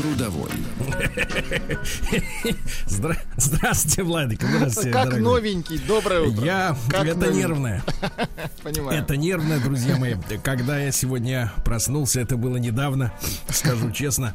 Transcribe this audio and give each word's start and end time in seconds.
Трудовой. 0.00 0.50
Здра... 2.86 3.16
Здравствуйте, 3.36 4.02
Владик. 4.02 4.42
Здравствуйте, 4.42 4.90
Как 4.90 5.10
дорогой. 5.10 5.20
новенький, 5.20 5.78
доброе 5.86 6.22
утро. 6.22 6.42
Я... 6.42 6.76
Как 6.88 7.04
это 7.04 7.18
новенький. 7.18 7.38
нервное. 7.38 7.84
Понимаю. 8.62 8.98
Это 8.98 9.18
нервное, 9.18 9.60
друзья 9.60 9.96
мои. 9.98 10.14
Когда 10.42 10.78
я 10.78 10.90
сегодня 10.90 11.52
проснулся, 11.66 12.20
это 12.20 12.38
было 12.38 12.56
недавно, 12.56 13.12
скажу 13.50 13.90
честно. 13.90 14.34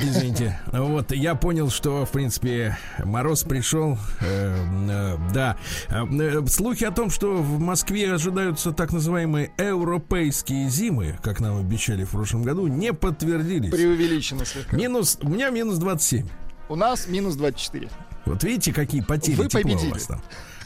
Извините. 0.00 0.60
Вот, 0.72 1.12
я 1.12 1.34
понял, 1.34 1.70
что, 1.70 2.04
в 2.06 2.10
принципе, 2.10 2.76
мороз 3.04 3.42
пришел. 3.42 3.98
Э, 4.20 4.56
э, 4.90 5.16
да. 5.32 5.56
Э, 5.88 6.04
э, 6.04 6.46
Слухи 6.46 6.84
о 6.84 6.90
том, 6.90 7.10
что 7.10 7.36
в 7.36 7.58
Москве 7.58 8.12
ожидаются 8.12 8.72
так 8.72 8.92
называемые 8.92 9.50
европейские 9.58 10.68
зимы, 10.68 11.18
как 11.22 11.40
нам 11.40 11.58
обещали 11.58 12.04
в 12.04 12.10
прошлом 12.10 12.42
году, 12.42 12.66
не 12.66 12.92
подтвердились. 12.92 13.70
Преувеличено 13.70 14.44
слегка. 14.44 14.76
Минус, 14.76 15.18
у 15.22 15.28
меня 15.28 15.50
минус 15.50 15.78
27. 15.78 16.26
У 16.68 16.76
нас 16.76 17.06
минус 17.06 17.36
24. 17.36 17.88
Вот 18.24 18.42
видите, 18.42 18.72
какие 18.72 19.00
потери 19.02 19.36
Вы 19.36 19.48
победили. 19.48 19.90
у 19.90 19.94
вас 19.94 20.06
там. 20.06 20.20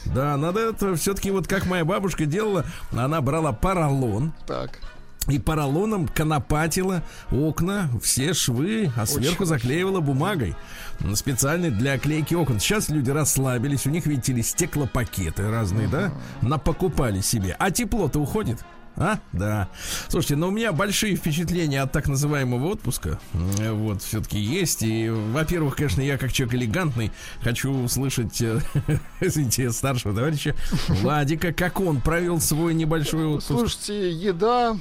Да, 0.05 0.35
надо 0.35 0.59
это 0.71 0.95
все-таки 0.95 1.29
вот 1.29 1.47
как 1.47 1.67
моя 1.67 1.85
бабушка 1.85 2.25
делала, 2.25 2.65
она 2.91 3.21
брала 3.21 3.51
поролон 3.51 4.33
Так. 4.47 4.79
И 5.31 5.39
поролоном 5.39 6.07
конопатила 6.07 7.03
окна, 7.31 7.89
все 8.01 8.33
швы, 8.33 8.91
а 8.95 9.05
сверху 9.05 9.45
хорошо. 9.45 9.45
заклеивала 9.45 9.99
бумагой 10.01 10.55
специальной 11.15 11.71
для 11.71 11.97
клейки 11.97 12.35
окон. 12.35 12.59
Сейчас 12.59 12.89
люди 12.89 13.09
расслабились, 13.09 13.85
у 13.85 13.89
них, 13.89 14.05
видите 14.05 14.33
ли, 14.33 14.43
стеклопакеты 14.43 15.49
разные, 15.49 15.87
да, 15.87 16.11
напокупали 16.41 17.21
себе. 17.21 17.55
А 17.59 17.71
тепло-то 17.71 18.19
уходит. 18.19 18.59
А? 18.97 19.19
Да. 19.31 19.69
Слушайте, 20.09 20.35
но 20.35 20.49
у 20.49 20.51
меня 20.51 20.73
большие 20.73 21.15
впечатления 21.15 21.81
от 21.81 21.91
так 21.91 22.07
называемого 22.07 22.67
отпуска. 22.67 23.19
Вот, 23.33 24.01
все-таки 24.03 24.37
есть. 24.37 24.83
И, 24.83 25.09
во-первых, 25.09 25.77
конечно, 25.77 26.01
я 26.01 26.17
как 26.17 26.33
человек 26.33 26.55
элегантный 26.55 27.11
хочу 27.41 27.71
услышать, 27.71 28.41
э, 28.41 28.59
извините, 29.21 29.71
старшего 29.71 30.13
товарища 30.13 30.55
Владика, 30.87 31.53
как 31.53 31.79
он 31.79 32.01
провел 32.01 32.41
свой 32.41 32.73
небольшой 32.73 33.25
отпуск. 33.25 33.47
Слушайте, 33.47 34.11
еда, 34.11 34.77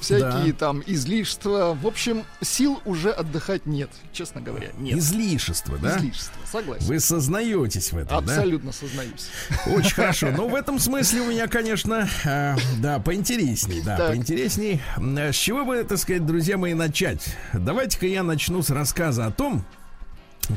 всякие 0.00 0.52
там 0.52 0.82
излишества. 0.86 1.76
В 1.80 1.86
общем, 1.86 2.24
сил 2.40 2.80
уже 2.84 3.10
отдыхать 3.10 3.66
нет, 3.66 3.90
честно 4.12 4.40
говоря. 4.40 4.68
Нет. 4.78 4.98
Излишество, 4.98 5.78
да? 5.78 5.96
Излишества, 5.98 6.40
согласен. 6.50 6.86
Вы 6.86 7.00
сознаетесь 7.00 7.92
в 7.92 7.96
этом, 7.98 8.24
да? 8.24 8.32
Абсолютно 8.34 8.72
сознаюсь. 8.72 9.28
Очень 9.66 9.90
хорошо. 9.94 10.30
Ну, 10.30 10.48
в 10.48 10.54
этом 10.54 10.78
смысле 10.78 11.22
у 11.22 11.26
меня, 11.30 11.46
конечно, 11.48 12.08
э, 12.24 12.56
да, 12.78 12.98
поинтересней, 12.98 13.82
да, 13.82 13.96
Так. 13.96 14.10
поинтересней. 14.10 14.80
Э, 14.96 15.32
С 15.32 15.36
чего 15.36 15.64
бы, 15.64 15.82
так 15.84 15.98
сказать, 15.98 16.24
друзья 16.26 16.56
мои, 16.56 16.74
начать? 16.74 17.36
Давайте-ка 17.52 18.06
я 18.06 18.22
начну 18.22 18.62
с 18.62 18.70
рассказа 18.70 19.26
о 19.26 19.30
том, 19.30 19.64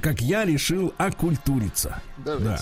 как 0.02 0.22
я 0.22 0.46
решил 0.46 0.94
окультуриться. 0.98 2.02
Давайте. 2.24 2.46
Да. 2.46 2.60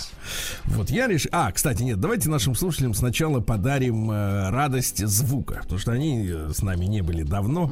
Вот 0.76 0.90
я 0.90 1.08
решил... 1.08 1.30
А, 1.34 1.52
кстати, 1.52 1.84
нет, 1.84 2.00
давайте 2.00 2.30
нашим 2.30 2.56
слушателям 2.56 2.94
сначала 2.94 3.40
подарим 3.42 4.10
э, 4.10 4.50
радость 4.50 5.06
звука, 5.06 5.60
потому 5.64 5.80
что 5.80 5.92
они 5.92 6.28
э, 6.30 6.52
с 6.54 6.62
нами 6.62 6.86
не 6.86 7.02
были 7.02 7.24
давно. 7.24 7.70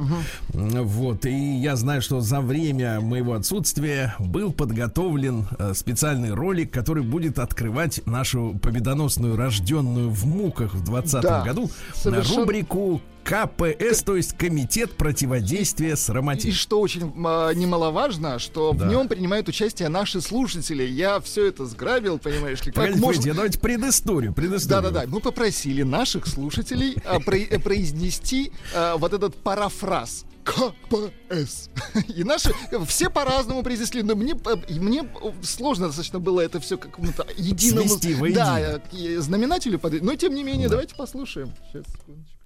М, 0.52 0.84
Вот, 0.86 1.24
и 1.26 1.56
я 1.58 1.76
знаю, 1.76 2.02
что 2.02 2.20
за 2.20 2.40
время 2.40 3.00
моего 3.00 3.32
отсутствия 3.34 4.14
был 4.18 4.52
подготовлен 4.52 5.46
э, 5.58 5.72
специальный 5.74 6.32
ролик, 6.34 6.70
который 6.72 7.02
будет 7.02 7.38
открывать 7.38 8.04
нашу 8.06 8.58
победоносную 8.62 9.36
рожденную 9.36 10.10
в 10.10 10.26
муках 10.26 10.74
в 10.74 10.84
2020 10.84 11.22
Да, 11.22 11.42
году 11.42 11.70
совершенно- 11.94 12.40
рубрику 12.40 13.00
КПС, 13.28 14.02
то 14.04 14.16
есть 14.16 14.38
Комитет 14.38 14.96
противодействия 14.96 15.96
с 15.96 16.08
И 16.44 16.52
что 16.52 16.80
очень 16.80 17.12
а, 17.26 17.52
немаловажно, 17.52 18.38
что 18.38 18.72
Да. 18.72 18.86
в 18.86 18.88
нем 18.88 19.06
принимают 19.06 19.48
участие 19.48 19.90
наши 19.90 20.22
слушатели. 20.22 20.82
Я 20.82 21.20
все 21.20 21.44
это 21.46 21.66
сграбил, 21.66 22.18
понимаешь 22.18 22.60
ли, 22.60 22.72
как 22.72 22.76
Погодите, 22.76 23.00
можно... 23.00 23.18
погодите, 23.20 23.34
давайте 23.34 23.58
предысторию, 23.58 24.32
предысторию. 24.32 24.82
Да-да-да, 24.82 25.06
мы 25.06 25.20
попросили 25.20 25.82
наших 25.82 26.26
слушателей 26.26 26.96
а, 27.04 27.20
про- 27.20 27.36
э, 27.36 27.58
произнести 27.58 28.50
а, 28.74 28.96
вот 28.96 29.12
этот 29.12 29.36
парафраз. 29.36 30.24
КПС. 30.44 31.68
И 32.16 32.24
наши 32.24 32.54
все 32.86 33.10
по-разному 33.10 33.62
произнесли, 33.62 34.02
но 34.02 34.14
мне, 34.14 34.32
э, 34.32 34.78
мне 34.80 35.06
сложно 35.42 35.88
достаточно 35.88 36.18
было 36.18 36.40
это 36.40 36.60
все 36.60 36.78
какому-то 36.78 37.26
единому 37.36 37.86
Свести 37.88 38.32
да, 38.32 38.80
э, 38.90 39.20
знаменателю 39.20 39.78
подать. 39.78 40.00
Но 40.00 40.14
тем 40.14 40.34
не 40.34 40.42
менее, 40.42 40.70
давайте 40.70 40.94
послушаем. 40.94 41.52
Сейчас, 41.70 41.84
секундочку. 41.92 42.37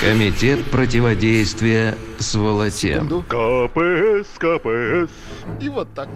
Комитет 0.00 0.64
противодействия. 0.70 1.96
Секунду. 2.18 3.22
КПС, 3.28 4.28
КПС. 4.38 5.10
И 5.60 5.68
вот 5.68 5.88
так. 5.94 6.08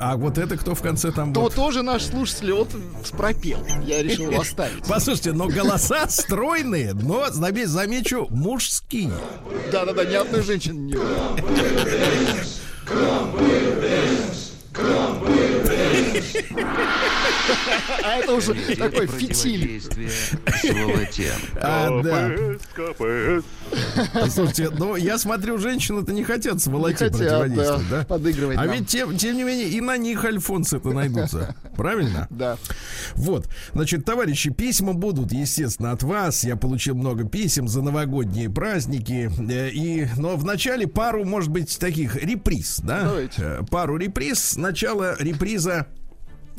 А 0.00 0.16
вот 0.16 0.38
это 0.38 0.56
кто 0.56 0.74
в 0.74 0.80
конце 0.80 1.12
там 1.12 1.32
То 1.34 1.42
вот? 1.42 1.54
тоже 1.54 1.82
наш 1.82 2.04
слушатель 2.04 2.52
вот 2.52 2.70
пропел. 3.16 3.58
Я 3.84 4.02
решил 4.02 4.30
его 4.30 4.40
оставить. 4.40 4.84
Послушайте, 4.88 5.32
но 5.32 5.46
голоса 5.46 6.08
стройные, 6.08 6.94
но 6.94 7.26
заме- 7.28 7.66
замечу 7.66 8.26
мужские. 8.30 9.12
Да-да-да, 9.70 10.04
ни 10.06 10.14
одной 10.14 10.42
женщины 10.42 10.78
не 10.78 10.94
было. 10.94 11.36
Come 12.92 13.32
with 13.32 13.84
us. 13.84 14.51
А 18.04 18.16
это 18.18 18.32
уже 18.32 18.54
такой 18.76 19.06
фитиль. 19.06 19.82
А, 21.60 22.02
да. 22.02 22.30
КПС, 22.30 22.64
КПС. 22.74 24.32
Слушайте, 24.34 24.70
ну 24.70 24.96
я 24.96 25.18
смотрю, 25.18 25.58
женщины-то 25.58 26.12
не 26.12 26.24
хотят 26.24 26.60
с 26.60 26.66
Не 26.66 26.72
волоте 26.72 26.96
хотят, 26.96 27.18
противодействовать, 27.18 27.88
да, 27.90 27.98
да? 28.00 28.04
подыгрывать 28.04 28.58
А 28.58 28.66
ведь 28.66 28.88
тем, 28.88 29.16
тем 29.16 29.36
не 29.36 29.44
менее 29.44 29.68
и 29.68 29.80
на 29.80 29.96
них 29.96 30.24
альфонсы-то 30.24 30.90
найдутся. 30.92 31.54
Правильно? 31.76 32.26
Да. 32.30 32.56
Вот, 33.14 33.48
значит, 33.72 34.04
товарищи, 34.04 34.50
письма 34.50 34.92
будут, 34.92 35.32
естественно, 35.32 35.92
от 35.92 36.02
вас. 36.02 36.44
Я 36.44 36.56
получил 36.56 36.94
много 36.94 37.24
писем 37.24 37.68
за 37.68 37.82
новогодние 37.82 38.50
праздники. 38.50 39.30
Э, 39.50 39.70
И, 39.70 40.06
но 40.16 40.36
вначале 40.36 40.86
пару, 40.86 41.24
может 41.24 41.50
быть, 41.50 41.78
таких 41.78 42.16
реприз, 42.16 42.80
да? 42.82 43.04
Давайте. 43.04 43.42
Э, 43.42 43.60
Пару 43.70 43.96
реприз. 43.96 44.56
Сначала 44.62 45.16
реприза, 45.18 45.88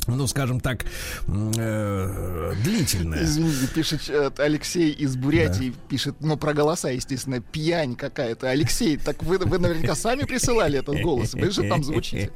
ну, 0.06 0.26
скажем 0.26 0.60
так, 0.60 0.84
э, 1.26 2.52
длительная. 2.62 3.24
Извините, 3.24 3.66
пишет 3.74 4.02
э, 4.10 4.30
Алексей 4.36 4.92
из 4.92 5.16
Бурятии, 5.16 5.72
пишет, 5.88 6.16
ну, 6.20 6.36
про 6.36 6.52
голоса, 6.52 6.90
естественно, 6.90 7.40
пьянь 7.40 7.96
какая-то. 7.96 8.50
Алексей, 8.50 8.98
так 8.98 9.22
вы, 9.22 9.38
вы 9.38 9.58
наверняка 9.58 9.94
сами 9.94 10.24
присылали 10.24 10.80
этот 10.80 11.00
голос. 11.00 11.32
Вы 11.32 11.50
же 11.50 11.66
там 11.66 11.82
звучите. 11.82 12.30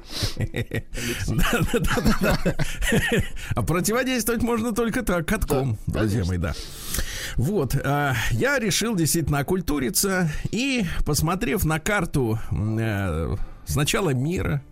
А 3.54 3.62
противодействовать 3.62 4.40
можно 4.40 4.74
только 4.74 5.02
так, 5.02 5.28
катком, 5.28 5.76
Да, 5.86 6.00
друзья 6.00 6.24
мои, 6.24 6.38
да. 6.38 6.54
Вот, 7.36 7.76
а, 7.84 8.14
я 8.30 8.59
решил 8.59 8.97
действительно 8.97 9.41
окультуриться 9.41 10.30
и, 10.50 10.86
посмотрев 11.04 11.64
на 11.64 11.78
карту 11.78 12.38
э, 12.50 13.36
сначала 13.66 14.10
мира, 14.10 14.62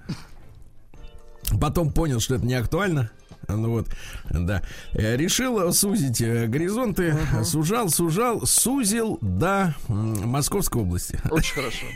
потом 1.61 1.93
понял, 1.93 2.21
что 2.21 2.35
это 2.35 2.47
не 2.47 2.55
актуально. 2.55 3.11
Ну 3.49 3.71
вот, 3.71 3.89
да. 4.31 4.63
Э, 4.93 5.17
Решил 5.17 5.73
сузить 5.73 6.21
э, 6.21 6.47
горизонты, 6.47 7.17
сужал, 7.45 7.89
сужал, 7.91 8.45
сузил 8.47 9.19
до 9.21 9.75
Московской 9.89 10.83
области. 10.83 11.19
Очень 11.31 11.55
хорошо. 11.55 11.87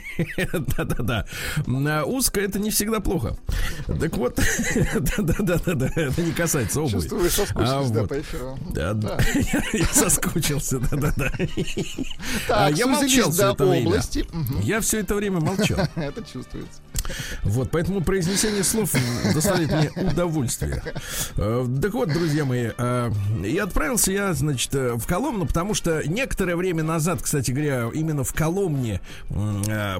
Да-да-да. 0.76 1.26
А 1.66 2.04
Узко 2.04 2.40
это 2.40 2.58
не 2.58 2.70
всегда 2.70 3.00
плохо. 3.00 3.36
Так 3.86 4.16
вот, 4.16 4.36
да-да-да, 5.18 5.90
это 5.96 6.22
не 6.22 6.32
касается 6.32 6.80
обуви. 6.80 6.92
Чувствую, 6.94 7.22
вы 7.22 7.30
соскучились, 7.30 7.68
А, 7.70 7.88
да, 7.90 8.00
вот. 8.00 8.08
по 8.08 8.20
эфиру. 8.20 8.58
Да, 8.72 8.92
да. 8.94 9.18
Я 9.72 9.86
соскучился, 9.86 10.78
да-да-да. 10.78 11.30
А 12.48 12.68
Так, 12.68 12.76
Я 12.78 12.86
молчал 12.86 13.30
все 13.32 13.52
это 13.52 13.66
время. 13.66 13.86
области. 13.88 14.26
Я 14.62 14.80
все 14.80 15.00
это 15.00 15.14
время 15.14 15.40
молчал. 15.40 15.78
Это 15.96 16.22
чувствуется. 16.22 16.80
Вот, 17.42 17.70
поэтому 17.70 18.02
произнесение 18.02 18.62
слов 18.62 18.92
доставляет 19.34 19.70
мне 19.96 20.10
удовольствие. 20.10 20.82
Э, 21.42 21.66
Так 21.80 21.94
вот, 21.94 22.12
друзья 22.12 22.44
мои, 22.44 22.68
э, 22.76 23.10
и 23.44 23.56
отправился 23.56 24.12
я, 24.12 24.34
значит, 24.34 24.74
э, 24.74 24.92
в 24.94 25.06
Коломну, 25.06 25.46
потому 25.46 25.72
что 25.72 26.06
некоторое 26.06 26.54
время 26.54 26.82
назад, 26.84 27.22
кстати 27.22 27.50
говоря, 27.50 27.88
именно 27.94 28.24
в 28.24 28.34
Коломне 28.34 29.00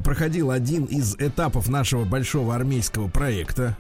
проходил 0.04 0.50
один 0.50 0.84
из 0.84 1.14
этапов 1.16 1.68
нашего 1.68 2.04
большого 2.04 2.54
армейского 2.54 3.08
проекта 3.08 3.76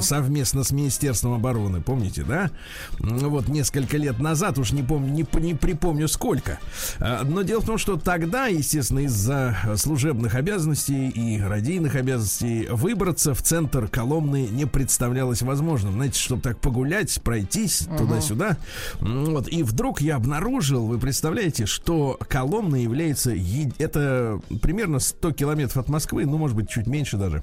совместно 0.00 0.64
с 0.64 0.70
Министерством 0.72 1.32
обороны, 1.34 1.80
помните, 1.80 2.24
да? 2.24 2.50
Вот 2.98 3.48
несколько 3.48 3.96
лет 3.96 4.18
назад, 4.18 4.58
уж 4.58 4.72
не 4.72 4.82
помню, 4.82 5.10
не, 5.12 5.26
не 5.40 5.54
припомню 5.54 6.08
сколько. 6.08 6.58
Но 6.98 7.42
дело 7.42 7.60
в 7.60 7.66
том, 7.66 7.78
что 7.78 7.96
тогда, 7.96 8.46
естественно, 8.46 9.00
из-за 9.00 9.56
служебных 9.76 10.34
обязанностей 10.34 11.08
и 11.08 11.40
радийных 11.40 11.94
обязанностей 11.94 12.68
выбраться 12.70 13.34
в 13.34 13.42
центр 13.42 13.88
Коломны 13.88 14.48
не 14.50 14.66
представлялось 14.66 15.42
возможным. 15.42 15.94
Знаете, 15.94 16.18
чтобы 16.18 16.42
так 16.42 16.58
погулять, 16.58 16.81
пройтись 17.18 17.86
туда-сюда. 17.98 18.56
М, 19.00 19.24
Вот. 19.26 19.48
И 19.48 19.62
вдруг 19.62 20.00
я 20.00 20.16
обнаружил, 20.16 20.86
вы 20.86 20.98
представляете, 20.98 21.66
что 21.66 22.18
Коломна 22.28 22.76
является... 22.76 23.30
е- 23.30 23.72
Это 23.78 24.40
примерно 24.62 24.98
100 24.98 25.32
километров 25.32 25.76
от 25.78 25.88
Москвы, 25.88 26.24
ну, 26.26 26.38
может 26.38 26.56
быть, 26.56 26.68
чуть 26.68 26.86
меньше 26.86 27.16
даже. 27.16 27.42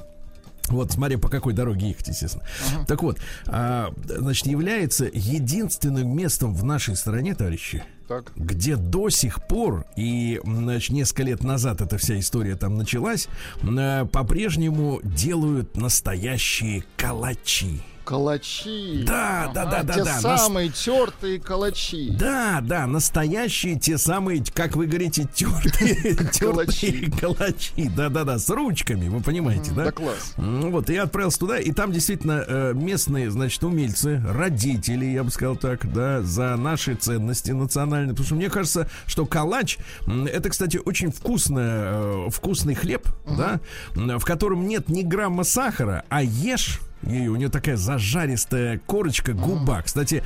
Вот, 0.68 0.91
смотри, 0.91 1.15
по 1.18 1.30
какой 1.30 1.53
дороге 1.53 1.88
ехать, 1.89 2.09
естественно. 2.09 2.44
Так 2.88 3.01
вот, 3.01 3.18
а, 3.47 3.91
значит, 4.06 4.45
является 4.45 5.06
единственным 5.12 6.15
местом 6.15 6.53
в 6.53 6.63
нашей 6.63 6.95
стране, 6.95 7.33
товарищи, 7.33 7.83
Так. 8.07 8.31
где 8.36 8.75
до 8.75 9.09
сих 9.09 9.47
пор, 9.47 9.86
и 9.95 10.39
значит, 10.44 10.91
несколько 10.91 11.24
лет 11.24 11.44
назад 11.44 11.81
эта 11.81 11.97
вся 11.97 12.19
история 12.19 12.56
там 12.56 12.77
началась, 12.77 13.27
э, 13.63 14.06
по-прежнему 14.12 15.00
делают 15.03 15.75
настоящие 15.75 16.83
калачи. 16.97 17.81
Калачи. 18.09 19.03
Да, 19.06 19.51
да, 19.53 19.65
да, 19.65 19.83
да, 19.83 19.94
Те 19.94 20.03
да. 20.03 20.19
нас- 20.19 20.41
самые 20.41 20.69
тертые 20.69 21.39
калачи. 21.39 22.09
Да, 22.09 22.59
да, 22.59 22.88
настоящие 22.88 23.77
те 23.77 24.00
самые, 24.00 24.44
как 24.51 24.75
вы 24.75 24.88
говорите, 24.88 25.27
тертые, 25.31 26.15
тертые 26.33 27.11
калачи. 27.11 27.88
Да, 27.95 28.09
да, 28.09 28.23
да, 28.23 28.39
с 28.39 28.50
ручками, 28.50 29.09
вы 29.09 29.21
понимаете, 29.21 29.73
да? 29.73 29.85
Да 29.85 29.91
класс. 29.91 30.33
Вот, 30.38 30.89
я 30.89 31.03
отправился 31.03 31.38
туда, 31.38 31.59
и 31.59 31.71
там 31.71 31.91
действительно 31.91 32.44
э, 32.47 32.73
местные, 32.73 33.29
значит, 33.29 33.63
умельцы, 33.63 34.19
родители, 34.27 35.05
я 35.05 35.23
бы 35.23 35.29
сказал 35.29 35.55
так, 35.55 35.94
да, 35.94 36.23
за 36.23 36.55
наши 36.55 36.95
ценности 36.95 37.51
национальные. 37.51 38.13
Потому 38.13 38.25
что 38.25 38.35
мне 38.35 38.50
кажется, 38.50 38.89
что 39.05 39.27
калач, 39.27 39.77
это, 40.07 40.50
кстати, 40.50 40.81
очень 40.83 41.12
вкусная, 41.12 41.91
э, 41.94 42.29
вкусный 42.31 42.73
хлеб, 42.73 43.07
да, 43.27 43.59
в 43.94 44.25
котором 44.25 44.67
нет 44.67 44.89
ни 44.89 45.03
грамма 45.03 45.44
сахара, 45.44 46.05
а 46.09 46.23
ешь 46.23 46.79
и 47.04 47.28
у 47.28 47.36
нее 47.36 47.50
такая 47.50 47.78
зажаристая 47.78 48.80
корочка, 48.86 49.34
губа. 49.34 49.81
Кстати, 49.81 50.24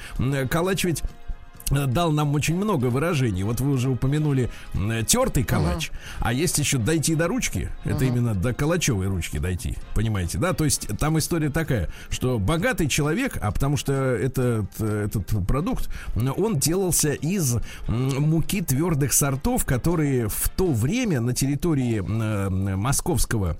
калач 0.49 0.83
ведь 0.83 1.03
э, 1.71 1.85
дал 1.85 2.11
нам 2.11 2.33
очень 2.33 2.55
много 2.55 2.87
выражений. 2.87 3.43
Вот 3.43 3.61
вы 3.61 3.71
уже 3.71 3.89
упомянули 3.89 4.49
тертый 5.07 5.43
калач, 5.43 5.91
а 6.19 6.33
есть 6.33 6.57
еще 6.57 6.77
дойти 6.77 7.15
до 7.15 7.27
ручки. 7.27 7.69
Это 7.83 8.05
именно 8.05 8.33
до 8.33 8.53
калачевой 8.53 9.07
ручки 9.07 9.37
дойти. 9.37 9.77
Понимаете, 9.95 10.37
да? 10.39 10.53
То 10.53 10.65
есть 10.65 10.87
там 10.97 11.17
история 11.17 11.49
такая, 11.49 11.89
что 12.09 12.39
богатый 12.39 12.87
человек, 12.87 13.37
а 13.41 13.51
потому 13.51 13.77
что 13.77 13.93
этот, 13.93 14.79
этот 14.79 15.47
продукт, 15.47 15.89
он 16.15 16.59
делался 16.59 17.13
из 17.13 17.57
муки 17.87 18.61
твердых 18.61 19.13
сортов, 19.13 19.65
которые 19.65 20.27
в 20.27 20.49
то 20.49 20.71
время 20.71 21.21
на 21.21 21.33
территории 21.33 21.99
э, 21.99 22.75
московского 22.75 23.57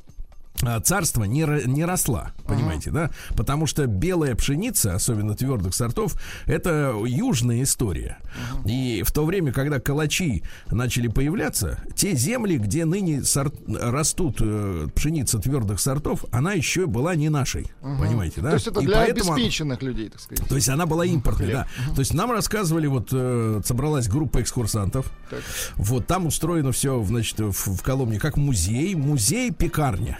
царство 0.83 1.23
не, 1.25 1.41
не 1.67 1.83
росла, 1.83 2.31
понимаете, 2.47 2.89
да? 2.91 3.09
Потому 3.35 3.65
что 3.67 3.85
белая 3.87 4.35
пшеница, 4.35 4.95
особенно 4.95 5.35
твердых 5.35 5.73
сортов, 5.75 6.15
это 6.45 6.95
южная 7.05 7.63
история. 7.63 8.17
И 8.65 9.03
в 9.05 9.11
то 9.11 9.25
время, 9.25 9.51
когда 9.51 9.79
калачи 9.79 10.43
начали 10.71 11.07
появляться, 11.07 11.79
те 11.95 12.15
земли, 12.15 12.57
где 12.57 12.85
ныне 12.85 13.23
сорт- 13.23 13.59
растут 13.67 14.37
э, 14.39 14.87
пшеница 14.95 15.39
твердых 15.39 15.79
сортов, 15.81 16.23
она 16.31 16.53
еще 16.53 16.85
была 16.85 17.15
не 17.15 17.29
нашей, 17.29 17.67
понимаете, 17.81 18.41
да? 18.41 18.49
То 18.49 18.55
есть 18.55 18.67
это 18.67 18.79
И 18.81 18.85
для 18.85 18.97
поэтому- 18.97 19.33
обеспеченных 19.33 19.81
людей, 19.81 20.09
так 20.09 20.21
сказать. 20.21 20.47
то 20.47 20.55
есть 20.55 20.69
она 20.69 20.85
была 20.85 21.05
импортной, 21.05 21.51
да. 21.51 21.67
То 21.93 21.99
есть 21.99 22.13
нам 22.13 22.31
рассказывали, 22.31 22.87
вот 22.87 23.09
э, 23.11 23.61
собралась 23.65 24.07
группа 24.07 24.41
экскурсантов. 24.41 25.11
Так. 25.29 25.41
Вот 25.75 26.07
там 26.07 26.25
устроено 26.25 26.71
все, 26.71 27.03
значит, 27.03 27.39
в, 27.39 27.51
в 27.75 27.81
Коломне 27.81 28.19
как 28.19 28.37
музей, 28.37 28.95
музей-пекарня. 28.95 30.19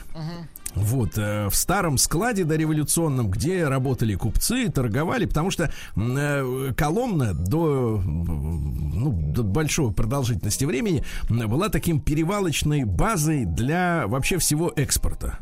Вот, 0.76 1.18
э, 1.18 1.50
в 1.50 1.56
старом 1.56 1.98
складе 1.98 2.46
дореволюционном, 2.46 3.30
где 3.30 3.68
работали 3.68 4.16
купцы, 4.16 4.70
торговали, 4.70 5.26
потому 5.26 5.52
что 5.52 5.72
э, 5.96 6.74
Коломна 6.76 7.34
до, 7.34 8.02
ну, 8.04 9.12
до 9.32 9.44
большой 9.44 9.94
продолжительности 9.94 10.66
времени 10.66 11.04
была 11.30 11.70
таким 11.70 12.02
перевалочной 12.02 12.86
базой 12.86 13.46
для 13.46 14.08
вообще 14.08 14.40
всего 14.40 14.74
экспорта. 14.76 15.40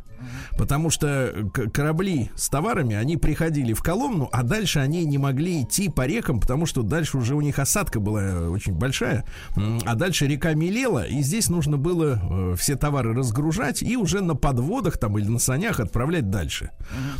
Потому 0.57 0.89
что 0.89 1.33
к- 1.53 1.69
корабли 1.71 2.29
с 2.35 2.49
товарами, 2.49 2.95
они 2.95 3.17
приходили 3.17 3.73
в 3.73 3.81
Коломну, 3.81 4.29
а 4.31 4.43
дальше 4.43 4.79
они 4.79 5.05
не 5.05 5.17
могли 5.17 5.61
идти 5.63 5.89
по 5.89 6.05
рекам, 6.05 6.39
потому 6.39 6.65
что 6.65 6.83
дальше 6.83 7.17
уже 7.17 7.35
у 7.35 7.41
них 7.41 7.59
осадка 7.59 7.99
была 7.99 8.21
э, 8.21 8.47
очень 8.49 8.73
большая, 8.73 9.25
а 9.85 9.95
дальше 9.95 10.27
река 10.27 10.53
мелела, 10.53 11.05
и 11.05 11.21
здесь 11.21 11.49
нужно 11.49 11.77
было 11.77 12.19
э, 12.21 12.55
все 12.57 12.75
товары 12.75 13.13
разгружать 13.13 13.81
и 13.83 13.97
уже 13.97 14.21
на 14.21 14.35
подводах 14.35 14.97
там 14.97 15.17
или 15.17 15.27
на 15.27 15.39
санях 15.39 15.79
отправлять 15.79 16.29
дальше. 16.29 16.71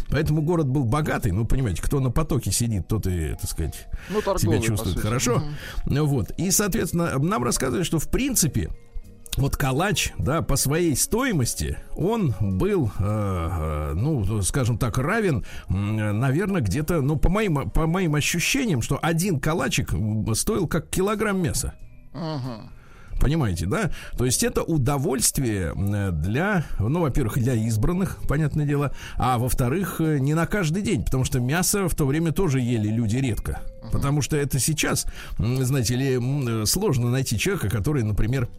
Поэтому 0.10 0.42
город 0.42 0.68
был 0.68 0.84
богатый, 0.86 1.32
ну, 1.32 1.46
понимаете, 1.46 1.82
кто 1.82 2.00
на 2.00 2.10
потоке 2.12 2.52
сидит, 2.52 2.88
тот 2.88 3.08
и, 3.08 3.36
так 3.40 3.50
сказать, 3.50 3.88
Ну, 4.10 4.22
торговый, 4.22 4.58
себя 4.58 4.60
чувствует 4.68 5.00
хорошо. 5.00 5.44
Ну 5.86 6.06
Вот. 6.06 6.32
И, 6.38 6.52
соответственно, 6.52 7.18
нам 7.20 7.44
рассказывают, 7.44 7.86
что 7.88 8.00
в 8.00 8.10
принципе 8.10 8.70
вот 9.38 9.56
калач, 9.56 10.12
да, 10.18 10.42
по 10.42 10.56
своей 10.56 10.96
стоимости 10.96 11.78
он 11.96 12.34
был, 12.40 12.92
э, 13.00 13.02
э, 13.02 13.94
ну, 13.96 14.42
скажем 14.42 14.78
так, 14.78 14.98
равен, 14.98 15.46
наверное, 15.70 16.62
где-то, 16.62 17.02
ну, 17.02 17.18
по 17.18 17.30
моим, 17.30 17.70
по 17.70 17.88
моим 17.88 18.16
ощущениям, 18.16 18.82
что 18.82 19.00
один 19.02 19.40
калачик 19.40 19.94
стоил 20.36 20.68
как 20.68 20.90
килограмм 20.90 21.42
мяса. 21.42 21.74
Понимаете, 23.22 23.68
да? 23.68 23.92
То 24.18 24.26
есть 24.26 24.44
это 24.44 24.64
удовольствие 24.64 25.74
для, 25.76 26.66
ну, 26.80 27.02
во-первых, 27.02 27.38
для 27.38 27.54
избранных, 27.54 28.18
понятное 28.28 28.66
дело, 28.66 28.96
а 29.16 29.38
во-вторых, 29.38 30.02
э, 30.02 30.18
не 30.18 30.34
на 30.34 30.48
каждый 30.48 30.82
день, 30.82 31.06
потому 31.06 31.24
что 31.24 31.40
мясо 31.40 31.88
в 31.88 31.94
то 31.94 32.08
время 32.08 32.32
тоже 32.32 32.60
ели 32.60 32.88
люди 32.88 33.18
редко. 33.18 33.62
Потому 33.92 34.22
что 34.22 34.38
это 34.38 34.58
сейчас, 34.60 35.06
знаете 35.38 35.96
ли, 35.96 36.16
м, 36.16 36.66
сложно 36.66 37.12
найти 37.12 37.38
человека, 37.38 37.70
который, 37.70 38.04
например, 38.04 38.50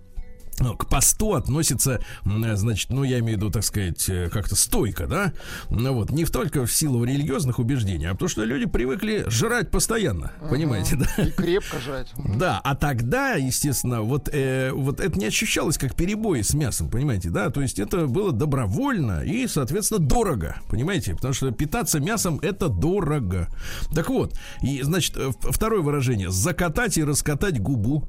к 0.76 0.88
посту 0.88 1.34
относится, 1.34 2.00
м, 2.24 2.56
значит, 2.56 2.90
ну, 2.90 3.04
я 3.04 3.18
имею 3.18 3.38
в 3.38 3.40
виду, 3.40 3.50
так 3.50 3.64
сказать, 3.64 4.08
э, 4.08 4.28
как-то 4.30 4.56
стойко, 4.56 5.06
да? 5.06 5.32
Ну, 5.70 5.92
вот, 5.94 6.10
не 6.10 6.24
только 6.24 6.66
в 6.66 6.72
силу 6.72 7.04
религиозных 7.04 7.58
убеждений, 7.58 8.06
а 8.06 8.12
потому 8.12 8.28
что 8.28 8.44
люди 8.44 8.66
привыкли 8.66 9.24
жрать 9.28 9.70
постоянно, 9.70 10.32
понимаете, 10.48 10.96
да? 10.96 11.22
И 11.22 11.30
крепко 11.30 11.78
жать. 11.80 12.12
Да, 12.16 12.60
а 12.62 12.74
тогда, 12.74 13.34
естественно, 13.34 14.02
вот, 14.02 14.28
э, 14.32 14.70
вот 14.72 15.00
это 15.00 15.18
не 15.18 15.26
ощущалось 15.26 15.78
как 15.78 15.94
перебои 15.94 16.42
с 16.42 16.54
мясом, 16.54 16.88
понимаете, 16.88 17.30
да? 17.30 17.50
То 17.50 17.60
есть 17.60 17.78
это 17.78 18.06
было 18.06 18.32
добровольно 18.32 19.22
и, 19.24 19.46
соответственно, 19.46 20.00
дорого, 20.00 20.56
понимаете? 20.68 21.14
Потому 21.14 21.34
что 21.34 21.50
питаться 21.50 22.00
мясом 22.00 22.38
это 22.42 22.68
дорого. 22.68 23.48
Так 23.94 24.08
вот, 24.08 24.38
и, 24.60 24.82
значит, 24.82 25.16
э, 25.16 25.30
второе 25.40 25.80
выражение 25.82 26.30
закатать 26.30 26.98
и 26.98 27.04
раскатать 27.04 27.60
губу. 27.60 28.08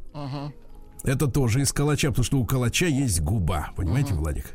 Это 1.03 1.27
тоже 1.27 1.61
из 1.61 1.73
калача, 1.73 2.09
потому 2.09 2.23
что 2.23 2.39
у 2.39 2.45
калача 2.45 2.85
есть 2.85 3.21
губа, 3.21 3.71
понимаете, 3.75 4.13
Владик? 4.13 4.45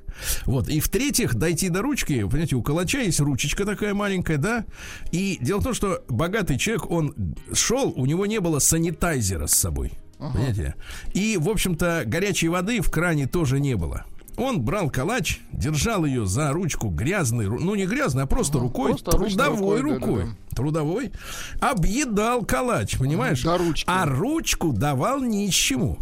Вот. 0.47 0.69
И 0.69 0.81
в-третьих, 0.81 1.35
дойти 1.35 1.69
до 1.69 1.83
ручки, 1.83 2.25
понимаете, 2.25 2.57
у 2.57 2.63
калача 2.63 3.01
есть 3.01 3.21
ручечка 3.21 3.67
такая 3.67 3.93
маленькая, 3.93 4.39
да? 4.39 4.65
И 5.13 5.39
дело 5.41 5.61
в 5.61 5.65
том, 5.65 5.75
что 5.75 6.03
богатый 6.09 6.59
человек, 6.59 6.91
он 6.91 7.15
шел, 7.53 7.93
у 7.95 8.07
него 8.07 8.25
не 8.25 8.41
было 8.41 8.61
санитайзера 8.61 9.47
с 9.47 9.53
собой. 9.53 9.93
Понимаете? 10.19 10.75
И, 11.13 11.37
в 11.39 11.49
общем-то, 11.49 12.03
горячей 12.07 12.49
воды 12.49 12.81
в 12.81 12.91
кране 12.91 13.27
тоже 13.27 13.61
не 13.61 13.77
было. 13.77 14.05
Он 14.39 14.63
брал 14.63 14.91
калач, 14.91 15.41
держал 15.53 16.05
ее 16.05 16.27
за 16.27 16.53
ручку 16.53 16.89
грязной, 16.89 17.47
ну 17.49 17.75
не 17.75 17.87
грязной, 17.87 18.25
а 18.25 18.27
просто 18.27 18.59
рукой, 18.59 18.93
просто 18.93 19.11
трудовой 19.11 19.81
рукой, 19.81 19.99
рукой, 19.99 20.23
да-да-да. 20.23 20.57
трудовой, 20.57 21.13
объедал 21.61 22.45
калач, 22.45 22.99
понимаешь? 22.99 23.43
До 23.43 23.59
ручки. 23.59 23.85
А 23.89 24.07
ручку 24.07 24.73
давал 24.73 25.21
нищему. 25.21 25.99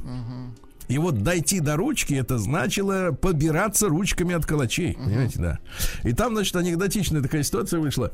И 0.88 0.99
вот 0.99 1.23
дойти 1.23 1.61
до 1.61 1.76
ручки, 1.76 2.14
это 2.14 2.38
значило 2.38 3.11
побираться 3.11 3.88
ручками 3.88 4.35
от 4.35 4.47
калачей. 4.47 4.95
Понимаете, 4.95 5.38
да. 5.40 5.59
И 6.05 6.12
там, 6.12 6.35
значит, 6.35 6.55
анекдотичная 6.55 7.23
такая 7.23 7.43
ситуация 7.43 7.81
вышла. 7.81 8.12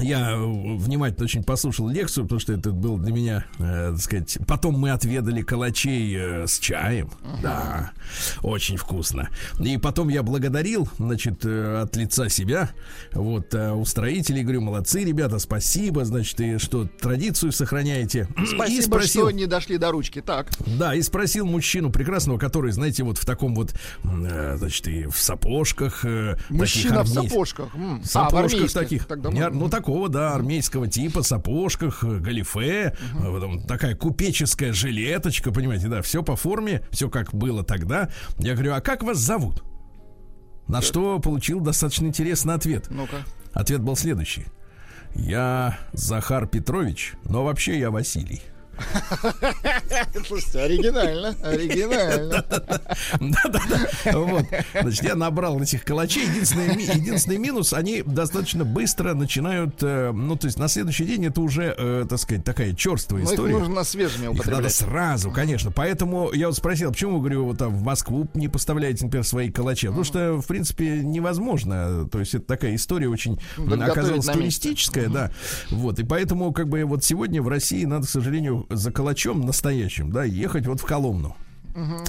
Я 0.00 0.32
э, 0.32 0.36
внимательно 0.76 1.24
очень 1.24 1.42
послушал 1.42 1.88
лекцию, 1.88 2.24
потому 2.24 2.40
что 2.40 2.52
это 2.52 2.70
был 2.70 2.98
для 2.98 3.12
меня, 3.12 3.44
э, 3.58 3.90
так 3.92 4.00
сказать, 4.00 4.38
потом 4.46 4.78
мы 4.78 4.90
отведали 4.90 5.42
калачей 5.42 6.14
э, 6.16 6.46
с 6.46 6.58
чаем, 6.58 7.10
да, 7.42 7.90
очень 8.42 8.76
вкусно. 8.76 9.28
И 9.58 9.76
потом 9.78 10.08
я 10.08 10.22
благодарил, 10.22 10.88
значит, 10.98 11.44
э, 11.44 11.82
от 11.82 11.96
лица 11.96 12.28
себя, 12.28 12.70
вот, 13.12 13.54
э, 13.54 13.72
устроителей, 13.72 14.42
говорю, 14.42 14.60
молодцы, 14.60 15.02
ребята, 15.04 15.38
спасибо, 15.38 16.04
значит, 16.04 16.40
и 16.40 16.58
что 16.58 16.84
традицию 16.86 17.50
сохраняете. 17.52 18.28
и 18.40 18.46
Спасибо, 18.46 18.82
спросил, 18.82 19.22
что 19.28 19.30
не 19.36 19.46
дошли 19.46 19.78
до 19.78 19.90
ручки. 19.90 20.20
Так. 20.20 20.48
да, 20.66 20.94
и 20.94 21.02
спросил 21.02 21.46
мужчину 21.46 21.90
прекрасного, 21.90 22.38
который, 22.38 22.70
знаете, 22.72 23.02
вот 23.02 23.18
в 23.18 23.24
таком 23.24 23.54
вот, 23.54 23.74
э, 24.04 24.56
значит, 24.58 24.86
и 24.88 25.06
в 25.06 25.16
сапожках. 25.18 26.04
э, 26.04 26.34
таких 26.36 26.50
Мужчина 26.50 27.04
в 27.04 27.08
армейских- 27.08 27.28
сапожках. 27.30 27.68
А, 27.74 27.98
в 28.00 28.06
Сапожках 28.06 28.44
армейских. 28.52 28.72
таких. 28.72 29.06
Тогда 29.06 29.30
Не 29.30 29.40
ар- 29.40 29.50
можно. 29.52 29.60
Такого, 29.78 30.08
да, 30.08 30.34
армейского 30.34 30.88
типа, 30.88 31.22
сапожках, 31.22 32.02
э, 32.02 32.18
галифе, 32.18 32.92
э, 32.92 32.92
потом 33.14 33.62
такая 33.62 33.94
купеческая 33.94 34.72
жилеточка, 34.72 35.52
понимаете, 35.52 35.86
да, 35.86 36.02
все 36.02 36.22
по 36.24 36.34
форме, 36.34 36.82
все 36.90 37.08
как 37.08 37.32
было 37.32 37.62
тогда. 37.62 38.10
Я 38.38 38.54
говорю, 38.54 38.74
а 38.74 38.80
как 38.80 39.04
вас 39.04 39.18
зовут? 39.18 39.62
На 40.66 40.82
что 40.82 41.20
получил 41.20 41.60
достаточно 41.60 42.06
интересный 42.06 42.54
ответ. 42.54 42.88
Ну-ка. 42.90 43.18
Ответ 43.52 43.80
был 43.80 43.96
следующий. 43.96 44.46
Я 45.14 45.78
Захар 45.92 46.46
Петрович, 46.46 47.14
но 47.24 47.44
вообще 47.44 47.78
я 47.78 47.90
Василий. 47.90 48.42
Слушайте, 50.26 50.60
оригинально. 50.60 51.34
Оригинально. 51.42 52.44
Да-да-да. 53.20 54.18
Вот. 54.18 54.44
Значит, 54.80 55.04
я 55.04 55.14
набрал 55.14 55.60
этих 55.60 55.84
калачей. 55.84 56.26
Единственный, 56.28 56.82
единственный 56.82 57.38
минус, 57.38 57.72
они 57.72 58.02
достаточно 58.02 58.64
быстро 58.64 59.14
начинают, 59.14 59.82
э, 59.82 60.12
ну, 60.12 60.36
то 60.36 60.46
есть 60.46 60.58
на 60.58 60.68
следующий 60.68 61.04
день 61.04 61.26
это 61.26 61.40
уже, 61.40 61.74
э, 61.76 62.06
так 62.08 62.18
сказать, 62.18 62.44
такая 62.44 62.72
черствая 62.74 63.22
Ну, 63.22 63.26
их 63.28 63.32
история. 63.32 63.58
нужно 63.58 63.84
свежими 63.84 64.22
Их 64.24 64.28
надо 64.28 64.40
употреблять. 64.40 64.74
сразу, 64.74 65.30
конечно. 65.30 65.70
Поэтому 65.70 66.32
я 66.32 66.48
вот 66.48 66.56
спросил, 66.56 66.90
почему 66.90 67.12
вы, 67.14 67.18
говорю, 67.20 67.44
вот 67.46 67.58
там 67.58 67.74
в 67.74 67.82
Москву 67.82 68.28
не 68.34 68.48
поставляете, 68.48 69.04
например, 69.04 69.24
свои 69.24 69.50
калачи? 69.50 69.86
Потому 69.88 70.04
что, 70.04 70.34
в 70.40 70.46
принципе, 70.46 71.00
невозможно. 71.02 72.08
То 72.10 72.20
есть 72.20 72.34
это 72.34 72.44
такая 72.46 72.74
история 72.74 73.08
очень 73.08 73.38
оказалась 73.80 74.26
туристическая, 74.26 75.08
да. 75.08 75.30
Вот. 75.70 75.98
И 75.98 76.04
поэтому, 76.04 76.52
как 76.52 76.68
бы, 76.68 76.84
вот 76.84 77.04
сегодня 77.04 77.42
в 77.42 77.48
России 77.48 77.84
надо, 77.84 78.06
к 78.06 78.10
сожалению, 78.10 78.66
за 78.68 78.92
калачом 78.92 79.44
настоящим, 79.46 80.10
да, 80.10 80.24
ехать 80.24 80.66
вот 80.66 80.80
в 80.80 80.84
Коломну. 80.84 81.36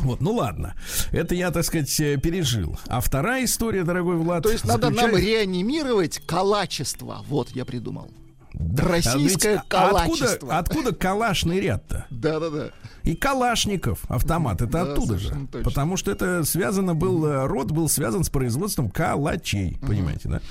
Вот, 0.02 0.20
ну 0.20 0.34
ладно. 0.34 0.74
Это 1.12 1.36
я, 1.36 1.52
так 1.52 1.64
сказать, 1.64 2.00
э, 2.00 2.18
пережил. 2.18 2.80
А 2.88 3.02
вторая 3.02 3.46
история, 3.46 3.84
дорогой 3.84 4.16
Влад. 4.16 4.44
То 4.44 4.52
есть 4.52 4.66
надо 4.66 4.90
нам 4.90 5.16
реанимировать 5.16 6.22
калачество. 6.26 7.24
Вот, 7.28 7.50
я 7.52 7.66
придумал. 7.66 8.10
Российское 8.54 9.16
а 9.16 9.20
ведь 9.22 9.62
откуда, 9.64 9.68
калачество. 9.68 10.58
откуда 10.58 10.96
калашный 10.96 11.60
ряд-то? 11.60 12.06
Да-да-да. 12.10 12.70
И 13.04 13.16
Калашников 13.16 14.02
автомат, 14.10 14.62
это 14.62 14.72
Да, 14.72 14.82
оттуда 14.84 15.18
же. 15.18 15.30
точно. 15.30 15.64
Потому 15.64 15.98
что 15.98 16.12
это 16.12 16.44
связано 16.44 16.96
был, 16.96 17.26
э, 17.26 17.46
род 17.48 17.72
был 17.72 17.88
связан 17.90 18.24
с 18.24 18.30
производством 18.30 18.90
калачей, 18.90 19.78
понимаете, 19.82 20.30
да? 20.30 20.42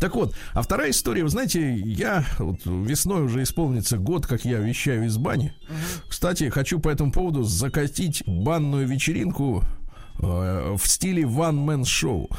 Так 0.00 0.14
вот, 0.14 0.34
а 0.54 0.62
вторая 0.62 0.90
история, 0.90 1.22
вы 1.22 1.28
знаете, 1.28 1.74
я 1.76 2.24
вот 2.38 2.64
весной 2.64 3.22
уже 3.24 3.42
исполнится 3.42 3.98
год, 3.98 4.26
как 4.26 4.44
я 4.44 4.58
вещаю 4.58 5.06
из 5.06 5.16
бани. 5.18 5.52
Кстати, 6.08 6.48
хочу 6.48 6.80
по 6.80 6.88
этому 6.88 7.12
поводу 7.12 7.42
закатить 7.42 8.22
банную 8.26 8.86
вечеринку 8.88 9.62
э, 10.20 10.76
в 10.78 10.88
стиле 10.88 11.22
one-man-шоу. 11.24 12.30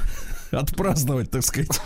Отпраздновать, 0.51 1.29
так 1.29 1.43
сказать, 1.43 1.79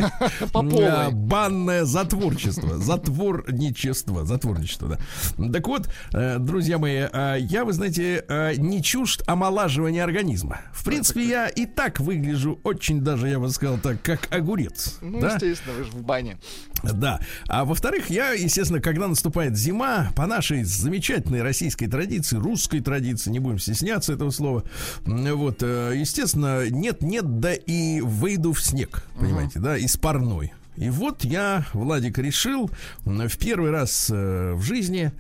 банное 1.11 1.83
затворчество, 1.83 2.77
затворничество, 2.77 4.25
затворничество, 4.25 4.97
да. 5.37 5.51
Так 5.51 5.67
вот, 5.67 5.89
э, 6.13 6.37
друзья 6.39 6.77
мои, 6.77 7.07
э, 7.11 7.37
я, 7.39 7.65
вы 7.65 7.73
знаете, 7.73 8.23
э, 8.27 8.53
не 8.55 8.81
чужд 8.81 9.23
омолаживания 9.27 10.03
организма. 10.03 10.61
В 10.71 10.85
принципе, 10.85 11.27
я 11.27 11.47
и 11.47 11.65
так 11.65 11.99
выгляжу 11.99 12.59
очень 12.63 13.01
даже, 13.01 13.27
я 13.27 13.39
бы 13.39 13.49
сказал 13.49 13.77
так, 13.79 14.01
как 14.01 14.33
огурец. 14.33 14.97
Ну, 15.01 15.19
да? 15.19 15.33
естественно, 15.33 15.75
вы 15.77 15.83
же 15.83 15.91
в 15.91 16.01
бане. 16.01 16.37
Да. 16.83 17.19
А 17.47 17.65
во-вторых, 17.65 18.09
я, 18.09 18.31
естественно, 18.31 18.81
когда 18.81 19.07
наступает 19.07 19.57
зима, 19.57 20.09
по 20.15 20.25
нашей 20.25 20.63
замечательной 20.63 21.41
российской 21.41 21.87
традиции, 21.87 22.37
русской 22.37 22.79
традиции, 22.79 23.29
не 23.29 23.39
будем 23.39 23.59
стесняться 23.59 24.13
этого 24.13 24.29
слова, 24.31 24.63
вот, 25.05 25.61
естественно, 25.61 26.69
нет-нет, 26.69 27.39
да 27.39 27.53
и 27.53 28.01
выйду 28.01 28.52
в 28.53 28.61
снег, 28.61 29.03
понимаете, 29.19 29.59
да, 29.59 29.77
из 29.77 29.97
парной. 29.97 30.53
И 30.75 30.89
вот 30.89 31.23
я, 31.23 31.65
Владик, 31.73 32.17
решил 32.17 32.69
в 33.05 33.37
первый 33.37 33.71
раз 33.71 34.09
э, 34.11 34.53
в 34.53 34.63
жизни 34.63 35.11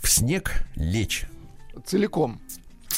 в 0.00 0.08
снег 0.08 0.64
лечь. 0.76 1.26
Целиком. 1.84 2.40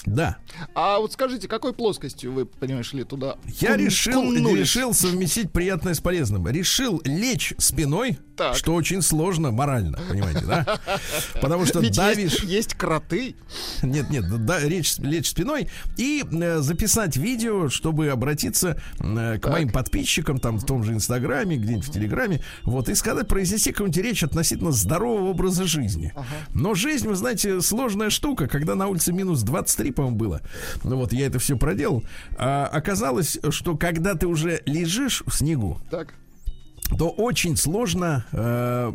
Да, 0.06 0.36
А 0.74 0.98
вот 0.98 1.12
скажите, 1.14 1.48
какой 1.48 1.72
плоскостью 1.72 2.32
вы, 2.32 2.44
понимаешь 2.44 2.92
ли, 2.92 3.04
туда 3.04 3.36
я 3.60 3.70
кун- 3.74 3.84
решил, 3.86 4.22
куннулись? 4.22 4.60
решил 4.60 4.92
совместить 4.92 5.50
приятное 5.50 5.94
с 5.94 6.00
полезным. 6.00 6.46
Решил 6.46 7.00
лечь 7.04 7.54
спиной, 7.58 8.18
Так. 8.36 8.54
что 8.54 8.74
очень 8.74 9.00
сложно 9.00 9.50
морально, 9.50 9.98
понимаете, 10.08 10.44
да? 10.44 10.78
Потому 11.40 11.64
что 11.64 11.80
Ведь 11.80 11.96
давишь... 11.96 12.32
есть, 12.34 12.44
есть 12.44 12.74
кроты. 12.74 13.34
Нет, 13.82 14.10
нет, 14.10 14.24
да, 14.44 14.60
речь, 14.60 14.98
лечь 14.98 15.30
спиной 15.30 15.68
и 15.96 16.22
э, 16.30 16.58
записать 16.58 17.16
видео, 17.16 17.70
чтобы 17.70 18.08
обратиться 18.08 18.78
э, 19.00 19.38
к 19.38 19.48
моим 19.48 19.70
подписчикам, 19.70 20.38
там 20.38 20.58
в 20.58 20.66
том 20.66 20.84
же 20.84 20.92
Инстаграме, 20.92 21.56
где-нибудь 21.56 21.86
в 21.86 21.90
Телеграме, 21.90 22.42
вот, 22.64 22.90
и 22.90 22.94
сказать, 22.94 23.26
произнести 23.26 23.72
какую-нибудь 23.72 24.02
речь 24.04 24.22
относительно 24.22 24.70
здорового 24.72 25.30
образа 25.30 25.64
жизни. 25.64 26.12
Но 26.52 26.74
жизнь, 26.74 27.08
вы 27.08 27.14
знаете, 27.16 27.60
сложная 27.62 28.10
штука, 28.10 28.48
когда 28.48 28.74
на 28.74 28.86
улице 28.88 29.12
минус 29.12 29.42
23, 29.42 29.93
по-моему, 29.94 30.16
было. 30.16 30.40
Ну 30.82 30.96
вот, 30.96 31.12
я 31.12 31.26
это 31.26 31.38
все 31.38 31.56
проделал. 31.56 32.04
А 32.36 32.66
оказалось, 32.66 33.38
что 33.50 33.76
когда 33.76 34.14
ты 34.14 34.26
уже 34.26 34.62
лежишь 34.66 35.22
в 35.26 35.34
снегу, 35.34 35.78
Так. 35.90 36.14
То 36.98 37.08
очень 37.08 37.56
сложно 37.56 38.24
э, 38.32 38.92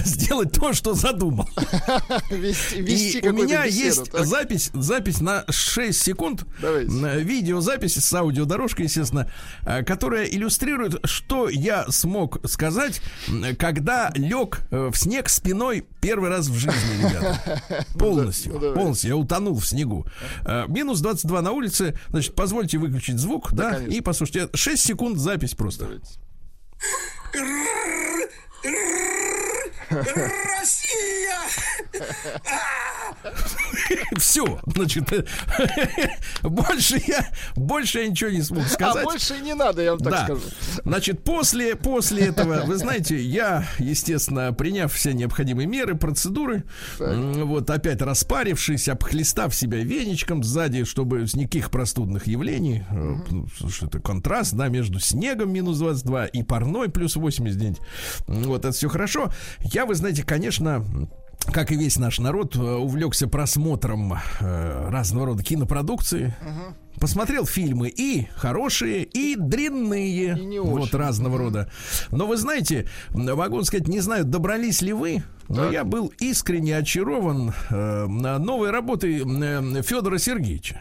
сделать 0.04 0.52
то, 0.52 0.72
что 0.72 0.94
задумал. 0.94 1.48
Вести, 2.30 2.76
вести 2.80 3.18
И 3.18 3.28
у 3.28 3.32
меня 3.32 3.66
беседу, 3.66 3.84
есть 3.84 4.12
так? 4.12 4.24
запись, 4.26 4.70
запись 4.72 5.20
на 5.20 5.44
6 5.50 6.00
секунд. 6.00 6.44
Давайте. 6.60 6.92
М, 6.92 7.18
Видеозапись 7.18 7.96
с 7.96 8.12
аудиодорожкой, 8.14 8.84
естественно, 8.86 9.30
э, 9.66 9.82
которая 9.84 10.24
иллюстрирует, 10.26 11.00
что 11.04 11.48
я 11.48 11.84
смог 11.90 12.38
сказать, 12.48 13.02
когда 13.58 14.12
лег 14.14 14.60
э, 14.70 14.90
в 14.92 14.96
снег 14.96 15.28
спиной 15.28 15.84
первый 16.00 16.30
раз 16.30 16.46
в 16.46 16.54
жизни, 16.54 16.98
ребята. 16.98 17.62
Полностью. 17.98 18.52
ну 18.54 18.58
давай. 18.60 18.76
Полностью. 18.76 19.10
Я 19.10 19.16
утонул 19.16 19.58
в 19.58 19.66
снегу. 19.66 20.06
Э, 20.44 20.64
Минус 20.68 21.00
22 21.00 21.42
на 21.42 21.50
улице. 21.52 21.98
Значит, 22.08 22.34
позвольте 22.34 22.78
выключить 22.78 23.18
звук, 23.18 23.52
да, 23.52 23.72
конечно. 23.72 23.92
и 23.92 24.00
послушайте. 24.00 24.48
6 24.54 24.82
секунд 24.82 25.18
запись 25.18 25.54
просто. 25.54 25.84
Давайте. 25.84 26.08
grrr, 27.32 28.28
grrr. 28.62 29.41
Россия! 29.90 31.38
Все, 34.16 34.60
значит, 34.66 35.04
больше 36.42 37.02
я, 37.06 37.26
больше 37.56 38.00
я 38.00 38.08
ничего 38.08 38.30
не 38.30 38.42
смог 38.42 38.66
сказать. 38.66 39.02
А 39.04 39.04
больше 39.04 39.36
и 39.36 39.40
не 39.40 39.54
надо, 39.54 39.82
я 39.82 39.92
вам 39.92 40.00
так 40.00 40.12
да. 40.12 40.24
скажу. 40.24 40.40
Значит, 40.84 41.24
после, 41.24 41.76
после 41.76 42.26
этого, 42.26 42.62
вы 42.64 42.76
знаете, 42.76 43.20
я, 43.20 43.66
естественно, 43.78 44.52
приняв 44.52 44.92
все 44.92 45.12
необходимые 45.12 45.66
меры, 45.66 45.94
процедуры, 45.96 46.64
м, 47.00 47.46
вот 47.46 47.68
опять 47.70 48.02
распарившись, 48.02 48.88
обхлестав 48.88 49.54
себя 49.54 49.78
веничком 49.78 50.42
сзади, 50.42 50.84
чтобы 50.84 51.26
с 51.26 51.34
никаких 51.34 51.70
простудных 51.70 52.26
явлений, 52.26 52.84
ну, 52.90 53.46
слушай, 53.58 53.88
это 53.88 53.98
контраст, 54.00 54.54
да, 54.54 54.68
между 54.68 55.00
снегом 55.00 55.52
минус 55.52 55.78
22 55.78 56.26
и 56.26 56.42
парной 56.42 56.88
плюс 56.88 57.16
89. 57.16 57.78
М, 58.28 58.42
Вот 58.44 58.64
это 58.64 58.72
все 58.72 58.88
хорошо. 58.88 59.32
Я, 59.60 59.81
вы 59.86 59.94
знаете, 59.94 60.22
конечно, 60.24 60.84
как 61.52 61.72
и 61.72 61.76
весь 61.76 61.96
наш 61.98 62.18
народ, 62.18 62.56
э, 62.56 62.60
увлекся 62.60 63.26
просмотром 63.28 64.14
э, 64.40 64.88
разного 64.90 65.26
рода 65.26 65.42
кинопродукции. 65.42 66.34
Посмотрел 67.00 67.46
фильмы 67.46 67.88
и 67.88 68.28
хорошие, 68.36 69.02
и 69.02 69.34
дрянные. 69.34 70.36
И 70.38 70.44
не 70.44 70.60
вот 70.60 70.82
очень. 70.82 70.98
разного 70.98 71.38
рода. 71.38 71.70
Но 72.10 72.26
вы 72.26 72.36
знаете, 72.36 72.86
могу 73.10 73.62
сказать, 73.64 73.88
не 73.88 74.00
знаю, 74.00 74.24
добрались 74.24 74.82
ли 74.82 74.92
вы, 74.92 75.24
но 75.48 75.64
Так. 75.64 75.72
я 75.72 75.84
был 75.84 76.12
искренне 76.20 76.76
очарован 76.76 77.52
э, 77.70 78.06
новой 78.06 78.70
работой 78.70 79.18
Федора 79.82 80.18
Сергеевича. 80.18 80.80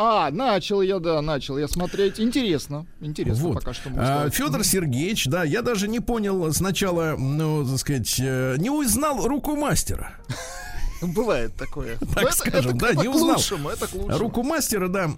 А, 0.00 0.30
начал 0.30 0.80
я, 0.80 1.00
да, 1.00 1.20
начал 1.20 1.58
я 1.58 1.66
смотреть. 1.66 2.20
Интересно. 2.20 2.86
Интересно 3.00 3.48
Вот. 3.48 3.54
пока 3.56 3.74
что. 3.74 3.90
А. 3.96 4.30
Федор 4.30 4.62
Сергеевич, 4.64 5.26
да, 5.26 5.42
я 5.42 5.60
даже 5.60 5.88
не 5.88 5.98
понял 5.98 6.52
сначала, 6.52 7.16
ну, 7.18 7.66
так 7.68 7.78
сказать, 7.78 8.14
э, 8.20 8.54
не 8.58 8.70
узнал 8.70 9.26
руку 9.26 9.56
мастера. 9.56 10.12
Бывает 11.02 11.54
такое. 11.56 11.96
Так 12.14 12.24
это- 12.24 12.32
скажем, 12.32 12.70
это- 12.76 12.78
да, 12.78 12.90
это 12.90 13.02
не 13.02 13.08
узнал. 13.08 13.36
лучшему, 13.36 13.68
это 13.70 13.86
к 13.88 13.94
лучшему. 13.94 14.18
Руку 14.18 14.42
мастера, 14.44 14.86
да. 14.88 15.10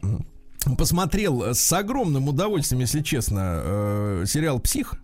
Посмотрел 0.79 1.55
с 1.55 1.73
огромным 1.73 2.29
удовольствием, 2.29 2.81
если 2.81 3.01
честно, 3.03 3.61
э, 3.63 4.25
сериал 4.27 4.61
Псих. 4.61 4.95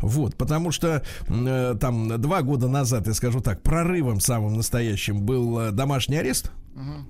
Вот, 0.00 0.36
потому 0.36 0.70
что 0.70 1.02
э, 1.28 1.76
там 1.80 2.20
два 2.20 2.42
года 2.42 2.68
назад, 2.68 3.06
я 3.06 3.14
скажу 3.14 3.40
так, 3.40 3.62
прорывом 3.62 4.20
самым 4.20 4.54
настоящим 4.54 5.22
был 5.22 5.58
э, 5.58 5.70
домашний 5.72 6.16
арест. 6.16 6.52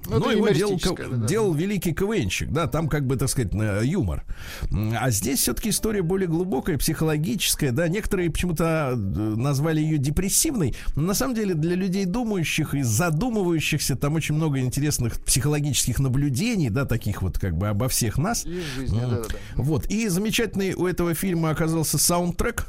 Ну, 0.09 0.18
Но 0.18 0.30
его 0.32 0.49
делал, 0.49 0.80
да, 0.82 0.94
да. 1.11 1.26
делал 1.26 1.52
великий 1.52 1.92
КВНщик, 1.92 2.50
да, 2.50 2.66
там 2.66 2.88
как 2.88 3.06
бы, 3.06 3.16
так 3.16 3.28
сказать, 3.28 3.52
на- 3.52 3.80
юмор. 3.82 4.25
А 4.99 5.11
здесь 5.11 5.40
все-таки 5.40 5.68
история 5.68 6.00
более 6.02 6.28
глубокая, 6.28 6.78
психологическая, 6.78 7.70
да, 7.70 7.87
некоторые 7.87 8.30
почему-то 8.30 8.92
э, 8.92 8.97
назвали 8.97 9.80
ее 9.82 9.99
депрессивной, 9.99 10.75
но 10.97 11.02
на 11.02 11.14
самом 11.14 11.35
деле 11.35 11.54
для 11.54 11.76
людей 11.76 12.06
думающих 12.06 12.75
и 12.75 12.82
задумывающихся 12.82 13.97
там 13.97 14.14
очень 14.14 14.35
много 14.35 14.61
интересных 14.61 15.20
психологических 15.23 15.99
наблюдений, 16.00 16.70
да, 16.70 16.87
таких 16.87 17.20
вот 17.20 17.38
как 17.38 17.56
бы 17.56 17.68
обо 17.68 17.88
всех 17.88 18.16
нас. 18.16 18.47
И 18.47 18.62
жизни, 18.76 18.99
М. 19.00 19.11
да-да-да. 19.11 19.35
Вот, 19.56 19.87
и 19.87 20.09
замечательный 20.09 20.73
у 20.75 20.87
этого 20.87 21.14
фильма 21.14 21.50
оказался 21.50 21.99
саундтрек. 22.31 22.67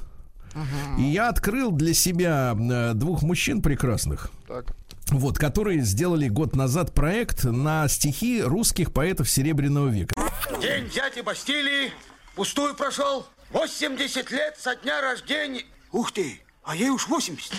И 0.97 1.03
я 1.03 1.29
открыл 1.29 1.71
для 1.71 1.93
себя 1.93 2.55
э, 2.59 2.93
двух 2.93 3.23
мужчин 3.23 3.61
прекрасных. 3.61 4.31
Так. 4.47 4.65
Вот, 5.07 5.37
которые 5.37 5.81
сделали 5.81 6.27
год 6.27 6.55
назад 6.55 6.93
проект 6.93 7.45
на 7.45 7.87
стихи 7.87 8.41
русских 8.41 8.91
поэтов 8.91 9.29
Серебряного 9.29 9.87
века. 9.87 10.13
День 10.61 10.89
дяди 10.89 11.21
Бастилии 11.21 11.91
пустую 12.35 12.75
прошел. 12.75 13.25
80 13.51 14.31
лет 14.31 14.57
со 14.57 14.75
дня 14.75 15.01
рождения. 15.01 15.63
Ух 15.91 16.11
ты, 16.11 16.41
а 16.63 16.75
ей 16.75 16.89
уж 16.89 17.07
80. 17.07 17.53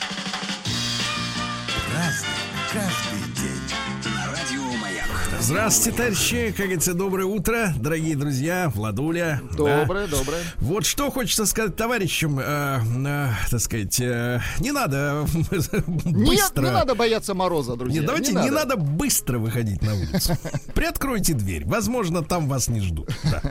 Здравствуйте, 5.53 5.99
товарищи, 5.99 6.47
как 6.57 6.65
говорится, 6.65 6.95
доброе 6.95 7.27
утро, 7.27 7.75
дорогие 7.79 8.17
друзья, 8.17 8.73
Владуля. 8.75 9.43
да. 9.51 9.83
Доброе, 9.83 10.07
доброе. 10.07 10.41
Вот 10.57 10.87
что 10.87 11.11
хочется 11.11 11.45
сказать 11.45 11.77
товарищам, 11.77 12.39
э, 12.39 12.81
э, 12.81 13.29
так 13.51 13.61
сказать, 13.61 14.01
э, 14.01 14.41
не 14.61 14.73
надо 14.73 15.27
Нет, 15.45 16.27
быстро. 16.27 16.63
не 16.63 16.71
надо 16.71 16.95
бояться 16.95 17.35
мороза, 17.35 17.77
друзья. 17.77 18.01
Не, 18.01 18.07
давайте 18.07 18.33
не 18.33 18.49
надо. 18.49 18.77
быстро 18.77 19.39
выходить 19.39 19.83
на 19.83 19.95
улицу. 19.95 20.39
Приоткройте 20.75 21.35
дверь. 21.35 21.67
Возможно, 21.67 22.23
там 22.23 22.49
вас 22.49 22.69
не 22.69 22.81
ждут. 22.81 23.11
Да. 23.25 23.43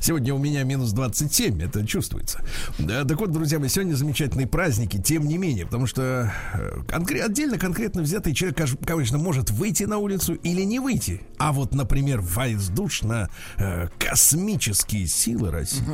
Сегодня 0.00 0.32
у 0.32 0.38
меня 0.38 0.62
минус 0.62 0.92
27, 0.92 1.62
это 1.62 1.86
чувствуется. 1.86 2.42
Да, 2.78 3.04
так 3.04 3.20
вот, 3.20 3.32
друзья 3.32 3.58
мои, 3.58 3.68
сегодня 3.68 3.92
замечательные 3.96 4.46
праздники, 4.46 4.96
тем 4.96 5.28
не 5.28 5.36
менее, 5.36 5.66
потому 5.66 5.86
что 5.86 6.32
э, 6.54 6.78
конкре- 6.88 7.20
отдельно 7.20 7.58
конкретно 7.58 8.00
взятый 8.00 8.32
человек, 8.32 8.58
конечно, 8.86 9.18
может 9.18 9.50
выйти 9.50 9.82
на 9.84 9.98
улицу 9.98 10.32
или 10.32 10.62
не 10.62 10.78
выйти. 10.80 11.20
А 11.36 11.49
вот, 11.52 11.74
например, 11.74 12.20
воздушно-космические 12.20 15.06
силы 15.06 15.50
России. 15.50 15.84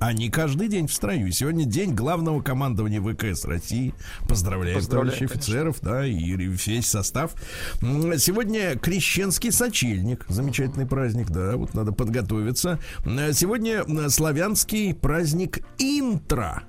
Они 0.00 0.28
каждый 0.28 0.66
день 0.68 0.88
в 0.88 0.92
строю. 0.92 1.30
Сегодня 1.30 1.64
день 1.64 1.94
главного 1.94 2.42
командования 2.42 3.00
ВКС 3.00 3.44
России. 3.44 3.94
Поздравляем, 4.28 4.76
Поздравляем, 4.76 5.16
товарищи 5.16 5.32
офицеров, 5.32 5.78
да, 5.80 6.04
и 6.04 6.18
весь 6.36 6.88
состав. 6.88 7.34
Сегодня 7.80 8.76
крещенский 8.76 9.52
сочельник. 9.52 10.26
Замечательный 10.28 10.86
праздник, 10.86 11.30
да, 11.30 11.56
вот 11.56 11.74
надо 11.74 11.92
подготовиться. 11.92 12.80
Сегодня 13.04 13.84
славянский 14.10 14.94
праздник 14.94 15.60
интро. 15.78 16.64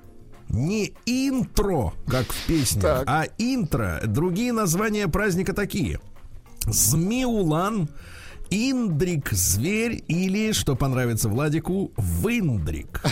Не 0.48 0.94
интро, 1.04 1.94
как 2.06 2.32
в 2.32 2.46
песне, 2.46 2.80
Так. 2.80 3.02
а 3.08 3.26
интро. 3.36 4.00
Другие 4.06 4.52
названия 4.52 5.08
праздника 5.08 5.52
такие. 5.52 5.98
Змеулан, 6.66 7.88
Индрик, 8.50 9.30
зверь 9.32 10.02
или, 10.08 10.52
что 10.52 10.76
понравится 10.76 11.28
Владику, 11.28 11.92
Виндрик. 11.96 13.02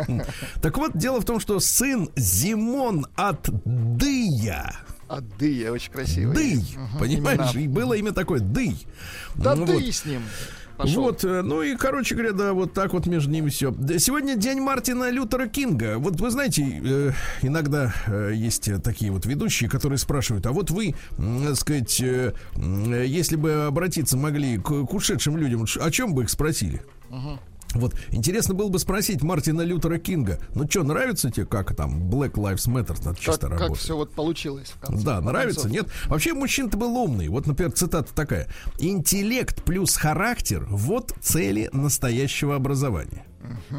Так 0.62 0.76
вот, 0.76 0.96
дело 0.96 1.20
в 1.20 1.24
том, 1.24 1.40
что 1.40 1.60
сын 1.60 2.10
Зимон 2.16 3.06
от 3.16 3.48
Дыя. 3.64 4.76
А 5.08 5.20
дыя 5.20 5.72
очень 5.72 5.90
красивый. 5.90 6.34
Дый, 6.34 6.64
понимаешь? 6.98 7.54
имена. 7.54 7.60
И 7.60 7.68
было 7.68 7.94
имя 7.94 8.12
такое 8.12 8.40
Дый. 8.40 8.86
Да 9.34 9.54
Ну 9.54 9.64
вот. 9.64 9.80
и 9.80 9.90
с 9.90 10.04
ним. 10.04 10.22
Пошел. 10.78 11.02
Вот, 11.02 11.24
э, 11.24 11.42
ну 11.42 11.60
и, 11.60 11.74
короче 11.74 12.14
говоря, 12.14 12.32
да, 12.32 12.52
вот 12.52 12.72
так 12.72 12.92
вот 12.92 13.06
между 13.06 13.32
ними 13.32 13.48
все. 13.48 13.74
Сегодня 13.98 14.36
день 14.36 14.60
Мартина 14.60 15.10
Лютера 15.10 15.48
Кинга. 15.48 15.98
Вот 15.98 16.20
вы 16.20 16.30
знаете, 16.30 16.62
э, 16.62 17.12
иногда 17.42 17.92
э, 18.06 18.30
есть 18.32 18.70
такие 18.84 19.10
вот 19.10 19.26
ведущие, 19.26 19.68
которые 19.68 19.98
спрашивают, 19.98 20.46
а 20.46 20.52
вот 20.52 20.70
вы, 20.70 20.94
так 21.16 21.56
сказать, 21.56 21.98
если 21.98 23.34
бы 23.34 23.64
обратиться 23.66 24.16
могли 24.16 24.58
к, 24.58 24.68
к 24.86 24.94
ушедшим 24.94 25.36
людям, 25.36 25.66
о 25.80 25.90
чем 25.90 26.14
бы 26.14 26.22
их 26.22 26.30
спросили? 26.30 26.80
Вот, 27.74 27.94
интересно 28.10 28.54
было 28.54 28.68
бы 28.68 28.78
спросить 28.78 29.22
Мартина 29.22 29.60
Лютера 29.60 29.98
Кинга, 29.98 30.38
ну 30.54 30.66
что, 30.68 30.84
нравится 30.84 31.30
тебе, 31.30 31.44
как 31.44 31.76
там 31.76 32.08
Black 32.08 32.32
Lives 32.32 32.66
Matter 32.66 33.02
как, 33.02 33.18
чисто 33.18 33.48
как 33.48 33.60
работает? 33.60 33.78
все 33.78 33.96
вот 33.96 34.12
получилось 34.12 34.68
в 34.74 34.80
конце. 34.80 35.04
Да, 35.04 35.20
нравится, 35.20 35.68
нет? 35.68 35.86
Вообще 36.06 36.32
мужчина-то 36.32 36.78
был 36.78 36.96
умный. 36.96 37.28
Вот, 37.28 37.46
например, 37.46 37.72
цитата 37.72 38.12
такая. 38.14 38.48
Интеллект 38.78 39.62
плюс 39.62 39.96
характер– 39.96 40.66
вот 40.70 41.14
цели 41.20 41.68
настоящего 41.72 42.56
образования. 42.56 43.27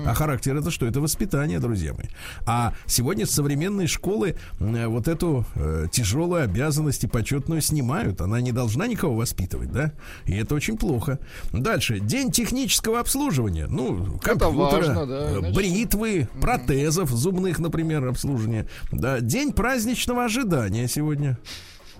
А 0.05 0.13
характер 0.13 0.55
это 0.55 0.71
что? 0.71 0.85
Это 0.85 1.01
воспитание, 1.01 1.59
друзья 1.59 1.93
мои. 1.93 2.07
А 2.45 2.73
сегодня 2.85 3.25
современные 3.25 3.87
школы 3.87 4.35
э, 4.59 4.87
вот 4.87 5.07
эту 5.07 5.45
э, 5.55 5.87
тяжелую 5.91 6.43
обязанность 6.43 7.03
и 7.03 7.07
почетную 7.07 7.61
снимают. 7.61 8.21
Она 8.21 8.41
не 8.41 8.51
должна 8.51 8.87
никого 8.87 9.15
воспитывать, 9.15 9.71
да? 9.71 9.91
И 10.25 10.35
это 10.35 10.55
очень 10.55 10.77
плохо. 10.77 11.19
Дальше. 11.51 11.99
День 11.99 12.31
технического 12.31 12.99
обслуживания. 12.99 13.67
Ну, 13.67 14.19
компьютера, 14.21 14.55
важно, 14.55 15.05
да, 15.05 15.31
э, 15.31 15.53
бритвы, 15.53 16.29
протезов 16.41 17.09
зубных, 17.11 17.59
например, 17.59 18.05
обслуживания. 18.07 18.67
Да, 18.91 19.19
день 19.19 19.51
праздничного 19.51 20.25
ожидания 20.25 20.87
сегодня. 20.87 21.37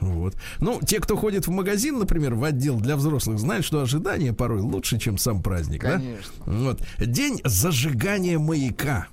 Вот. 0.01 0.35
Ну, 0.59 0.79
те, 0.85 0.99
кто 0.99 1.15
ходит 1.15 1.47
в 1.47 1.51
магазин, 1.51 1.99
например, 1.99 2.35
в 2.35 2.43
отдел 2.43 2.79
для 2.79 2.95
взрослых, 2.95 3.39
знают, 3.39 3.65
что 3.65 3.81
ожидание 3.81 4.33
порой 4.33 4.61
лучше, 4.61 4.97
чем 4.97 5.17
сам 5.17 5.41
праздник. 5.41 5.83
да? 5.83 5.93
Конечно. 5.93 6.33
Вот. 6.45 6.81
День 6.99 7.41
зажигания 7.43 8.39
маяка. 8.39 9.07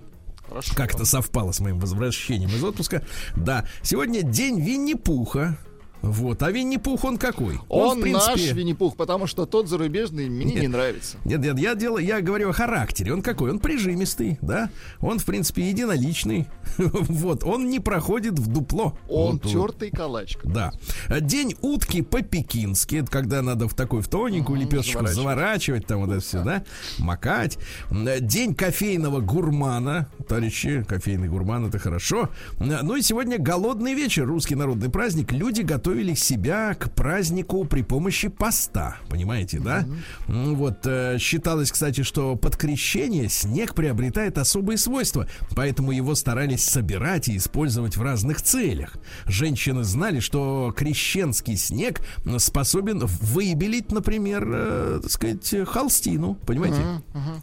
Хорошо. 0.49 0.75
Как 0.77 0.95
это 0.95 1.05
совпало 1.05 1.53
с 1.53 1.61
моим 1.61 1.81
возвращением 1.81 2.51
из 2.51 2.63
отпуска. 2.63 3.03
Да. 3.35 3.67
Сегодня 3.83 4.23
день 4.23 4.61
Винни-Пуха. 4.61 5.59
Вот. 6.07 6.43
А 6.43 6.51
Винни-Пух 6.51 7.05
он 7.05 7.19
какой? 7.19 7.61
Он 7.69 7.99
в 7.99 8.03
принципе, 8.03 8.31
наш 8.31 8.53
Винни-Пух, 8.53 8.97
потому 8.97 9.27
что 9.27 9.47
тот 9.47 9.69
зарубежный 9.69 10.29
мне 10.29 10.55
не 10.55 10.69
нравится. 10.69 11.19
Нет, 11.25 11.41
нет, 11.41 11.59
я 11.59 11.75
делаю, 11.75 12.05
я 12.05 12.21
говорю 12.21 12.51
о 12.51 12.53
характере. 12.53 13.13
Он 13.13 13.23
какой? 13.23 13.51
Он 13.51 13.59
прижимистый, 13.59 14.39
да? 14.43 14.71
Он, 15.01 15.19
в 15.19 15.25
принципе, 15.25 15.69
единоличный. 15.69 16.47
Вот, 17.17 17.45
он 17.45 17.69
не 17.69 17.81
проходит 17.81 18.39
в 18.39 18.47
дупло. 18.49 18.97
Он 19.09 19.41
Вот, 19.43 19.51
тертый 19.51 19.91
калач. 19.91 20.37
Да. 20.45 20.73
День 21.21 21.55
утки 21.63 22.03
по-пекински. 22.03 22.97
Это 22.97 23.11
когда 23.11 23.43
надо 23.43 23.69
в 23.69 23.75
такой 23.75 24.03
в 24.03 24.09
тоненькую 24.09 24.61
лепешечку 24.61 25.07
заворачивать. 25.07 25.17
заворачивать, 25.17 25.87
там 25.87 26.01
вот 26.01 26.11
это 26.11 26.21
все, 26.21 26.43
да? 26.43 26.65
Макать. 26.99 27.59
День 27.91 28.55
кофейного 28.55 29.21
гурмана. 29.21 30.09
Товарищи, 30.29 30.85
кофейный 30.87 31.29
гурман 31.29 31.67
это 31.67 31.79
хорошо. 31.79 32.29
Ну 32.59 32.97
и 32.97 33.03
сегодня 33.03 33.39
голодный 33.39 33.95
вечер, 33.95 34.27
русский 34.27 34.55
народный 34.55 34.91
праздник. 34.91 35.33
Люди 35.33 35.63
готовили 35.97 36.15
себя 36.15 36.75
к 36.75 36.91
празднику 36.95 37.65
при 37.65 37.83
помощи 37.83 38.29
поста. 38.29 38.97
Понимаете, 39.09 39.61
да? 39.61 39.87
М, 40.29 40.55
Вот 40.57 40.87
э, 40.87 41.17
считалось, 41.19 41.73
кстати, 41.73 42.03
что 42.03 42.37
под 42.37 42.57
крещение 42.57 43.29
снег 43.29 43.75
приобретает 43.75 44.37
особые 44.39 44.77
свойства, 44.79 45.27
поэтому 45.55 45.93
его 45.93 46.15
старались 46.15 46.65
собирать 46.65 47.29
и 47.29 47.37
использовать 47.37 47.97
в 47.97 48.03
разных 48.03 48.43
целях. 48.43 48.97
Женщины 49.27 49.85
знали, 49.85 50.21
что 50.21 50.75
крещенский 50.77 51.57
снег 51.57 52.01
способен 52.39 52.99
выбелить, 53.07 53.91
например, 53.91 54.45
э, 54.47 55.01
так 55.03 55.11
сказать, 55.11 55.55
холстину, 55.69 56.35
понимаете? 56.47 56.77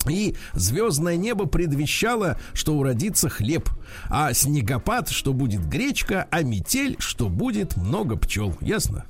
И 0.10 0.36
звездное 0.54 1.16
небо 1.16 1.46
предвещало, 1.46 2.38
что 2.54 2.76
уродится 2.76 3.30
хлеб, 3.30 3.70
а 4.10 4.34
снегопад, 4.34 5.10
что 5.10 5.34
будет 5.34 5.68
гречка, 5.68 6.28
а 6.30 6.44
метель, 6.44 6.96
что 7.00 7.30
будет 7.30 7.78
много 7.78 8.16
пчел. 8.16 8.43
Ясно? 8.62 9.06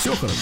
Все 0.00 0.14
хорошо. 0.16 0.38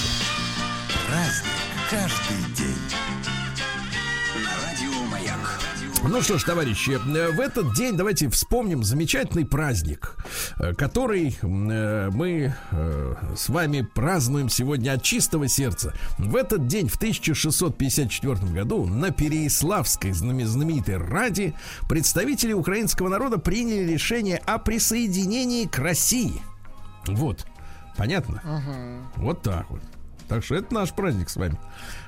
Ну 6.03 6.23
что 6.23 6.39
ж, 6.39 6.45
товарищи, 6.45 6.99
в 6.99 7.41
этот 7.41 7.75
день 7.75 7.95
давайте 7.95 8.29
вспомним 8.31 8.83
замечательный 8.83 9.45
праздник, 9.45 10.17
э, 10.59 10.73
который 10.73 11.37
э, 11.43 12.11
мы 12.11 12.55
э, 12.71 13.15
с 13.37 13.49
вами 13.51 13.83
празднуем 13.83 14.49
сегодня 14.49 14.93
от 14.93 15.03
чистого 15.03 15.47
сердца. 15.47 15.93
В 16.17 16.37
этот 16.37 16.67
день, 16.67 16.89
в 16.89 16.97
1654 16.97 18.35
году, 18.53 18.87
на 18.87 19.11
Переяславской 19.11 20.13
знаме- 20.13 20.47
знаменитой 20.47 20.97
Раде 20.97 21.55
представители 21.89 22.55
украинского 22.55 23.09
народа 23.09 23.39
приняли 23.39 23.93
решение 23.93 24.39
о 24.39 24.59
присоединении 24.59 25.67
к 25.67 25.79
России. 25.79 26.41
Вот, 27.07 27.47
понятно? 28.01 28.43
Вот 29.17 29.43
так 29.43 29.71
вот. 29.71 29.81
Так 30.31 30.45
что 30.45 30.55
это 30.55 30.73
наш 30.73 30.93
праздник 30.93 31.29
с 31.29 31.35
вами. 31.35 31.59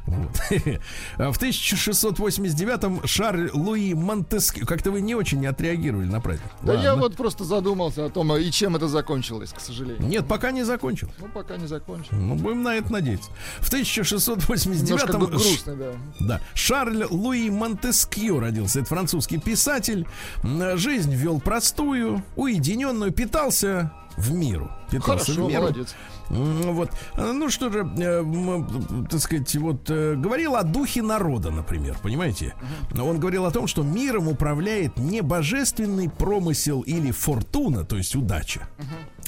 Вот. 0.06 0.30
В 1.16 1.42
1689-м 1.42 3.04
Шарль 3.04 3.50
Луи 3.52 3.94
Монтескью. 3.94 4.64
Как-то 4.64 4.92
вы 4.92 5.00
не 5.00 5.16
очень 5.16 5.44
отреагировали 5.44 6.06
на 6.06 6.20
праздник. 6.20 6.46
Да 6.62 6.74
я 6.74 6.90
Ладно. 6.90 7.02
вот 7.02 7.16
просто 7.16 7.42
задумался 7.42 8.06
о 8.06 8.10
том, 8.10 8.32
и 8.36 8.48
чем 8.52 8.76
это 8.76 8.86
закончилось, 8.86 9.52
к 9.52 9.58
сожалению. 9.58 10.06
Нет, 10.06 10.28
пока 10.28 10.52
не 10.52 10.62
закончил. 10.62 11.10
Ну, 11.18 11.26
пока 11.34 11.56
не 11.56 11.66
закончил. 11.66 12.10
Ну, 12.12 12.36
будем 12.36 12.62
на 12.62 12.76
это 12.76 12.92
надеяться. 12.92 13.28
В 13.58 13.72
Немножко 13.72 14.02
1689-м 14.02 15.20
бы 15.20 15.26
грустно, 15.26 15.74
да. 15.74 15.92
Да. 16.20 16.40
Шарль 16.54 17.04
Луи 17.10 17.50
Монтескью 17.50 18.38
родился. 18.38 18.78
Это 18.78 18.88
французский 18.88 19.38
писатель. 19.38 20.06
Жизнь 20.44 21.12
вел 21.12 21.40
простую, 21.40 22.22
уединенную, 22.36 23.10
питался 23.10 23.90
в 24.16 24.32
миру. 24.32 24.70
Питался 24.90 25.24
Хорошо, 25.32 25.46
в 25.46 25.48
меру. 25.48 25.62
молодец. 25.62 25.94
Вот. 26.28 26.90
Ну 27.16 27.50
что 27.50 27.70
же, 27.70 27.78
э, 27.80 28.20
м, 28.20 29.06
так 29.10 29.20
сказать, 29.20 29.54
вот 29.56 29.90
э, 29.90 30.14
говорил 30.16 30.56
о 30.56 30.62
духе 30.62 31.02
народа, 31.02 31.50
например, 31.50 31.96
понимаете? 32.02 32.54
Он 32.98 33.18
говорил 33.18 33.44
о 33.46 33.50
том, 33.50 33.66
что 33.66 33.82
миром 33.82 34.28
управляет 34.28 34.96
не 34.96 35.20
божественный 35.22 36.08
промысел 36.08 36.80
или 36.82 37.10
фортуна, 37.10 37.84
то 37.84 37.96
есть 37.96 38.16
удача, 38.16 38.68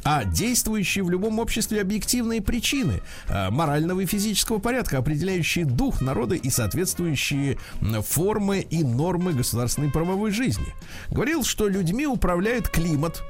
а 0.05 0.25
действующие 0.25 1.03
в 1.05 1.11
любом 1.11 1.39
обществе 1.39 1.81
объективные 1.81 2.43
причины 2.43 3.01
э, 3.29 3.51
морального 3.51 4.01
и 4.01 4.07
физического 4.07 4.59
порядка, 4.59 4.99
определяющие 4.99 5.65
дух 5.65 6.01
народа 6.01 6.35
и 6.35 6.51
соответствующие 6.51 7.59
формы 8.07 8.61
и 8.61 8.83
нормы 8.85 9.33
государственной 9.33 9.91
правовой 9.91 10.31
жизни. 10.31 10.67
Говорил, 11.11 11.43
что 11.45 11.69
людьми 11.69 12.07
управляет 12.07 12.69
климат. 12.69 13.23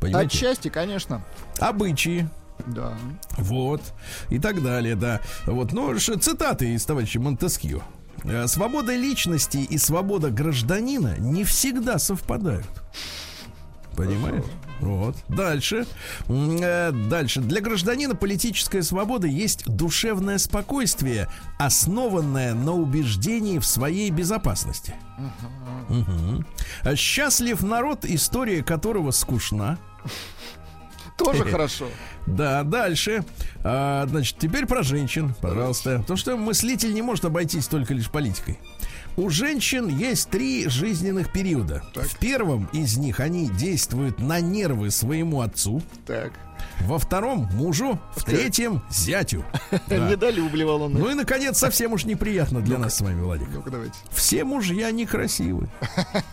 Понимаете? 0.00 0.36
Отчасти, 0.36 0.68
конечно. 0.68 1.24
Обычаи, 1.58 2.28
Да. 2.66 2.94
вот, 3.38 3.80
и 4.30 4.38
так 4.38 4.62
далее, 4.62 4.94
да. 4.94 5.20
Вот, 5.46 5.72
ну, 5.72 5.96
цитаты 5.98 6.74
из 6.74 6.84
товарища 6.84 7.20
Монтескью. 7.20 7.82
Э, 8.24 8.46
Свобода 8.46 8.94
личности 8.94 9.58
и 9.58 9.78
свобода 9.78 10.30
гражданина 10.30 11.16
не 11.18 11.44
всегда 11.44 11.98
совпадают. 11.98 12.66
Понимаешь? 13.96 14.44
Вот. 14.80 15.16
Дальше. 15.28 15.86
Э, 16.28 16.92
Дальше. 16.92 17.40
Для 17.40 17.60
гражданина 17.60 18.14
политическая 18.14 18.82
свобода 18.82 19.26
есть 19.26 19.64
душевное 19.66 20.38
спокойствие, 20.38 21.28
основанное 21.58 22.54
на 22.54 22.72
убеждении 22.72 23.58
в 23.58 23.66
своей 23.66 24.10
безопасности. 24.10 24.94
А 26.82 26.96
Счастлив 26.96 27.62
народ, 27.62 28.04
история 28.04 28.62
которого 28.62 29.10
скучна. 29.10 29.78
Тоже 31.16 31.44
хорошо. 31.44 31.86
Да, 32.26 32.62
дальше. 32.62 33.24
А, 33.64 34.06
значит, 34.06 34.36
теперь 34.38 34.66
про 34.66 34.82
женщин, 34.82 35.34
пожалуйста. 35.40 36.00
Потому 36.00 36.16
что 36.16 36.36
мыслитель 36.36 36.92
не 36.92 37.02
может 37.02 37.24
обойтись 37.24 37.66
только 37.68 37.94
лишь 37.94 38.10
политикой. 38.10 38.58
У 39.16 39.30
женщин 39.30 39.88
есть 39.88 40.28
три 40.28 40.68
жизненных 40.68 41.32
периода. 41.32 41.82
В 41.94 42.18
первом 42.18 42.68
из 42.74 42.98
них 42.98 43.20
они 43.20 43.48
действуют 43.48 44.18
на 44.18 44.40
нервы 44.40 44.90
своему 44.90 45.40
отцу, 45.40 45.82
Так. 46.06 46.32
Во 46.80 46.98
втором 46.98 47.48
мужу, 47.54 47.98
в 48.14 48.24
третьем 48.24 48.82
зятю. 48.90 49.44
Да. 49.88 50.10
Недолюбливал 50.10 50.82
он. 50.82 50.94
Ну 50.94 51.10
и, 51.10 51.14
наконец, 51.14 51.58
совсем 51.58 51.92
уж 51.92 52.04
неприятно 52.04 52.60
для 52.60 52.78
нас 52.78 52.96
с 52.96 53.00
вами, 53.00 53.20
Владик. 53.20 53.48
Давайте. 53.70 53.94
Все 54.10 54.44
мужья 54.44 54.90
некрасивы. 54.90 55.68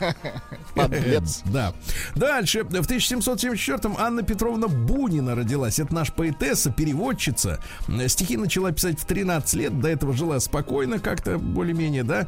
Подлец. 0.76 1.42
Да. 1.54 1.74
Дальше. 2.16 2.64
В 2.64 2.70
1774-м 2.70 3.96
Анна 4.00 4.24
Петровна 4.24 4.68
Бунина 4.68 5.36
родилась. 5.36 5.80
Это 5.80 5.94
наша 5.94 6.14
поэтесса, 6.14 6.72
переводчица. 6.72 7.60
Стихи 8.08 8.38
начала 8.38 8.72
писать 8.72 9.00
в 9.00 9.06
13 9.06 9.54
лет. 9.56 9.80
До 9.80 9.90
этого 9.90 10.14
жила 10.14 10.40
спокойно 10.40 11.00
как-то, 11.00 11.38
более-менее, 11.38 12.04
да. 12.04 12.28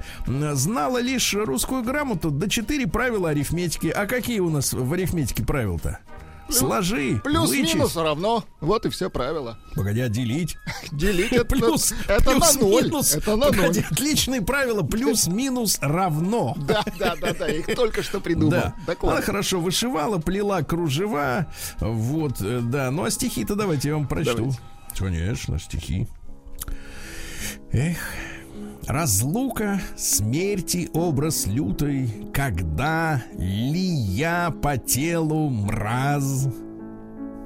Знала 0.54 1.00
лишь 1.00 1.34
русскую 1.34 1.84
грамоту, 1.84 2.30
да 2.30 2.48
четыре 2.48 2.88
правила 2.88 3.30
арифметики. 3.30 3.88
А 3.88 4.06
какие 4.06 4.40
у 4.40 4.50
нас 4.50 4.74
в 4.74 4.94
арифметике 4.94 5.44
правила-то? 5.44 6.00
Сложи. 6.50 7.20
Плюс-минус 7.24 7.96
равно. 7.96 8.44
Вот 8.62 8.86
и 8.86 8.90
все 8.90 9.10
правила. 9.10 9.58
Погоди, 9.76 10.02
а 10.02 10.10
делить? 10.10 10.58
Делить 10.92 11.32
это, 11.32 11.46
Плюс, 11.46 11.94
это 12.08 12.32
на 12.32 12.40
плюс, 12.40 12.56
ноль. 12.56 12.84
минус. 12.86 13.16
Это 13.16 13.32
на 13.32 13.48
ноль. 13.48 13.56
Погоди, 13.56 13.86
отличные 13.90 14.42
правила. 14.42 14.84
Плюс-минус 14.84 15.78
равно. 15.82 16.56
Да, 16.66 16.84
да, 17.00 17.16
да, 17.20 17.34
да. 17.34 17.48
Их 17.48 17.66
только 17.76 18.04
что 18.04 18.20
придумал. 18.20 18.52
Да. 18.52 18.76
Так 18.86 19.04
Она 19.04 19.22
хорошо 19.22 19.60
вышивала, 19.60 20.18
плела 20.20 20.62
кружева. 20.64 21.48
Вот, 21.80 22.42
э, 22.42 22.60
да. 22.62 22.92
Ну 22.92 23.04
а 23.04 23.10
стихи-то 23.12 23.56
давайте 23.56 23.90
я 23.90 23.96
вам 23.96 24.08
прочту. 24.08 24.36
Давайте. 24.36 24.60
Конечно, 24.98 25.60
стихи. 25.60 26.08
Эх. 27.72 27.98
Разлука, 28.88 29.82
смерти 29.96 30.90
образ 30.94 31.48
лютой, 31.48 32.08
когда 32.32 33.24
ли 33.36 33.80
я 33.80 34.54
по 34.62 34.78
телу 34.78 35.50
мраз. 35.50 36.48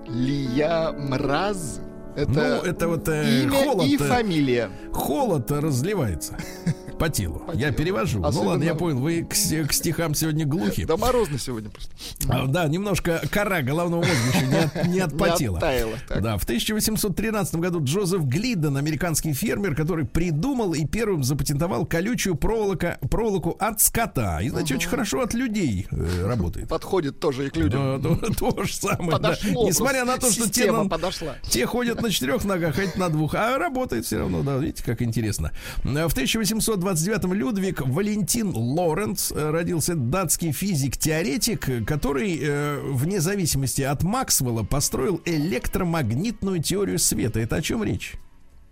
Лия 0.06 0.92
Мраз. 0.92 1.80
Это, 2.16 2.32
ну, 2.32 2.42
это 2.42 2.88
вот 2.90 3.08
э, 3.08 3.44
имя 3.44 3.52
холод, 3.52 3.88
и 3.88 3.96
э, 3.96 3.98
фамилия. 3.98 4.70
холод 4.92 5.50
разливается 5.52 6.36
по 7.00 7.10
телу. 7.10 7.40
По 7.48 7.52
я 7.54 7.68
телу. 7.68 7.74
перевожу. 7.78 8.20
Ну 8.20 8.28
Особенно... 8.28 8.44
Ну 8.44 8.50
ладно, 8.52 8.64
я 8.64 8.76
понял, 8.76 9.00
вы 9.00 9.24
к, 9.24 9.30
к 9.32 9.74
стихам 9.74 10.14
сегодня 10.14 10.46
глухи. 10.46 10.86
Да 10.86 10.98
морозно 10.98 11.40
сегодня 11.40 11.70
просто. 11.70 11.92
А, 12.28 12.46
да, 12.46 12.68
немножко 12.68 13.22
кора 13.32 13.62
головного 13.62 14.02
мозга 14.02 14.14
еще 14.34 14.46
не, 14.46 14.58
от, 14.58 14.88
не 14.88 15.00
отпотела. 15.00 15.54
Не 15.54 15.58
оттаяла, 15.58 15.98
да, 16.10 16.38
в 16.38 16.44
1813 16.44 17.56
году 17.56 17.84
Джозеф 17.84 18.24
Глидден, 18.24 18.78
американский 18.78 19.34
фермер, 19.34 19.76
который 19.76 20.06
придумал 20.06 20.74
и 20.74 20.86
первым 20.86 21.24
запатентовал 21.24 21.86
колючую 21.86 22.36
проволока, 22.36 23.00
проволоку 23.10 23.56
от 23.60 23.82
скота. 23.82 24.42
И, 24.42 24.50
значит, 24.50 24.72
угу. 24.72 24.78
очень 24.78 24.90
хорошо 24.90 25.22
от 25.22 25.34
людей 25.34 25.88
э, 25.92 26.26
работает. 26.26 26.68
Подходит 26.68 27.20
тоже 27.20 27.48
и 27.48 27.50
к 27.50 27.56
людям. 27.56 28.02
Да, 28.02 28.16
то, 28.16 28.34
то 28.54 28.64
же 28.64 28.74
самое. 28.74 29.12
Подошло 29.12 29.64
да. 29.64 29.70
Несмотря 29.70 30.06
на 30.06 30.18
то, 30.18 30.30
что 30.32 30.50
те, 30.50 30.72
на, 30.72 30.88
подошла. 30.88 31.36
те 31.44 31.66
ходят 31.66 32.02
на 32.02 32.12
четырех 32.12 32.44
ногах, 32.44 32.76
а 32.78 33.00
на 33.00 33.10
двух. 33.10 33.36
А 33.36 33.58
работает 33.58 34.06
все 34.06 34.18
равно, 34.20 34.44
да, 34.44 34.58
видите, 34.58 34.84
как 34.84 35.02
интересно. 35.02 35.52
Э, 35.84 36.08
в 36.08 36.12
1820 36.12 36.89
1929-м 36.94 37.34
Людвиг 37.34 37.82
Валентин 37.82 38.52
Лоренц 38.56 39.32
э, 39.32 39.50
родился 39.52 39.96
датский 39.96 40.52
физик-теоретик, 40.52 41.86
который 41.86 42.40
э, 42.42 42.80
вне 42.82 43.20
зависимости 43.20 43.82
от 43.82 44.04
Максвелла 44.04 44.64
построил 44.64 45.22
электромагнитную 45.26 46.62
теорию 46.62 47.00
света. 47.00 47.40
Это 47.40 47.58
о 47.58 47.62
чем 47.62 47.84
речь? 47.84 48.16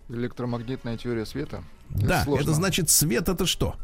Электромагнитная 0.08 0.96
теория 0.96 1.26
света? 1.26 1.62
Да, 1.90 2.24
сложно. 2.24 2.42
это 2.42 2.52
значит 2.54 2.90
свет 2.90 3.28
это 3.28 3.46
что? 3.46 3.76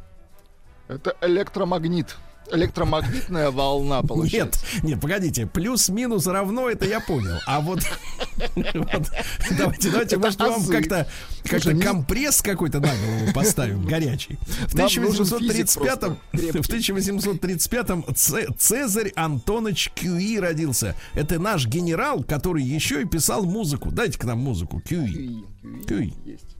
Это 0.88 1.16
электромагнит. 1.22 2.16
Электромагнитная 2.50 3.50
волна 3.50 4.02
получается. 4.02 4.60
Нет, 4.76 4.84
нет, 4.84 5.00
погодите, 5.00 5.46
плюс-минус 5.46 6.26
равно, 6.26 6.68
это 6.68 6.86
я 6.86 7.00
понял. 7.00 7.38
А 7.46 7.60
вот, 7.60 7.80
вот, 8.56 9.10
давайте, 9.58 9.90
давайте, 9.90 10.16
может, 10.18 10.38
вам 10.40 10.64
как-то 10.66 11.08
как 11.44 11.62
Слушай, 11.62 11.74
не- 11.74 11.82
компресс 11.82 12.42
какой-то 12.42 12.80
на 12.80 12.88
голову 12.88 13.32
поставим, 13.34 13.84
горячий. 13.84 14.38
В 14.68 14.74
Нам 14.74 14.88
нужен 15.02 15.24
физик 15.26 15.66
1835-м, 15.66 15.76
просто 15.80 16.16
в 16.32 16.68
1835-м 16.68 18.04
Ц- 18.14 18.46
Цезарь 18.58 19.12
Антонович 19.16 19.90
Кюи 19.94 20.38
родился. 20.38 20.94
Это 21.14 21.38
наш 21.38 21.66
генерал, 21.66 22.24
который 22.24 22.62
еще 22.62 23.02
и 23.02 23.04
писал 23.04 23.44
музыку. 23.44 23.90
Дайте 23.90 24.18
к 24.18 24.24
нам 24.24 24.38
музыку. 24.38 24.80
Кюи. 24.80 25.06
Кюи, 25.12 25.44
кюи 25.62 25.84
Кюи. 25.86 26.14
Есть. 26.24 26.56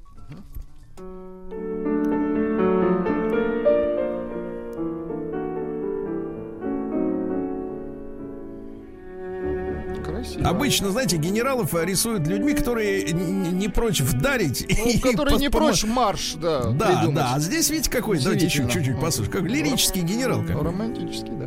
Красиво. 10.25 10.49
Обычно, 10.49 10.91
знаете, 10.91 11.17
генералов 11.17 11.75
рисуют 11.75 12.27
людьми, 12.27 12.55
которые 12.55 13.13
не 13.13 13.69
прочь 13.69 14.01
вдарить. 14.01 14.67
Ну, 15.05 15.13
пос- 15.25 15.39
не 15.39 15.51
прочь 15.51 15.85
марш, 15.85 16.35
да, 16.41 16.71
Да, 16.71 16.87
придумать. 16.87 17.15
да. 17.15 17.33
А 17.35 17.41
здесь, 17.41 17.71
видите, 17.71 17.91
какой? 17.91 18.19
Давайте 18.21 18.47
еще 18.47 18.69
чуть-чуть 18.69 19.01
послушаем. 19.01 19.33
Как 19.33 19.43
лирический 19.43 20.03
генерал 20.03 20.43
какой. 20.43 20.63
Романтический, 20.63 21.33
да. 21.33 21.47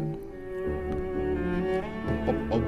Оп-оп. 2.27 2.63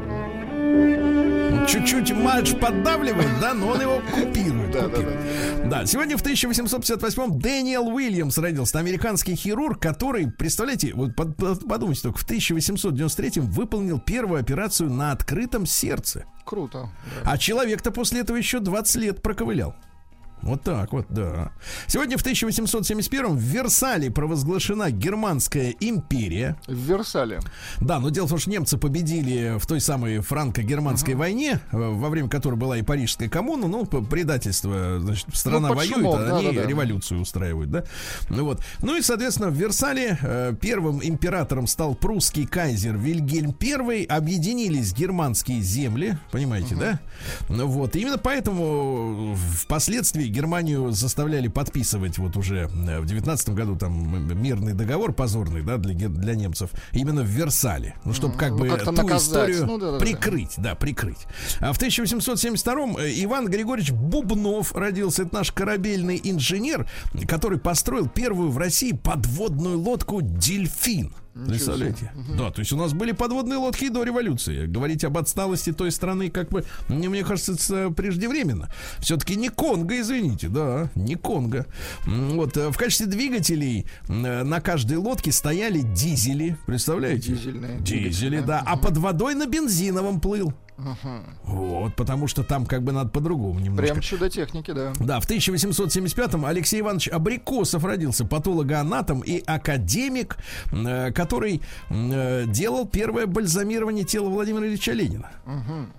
Чуть-чуть 1.72 2.12
матч 2.16 2.56
поддавливает, 2.56 3.30
да, 3.40 3.54
но 3.54 3.68
он 3.70 3.82
его 3.82 4.02
купирует. 4.12 4.72
Да, 4.72 4.88
да, 4.88 4.96
купирует. 4.98 5.70
Да, 5.70 5.86
сегодня 5.86 6.18
в 6.18 6.24
1858-м 6.24 7.40
Дэниел 7.40 7.88
Уильямс 7.90 8.38
родился, 8.40 8.80
американский 8.80 9.36
хирург, 9.36 9.80
который, 9.80 10.32
представляете, 10.32 10.94
вот 10.96 11.16
под- 11.16 11.36
под- 11.38 11.68
подумайте 11.68 12.02
только, 12.02 12.18
в 12.18 12.26
1893-м 12.26 13.46
выполнил 13.46 14.00
первую 14.00 14.40
операцию 14.42 14.90
на 14.90 15.12
открытом 15.12 15.66
сердце. 15.68 16.26
Круто. 16.44 16.90
да. 17.24 17.32
А 17.34 17.38
человек-то 17.38 17.92
после 17.92 18.22
этого 18.22 18.38
еще 18.38 18.60
20 18.60 18.96
лет 18.96 19.22
проковылял. 19.22 19.76
Вот 20.42 20.64
так 20.64 20.94
вот, 20.94 21.06
да. 21.10 21.52
Сегодня 21.88 22.18
в 22.18 22.22
1871 22.22 23.36
в 23.36 23.40
Версале 23.40 24.10
провозглашена 24.10 24.90
Германская 24.92 25.76
империя. 25.80 26.58
В 26.68 26.74
Версале. 26.74 27.40
Да, 27.82 28.00
но 28.00 28.10
дело 28.10 28.26
в 28.26 28.30
том, 28.30 28.40
что 28.40 28.50
немцы 28.50 28.78
победили 28.78 29.58
в 29.60 29.66
той 29.66 29.82
самой 29.82 30.20
франко-германской 30.20 31.16
войне, 31.16 31.60
э, 31.72 31.78
во 31.78 32.10
время 32.10 32.30
которой 32.30 32.56
была 32.56 32.78
и 32.78 32.82
Парижская 32.82 33.28
коммуна, 33.28 33.68
ну, 33.68 33.86
предательство, 33.86 35.00
значит, 35.00 35.28
страна 35.34 35.70
Ну, 35.70 35.76
воюет, 35.76 35.96
шумок, 35.96 36.20
а 36.20 36.38
они 36.38 36.48
да-да-да. 36.48 36.68
революцию 36.68 37.22
устраивают, 37.22 37.70
да. 37.70 37.84
Ну 38.30 38.46
вот. 38.46 38.64
Ну 38.82 38.96
и, 38.98 39.02
соответственно, 39.02 39.50
в 39.50 39.56
Версале 39.56 40.18
э, 40.22 40.54
первым 40.60 41.04
императором 41.04 41.68
стал 41.68 41.96
прусский 41.96 42.46
кайзер 42.46 42.98
Вильгельм 42.98 43.56
I, 43.62 44.04
объединились 44.06 44.94
германские 44.94 45.62
земли, 45.62 46.18
понимаете, 46.32 46.76
да? 46.76 47.00
Ну 47.50 47.68
вот. 47.68 47.96
Именно 47.96 48.18
поэтому 48.18 49.36
впоследствии 49.36 50.29
Германию 50.30 50.92
заставляли 50.92 51.48
подписывать 51.48 52.18
вот 52.18 52.38
уже 52.38 52.70
э, 52.88 53.00
в 53.00 53.06
19 53.06 53.50
году 53.50 53.76
там 53.76 54.40
мирный 54.42 54.74
договор 54.74 55.14
позорный, 55.14 55.62
да, 55.62 55.78
для, 55.78 56.10
для 56.10 56.36
немцев, 56.36 56.72
именно 56.94 57.22
в 57.22 57.28
Версале. 57.28 57.96
Ну, 58.06 58.14
чтобы 58.14 58.36
как 58.38 58.52
Ну, 58.52 58.58
бы 58.60 58.68
как-то 58.70 58.86
ту 58.88 58.92
наказать. 59.04 59.22
историю 59.22 59.66
Ну, 59.66 59.78
да-да-да. 59.78 60.00
прикрыть, 60.00 60.54
да, 60.58 60.76
прикрыть. 60.76 61.26
А 61.60 61.74
в 61.74 61.80
1872-м 61.82 62.98
э, 62.98 63.12
Иван 63.24 63.48
Григорьевич 63.48 63.92
Бубнов 63.92 64.74
родился. 64.76 65.24
Это 65.24 65.36
наш 65.36 65.52
корабельный 65.52 66.20
инженер, 66.24 66.90
который 67.28 67.60
построил 67.60 68.08
первую 68.08 68.52
в 68.52 68.58
России 68.58 68.92
подводную 68.94 69.80
лодку 69.80 70.22
«Дельфин». 70.22 71.14
Представляете? 71.34 72.12
Да, 72.38 72.52
то 72.52 72.60
есть 72.60 72.72
у 72.74 72.78
нас 72.78 72.94
были 72.94 73.12
подводные 73.12 73.58
лодки 73.58 73.86
и 73.86 73.90
до 73.90 74.04
революции. 74.04 74.66
Говорить 74.66 75.04
об 75.04 75.18
отсталости 75.18 75.72
той 75.72 75.92
страны, 75.92 76.30
как 76.30 76.50
бы, 76.50 76.66
мне, 76.88 77.10
мне 77.10 77.24
кажется, 77.24 77.54
это 77.54 77.92
преждевременно. 77.92 78.70
Все-таки 79.00 79.36
не 79.36 79.50
Конго, 79.50 80.00
извините, 80.00 80.50
да, 80.50 80.90
не 80.96 81.16
Конго. 81.16 81.66
Вот, 82.06 82.58
э, 82.58 82.70
в 82.70 82.78
качестве 82.78 83.06
двигателей 83.08 83.86
э, 84.08 84.44
на 84.44 84.60
каждой 84.62 84.98
лодке 84.98 85.32
стояли 85.32 85.82
дизели, 85.82 86.58
представляете? 86.66 87.34
Дизельные 87.34 87.80
Дизели, 87.80 88.00
двигатели, 88.10 88.40
да. 88.42 88.64
А 88.66 88.78
под 88.78 88.98
водой 88.98 89.36
на 89.36 89.46
бензиновом 89.46 90.20
плыл. 90.20 90.54
Вот, 91.44 91.96
потому 91.96 92.28
что 92.28 92.44
там 92.44 92.66
как 92.66 92.84
бы 92.84 92.92
надо 92.92 93.10
по-другому 93.10 93.60
немножко. 93.60 93.92
Прям 93.94 94.02
чудо 94.02 94.30
техники, 94.30 94.72
да. 94.72 94.94
Да, 95.00 95.20
в 95.20 95.30
1875-м 95.30 96.46
Алексей 96.46 96.80
Иванович 96.82 97.10
Абрикосов 97.10 97.84
родился, 97.84 98.26
патологоанатом 98.26 99.22
и 99.22 99.44
академик, 99.46 100.38
э, 100.72 101.12
который 101.12 101.62
э, 101.90 102.46
делал 102.48 102.88
первое 102.88 103.26
бальзамирование 103.28 104.06
тела 104.06 104.30
Владимира 104.30 104.68
Ильича 104.68 104.92
Ленина. 104.94 105.30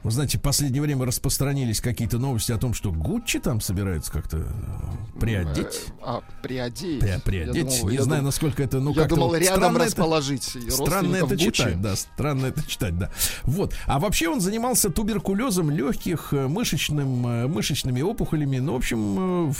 Вы 0.03 0.11
знаете, 0.11 0.39
в 0.39 0.43
последнее 0.43 0.83
время 0.83 1.05
распространились 1.07 1.81
какие-то 1.81 2.19
новости 2.19 2.53
о 2.53 2.59
том, 2.59 2.75
что 2.75 2.91
Гуччи 2.93 3.39
там 3.39 3.61
собираются 3.61 4.11
как-то 4.13 4.39
э, 4.39 5.21
приодеть. 5.21 5.87
А, 6.03 6.23
приодеть. 6.43 7.01
При- 7.01 7.09
Я 7.09 7.19
приодеть. 7.19 7.67
думал- 7.81 7.89
Не 7.91 7.97
я 7.97 8.03
знаю, 8.03 8.21
дум- 8.21 8.27
насколько 8.27 8.63
это, 8.63 8.81
ну, 8.81 8.91
Я 8.91 8.97
как-то 9.03 9.15
думал, 9.17 9.29
вот 9.29 9.39
рядом 9.39 9.57
странно 9.57 9.77
это- 9.79 9.87
расположить 9.87 10.43
Странно 10.45 10.67
это 10.69 10.81
родственников 10.81 11.29
Гуччи. 11.31 11.51
читать, 11.53 11.81
да, 11.83 11.97
странно 11.97 12.47
это 12.47 12.67
читать, 12.69 12.99
да. 12.99 13.11
Вот. 13.45 13.75
А 13.87 13.99
вообще 13.99 14.29
он 14.29 14.41
занимался 14.41 14.70
туберкулезом 14.75 15.71
легких, 15.71 16.33
э, 16.33 16.47
мышечным, 16.49 17.27
э, 17.27 17.47
мышечными 17.47 18.03
опухолями. 18.03 18.59
Ну, 18.59 18.75
в 18.75 18.77
общем, 18.77 19.51
э, 19.51 19.53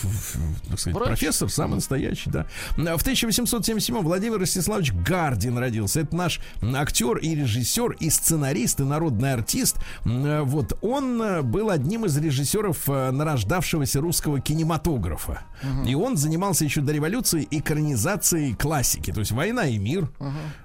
так 0.69 0.81
сказать, 0.81 0.97
Врач. 0.97 1.09
профессор 1.09 1.51
самый 1.51 1.77
настоящий, 1.77 2.31
да. 2.31 2.47
В 2.77 3.03
1877 3.03 4.03
Владимир 4.03 4.39
Ростиславович 4.39 4.93
Гардин 4.93 5.59
родился. 5.59 6.01
Это 6.01 6.15
наш 6.17 6.41
актер 6.63 7.17
и 7.19 7.35
режиссер, 7.35 7.93
и 8.01 8.11
сценарист, 8.11 8.81
и 8.81 8.85
народный 8.85 9.33
артист. 9.33 9.77
Вот 10.05 10.79
он 10.83 11.51
был 11.51 11.71
одним 11.71 12.07
из 12.07 12.17
режиссеров 12.17 12.87
нарождавшегося 12.89 14.01
русского 14.01 14.41
кинематографа. 14.41 15.43
И 15.87 15.95
он 15.95 16.17
занимался 16.17 16.65
еще 16.65 16.81
до 16.81 16.93
революции 16.93 17.47
экранизацией 17.51 18.55
классики. 18.55 19.13
То 19.13 19.21
есть 19.21 19.33
«Война 19.33 19.67
и 19.67 19.79
мир», 19.79 20.09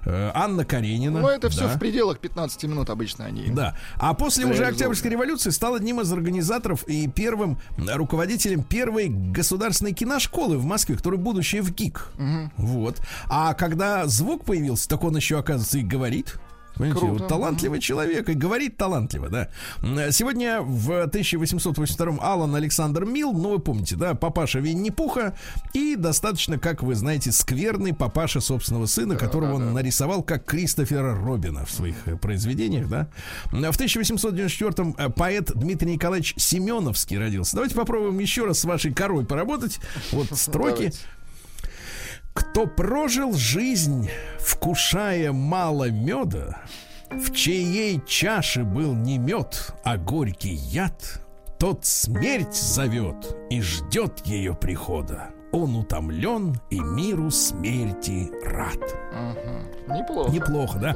э, 0.04 0.30
Анна 0.34 0.64
Каренина. 0.64 1.20
Ну, 1.20 1.28
это 1.28 1.48
все 1.48 1.62
да. 1.62 1.68
в 1.68 1.78
пределах 1.78 2.18
15 2.18 2.64
минут 2.64 2.90
обычно 2.90 3.24
они. 3.24 3.46
Да. 3.48 3.76
А 3.96 4.14
после 4.14 4.35
уже 4.44 4.60
Реализовано. 4.60 4.68
Октябрьской 4.68 5.10
революции 5.10 5.50
стал 5.50 5.74
одним 5.74 6.00
из 6.00 6.12
организаторов 6.12 6.84
и 6.86 7.08
первым 7.08 7.58
руководителем 7.76 8.62
первой 8.62 9.08
государственной 9.08 9.92
киношколы 9.92 10.58
в 10.58 10.64
Москве, 10.64 10.96
которая 10.96 11.20
будущее 11.20 11.62
в 11.62 11.72
ГИК. 11.72 12.08
Вот. 12.56 13.00
А 13.28 13.54
когда 13.54 14.06
звук 14.06 14.44
появился, 14.44 14.88
так 14.88 15.02
он 15.04 15.16
еще, 15.16 15.38
оказывается, 15.38 15.78
и 15.78 15.82
говорит. 15.82 16.36
Понимаете, 16.76 17.00
Круто. 17.06 17.22
вот 17.22 17.28
талантливый 17.28 17.80
человек 17.80 18.28
и 18.28 18.34
говорит 18.34 18.76
талантливо, 18.76 19.28
да. 19.28 19.48
М, 19.82 20.12
Сегодня 20.12 20.60
в 20.60 21.02
1882 21.06 22.18
Алан 22.20 22.54
Александр 22.54 23.04
Мил, 23.04 23.32
ну 23.32 23.50
вы 23.50 23.58
помните, 23.58 23.96
да, 23.96 24.14
папаша 24.14 24.58
Винни-Пуха 24.60 25.34
и 25.72 25.96
достаточно, 25.96 26.58
как 26.58 26.82
вы 26.82 26.94
знаете, 26.94 27.32
скверный 27.32 27.94
папаша 27.94 28.40
собственного 28.40 28.86
сына, 28.86 29.16
которого 29.16 29.54
он 29.54 29.72
нарисовал 29.72 30.22
как 30.22 30.44
Кристофера 30.44 31.14
Робина 31.14 31.64
в 31.64 31.70
своих 31.70 31.96
э, 32.06 32.16
произведениях, 32.16 32.88
да. 32.88 33.08
М, 33.52 33.62
В 33.72 33.76
1894 33.76 34.94
э, 34.98 35.08
поэт 35.10 35.52
Дмитрий 35.54 35.92
Николаевич 35.94 36.34
Семеновский 36.36 37.18
родился. 37.18 37.54
Давайте 37.56 37.74
попробуем 37.74 38.18
еще 38.18 38.44
раз 38.44 38.58
с 38.60 38.64
вашей 38.64 38.92
корой 38.92 39.24
поработать. 39.24 39.78
Вот 40.12 40.26
строки. 40.38 40.74
Давайте. 40.76 40.98
Кто 42.36 42.66
прожил 42.66 43.32
жизнь, 43.32 44.10
вкушая 44.38 45.32
мало 45.32 45.90
меда, 45.90 46.60
в 47.10 47.32
чьей 47.32 48.00
чаше 48.06 48.62
был 48.62 48.94
не 48.94 49.16
мед, 49.16 49.74
а 49.84 49.96
горький 49.96 50.54
яд, 50.54 51.22
тот 51.58 51.86
смерть 51.86 52.54
зовет 52.54 53.36
и 53.48 53.62
ждет 53.62 54.26
ее 54.26 54.54
прихода. 54.54 55.30
Он 55.52 55.76
утомлен 55.76 56.60
и 56.68 56.78
миру 56.78 57.30
смерти 57.30 58.30
рад. 58.44 58.80
Мгм. 59.14 59.96
Неплохо. 59.96 60.30
Неплохо, 60.30 60.78
да? 60.78 60.92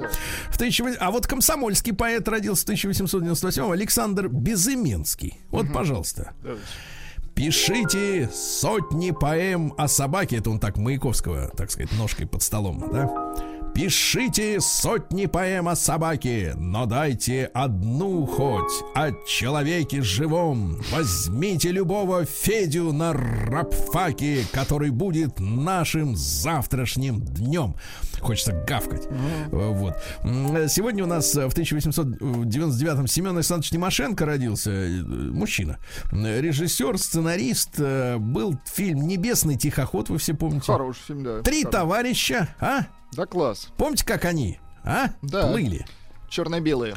В 0.50 0.56
1800 0.56 1.00
А 1.00 1.10
вот 1.10 1.26
комсомольский 1.26 1.94
поэт 1.94 2.28
родился 2.28 2.62
в 2.62 2.64
1898 2.64 3.72
Александр 3.72 4.28
Безыменский. 4.28 5.40
Вот, 5.48 5.72
пожалуйста. 5.72 6.34
Пишите 7.34 8.28
сотни 8.32 9.12
поэм 9.12 9.74
о 9.78 9.88
собаке. 9.88 10.36
Это 10.36 10.50
он 10.50 10.58
так 10.58 10.76
Маяковского, 10.76 11.48
так 11.56 11.70
сказать, 11.70 11.90
ножкой 11.98 12.26
под 12.26 12.42
столом, 12.42 12.84
да? 12.92 13.08
Пишите 13.74 14.60
сотни 14.60 15.26
поэм 15.26 15.68
о 15.68 15.76
собаке, 15.76 16.54
но 16.56 16.86
дайте 16.86 17.44
одну 17.54 18.26
хоть 18.26 18.72
о 18.94 19.10
человеке 19.26 20.02
живом. 20.02 20.76
Возьмите 20.92 21.70
любого 21.70 22.24
Федю 22.26 22.92
на 22.92 23.12
рабфаке, 23.12 24.44
который 24.52 24.90
будет 24.90 25.38
нашим 25.40 26.14
завтрашним 26.16 27.20
днем. 27.22 27.74
Хочется 28.20 28.52
гавкать. 28.68 29.06
Э, 29.08 29.48
Вот. 29.50 29.94
Сегодня 30.70 31.04
у 31.04 31.06
нас 31.06 31.34
в 31.34 31.38
1899-м 31.48 33.06
Семен 33.06 33.36
Александрович 33.36 33.70
Тимошенко 33.70 34.26
родился. 34.26 34.70
э, 34.72 34.90
Мужчина. 35.00 35.78
Режиссер, 36.12 36.98
сценарист. 36.98 37.76
э, 37.78 38.18
Был 38.18 38.58
фильм 38.66 39.06
«Небесный 39.06 39.56
тихоход», 39.56 40.10
вы 40.10 40.18
все 40.18 40.34
помните. 40.34 40.66
Хороший 40.66 41.00
фильм, 41.06 41.24
да. 41.24 41.40
Три 41.42 41.62
Хороший. 41.62 41.72
товарища, 41.72 42.48
а? 42.60 42.80
Да, 43.12 43.26
класс. 43.26 43.68
Помните, 43.76 44.04
как 44.04 44.24
они? 44.24 44.58
А? 44.84 45.08
Да. 45.22 45.48
Плыли. 45.48 45.86
Черно-белые. 46.28 46.94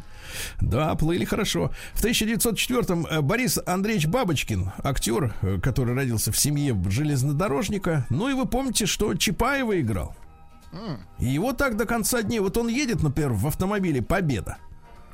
Да, 0.62 0.93
плыли 0.95 1.26
хорошо. 1.26 1.71
В 1.93 2.04
1904-м 2.04 3.08
э, 3.08 3.21
Борис 3.21 3.60
Андреевич 3.65 4.06
Бабочкин, 4.08 4.71
актер, 4.84 5.34
э, 5.41 5.60
который 5.60 5.95
родился 5.95 6.32
в 6.32 6.38
семье 6.38 6.80
железнодорожника. 6.88 8.06
Ну 8.10 8.30
и 8.30 8.34
вы 8.34 8.45
помните, 8.45 8.86
что 8.86 9.13
Чапаева 9.15 9.82
играл. 9.82 10.15
И 11.19 11.26
его 11.26 11.54
так 11.54 11.78
до 11.78 11.86
конца 11.86 12.21
дней. 12.23 12.39
Вот 12.39 12.58
он 12.58 12.67
едет, 12.67 13.04
например, 13.04 13.34
в 13.34 13.45
автомобиле 13.47 14.02
Победа. 14.02 14.58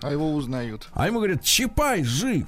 А 0.01 0.11
его 0.11 0.33
узнают. 0.33 0.89
А 0.93 1.07
ему 1.07 1.17
говорят, 1.17 1.43
Чапай 1.43 2.03
жив. 2.03 2.47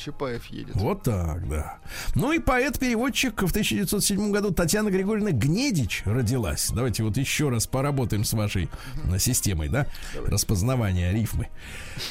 Чапаев 0.00 0.46
едет. 0.46 0.74
Вот 0.74 1.02
так, 1.02 1.48
да. 1.48 1.78
Ну 2.14 2.32
и 2.32 2.38
поэт-переводчик 2.38 3.42
в 3.42 3.50
1907 3.50 4.32
году 4.32 4.50
Татьяна 4.50 4.90
Григорьевна 4.90 5.32
Гнедич 5.32 6.02
родилась. 6.06 6.70
Давайте 6.74 7.02
вот 7.02 7.16
еще 7.16 7.50
раз 7.50 7.66
поработаем 7.66 8.24
с 8.24 8.32
вашей 8.32 8.70
э, 9.10 9.18
системой, 9.18 9.68
да? 9.68 9.86
Распознавания 10.26 11.12
рифмы. 11.12 11.48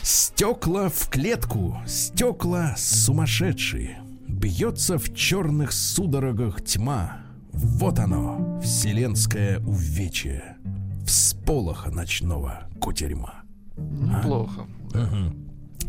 Стекла 0.03 0.89
в 0.89 1.09
клетку, 1.09 1.77
стекла 1.87 2.75
сумасшедшие. 2.77 4.01
Бьется 4.27 4.99
в 4.99 5.15
черных 5.15 5.71
судорогах 5.71 6.63
тьма. 6.63 7.21
Вот 7.51 7.97
оно, 7.97 8.59
вселенское 8.63 9.59
увечье. 9.59 10.57
Всполоха 11.05 11.89
ночного 11.89 12.69
кутерьма. 12.79 13.41
Неплохо. 13.75 14.67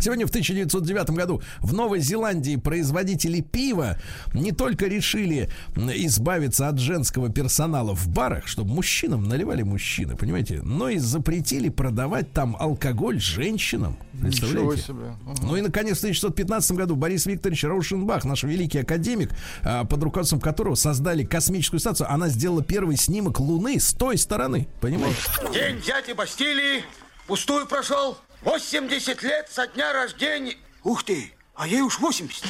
Сегодня 0.00 0.26
в 0.26 0.30
1909 0.30 1.10
году 1.10 1.42
в 1.60 1.74
Новой 1.74 2.00
Зеландии 2.00 2.56
производители 2.56 3.40
пива 3.40 3.98
не 4.32 4.52
только 4.52 4.86
решили 4.86 5.50
избавиться 5.76 6.68
от 6.68 6.78
женского 6.78 7.30
персонала 7.30 7.94
в 7.94 8.08
барах, 8.08 8.46
чтобы 8.46 8.72
мужчинам 8.72 9.24
наливали 9.24 9.62
мужчины, 9.62 10.16
понимаете, 10.16 10.62
но 10.62 10.88
и 10.88 10.98
запретили 10.98 11.68
продавать 11.68 12.32
там 12.32 12.56
алкоголь 12.58 13.20
женщинам. 13.20 13.98
Представляете? 14.20 14.82
себе. 14.82 15.16
Ну 15.42 15.56
и, 15.56 15.60
наконец, 15.60 15.98
в 15.98 16.00
1915 16.00 16.72
году 16.72 16.96
Борис 16.96 17.26
Викторович 17.26 17.64
Раушенбах, 17.64 18.24
наш 18.24 18.42
великий 18.42 18.78
академик, 18.78 19.30
а, 19.62 19.84
под 19.84 20.02
руководством 20.02 20.40
которого 20.40 20.74
создали 20.74 21.24
космическую 21.24 21.80
станцию, 21.80 22.10
она 22.12 22.28
сделала 22.28 22.62
первый 22.62 22.96
снимок 22.96 23.40
Луны 23.40 23.78
с 23.78 23.92
той 23.92 24.18
стороны, 24.18 24.68
понимаете? 24.80 25.18
День 25.52 25.76
взятия 25.76 26.14
Бастилии 26.14 26.84
пустую 27.26 27.66
прошел. 27.66 28.18
80 28.42 29.22
лет 29.22 29.48
со 29.50 29.66
дня 29.66 29.92
рождения. 29.92 30.56
Ух 30.82 31.04
ты, 31.04 31.32
а 31.54 31.66
ей 31.66 31.82
уж 31.82 31.98
80. 32.00 32.44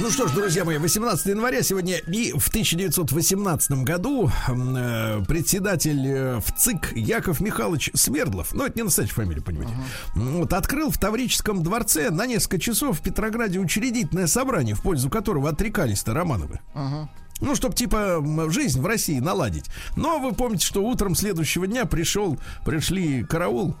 Ну 0.00 0.10
что 0.10 0.28
ж, 0.28 0.30
друзья 0.32 0.64
мои, 0.64 0.78
18 0.78 1.26
января 1.26 1.60
сегодня 1.62 1.96
и 1.98 2.32
в 2.32 2.48
1918 2.48 3.72
году 3.82 4.30
э, 4.48 5.22
председатель 5.26 6.06
э, 6.06 6.36
в 6.38 6.52
ЦИК 6.56 6.92
Яков 6.94 7.40
Михайлович 7.40 7.90
Свердлов, 7.94 8.54
ну 8.54 8.64
это 8.64 8.76
не 8.78 8.84
настоящая 8.84 9.14
фамилия, 9.14 9.42
понимаете, 9.42 9.74
м, 10.14 10.38
вот, 10.38 10.52
открыл 10.52 10.90
в 10.92 10.98
Таврическом 10.98 11.64
дворце 11.64 12.10
на 12.10 12.26
несколько 12.26 12.58
часов 12.60 13.00
в 13.00 13.02
Петрограде 13.02 13.58
учредительное 13.58 14.28
собрание, 14.28 14.76
в 14.76 14.82
пользу 14.82 15.10
которого 15.10 15.50
отрекались-то 15.50 16.14
Романовы. 16.14 16.60
Ну, 17.40 17.54
чтобы, 17.54 17.74
типа, 17.74 18.22
жизнь 18.48 18.80
в 18.80 18.86
России 18.86 19.20
наладить. 19.20 19.66
Но 19.96 20.18
вы 20.18 20.32
помните, 20.32 20.66
что 20.66 20.82
утром 20.82 21.14
следующего 21.14 21.66
дня 21.66 21.84
пришел, 21.84 22.38
пришли 22.64 23.22
караул, 23.24 23.76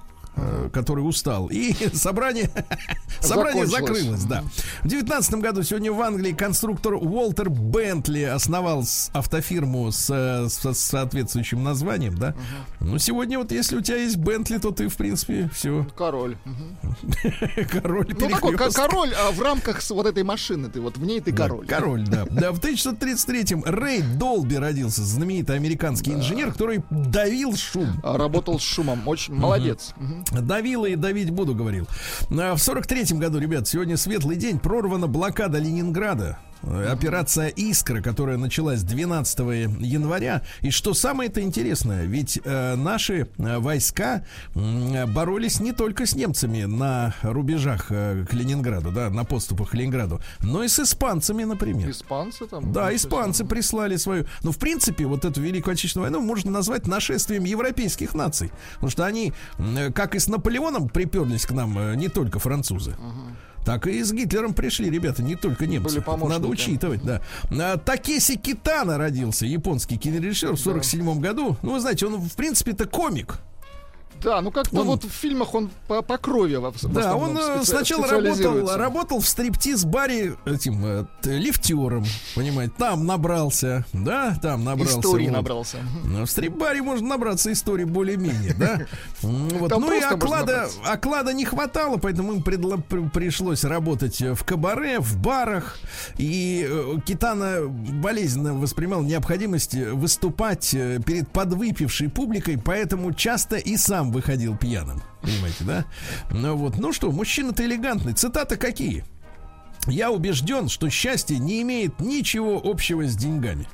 который 0.72 1.00
устал. 1.00 1.48
И 1.48 1.74
собрание, 1.94 2.50
собрание 3.20 3.66
закрылось, 3.66 4.24
да. 4.24 4.44
В 4.82 4.88
девятнадцатом 4.88 5.40
году 5.40 5.62
сегодня 5.62 5.92
в 5.92 6.00
Англии 6.00 6.32
конструктор 6.32 6.94
Уолтер 6.94 7.50
Бентли 7.50 8.22
основал 8.22 8.84
автофирму 9.12 9.90
с, 9.90 10.08
э, 10.10 10.48
с 10.48 10.74
соответствующим 10.74 11.62
названием, 11.62 12.16
да. 12.16 12.34
Ну, 12.80 12.98
сегодня 12.98 13.38
вот, 13.38 13.52
если 13.52 13.76
у 13.76 13.80
тебя 13.80 13.98
есть 13.98 14.16
Бентли, 14.16 14.58
то 14.58 14.70
ты, 14.70 14.88
в 14.88 14.96
принципе, 14.96 15.50
все, 15.52 15.86
Король. 15.96 16.36
Король 17.70 18.06
Ну 18.18 18.28
такой 18.28 18.56
король 18.56 19.12
а 19.14 19.30
в 19.32 19.40
рамках 19.40 19.82
вот 19.90 20.06
этой 20.06 20.22
машины. 20.22 20.68
Ты 20.68 20.80
вот 20.80 20.96
в 20.96 21.04
ней 21.04 21.20
ты 21.20 21.32
Да, 21.32 21.44
король. 21.44 21.66
Король, 21.66 22.04
да. 22.06 22.26
Да, 22.30 22.52
в 22.52 22.60
1933-м 22.60 23.64
Рэй 23.64 24.02
Долби 24.02 24.56
родился, 24.56 25.02
знаменитый 25.02 25.56
американский 25.56 26.12
инженер, 26.12 26.52
который 26.52 26.82
давил 26.90 27.56
шум. 27.56 28.00
А, 28.02 28.16
Работал 28.16 28.58
с 28.58 28.62
шумом. 28.62 29.06
Очень 29.06 29.34
молодец. 29.34 29.94
Давила 30.32 30.86
и 30.86 30.96
давить 30.96 31.30
буду, 31.30 31.54
говорил. 31.54 31.86
А 32.30 32.54
В 32.54 32.58
43-м 32.58 33.18
году, 33.18 33.38
ребят, 33.38 33.66
сегодня 33.66 33.96
светлый 33.96 34.36
день. 34.36 34.58
Прорвана 34.58 35.06
блокада 35.06 35.58
Ленинграда. 35.58 36.38
Э, 36.62 36.88
Операция 36.92 37.48
«Искра», 37.48 38.00
которая 38.00 38.36
началась 38.36 38.82
12 38.82 39.38
января. 39.80 40.42
И 40.60 40.70
что 40.70 40.94
самое-то 40.94 41.40
интересное, 41.40 42.04
ведь 42.04 42.40
э, 42.44 42.74
наши 42.76 43.28
э, 43.38 43.58
войска 43.58 44.24
м, 44.54 45.12
боролись 45.12 45.60
не 45.60 45.72
только 45.72 46.06
с 46.06 46.14
немцами 46.14 46.64
на 46.64 47.14
рубежах 47.22 47.86
э, 47.90 48.24
к 48.28 48.32
Ленинграду, 48.34 48.90
да, 48.90 49.10
на 49.10 49.24
подступах 49.24 49.70
к 49.70 49.74
Ленинграду, 49.74 50.20
но 50.40 50.62
и 50.64 50.68
с 50.68 50.78
испанцами, 50.80 51.44
например. 51.44 51.90
Испанцы 51.90 52.46
там. 52.46 52.72
Да, 52.72 52.94
испанцы 52.94 53.44
прислали 53.44 53.96
свою. 53.96 54.26
Ну, 54.42 54.52
в 54.52 54.58
принципе, 54.58 55.06
вот 55.06 55.24
эту 55.24 55.40
Великую 55.40 55.72
Отечественную 55.72 56.10
войну 56.10 56.24
можно 56.26 56.50
назвать 56.50 56.86
нашествием 56.86 57.44
европейских 57.44 58.14
наций. 58.14 58.50
Потому 58.74 58.90
что 58.90 59.04
они, 59.04 59.32
м, 59.58 59.92
как 59.92 60.14
и 60.14 60.18
с 60.18 60.28
Наполеоном, 60.28 60.88
приперлись 60.88 61.46
к 61.46 61.52
нам 61.52 61.78
э, 61.78 61.94
не 61.96 62.08
только 62.08 62.38
французы. 62.38 62.96
Так 63.64 63.86
и 63.86 64.02
с 64.02 64.12
Гитлером 64.12 64.54
пришли, 64.54 64.90
ребята, 64.90 65.22
не 65.22 65.36
только 65.36 65.66
немцы. 65.66 66.02
Надо 66.06 66.48
учитывать, 66.48 67.02
да. 67.02 67.20
А, 67.50 67.76
Такеси 67.76 68.36
Китана 68.36 68.98
родился, 68.98 69.44
японский 69.46 69.96
кинорежиссер 69.98 70.52
в 70.52 70.58
47 70.58 71.20
году. 71.20 71.56
Ну, 71.62 71.72
вы 71.72 71.80
знаете, 71.80 72.06
он, 72.06 72.16
в 72.16 72.34
принципе, 72.34 72.72
это 72.72 72.86
комик. 72.86 73.40
Да, 74.22 74.40
ну 74.40 74.50
как-то 74.50 74.80
Он- 74.80 74.86
вот 74.86 75.04
в 75.04 75.10
фильмах 75.10 75.54
он 75.54 75.70
по, 75.86 76.02
по 76.02 76.18
крови 76.18 76.56
в 76.56 76.92
Да, 76.92 77.16
он 77.16 77.36
э, 77.36 77.40
специ- 77.40 77.64
сначала 77.64 78.06
работал, 78.06 78.76
работал 78.76 79.20
в 79.20 79.28
стриптиз-баре 79.28 80.36
этим 80.44 80.84
э, 80.84 81.04
лифтером, 81.24 82.04
понимаете, 82.34 82.72
там 82.76 83.06
набрался, 83.06 83.84
да, 83.92 84.36
там 84.42 84.64
набрался. 84.64 84.98
Истории 84.98 85.26
вот. 85.26 85.32
набрался. 85.32 85.78
Ну, 86.04 86.24
в 86.24 86.30
стрип-баре 86.30 86.82
можно 86.82 87.08
набраться 87.08 87.52
истории 87.52 87.84
более-менее, 87.84 88.54
да? 88.54 88.80
Вот. 89.22 89.70
Там 89.70 89.82
Ну 89.82 89.92
и 89.92 90.00
оклада, 90.00 91.32
не 91.32 91.44
хватало, 91.44 91.96
поэтому 91.96 92.34
им 92.34 92.42
пришлось 93.10 93.64
работать 93.64 94.20
в 94.20 94.44
кабаре, 94.44 95.00
в 95.00 95.16
барах. 95.18 95.78
И 96.18 96.66
э, 96.68 96.96
Китана 97.04 97.66
болезненно 97.68 98.54
воспринимал 98.54 99.02
необходимость 99.02 99.74
выступать 99.74 100.72
э, 100.74 101.00
перед 101.04 101.28
подвыпившей 101.30 102.08
публикой, 102.08 102.58
поэтому 102.58 103.12
часто 103.12 103.56
и 103.56 103.76
сам 103.76 104.07
выходил 104.10 104.56
пьяным. 104.56 105.02
Понимаете, 105.22 105.64
да? 105.64 105.84
Ну 106.30 106.56
вот, 106.56 106.78
ну 106.78 106.92
что, 106.92 107.10
мужчина-то 107.10 107.64
элегантный. 107.64 108.14
Цитаты 108.14 108.56
какие? 108.56 109.04
Я 109.86 110.10
убежден, 110.10 110.68
что 110.68 110.90
счастье 110.90 111.38
не 111.38 111.62
имеет 111.62 112.00
ничего 112.00 112.60
общего 112.62 113.06
с 113.06 113.16
деньгами. 113.16 113.66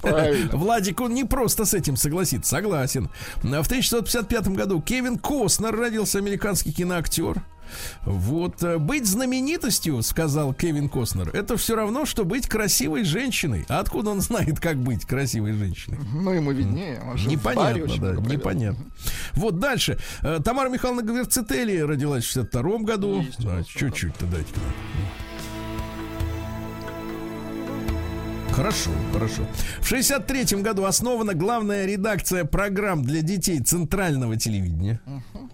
Правильно. 0.00 0.56
Владик, 0.56 1.00
он 1.00 1.12
не 1.12 1.24
просто 1.24 1.66
с 1.66 1.74
этим 1.74 1.96
согласится, 1.96 2.50
согласен. 2.50 3.10
В 3.42 3.46
1955 3.46 4.48
году 4.48 4.80
Кевин 4.80 5.18
Костнер 5.18 5.76
родился, 5.76 6.18
американский 6.18 6.72
киноактер. 6.72 7.42
Вот, 8.04 8.62
э, 8.62 8.78
быть 8.78 9.06
знаменитостью, 9.06 10.02
сказал 10.02 10.54
Кевин 10.54 10.88
Костнер, 10.88 11.30
это 11.34 11.56
все 11.56 11.76
равно, 11.76 12.04
что 12.04 12.24
быть 12.24 12.48
красивой 12.48 13.04
женщиной. 13.04 13.64
А 13.68 13.80
откуда 13.80 14.10
он 14.10 14.20
знает, 14.20 14.60
как 14.60 14.76
быть 14.76 15.04
красивой 15.04 15.52
женщиной? 15.52 15.98
Ну, 16.12 16.32
ему 16.32 16.52
виднее. 16.52 17.00
он 17.06 17.16
Непонятно, 17.26 17.96
да, 17.98 18.12
непонятно. 18.20 18.84
Вот 19.34 19.58
дальше. 19.58 19.98
Э, 20.22 20.40
Тамара 20.44 20.68
Михайловна 20.68 21.02
Гверцетели 21.02 21.78
родилась 21.78 22.24
в 22.24 22.28
62 22.28 22.78
году. 22.78 23.22
Есть 23.22 23.40
у 23.40 23.44
Да, 23.44 23.62
чуть-чуть-то 23.64 24.26
дайте. 24.26 24.50
Хорошо, 28.52 28.90
хорошо. 29.12 29.42
В 29.80 29.90
63-м 29.90 30.62
году 30.62 30.84
основана 30.84 31.34
главная 31.34 31.86
редакция 31.86 32.44
программ 32.44 33.02
для 33.02 33.22
детей 33.22 33.60
центрального 33.60 34.36
телевидения. 34.36 35.00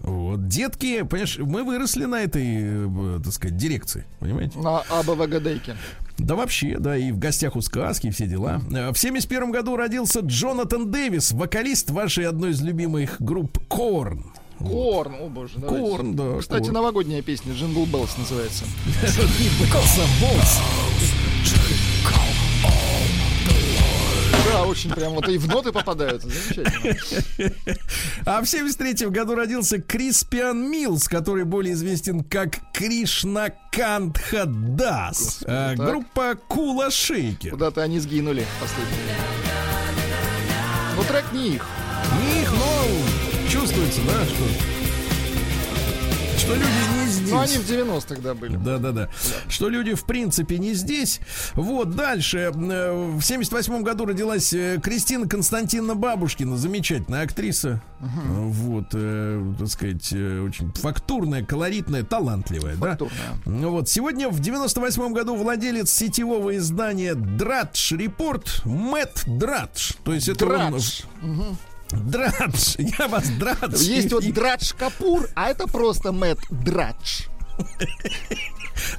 Вот. 0.07 0.47
Детки, 0.47 1.01
понимаешь, 1.03 1.37
мы 1.37 1.63
выросли 1.65 2.05
на 2.05 2.21
этой, 2.21 2.45
э, 2.47 3.19
так 3.21 3.33
сказать, 3.33 3.57
дирекции, 3.57 4.05
понимаете? 4.19 4.57
На 4.57 4.79
АБВГДейке. 4.89 5.75
Да 6.17 6.35
вообще, 6.35 6.77
да, 6.79 6.95
и 6.97 7.11
в 7.11 7.19
гостях 7.19 7.57
у 7.57 7.61
сказки, 7.61 8.09
все 8.09 8.25
дела. 8.25 8.61
Э, 8.73 8.91
В 8.91 8.97
71 8.97 9.51
году 9.51 9.75
родился 9.75 10.21
Джонатан 10.21 10.89
Дэвис, 10.89 11.33
вокалист 11.33 11.89
вашей 11.89 12.25
одной 12.25 12.51
из 12.51 12.61
любимых 12.61 13.21
групп 13.21 13.59
Korn. 13.67 14.31
Korn, 14.59 15.15
о 15.19 15.27
боже, 15.27 15.55
давайте. 15.57 15.85
Korn, 15.87 16.15
да. 16.15 16.37
Кстати, 16.39 16.63
Korn. 16.63 16.73
новогодняя 16.73 17.21
песня 17.21 17.53
Jingle 17.53 17.85
Bells 17.85 18.17
называется. 18.17 18.63
Да, 24.51 24.63
очень 24.63 24.91
прям 24.91 25.13
вот 25.13 25.27
и 25.27 25.37
в 25.37 25.47
ноты 25.47 25.71
попадают. 25.71 26.23
Замечательно. 26.23 26.95
А 28.25 28.41
в 28.41 28.45
73 28.45 29.07
году 29.07 29.35
родился 29.35 29.81
Криспиан 29.81 30.69
Милс, 30.69 31.07
который 31.07 31.43
более 31.43 31.73
известен 31.73 32.23
как 32.23 32.57
Кришна 32.73 33.49
Кантха 33.71 34.45
Дас. 34.45 35.39
Э, 35.43 35.75
так. 35.77 35.87
Группа 35.87 36.35
Кула 36.47 36.91
Шейкер. 36.91 37.51
Куда-то 37.51 37.81
они 37.83 37.99
сгинули 37.99 38.45
последние. 38.59 39.15
Ну, 40.95 41.03
трек 41.03 41.25
не 41.33 41.55
их. 41.55 41.65
Не 42.21 42.41
их, 42.41 42.51
но 42.51 43.49
чувствуется, 43.49 44.01
да, 44.01 44.25
что, 44.25 44.76
что 46.37 46.53
люди 46.55 46.67
не 47.01 47.07
здесь. 47.07 47.31
Ну, 47.31 47.39
они 47.39 47.57
в 47.57 47.69
90-х, 47.69 48.21
да, 48.21 48.33
были. 48.33 48.55
Да, 48.57 48.77
да, 48.77 48.91
да. 48.91 49.09
Что 49.49 49.69
люди, 49.69 49.93
в 49.95 50.05
принципе, 50.05 50.57
не 50.59 50.73
здесь. 50.73 51.19
Вот, 51.55 51.95
дальше. 51.95 52.51
Э, 52.55 53.11
В 53.17 53.21
78 53.21 53.81
году 53.83 54.05
родилась 54.05 54.53
э, 54.53 54.79
Кристина 54.81 55.27
Константиновна 55.27 55.95
Бабушкина, 55.95 56.57
замечательная 56.57 57.23
актриса. 57.23 57.81
Э, 57.99 58.05
Вот, 58.05 58.85
э, 58.93 59.53
так 59.59 59.67
сказать, 59.67 60.09
э, 60.13 60.41
очень 60.41 60.71
фактурная, 60.73 61.43
колоритная, 61.43 62.03
талантливая, 62.03 62.75
Фактурная. 62.75 63.17
да? 63.45 63.51
Ну 63.51 63.71
Вот, 63.71 63.89
сегодня 63.89 64.29
в 64.29 64.39
98 64.39 65.13
году 65.13 65.35
владелец 65.35 65.89
сетевого 65.91 66.55
издания 66.57 67.15
Драдж 67.15 67.93
Репорт 67.95 68.61
Мэтт 68.63 69.23
Драдж. 69.27 69.93
То 70.03 70.13
есть 70.13 70.29
это 70.29 70.45
он- 70.45 70.51
Драдж. 70.71 71.01
Драдж. 71.91 72.75
Я 72.77 73.07
вас 73.07 73.29
Драдж. 73.29 73.81
Есть 73.81 74.11
вот 74.11 74.23
Драдж 74.31 74.73
Капур, 74.77 75.29
а 75.35 75.49
это 75.49 75.67
просто 75.67 76.11
Мэтт 76.11 76.41
Драдж. 76.49 77.27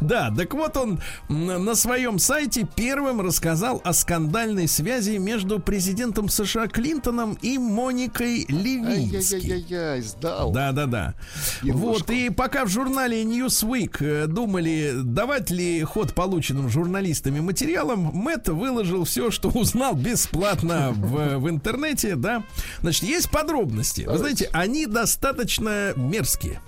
Да, 0.01 0.33
так 0.37 0.55
вот 0.55 0.77
он 0.77 1.01
на 1.29 1.75
своем 1.75 2.19
сайте 2.19 2.67
первым 2.77 3.21
рассказал 3.21 3.81
о 3.85 3.93
скандальной 3.93 4.69
связи 4.69 5.19
между 5.19 5.59
президентом 5.59 6.29
США 6.29 6.69
Клинтоном 6.69 7.39
и 7.43 7.59
Моникой 7.59 8.45
Левински. 8.49 9.35
Ай-яй-яй-яй, 9.35 10.03
сдал. 10.03 10.53
Да, 10.53 10.73
да, 10.73 10.87
да. 10.87 11.15
Вот, 11.63 12.11
и 12.11 12.31
пока 12.31 12.65
в 12.65 12.69
журнале 12.69 13.23
Newsweek 13.25 13.97
э, 14.01 14.27
думали, 14.27 14.93
давать 15.03 15.51
ли 15.51 15.83
ход 15.83 16.15
полученным 16.15 16.69
журналистами 16.69 17.41
материалам, 17.41 18.11
Мэтт 18.15 18.49
выложил 18.49 19.05
все, 19.05 19.31
что 19.31 19.49
узнал 19.49 19.95
бесплатно 19.95 20.93
в, 20.93 21.39
в 21.39 21.49
интернете, 21.49 22.17
да. 22.17 22.45
Значит, 22.81 23.05
есть 23.05 23.31
подробности. 23.31 24.03
Вы 24.03 24.19
знаете, 24.19 24.49
они 24.53 24.87
достаточно 24.87 25.93
мерзкие. 25.97 26.61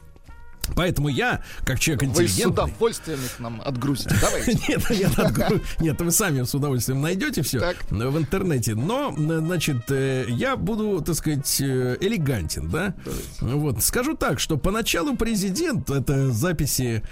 Поэтому 0.76 1.08
я, 1.08 1.42
как 1.64 1.78
человек 1.80 2.02
Вы 2.02 2.08
с 2.08 2.10
интеллигентный... 2.10 2.64
удовольствием 2.64 3.18
их 3.24 3.38
нам 3.40 3.60
отгрузите. 3.64 4.14
Давайте. 4.20 4.52
Нет, 4.68 4.90
нет, 4.90 5.18
отгру- 5.18 5.62
нет, 5.80 6.00
вы 6.00 6.10
сами 6.10 6.42
с 6.42 6.54
удовольствием 6.54 7.00
найдете 7.00 7.42
все 7.42 7.60
Так. 7.60 7.76
в 7.90 8.18
интернете. 8.18 8.74
Но, 8.74 9.14
э, 9.16 9.38
значит, 9.38 9.90
э, 9.90 10.26
я 10.28 10.56
буду, 10.56 11.02
так 11.02 11.14
сказать, 11.14 11.60
э, 11.60 11.96
элегантен, 12.00 12.68
да? 12.68 12.94
Вот, 13.40 13.82
скажу 13.82 14.16
так, 14.16 14.40
что 14.40 14.56
поначалу 14.56 15.16
президент, 15.16 15.90
это 15.90 16.30
записи, 16.30 17.02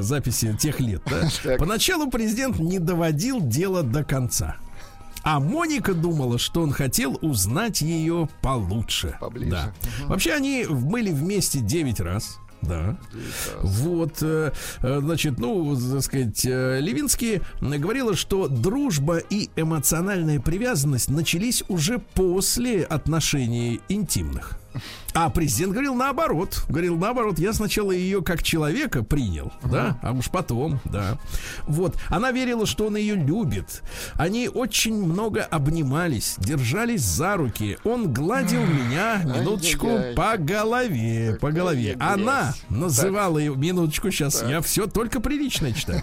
записи 0.00 0.56
тех 0.58 0.80
лет, 0.80 1.02
да? 1.06 1.28
Так. 1.42 1.58
Поначалу 1.58 2.08
президент 2.10 2.58
не 2.58 2.78
доводил 2.78 3.40
дело 3.40 3.82
до 3.82 4.04
конца. 4.04 4.56
А 5.24 5.38
Моника 5.38 5.94
думала, 5.94 6.38
что 6.38 6.62
он 6.62 6.72
хотел 6.72 7.16
узнать 7.22 7.80
ее 7.80 8.28
получше. 8.42 9.16
Поближе. 9.20 9.50
Да. 9.50 9.72
Вообще 10.06 10.32
они 10.32 10.66
были 10.68 11.12
вместе 11.12 11.60
9 11.60 12.00
раз. 12.00 12.38
Да. 12.62 12.96
Вот, 13.62 14.18
э, 14.22 14.52
э, 14.82 15.00
значит, 15.00 15.38
ну, 15.38 15.76
так 15.76 16.02
сказать, 16.02 16.44
э, 16.46 16.78
Левинский 16.80 17.40
говорила, 17.60 18.14
что 18.14 18.48
дружба 18.48 19.18
и 19.18 19.50
эмоциональная 19.56 20.40
привязанность 20.40 21.10
начались 21.10 21.64
уже 21.68 21.98
после 21.98 22.84
отношений 22.84 23.80
интимных. 23.88 24.61
А 25.14 25.28
президент 25.30 25.72
говорил 25.72 25.94
наоборот. 25.94 26.64
Говорил 26.68 26.96
наоборот, 26.96 27.38
я 27.38 27.52
сначала 27.52 27.92
ее 27.92 28.22
как 28.22 28.42
человека 28.42 29.02
принял, 29.02 29.52
да, 29.62 29.98
а 30.02 30.12
уж 30.12 30.28
потом, 30.30 30.80
да. 30.84 31.18
Вот. 31.66 31.96
Она 32.08 32.32
верила, 32.32 32.64
что 32.66 32.86
он 32.86 32.96
ее 32.96 33.14
любит. 33.14 33.82
Они 34.14 34.48
очень 34.48 34.94
много 35.04 35.42
обнимались, 35.44 36.36
держались 36.38 37.02
за 37.02 37.36
руки. 37.36 37.76
Он 37.84 38.12
гладил 38.12 38.62
меня, 38.64 39.22
минуточку, 39.24 39.88
Ай-яй-яй. 39.88 40.14
по 40.14 40.36
голове, 40.38 41.38
по 41.40 41.50
голове. 41.52 41.96
Она 42.00 42.54
называла 42.70 43.38
ее, 43.38 43.54
минуточку, 43.54 44.10
сейчас, 44.10 44.42
я 44.42 44.60
все 44.62 44.86
только 44.86 45.20
приличное 45.20 45.72
читаю. 45.72 46.02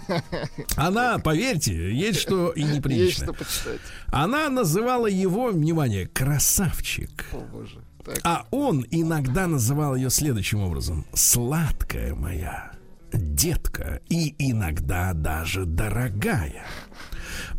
Она, 0.75 1.17
поверьте, 1.17 1.91
есть 1.93 2.19
что 2.19 2.51
и 2.51 2.61
Есть 2.61 2.75
неприличное. 2.75 3.25
что 3.27 3.33
почитать. 3.33 3.79
Она 4.07 4.49
называла 4.49 5.07
его, 5.07 5.47
внимание, 5.47 6.07
красавчик. 6.07 7.25
О, 7.31 7.39
боже. 7.39 7.81
Так. 8.03 8.19
А 8.23 8.47
он 8.51 8.85
иногда 8.91 9.47
называл 9.47 9.95
ее 9.95 10.09
следующим 10.09 10.61
образом. 10.61 11.05
Сладкая 11.13 12.15
моя, 12.15 12.71
детка 13.11 14.01
и 14.09 14.35
иногда 14.37 15.13
даже 15.13 15.65
дорогая. 15.65 16.65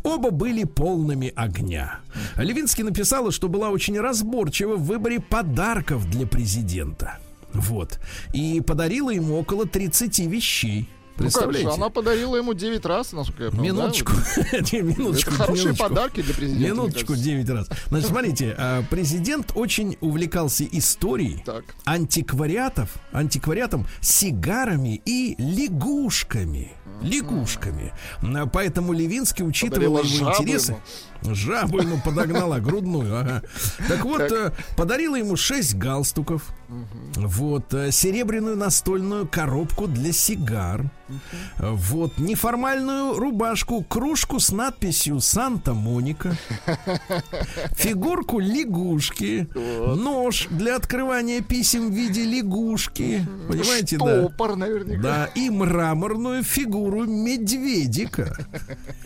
Оба 0.03 0.31
были 0.31 0.63
полными 0.63 1.31
огня. 1.35 1.99
Левинский 2.35 2.83
написала, 2.83 3.31
что 3.31 3.47
была 3.49 3.69
очень 3.69 3.99
разборчива 3.99 4.75
в 4.75 4.85
выборе 4.85 5.19
подарков 5.19 6.09
для 6.09 6.25
президента. 6.25 7.19
Вот. 7.53 7.99
И 8.33 8.61
подарила 8.61 9.09
ему 9.09 9.37
около 9.37 9.67
30 9.67 10.19
вещей. 10.19 10.89
Ну 11.17 11.25
как 11.25 11.31
же, 11.31 11.37
Представляете? 11.37 11.69
она 11.69 11.89
подарила 11.89 12.35
ему 12.35 12.53
9 12.53 12.85
раз, 12.85 13.11
насколько 13.13 13.43
я 13.43 13.51
да? 13.51 13.57
Минуточку. 13.57 14.11
Минуточку. 14.71 15.31
Это 15.33 15.43
хорошие 15.43 15.75
подарки 15.75 16.21
для 16.21 16.33
президента. 16.33 16.67
Минуточку, 16.69 17.07
кажется. 17.07 17.25
9 17.25 17.49
раз. 17.49 17.69
Значит, 17.87 18.07
смотрите, 18.09 18.55
а, 18.57 18.83
президент 18.89 19.51
очень 19.55 19.97
увлекался 20.01 20.65
историей, 20.71 21.43
антиквариатов, 21.85 22.89
антиквариатом, 23.11 23.87
сигарами 24.01 25.01
и 25.05 25.35
лягушками. 25.37 26.71
Лягушками. 27.01 27.93
Поэтому 28.53 28.93
Левинский 28.93 29.45
учитывал 29.45 29.97
Подарила 29.97 30.29
его 30.29 30.31
интересы. 30.31 30.77
Жабу 31.23 31.79
ему 31.79 31.99
подогнала, 32.03 32.59
грудную. 32.59 33.17
ага. 33.19 33.43
Так 33.87 34.03
вот, 34.05 34.17
Так. 34.19 34.31
э, 34.31 34.51
подарила 34.75 35.15
ему 35.15 35.35
6 35.35 35.75
галстуков. 35.75 36.43
Вот, 37.15 37.73
э, 37.73 37.91
серебряную 37.91 38.55
настольную 38.55 39.27
коробку 39.27 39.87
для 39.87 40.11
сигар. 40.13 40.89
Вот, 41.59 42.17
неформальную 42.17 43.17
рубашку, 43.19 43.83
кружку 43.83 44.39
с 44.39 44.51
надписью 44.53 45.19
«Санта-Моника», 45.19 46.37
фигурку 47.75 48.39
лягушки, 48.39 49.49
нож 49.53 50.47
для 50.49 50.77
открывания 50.77 51.41
писем 51.41 51.91
в 51.91 51.93
виде 51.93 52.23
лягушки. 52.23 53.27
Понимаете, 53.49 53.97
да? 53.97 54.21
Штопор 54.21 54.55
наверняка. 54.55 55.01
Да, 55.01 55.25
и 55.35 55.49
мраморную 55.49 56.43
фигуру 56.43 57.03
медведика. 57.03 58.37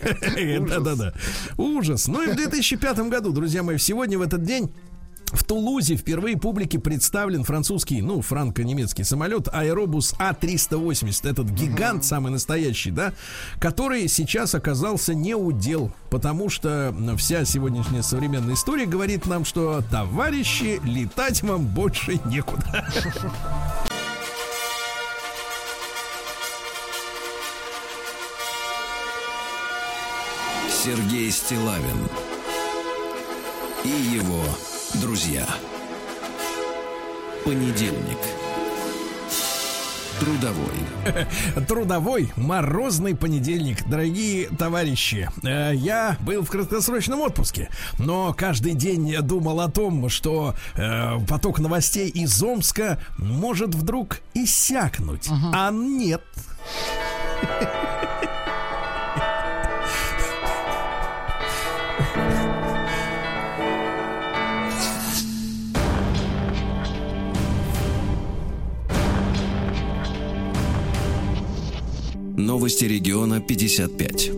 Да-да-да. 0.68 1.12
Ужас. 1.56 2.05
Ну 2.08 2.22
и 2.22 2.28
в 2.28 2.36
2005 2.36 2.98
году, 3.08 3.32
друзья 3.32 3.62
мои, 3.62 3.78
сегодня 3.78 4.18
в 4.18 4.22
этот 4.22 4.42
день 4.42 4.72
в 5.32 5.42
Тулузе 5.44 5.96
впервые 5.96 6.36
публике 6.36 6.78
представлен 6.78 7.42
французский, 7.42 8.00
ну, 8.00 8.22
франко-немецкий 8.22 9.02
самолет 9.02 9.48
Аэробус 9.52 10.14
А380. 10.18 11.28
Этот 11.28 11.50
гигант, 11.50 12.04
самый 12.04 12.30
настоящий, 12.30 12.90
да, 12.90 13.12
который 13.58 14.06
сейчас 14.08 14.54
оказался 14.54 15.14
не 15.14 15.34
удел, 15.34 15.92
потому 16.10 16.48
что 16.48 16.94
вся 17.18 17.44
сегодняшняя 17.44 18.02
современная 18.02 18.54
история 18.54 18.86
говорит 18.86 19.26
нам, 19.26 19.44
что, 19.44 19.82
товарищи, 19.90 20.80
летать 20.84 21.42
вам 21.42 21.66
больше 21.66 22.20
некуда. 22.26 22.86
Сергей 30.86 31.32
Стилавин 31.32 32.08
и 33.82 33.88
его 33.88 34.40
друзья. 35.00 35.44
Понедельник. 37.44 38.18
Трудовой. 40.20 41.26
Трудовой 41.66 42.32
морозный 42.36 43.16
понедельник, 43.16 43.84
дорогие 43.88 44.48
товарищи. 44.48 45.28
Э, 45.42 45.72
Я 45.74 46.18
был 46.20 46.44
в 46.44 46.50
краткосрочном 46.50 47.20
отпуске, 47.20 47.68
но 47.98 48.32
каждый 48.32 48.74
день 48.74 49.08
я 49.08 49.22
думал 49.22 49.62
о 49.62 49.68
том, 49.68 50.08
что 50.08 50.54
э, 50.76 51.18
поток 51.26 51.58
новостей 51.58 52.08
из 52.08 52.40
Омска 52.40 53.00
может 53.18 53.74
вдруг 53.74 54.20
иссякнуть. 54.34 55.28
А 55.52 55.72
нет. 55.72 56.22
Новости 72.36 72.84
региона 72.84 73.40
55. 73.40 74.30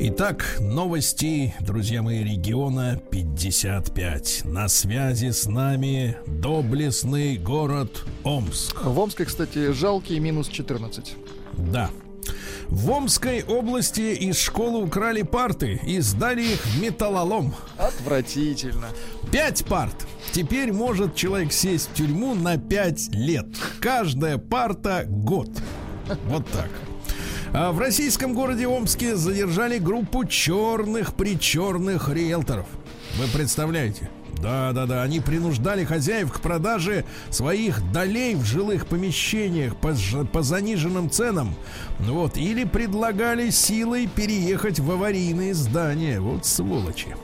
Итак, 0.00 0.58
новости, 0.60 1.54
друзья 1.58 2.02
мои, 2.02 2.22
региона 2.22 3.00
55. 3.10 4.42
На 4.44 4.68
связи 4.68 5.30
с 5.30 5.46
нами 5.46 6.18
доблестный 6.26 7.38
город 7.38 8.04
Омск. 8.24 8.84
В 8.84 8.98
Омске, 8.98 9.24
кстати, 9.24 9.72
жалкие 9.72 10.20
минус 10.20 10.48
14. 10.48 11.14
Да. 11.56 11.90
В 12.66 12.90
Омской 12.90 13.42
области 13.42 14.14
из 14.14 14.38
школы 14.38 14.84
украли 14.84 15.22
парты 15.22 15.80
и 15.86 16.00
сдали 16.00 16.42
их 16.42 16.66
в 16.66 16.82
металлолом. 16.82 17.54
Отвратительно. 17.78 18.88
Пять 19.32 19.64
парт. 19.64 20.06
Теперь 20.32 20.74
может 20.74 21.14
человек 21.14 21.52
сесть 21.54 21.88
в 21.88 21.94
тюрьму 21.94 22.34
на 22.34 22.58
пять 22.58 23.08
лет. 23.14 23.46
Каждая 23.80 24.36
парта 24.36 25.06
год. 25.08 25.48
Вот 26.26 26.46
так. 26.48 26.68
А 27.52 27.72
в 27.72 27.78
российском 27.78 28.34
городе 28.34 28.66
Омске 28.66 29.16
задержали 29.16 29.78
группу 29.78 30.24
черных 30.24 31.14
причерных 31.14 32.08
риэлторов. 32.08 32.66
Вы 33.16 33.26
представляете? 33.28 34.10
Да, 34.40 34.72
да, 34.72 34.86
да. 34.86 35.02
Они 35.02 35.20
принуждали 35.20 35.84
хозяев 35.84 36.32
к 36.32 36.40
продаже 36.40 37.04
своих 37.30 37.80
долей 37.92 38.34
в 38.34 38.44
жилых 38.44 38.86
помещениях 38.86 39.76
по, 39.76 39.94
по 40.32 40.42
заниженным 40.42 41.10
ценам. 41.10 41.54
Вот. 41.98 42.36
Или 42.36 42.64
предлагали 42.64 43.50
силой 43.50 44.06
переехать 44.06 44.78
в 44.78 44.90
аварийные 44.90 45.54
здания. 45.54 46.20
Вот 46.20 46.46
сволочи. 46.46 47.16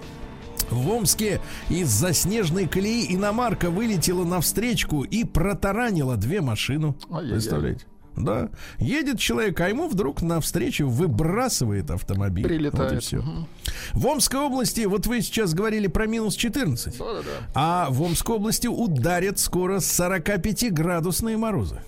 В 0.70 0.88
Омске 0.90 1.40
из-за 1.68 2.12
снежной 2.14 2.66
колеи 2.66 3.14
иномарка 3.14 3.70
вылетела 3.70 4.24
навстречку 4.24 5.02
и 5.02 5.24
протаранила 5.24 6.16
две 6.16 6.40
машины. 6.40 6.94
Представляете? 7.30 7.84
Да. 8.16 8.48
Едет 8.78 9.18
человек, 9.18 9.60
а 9.60 9.68
ему 9.68 9.88
вдруг 9.88 10.22
навстречу 10.22 10.88
выбрасывает 10.88 11.90
автомобиль. 11.90 12.44
Прилетает. 12.44 12.92
Вот 12.92 12.98
и 12.98 13.00
все. 13.00 13.18
Мгм. 13.18 13.48
В 13.92 14.06
Омской 14.06 14.40
области, 14.40 14.84
вот 14.86 15.06
вы 15.06 15.20
сейчас 15.20 15.54
говорили 15.54 15.86
про 15.88 16.06
минус 16.06 16.36
14. 16.36 16.96
Да-да-да. 16.98 17.46
А 17.54 17.88
в 17.90 18.02
Омской 18.02 18.36
области 18.36 18.66
ударят 18.66 19.38
скоро 19.38 19.78
45-градусные 19.78 21.36
морозы. 21.36 21.80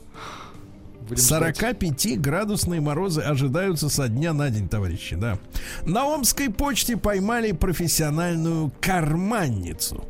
Будем 1.09 1.23
ждать. 1.23 1.57
45-градусные 1.61 2.81
морозы 2.81 3.21
ожидаются 3.21 3.89
со 3.89 4.09
дня 4.09 4.33
на 4.33 4.51
день, 4.51 4.69
товарищи, 4.69 5.15
да. 5.15 5.39
На 5.85 6.05
Омской 6.05 6.51
почте 6.51 6.97
поймали 6.97 7.53
профессиональную 7.53 8.73
карманницу. 8.81 10.05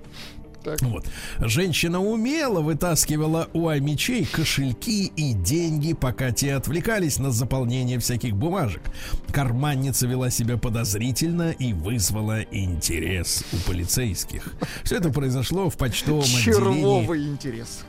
Так. 0.66 0.82
Вот. 0.82 1.06
Женщина 1.38 2.02
умело 2.02 2.60
вытаскивала 2.60 3.48
у 3.52 3.68
амичей 3.68 4.24
кошельки 4.26 5.12
и 5.14 5.32
деньги, 5.32 5.92
пока 5.92 6.32
те 6.32 6.54
отвлекались 6.54 7.20
на 7.20 7.30
заполнение 7.30 8.00
всяких 8.00 8.34
бумажек. 8.34 8.82
Карманница 9.30 10.08
вела 10.08 10.28
себя 10.28 10.56
подозрительно 10.56 11.52
и 11.52 11.72
вызвала 11.72 12.42
интерес 12.50 13.44
у 13.52 13.70
полицейских. 13.70 14.54
Все 14.82 14.96
это 14.96 15.10
произошло 15.10 15.70
в 15.70 15.76
почтовом 15.76 16.24
отделении. 16.24 16.42
Червовый 16.42 17.26
интерес. 17.28 17.84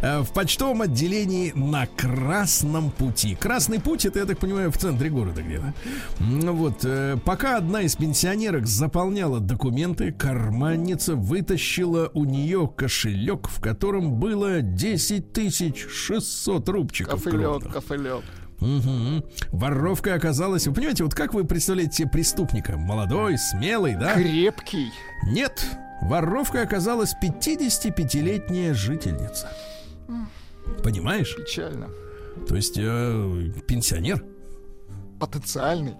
Э, 0.00 0.20
В 0.28 0.32
почтовом 0.32 0.82
отделении 0.82 1.50
на 1.56 1.86
Красном 1.86 2.92
пути. 2.92 3.34
Красный 3.34 3.80
путь, 3.80 4.06
это, 4.06 4.20
я 4.20 4.24
так 4.24 4.38
понимаю, 4.38 4.70
в 4.70 4.78
центре 4.78 5.10
города 5.10 5.42
где-то. 5.42 5.74
Ну 6.20 6.52
вот, 6.52 6.84
э, 6.84 7.16
пока 7.24 7.56
одна 7.56 7.82
из 7.82 7.96
пенсионерок 7.96 8.68
заполняла 8.68 9.40
документы, 9.40 10.12
карманница 10.12 11.07
вытащила 11.14 12.10
у 12.14 12.24
нее 12.24 12.70
кошелек, 12.74 13.48
в 13.48 13.60
котором 13.60 14.18
было 14.18 14.60
10 14.60 15.32
тысяч 15.32 15.86
600 15.88 16.68
рубчиков. 16.68 17.22
Кафелек, 17.22 17.50
крупных. 17.50 17.72
кафелек. 17.72 18.24
Мгм. 18.60 19.24
Воровка 19.52 20.14
оказалась... 20.14 20.66
Вы 20.66 20.74
понимаете, 20.74 21.04
вот 21.04 21.14
как 21.14 21.32
вы 21.34 21.44
представляете 21.44 21.98
себе 21.98 22.08
преступника? 22.08 22.76
Молодой, 22.76 23.38
смелый, 23.38 23.94
да? 23.94 24.14
Крепкий. 24.14 24.90
Нет, 25.26 25.64
воровкой 26.02 26.64
оказалась 26.64 27.14
55-летняя 27.22 28.74
жительница. 28.74 29.48
Понимаешь? 30.82 31.36
Печально. 31.36 31.88
То 32.48 32.56
есть 32.56 32.76
э, 32.78 33.50
пенсионер. 33.66 34.24
Потенциальный. 35.20 35.94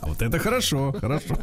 А 0.00 0.06
вот 0.06 0.22
это 0.22 0.38
хорошо, 0.38 0.92
хорошо. 0.92 1.38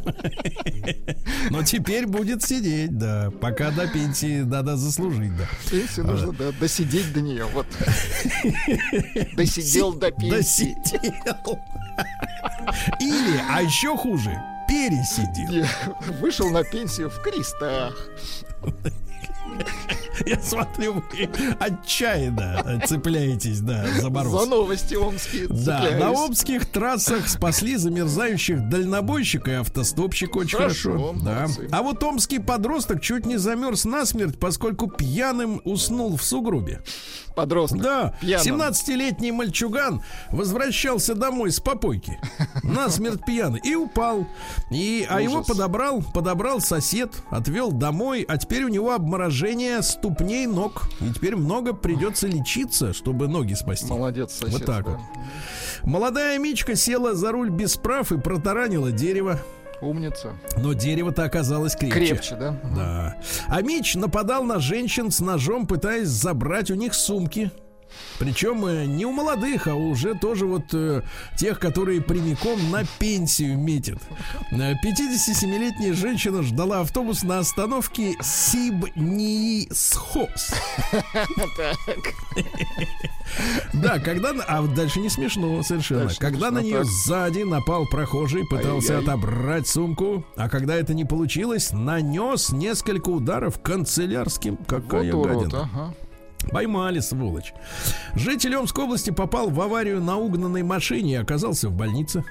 Но 1.50 1.62
теперь 1.62 2.06
будет 2.06 2.42
сидеть, 2.42 2.96
да. 2.96 3.30
Пока 3.40 3.70
до 3.70 3.86
пенсии 3.88 4.42
надо 4.42 4.76
заслужить, 4.76 5.36
да. 5.36 5.44
Пенсию 5.70 6.06
нужно 6.06 6.32
да, 6.32 6.52
досидеть 6.52 7.12
до 7.12 7.20
нее. 7.20 7.46
Вот. 7.46 7.66
Досидел 9.36 9.92
до 9.94 10.10
пенсии. 10.10 10.76
Досидел. 10.84 11.58
Или, 13.00 13.40
а 13.50 13.62
еще 13.62 13.96
хуже, 13.96 14.30
пересидел. 14.68 15.66
Вышел 16.20 16.50
на 16.50 16.62
пенсию 16.64 17.10
в 17.10 17.20
крестах. 17.22 17.96
Я 20.28 20.40
смотрю, 20.42 20.94
вы 20.94 21.28
отчаянно 21.58 22.82
цепляетесь, 22.86 23.60
да, 23.60 23.86
за 23.98 24.10
мороз. 24.10 24.42
За 24.42 24.46
новости 24.48 24.94
омские 24.94 25.46
Да, 25.48 25.90
на 25.98 26.10
омских 26.12 26.66
трассах 26.66 27.28
спасли 27.28 27.76
замерзающих 27.76 28.68
дальнобойщика 28.68 29.50
и 29.50 29.54
автостопщик 29.54 30.36
очень 30.36 30.58
Хорошо, 30.58 31.14
да. 31.22 31.46
А 31.70 31.82
вот 31.82 32.02
омский 32.02 32.40
подросток 32.40 33.00
чуть 33.00 33.24
не 33.26 33.38
замерз 33.38 33.84
насмерть, 33.84 34.38
поскольку 34.38 34.88
пьяным 34.88 35.62
уснул 35.64 36.16
в 36.16 36.22
сугробе. 36.22 36.82
Подросток. 37.34 37.80
Да, 37.80 38.14
Пьяным. 38.20 38.60
17-летний 38.60 39.30
мальчуган 39.30 40.02
возвращался 40.30 41.14
домой 41.14 41.52
с 41.52 41.60
попойки. 41.60 42.18
Насмерть 42.64 43.24
пьяный. 43.24 43.60
И 43.62 43.76
упал. 43.76 44.26
И, 44.72 45.06
а 45.08 45.20
его 45.20 45.44
подобрал, 45.44 46.02
подобрал 46.02 46.60
сосед, 46.60 47.12
отвел 47.30 47.70
домой, 47.70 48.24
а 48.28 48.36
теперь 48.38 48.64
у 48.64 48.68
него 48.68 48.92
обморожение 48.92 49.82
ступней 50.18 50.46
ног. 50.46 50.82
И 51.00 51.12
теперь 51.12 51.36
много 51.36 51.72
придется 51.72 52.26
лечиться, 52.26 52.92
чтобы 52.92 53.28
ноги 53.28 53.54
спасти. 53.54 53.88
Молодец, 53.88 54.32
сосед. 54.32 54.52
Вот 54.52 54.64
так 54.64 54.84
да. 54.84 54.90
вот. 54.90 55.00
Молодая 55.84 56.38
Мичка 56.38 56.74
села 56.74 57.14
за 57.14 57.30
руль 57.30 57.50
без 57.50 57.76
прав 57.76 58.10
и 58.10 58.18
протаранила 58.18 58.90
дерево. 58.90 59.38
Умница. 59.80 60.32
Но 60.56 60.72
дерево-то 60.72 61.22
оказалось 61.22 61.76
крепче. 61.76 61.98
Крепче, 61.98 62.34
да? 62.34 62.60
Да. 62.74 63.16
А 63.46 63.62
Мич 63.62 63.94
нападал 63.94 64.42
на 64.42 64.58
женщин 64.58 65.12
с 65.12 65.20
ножом, 65.20 65.68
пытаясь 65.68 66.08
забрать 66.08 66.70
у 66.72 66.74
них 66.74 66.94
сумки. 66.94 67.52
Причем 68.18 68.66
э, 68.66 68.84
не 68.84 69.06
у 69.06 69.12
молодых, 69.12 69.68
а 69.68 69.74
уже 69.74 70.14
тоже 70.14 70.46
вот 70.46 70.72
э, 70.72 71.02
тех, 71.36 71.58
которые 71.60 72.00
прямиком 72.00 72.70
на 72.70 72.84
пенсию 72.98 73.56
метят. 73.58 73.98
Э, 74.50 74.72
57-летняя 74.72 75.92
женщина 75.92 76.42
ждала 76.42 76.80
автобус 76.80 77.22
на 77.22 77.38
остановке 77.38 78.16
Сибнисхос. 78.20 79.80
Да, 83.74 83.98
когда... 83.98 84.30
А 84.46 84.62
дальше 84.66 85.00
не 85.00 85.08
смешно 85.10 85.62
совершенно. 85.62 86.10
Когда 86.18 86.50
на 86.50 86.60
нее 86.60 86.84
сзади 86.84 87.42
напал 87.42 87.86
прохожий, 87.86 88.46
пытался 88.46 88.98
отобрать 88.98 89.68
сумку, 89.68 90.24
а 90.36 90.48
когда 90.48 90.74
это 90.74 90.94
не 90.94 91.04
получилось, 91.04 91.72
нанес 91.72 92.50
несколько 92.50 93.10
ударов 93.10 93.60
канцелярским. 93.60 94.56
Какая 94.56 95.12
гадина. 95.12 95.94
Поймали, 96.50 97.00
сволочь. 97.00 97.52
Житель 98.14 98.56
Омской 98.56 98.84
области 98.84 99.10
попал 99.10 99.50
в 99.50 99.60
аварию 99.60 100.00
на 100.00 100.16
угнанной 100.16 100.62
машине 100.62 101.12
и 101.12 101.16
оказался 101.16 101.68
в 101.68 101.72
больнице. 101.72 102.24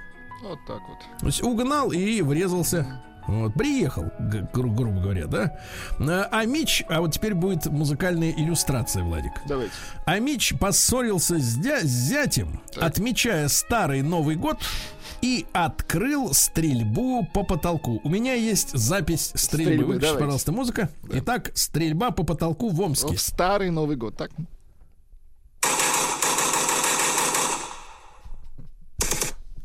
Вот 0.44 0.60
так 0.66 0.82
вот. 0.88 0.98
То 1.20 1.26
есть 1.26 1.44
угнал 1.44 1.92
и 1.92 2.22
врезался. 2.22 3.04
Вот, 3.28 3.54
приехал, 3.56 4.06
гру- 4.20 4.72
грубо 4.72 5.02
говоря, 5.02 5.28
да. 5.28 5.60
А 6.00 6.28
а 6.32 6.46
Мич, 6.46 6.84
а 6.88 7.02
вот 7.02 7.14
теперь 7.14 7.34
будет 7.34 7.66
музыкальная 7.66 8.32
иллюстрация, 8.32 9.04
Владик. 9.04 9.34
Давайте. 9.48 9.74
А 10.06 10.18
Мич 10.20 10.54
поссорился 10.58 11.38
с, 11.38 11.58
дя- 11.58 11.82
с 11.82 11.88
зятем, 11.88 12.62
отмечая 12.80 13.48
старый 13.50 14.02
Новый 14.02 14.36
год, 14.36 14.58
и 15.22 15.46
открыл 15.52 16.34
стрельбу 16.34 17.28
по 17.34 17.44
потолку. 17.44 18.00
У 18.04 18.10
меня 18.10 18.34
есть 18.34 18.72
запись 18.78 19.32
стрельбы. 19.36 19.74
Стрельбы, 19.74 19.86
Выключи, 19.86 20.02
давайте. 20.02 20.20
пожалуйста, 20.24 20.52
музыка. 20.52 20.90
Итак, 21.12 21.52
стрельба 21.56 22.12
по 22.12 22.24
потолку 22.24 22.70
в 22.70 22.80
Омске. 22.80 23.16
В 23.16 23.22
старый 23.22 23.72
Новый 23.72 23.96
год, 23.98 24.16
так? 24.16 24.32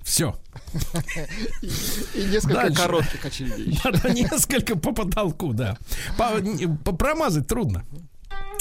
Все. 0.03 0.35
И 2.15 2.25
несколько 2.25 2.73
коротких 2.73 3.25
очередей. 3.25 3.79
Несколько 4.13 4.77
по 4.77 4.93
потолку, 4.93 5.53
да. 5.53 5.79
Промазать 6.99 7.47
трудно. 7.47 7.85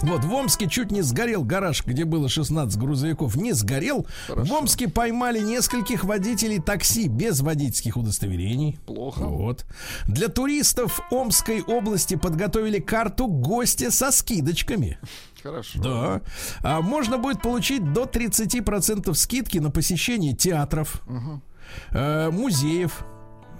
Вот 0.03 0.23
в 0.23 0.33
Омске 0.33 0.67
чуть 0.67 0.91
не 0.91 1.03
сгорел 1.03 1.43
гараж, 1.43 1.85
где 1.85 2.05
было 2.05 2.27
16 2.27 2.77
грузовиков. 2.79 3.35
Не 3.35 3.53
сгорел. 3.53 4.07
В 4.27 4.51
Омске 4.51 4.87
поймали 4.87 5.39
нескольких 5.39 6.03
водителей 6.03 6.59
такси 6.59 7.07
без 7.07 7.41
водительских 7.41 7.97
удостоверений. 7.97 8.79
Плохо. 8.87 9.25
Вот. 9.25 9.65
Для 10.07 10.27
туристов 10.27 11.01
Омской 11.11 11.61
области 11.61 12.15
подготовили 12.15 12.79
карту 12.79 13.27
гостя 13.27 13.91
со 13.91 14.11
скидочками. 14.11 14.97
Хорошо. 15.43 15.79
Да. 15.81 16.21
А 16.61 16.81
можно 16.81 17.17
будет 17.17 17.41
получить 17.41 17.93
до 17.93 18.03
30% 18.03 19.13
скидки 19.13 19.57
на 19.57 19.71
посещение 19.71 20.35
театров, 20.35 21.01
э, 21.07 21.13
музеев, 21.91 23.03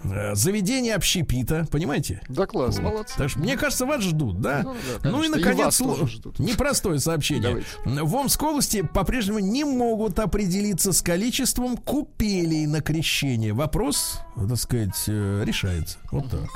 э, 0.04 0.34
заведений 0.36 0.92
общепита. 0.92 1.68
Понимаете? 1.72 2.22
Да, 2.28 2.46
класс, 2.48 2.80
молодцы. 2.80 3.16
Так 3.18 3.30
что, 3.30 3.40
мне 3.40 3.56
кажется, 3.58 3.86
вас 3.86 4.02
ждут, 4.04 4.42
да? 4.42 4.62
Ну 4.64 4.76
да, 5.04 5.10
ну 5.10 5.24
и, 5.24 5.28
и 5.28 5.30
наконец, 5.30 5.80
ло- 5.82 6.08
ждут. 6.08 6.40
непростое 6.40 7.00
сообщение. 7.00 7.64
В 7.86 8.16
Омской 8.16 8.50
области 8.50 8.82
по-прежнему 8.82 9.40
не 9.40 9.64
могут 9.64 10.18
определиться 10.20 10.92
с 10.94 11.02
количеством 11.02 11.78
купелей 11.78 12.66
на 12.66 12.82
крещение. 12.82 13.54
Вопрос, 13.54 14.20
так 14.36 14.58
сказать, 14.58 15.04
э, 15.08 15.44
решается. 15.46 16.00
Вот 16.12 16.30
так. 16.30 16.50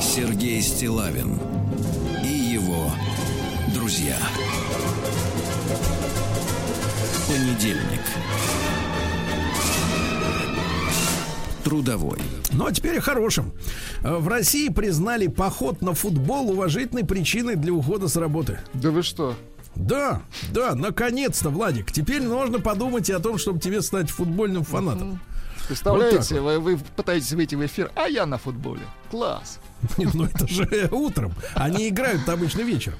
Сергей 0.00 0.60
Стилавин 0.60 1.38
и 2.22 2.28
его 2.28 2.90
друзья. 3.94 4.16
Понедельник. 7.28 8.00
Трудовой. 11.62 12.18
Ну 12.52 12.66
а 12.66 12.72
теперь 12.72 12.98
о 12.98 13.00
хорошем. 13.00 13.52
Э, 14.02 14.16
В 14.16 14.26
России 14.26 14.68
признали 14.68 15.28
поход 15.28 15.80
на 15.80 15.94
футбол 15.94 16.50
уважительной 16.50 17.04
причиной 17.04 17.54
для 17.54 17.72
ухода 17.72 18.08
с 18.08 18.16
работы. 18.16 18.58
Да 18.72 18.90
вы 18.90 19.02
что? 19.04 19.36
Да, 19.76 20.22
да, 20.52 20.74
наконец-то, 20.74 21.50
Владик. 21.50 21.92
Теперь 21.92 22.22
можно 22.22 22.58
подумать 22.58 23.08
и 23.08 23.12
о 23.12 23.20
том, 23.20 23.38
чтобы 23.38 23.60
тебе 23.60 23.80
стать 23.80 24.10
футбольным 24.10 24.64
фанатом. 24.64 25.20
Представляете, 25.68 26.40
Вот 26.40 26.62
вы, 26.62 26.76
вы 26.76 26.78
пытаетесь 26.96 27.32
выйти 27.32 27.54
в 27.54 27.64
эфир, 27.64 27.92
а 27.94 28.08
я 28.08 28.26
на 28.26 28.38
футболе. 28.38 28.82
Класс. 29.10 29.60
Нет, 29.98 30.14
ну 30.14 30.24
это 30.24 30.46
же 30.46 30.88
утром. 30.90 31.34
Они 31.54 31.88
играют 31.88 32.28
обычно 32.28 32.62
вечером. 32.62 32.98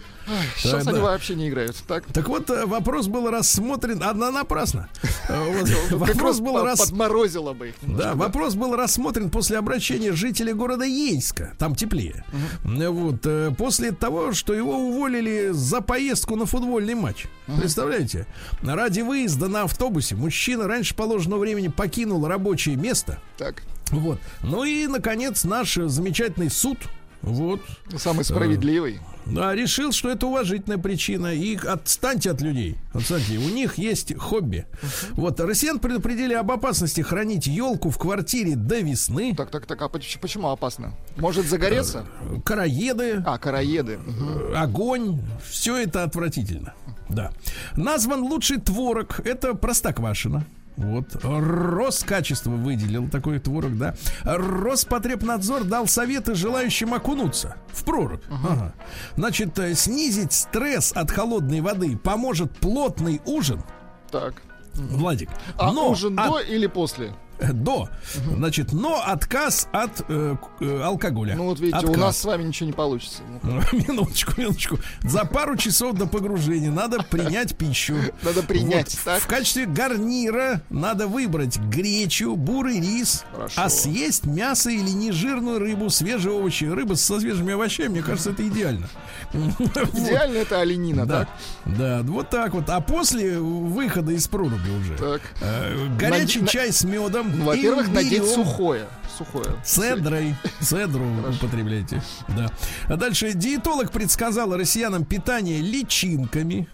Сейчас 0.57 0.85
Да, 0.85 0.91
они 0.93 1.01
да. 1.01 1.05
вообще 1.05 1.35
не 1.35 1.49
играют. 1.51 1.77
Так, 1.87 2.05
Так 2.07 2.29
вот, 2.29 2.49
э, 2.49 2.65
вопрос 2.65 3.09
был 3.09 3.29
рассмотрен, 3.31 4.03
одна 4.03 4.31
напрасно. 4.31 4.89
Э, 5.27 5.65
Вопрос 5.91 6.17
раз 6.21 6.41
был 6.41 6.63
рас... 6.63 6.81
подморозило 6.81 7.55
бы 7.55 7.69
их. 7.69 7.75
Да, 7.83 8.15
вопрос 8.15 8.55
был 8.55 8.77
рассмотрен 8.77 9.31
после 9.31 9.57
обращения 9.59 10.13
жителя 10.13 10.55
города 10.55 10.85
Ейска. 10.85 11.55
Там 11.59 11.75
теплее. 11.75 12.25
Э, 12.65 12.89
Вот, 12.91 13.27
после 13.57 13.93
того, 13.93 14.33
что 14.33 14.53
его 14.53 14.77
уволили 14.77 15.51
за 15.53 15.81
поездку 15.81 16.37
на 16.37 16.45
футбольный 16.47 16.95
матч. 16.95 17.27
Представляете? 17.59 18.27
Ради 18.63 19.01
выезда 19.01 19.49
на 19.49 19.63
автобусе 19.63 20.15
мужчина 20.15 20.67
раньше 20.69 20.95
положенного 20.95 21.41
времени 21.41 21.69
покинул 21.69 22.27
рабочее 22.27 22.77
место. 22.77 23.19
Так, 23.39 23.63
Вот. 24.01 24.19
Ну 24.43 24.65
и, 24.65 24.87
наконец, 24.87 25.45
наш 25.45 25.77
э, 25.79 25.89
замечательный 25.89 26.51
суд. 26.51 26.79
Вот. 27.23 27.61
самый 27.97 28.23
справедливый. 28.25 29.01
Да, 29.25 29.55
решил, 29.55 29.93
что 29.93 30.11
это 30.11 30.27
уважительная 30.27 30.77
причина. 30.77 31.33
И 31.35 31.57
отстаньте 31.57 32.31
от 32.31 32.43
людей. 32.43 32.77
Отстаньте. 32.93 33.39
У 33.39 33.49
них 33.49 33.79
есть 33.79 34.15
хобби. 34.19 34.67
Вот, 35.13 35.41
россиян 35.41 35.79
предупредили 35.79 36.35
об 36.35 36.51
опасности 36.51 37.01
хранить 37.01 37.47
елку 37.47 37.89
в 37.89 37.97
квартире 37.97 38.57
до 38.57 38.81
весны. 38.81 39.35
Так, 39.35 39.51
так, 39.51 39.65
так, 39.65 39.81
а 39.81 39.89
поч- 39.89 40.19
почему 40.21 40.49
опасно? 40.51 40.93
Может 41.17 41.47
загореться? 41.47 42.05
Караеды, 42.45 43.23
А, 43.25 43.39
караеды. 43.39 43.97
Мгм. 43.99 44.55
огонь. 44.55 45.23
Все 45.49 45.79
это 45.79 46.03
отвратительно. 46.03 46.75
Да. 47.09 47.31
Назван 47.77 48.21
лучший 48.23 48.59
творог. 48.61 49.21
Это 49.25 49.55
простоквашино. 49.55 50.45
Вот. 50.77 51.07
Роскачество 51.23 52.51
выделил 52.51 53.09
такой 53.09 53.39
творог, 53.39 53.79
да. 53.79 53.95
Роспотребнадзор 54.25 55.65
дал 55.65 55.87
советы 55.87 56.35
желающим 56.35 56.95
окунуться 56.95 57.57
в 57.73 57.85
прорубь. 57.85 58.25
Ага. 58.29 58.75
Значит, 59.17 59.59
э, 59.59 59.75
снизить 59.75 60.33
стресс 60.33 60.93
от 60.93 61.11
холодной 61.11 61.61
воды 61.61 61.97
поможет 61.97 62.51
плотный 62.59 63.21
ужин. 63.25 63.63
Так. 64.11 64.43
Владик. 64.75 65.29
А 65.57 65.73
но 65.73 65.91
ужин 65.91 66.19
от- 66.19 66.27
до 66.31 66.39
или 66.41 66.67
после? 66.67 67.15
До. 67.41 67.89
Значит, 68.37 68.73
но 68.73 69.03
отказ 69.05 69.69
от 69.73 70.05
э, 70.09 70.37
э, 70.61 70.81
алкоголя. 70.83 71.35
Ну 71.35 71.45
вот 71.45 71.61
видите, 71.61 71.77
у 71.79 71.91
Отказ. 71.91 71.97
нас 71.97 72.19
с 72.19 72.25
вами 72.25 72.45
ничего 72.45 72.67
не 72.67 72.73
получится. 72.73 73.23
Ну, 73.43 73.61
Минуточку, 73.73 74.33
минуточку. 74.41 74.79
За 75.03 75.25
пару 75.25 75.57
часов 75.57 75.97
до 75.97 76.07
погружения 76.07 76.71
надо 76.71 77.03
принять 77.03 77.57
пищу. 77.57 77.97
Надо 78.23 78.43
принять, 78.43 78.97
Вот. 79.05 79.21
В 79.23 79.27
качестве 79.27 79.67
гарнира 79.67 80.63
надо 80.71 81.07
выбрать 81.07 81.59
гречу, 81.59 82.37
бурый 82.37 82.81
рис, 82.81 83.25
Хорошо. 83.33 83.61
а 83.63 83.69
съесть 83.69 84.27
мясо 84.27 84.71
или 84.71 84.91
нежирную 84.91 85.59
рыбу, 85.59 85.91
свежие 85.91 86.35
овощи. 86.35 86.65
Рыба 86.65 86.95
со 86.95 87.21
свежими 87.21 87.53
овощами, 87.55 87.89
мне 87.89 88.03
кажется, 88.03 88.31
это 88.31 88.47
идеально. 88.47 88.89
Идеально 89.33 90.39
это 90.39 90.61
оленина, 90.61 91.07
Да, 91.07 91.29
да, 91.65 92.03
вот 92.03 92.31
так 92.31 92.55
вот. 92.55 92.69
А 92.69 92.81
после 92.81 93.39
выхода 93.39 94.13
из 94.13 94.29
проруби 94.29 94.71
уже 94.71 95.21
э, 95.41 95.89
горячий 95.99 96.47
чай 96.47 96.73
с 96.73 96.85
медом. 96.85 97.24
Ну, 97.25 97.45
во-первых, 97.45 97.89
надеть 97.89 98.27
сухое. 98.27 98.87
Сухое. 99.17 99.47
Цедрой. 99.65 100.35
Цедру 100.61 101.07
употребляйте. 101.31 102.03
Да. 102.29 102.51
А 102.89 102.97
дальше 102.97 103.33
диетолог 103.33 103.91
предсказал 103.91 104.57
россиянам 104.57 105.05
питание 105.05 105.61
личинками. 105.61 106.69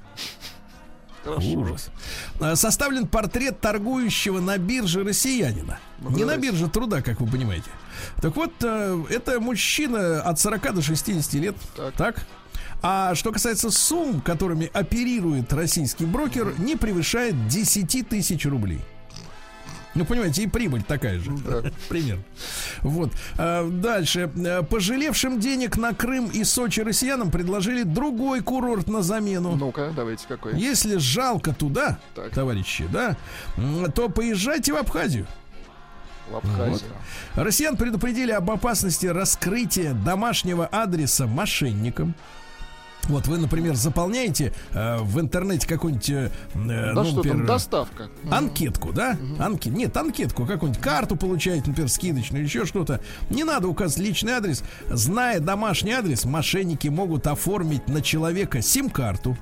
Ужас. 1.27 1.91
А, 2.41 2.57
Составлен 2.57 3.07
портрет 3.07 3.61
торгующего 3.61 4.41
на 4.41 4.57
бирже 4.57 5.05
россиянина. 5.05 5.79
Не 6.01 6.25
на 6.25 6.37
бирже 6.39 6.69
труда, 6.69 7.03
как 7.03 7.21
вы 7.21 7.27
понимаете. 7.31 7.71
Так 8.23 8.37
вот, 8.37 8.53
э, 8.63 9.05
это 9.11 9.39
мужчина 9.39 10.23
от 10.23 10.41
40 10.41 10.75
до 10.75 10.83
60 10.83 11.35
лет. 11.35 11.57
Так. 11.77 11.95
Так. 11.95 12.27
А 12.83 13.15
что 13.15 13.33
касается 13.33 13.71
сумм, 13.71 14.23
которыми 14.23 14.71
оперирует 14.73 15.53
российский 15.53 16.07
брокер, 16.07 16.59
не 16.59 16.77
превышает 16.77 17.49
10 17.49 18.09
тысяч 18.09 18.47
рублей. 18.47 18.81
Ну, 19.95 20.05
понимаете, 20.05 20.45
и 20.45 20.47
прибыль 20.47 20.83
такая 20.83 21.19
же. 21.19 21.33
Примерно. 21.89 22.23
Вот. 22.83 23.11
А, 23.37 23.69
Дальше. 23.69 24.31
А, 24.47 24.63
Пожалевшим 24.63 25.41
денег 25.41 25.77
на 25.77 25.93
Крым 25.95 26.29
и 26.29 26.45
Сочи 26.45 26.81
россиянам 26.81 27.31
предложили 27.31 27.83
другой 27.83 28.41
курорт 28.41 28.89
на 28.89 29.03
замену. 29.03 29.57
Ну-ка, 29.57 29.93
давайте 29.95 30.27
какой. 30.29 30.57
Если 30.59 30.97
жалко 30.99 31.53
туда, 31.53 31.99
Так. 32.15 32.31
товарищи, 32.31 32.87
да, 32.93 33.17
то 33.95 34.09
поезжайте 34.09 34.73
в 34.73 34.77
Абхазию. 34.77 35.27
В 36.31 36.37
Абхазию. 36.37 36.91
Россиян 37.35 37.77
предупредили 37.77 38.31
об 38.31 38.49
опасности 38.51 39.07
раскрытия 39.07 39.93
домашнего 39.95 40.67
адреса 40.67 41.27
мошенникам. 41.27 42.15
Вот 43.05 43.27
вы, 43.27 43.39
например, 43.39 43.75
заполняете 43.75 44.53
э, 44.73 44.99
в 44.99 45.21
интернете 45.21 45.67
какую-нибудь, 45.67 46.11
э, 46.11 46.31
э, 46.55 46.59
Да 46.59 46.93
ну, 46.95 47.05
что 47.05 47.17
например, 47.17 47.39
там, 47.39 47.47
доставка. 47.47 48.09
Анкетку, 48.31 48.93
да? 48.93 49.17
Анке... 49.39 49.71
Нет, 49.71 49.97
анкетку, 49.97 50.47
какую-нибудь 50.47 50.83
карту 50.83 51.17
получаете, 51.17 51.69
например, 51.69 51.91
скидочную, 51.91 52.45
еще 52.45 52.67
что-то. 52.67 53.01
Не 53.31 53.45
надо 53.45 53.69
указывать 53.69 54.07
личный 54.07 54.33
адрес. 54.33 54.63
Зная 54.89 55.41
домашний 55.41 55.93
адрес, 55.93 56.25
мошенники 56.25 56.89
могут 56.89 57.27
оформить 57.27 57.89
на 57.89 58.03
человека 58.03 58.63
сим-карту, 58.63 59.37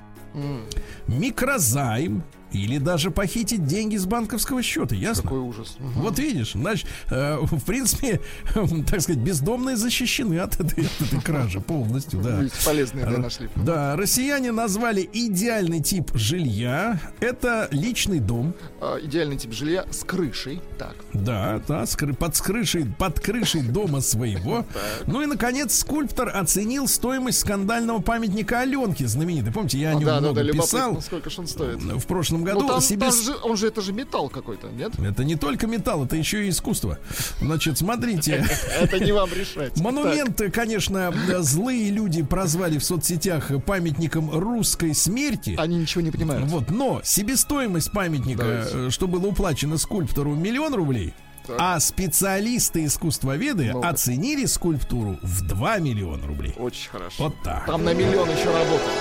микрозайм 1.06 2.22
или 2.52 2.78
даже 2.78 3.10
похитить 3.10 3.66
деньги 3.66 3.96
с 3.96 4.06
банковского 4.06 4.62
счета, 4.62 4.94
ясно? 4.94 5.22
Какой 5.22 5.40
ужас. 5.40 5.76
Вот 5.78 6.18
видишь, 6.18 6.52
значит, 6.52 6.86
э, 7.10 7.38
в 7.40 7.64
принципе, 7.64 8.20
так 8.86 9.00
сказать, 9.00 9.20
бездомные 9.22 9.76
защищены 9.76 10.38
от 10.38 10.58
этой, 10.60 10.84
от 10.86 11.00
этой 11.06 11.20
кражи 11.20 11.60
полностью, 11.60 12.20
да. 12.20 12.36
Видите, 12.40 12.56
полезные 12.64 13.04
да, 13.06 13.18
нашли. 13.18 13.48
Да, 13.56 13.96
россияне 13.96 14.52
назвали 14.52 15.08
идеальный 15.12 15.80
тип 15.80 16.10
жилья. 16.14 17.00
Это 17.20 17.68
личный 17.70 18.20
дом. 18.20 18.54
А, 18.80 18.98
идеальный 19.00 19.36
тип 19.36 19.52
жилья 19.52 19.84
с 19.90 20.04
крышей. 20.04 20.60
Так. 20.78 20.96
Да, 21.12 21.60
да, 21.68 21.84
с 21.86 21.96
кры- 21.96 22.14
под, 22.14 22.38
крышей, 22.40 22.86
под 22.86 23.20
крышей 23.20 23.62
дома 23.62 24.00
своего. 24.00 24.64
Ну 25.06 25.22
и, 25.22 25.26
наконец, 25.26 25.78
скульптор 25.78 26.30
оценил 26.34 26.86
стоимость 26.88 27.40
скандального 27.40 28.00
памятника 28.00 28.60
Аленке 28.60 29.06
знаменитой. 29.06 29.52
Помните, 29.52 29.78
я 29.78 29.90
о 29.90 29.92
А, 29.92 29.94
нем 29.94 30.04
да, 30.04 30.14
да, 30.16 30.20
много 30.20 30.44
да, 30.44 30.52
писал 30.52 31.00
сколько 31.00 31.30
ж 31.30 31.38
он 31.38 31.46
стоит. 31.46 31.78
в 31.80 32.06
прошлом 32.06 32.37
году. 32.44 32.60
Ну, 32.60 32.68
там, 32.68 32.80
себе 32.80 33.06
там 33.10 33.22
же, 33.22 33.36
он 33.42 33.56
же, 33.56 33.68
это 33.68 33.80
же 33.82 33.92
металл 33.92 34.28
какой-то, 34.28 34.68
нет? 34.68 34.92
Это 34.98 35.24
не 35.24 35.36
только 35.36 35.66
металл, 35.66 36.04
это 36.04 36.16
еще 36.16 36.46
и 36.46 36.50
искусство. 36.50 36.98
Значит, 37.40 37.78
смотрите. 37.78 38.46
Это 38.80 38.98
не 39.00 39.12
вам 39.12 39.30
решать. 39.32 39.78
Монументы, 39.80 40.50
конечно, 40.50 41.12
злые 41.40 41.90
люди 41.90 42.22
прозвали 42.22 42.78
в 42.78 42.84
соцсетях 42.84 43.50
памятником 43.64 44.30
русской 44.30 44.94
смерти. 44.94 45.56
Они 45.58 45.76
ничего 45.76 46.02
не 46.02 46.10
понимают. 46.10 46.46
Вот, 46.48 46.70
но 46.70 47.00
себестоимость 47.04 47.92
памятника, 47.92 48.42
э, 48.72 48.88
что 48.90 49.06
было 49.08 49.26
уплачено 49.26 49.78
скульптору, 49.78 50.34
миллион 50.34 50.74
рублей. 50.74 51.14
А 51.56 51.80
специалисты 51.80 52.84
искусствоведы 52.84 53.70
Ну-ка. 53.72 53.88
оценили 53.88 54.44
скульптуру 54.44 55.18
в 55.22 55.46
2 55.46 55.78
миллиона 55.78 56.26
рублей. 56.26 56.54
Очень 56.58 56.90
хорошо. 56.90 57.24
Вот 57.24 57.34
так. 57.42 57.64
Там 57.66 57.84
на 57.84 57.94
миллион 57.94 58.28
еще 58.30 58.46
работает. 58.46 58.98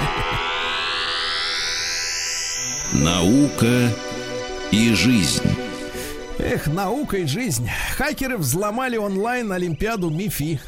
Наука 2.92 3.90
и 4.70 4.92
жизнь. 4.94 5.42
Эх, 6.38 6.66
наука 6.66 7.18
и 7.18 7.26
жизнь. 7.26 7.68
Хакеры 7.96 8.36
взломали 8.36 8.96
онлайн 8.96 9.50
Олимпиаду 9.52 10.10
МИФИ. 10.10 10.60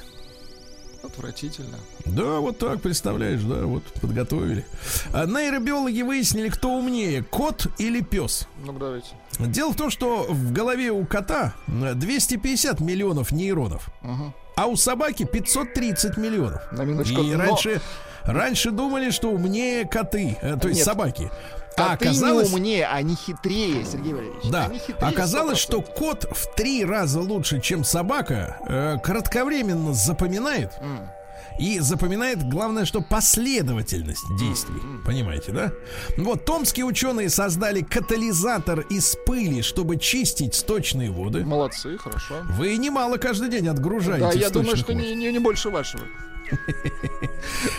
Отвратительно. 1.02 1.78
Да, 2.06 2.40
вот 2.40 2.58
так, 2.58 2.80
представляешь, 2.82 3.40
да, 3.42 3.64
вот 3.66 3.84
подготовили. 4.00 4.66
А 5.12 5.26
нейробиологи 5.26 6.02
выяснили, 6.02 6.48
кто 6.48 6.70
умнее, 6.76 7.22
кот 7.22 7.66
или 7.78 8.00
пес. 8.00 8.48
Ну 8.64 8.72
давайте. 8.72 9.08
Дело 9.38 9.72
в 9.72 9.76
том, 9.76 9.90
что 9.90 10.24
в 10.28 10.52
голове 10.52 10.90
у 10.90 11.04
кота 11.06 11.54
э, 11.68 11.94
250 11.94 12.80
миллионов 12.80 13.30
нейронов, 13.30 13.88
Ага. 14.02 14.34
а 14.56 14.66
у 14.66 14.76
собаки 14.76 15.24
530 15.24 16.16
миллионов. 16.16 16.60
На 16.72 16.82
минуточку. 16.82 17.22
И 17.22 17.32
но 17.34 17.38
раньше, 17.38 17.80
раньше 18.24 18.70
думали, 18.72 19.10
что 19.10 19.30
умнее 19.30 19.86
коты, 19.86 20.36
э, 20.42 20.56
то 20.60 20.68
есть 20.68 20.78
Нет. 20.80 20.84
собаки. 20.86 21.30
А 21.78 21.92
оказалось, 21.92 22.48
не 22.50 22.54
умнее, 22.56 22.86
они 22.86 23.14
хитрее, 23.14 23.84
Сергей 23.84 24.12
Валерьевич. 24.12 24.50
да, 24.50 24.66
Они 24.66 24.78
хитрее 24.78 25.08
оказалось, 25.08 25.58
100%. 25.58 25.60
что 25.62 25.82
кот 25.82 26.24
в 26.30 26.54
три 26.54 26.84
раза 26.84 27.20
лучше, 27.20 27.60
чем 27.60 27.84
собака, 27.84 28.58
э, 28.68 28.96
кратковременно 29.02 29.92
запоминает. 29.94 30.72
И 31.58 31.80
запоминает, 31.80 32.48
главное, 32.48 32.84
что 32.84 33.00
последовательность 33.00 34.24
действий. 34.38 34.80
Понимаете, 35.04 35.50
да? 35.50 35.72
Вот 36.16 36.44
томские 36.44 36.84
ученые 36.86 37.30
создали 37.30 37.82
катализатор 37.82 38.80
из 38.82 39.16
пыли, 39.26 39.62
чтобы 39.62 39.96
чистить 39.96 40.54
сточные 40.54 41.10
воды. 41.10 41.44
Молодцы, 41.44 41.98
хорошо. 41.98 42.42
Вы 42.50 42.76
немало 42.76 43.16
каждый 43.16 43.48
день 43.48 43.66
отгружаете 43.66 44.24
Да, 44.26 44.32
я 44.32 44.50
думаю, 44.50 44.76
что 44.76 44.94
не, 44.94 45.16
не, 45.16 45.32
не 45.32 45.38
больше 45.40 45.70
вашего. 45.70 46.04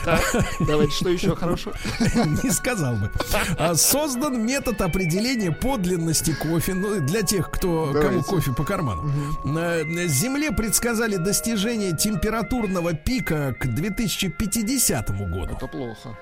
Так, 0.03 0.21
давайте, 0.59 0.93
что 0.93 1.09
еще 1.09 1.35
хорошо? 1.35 1.73
Не 2.43 2.51
сказал 2.51 2.95
бы. 2.95 3.11
А, 3.57 3.75
Создан 3.75 4.45
метод 4.45 4.81
определения 4.81 5.51
подлинности 5.51 6.33
кофе 6.33 6.73
ну, 6.73 6.99
для 7.01 7.21
тех, 7.21 7.49
кто 7.51 7.93
кому 7.93 8.23
кофе 8.23 8.51
по 8.53 8.63
карману. 8.63 9.11
Земле 10.07 10.51
предсказали 10.51 11.15
достижение 11.17 11.95
температурного 11.95 12.93
пика 12.93 13.53
к 13.59 13.67
2050 13.67 15.09
году. 15.11 15.55
Это 15.55 15.67
плохо. 15.67 16.17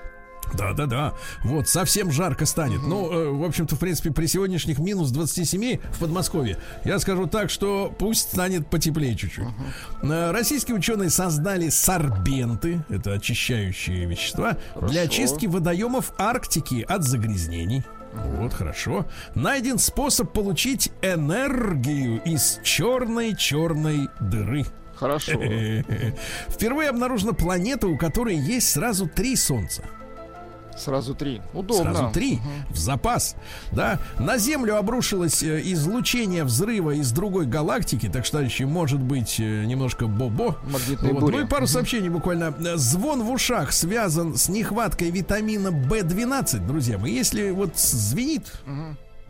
Да, 0.54 0.72
да, 0.72 0.86
да. 0.86 1.14
Вот, 1.44 1.68
совсем 1.68 2.10
жарко 2.10 2.46
станет. 2.46 2.82
Ну, 2.82 3.12
э, 3.12 3.30
в 3.30 3.44
общем-то, 3.44 3.76
в 3.76 3.78
принципе, 3.78 4.10
при 4.10 4.26
сегодняшних 4.26 4.78
минус 4.78 5.10
27 5.10 5.78
в 5.92 5.98
Подмосковье, 5.98 6.58
я 6.84 6.98
скажу 6.98 7.26
так, 7.26 7.50
что 7.50 7.94
пусть 7.98 8.32
станет 8.32 8.68
потеплее 8.68 9.14
чуть-чуть. 9.14 9.44
Э, 10.02 10.30
Российские 10.30 10.76
ученые 10.76 11.10
создали 11.10 11.68
сорбенты, 11.68 12.82
это 12.88 13.12
очищающие 13.12 14.06
вещества, 14.06 14.56
для 14.80 15.02
очистки 15.02 15.46
водоемов 15.46 16.12
Арктики 16.18 16.84
от 16.88 17.04
загрязнений. 17.04 17.84
Вот, 18.12 18.54
хорошо. 18.54 19.06
Найден 19.34 19.78
способ 19.78 20.32
получить 20.32 20.90
энергию 21.02 22.22
из 22.24 22.58
черной-черной 22.62 24.08
дыры. 24.18 24.64
Хорошо. 24.96 25.32
Впервые 26.48 26.88
обнаружена 26.88 27.32
планета, 27.32 27.86
у 27.86 27.96
которой 27.96 28.36
есть 28.36 28.70
сразу 28.70 29.06
три 29.06 29.36
солнца. 29.36 29.84
Сразу 30.78 31.14
три. 31.14 31.40
Удобно. 31.54 31.94
Сразу 31.94 32.12
три 32.12 32.38
в 32.70 32.76
запас. 32.78 33.36
Да, 33.72 33.98
на 34.18 34.38
Землю 34.38 34.76
обрушилось 34.76 35.42
э, 35.42 35.60
излучение 35.72 36.44
взрыва 36.44 36.92
из 36.92 37.12
другой 37.12 37.46
галактики, 37.46 38.08
так 38.08 38.24
что, 38.24 38.38
товарищи, 38.38 38.62
может 38.62 39.00
быть 39.00 39.36
э, 39.40 39.64
немножко 39.64 40.06
бобо. 40.06 40.56
Магнитные 40.70 41.12
Вот. 41.12 41.20
бури. 41.20 41.36
Ну 41.36 41.42
и 41.42 41.46
пару 41.46 41.66
сообщений 41.66 42.08
буквально. 42.08 42.54
Э, 42.58 42.76
Звон 42.76 43.22
в 43.22 43.30
ушах 43.30 43.72
связан 43.72 44.36
с 44.36 44.48
нехваткой 44.48 45.10
витамина 45.10 45.68
В12, 45.68 46.66
друзья 46.66 46.98
мои. 46.98 47.12
Если 47.12 47.50
вот 47.50 47.78
звенит, 47.78 48.50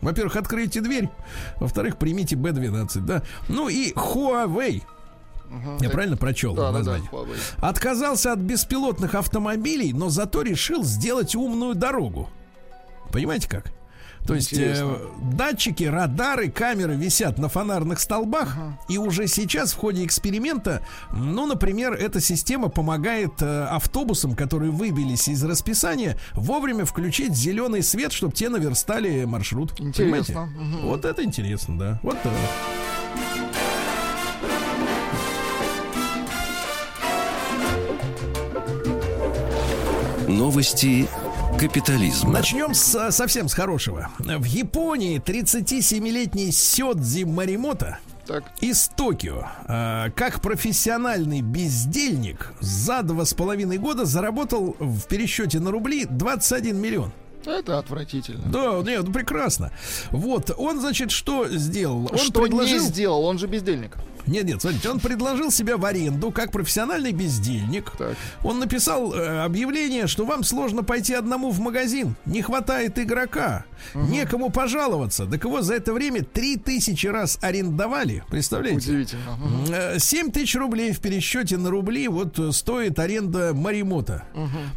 во-первых, 0.01 0.35
откройте 0.37 0.81
дверь, 0.81 1.09
во-вторых, 1.57 1.97
примите 1.97 2.35
B12, 2.35 2.99
да. 3.01 3.21
Ну 3.47 3.67
и 3.69 3.91
Huawei. 3.93 4.81
Я 5.79 5.89
правильно 5.89 6.17
прочел 6.17 6.53
Да, 6.53 6.63
да, 6.63 6.71
да. 6.71 6.77
название? 6.79 7.09
Huawei. 7.11 7.37
Отказался 7.57 8.33
от 8.33 8.39
беспилотных 8.39 9.15
автомобилей, 9.15 9.93
но 9.93 10.09
зато 10.09 10.41
решил 10.41 10.83
сделать 10.83 11.35
умную 11.35 11.75
дорогу. 11.75 12.29
Понимаете 13.11 13.49
как? 13.49 13.71
То 14.27 14.35
есть 14.35 14.53
э, 14.53 14.97
датчики, 15.33 15.85
радары, 15.85 16.51
камеры 16.51 16.95
висят 16.95 17.39
на 17.39 17.47
фонарных 17.47 17.99
столбах, 17.99 18.57
и 18.87 18.97
уже 18.97 19.27
сейчас 19.27 19.71
в 19.71 19.77
ходе 19.77 20.05
эксперимента, 20.05 20.85
ну, 21.13 21.47
например, 21.47 21.93
эта 21.93 22.19
система 22.19 22.67
помогает 22.67 23.41
э, 23.41 23.63
автобусам, 23.63 24.35
которые 24.35 24.71
выбились 24.71 25.29
из 25.29 25.43
расписания, 25.43 26.17
вовремя 26.33 26.85
включить 26.85 27.33
зеленый 27.33 27.81
свет, 27.81 28.11
чтобы 28.11 28.33
те 28.33 28.49
наверстали 28.49 29.23
маршрут. 29.23 29.79
Интересно. 29.79 30.03
Понимаете? 30.03 30.33
Мгм. 30.59 30.81
Вот 30.87 31.05
это 31.05 31.23
интересно, 31.23 31.79
да. 31.79 31.99
Вот 32.03 32.21
так. 32.21 32.33
Новости 40.29 41.07
капитализма. 41.59 42.31
Начнем 42.31 42.75
с, 42.75 43.11
совсем 43.11 43.49
с 43.49 43.53
хорошего. 43.55 44.09
В 44.19 44.43
Японии 44.43 45.19
37-летний 45.19 46.51
Сёдзи 46.51 47.23
Маримото 47.23 47.97
Так. 48.27 48.43
из 48.61 48.89
Токио, 48.95 49.47
э, 49.67 50.11
как 50.15 50.39
профессиональный 50.41 51.41
бездельник, 51.41 52.53
за 52.59 53.01
два 53.01 53.25
с 53.25 53.33
половиной 53.33 53.79
года 53.79 54.05
заработал 54.05 54.75
в 54.79 55.01
пересчете 55.07 55.59
на 55.59 55.71
рубли 55.71 56.05
21 56.05 56.77
миллион. 56.79 57.11
Это 57.45 57.79
отвратительно. 57.79 58.51
Да, 58.51 58.83
нет, 58.87 59.03
ну 59.07 59.11
прекрасно. 59.11 59.71
Вот, 60.11 60.51
он, 60.55 60.79
значит, 60.79 61.09
что 61.09 61.47
сделал? 61.49 62.07
Он 62.11 62.17
Что 62.19 62.43
предложил... 62.43 62.77
не 62.77 62.85
сделал, 62.85 63.23
он 63.25 63.39
же 63.39 63.47
бездельник. 63.47 63.97
Нет, 64.29 64.45
нет, 64.45 64.61
смотрите, 64.61 64.89
он 64.89 64.99
предложил 64.99 65.51
себя 65.51 65.77
в 65.77 65.85
аренду 65.85 66.31
как 66.31 66.51
профессиональный 66.51 67.11
бездельник. 67.11 67.91
Так. 67.97 68.15
Он 68.43 68.59
написал 68.59 69.13
э, 69.13 69.43
объявление, 69.43 70.07
что 70.07 70.25
вам 70.25 70.43
сложно 70.43 70.83
пойти 70.83 71.13
одному 71.13 71.49
в 71.51 71.59
магазин, 71.59 72.15
не 72.25 72.41
хватает 72.41 72.99
игрока, 72.99 73.65
некому 73.95 74.49
пожаловаться. 74.51 75.25
Так 75.25 75.43
его 75.43 75.61
за 75.61 75.75
это 75.75 75.93
время 75.93 76.23
три 76.23 76.57
тысячи 76.57 77.07
раз 77.07 77.39
арендовали, 77.41 78.23
представляете? 78.29 78.77
Удивительно. 78.91 79.21
Э, 79.73 79.99
7 79.99 80.31
тысяч 80.31 80.55
рублей 80.55 80.91
в 80.91 80.99
пересчете 80.99 81.57
на 81.57 81.69
рубли 81.69 82.07
вот 82.07 82.37
э, 82.39 82.51
стоит 82.51 82.99
аренда 82.99 83.53
Маримота. 83.53 84.23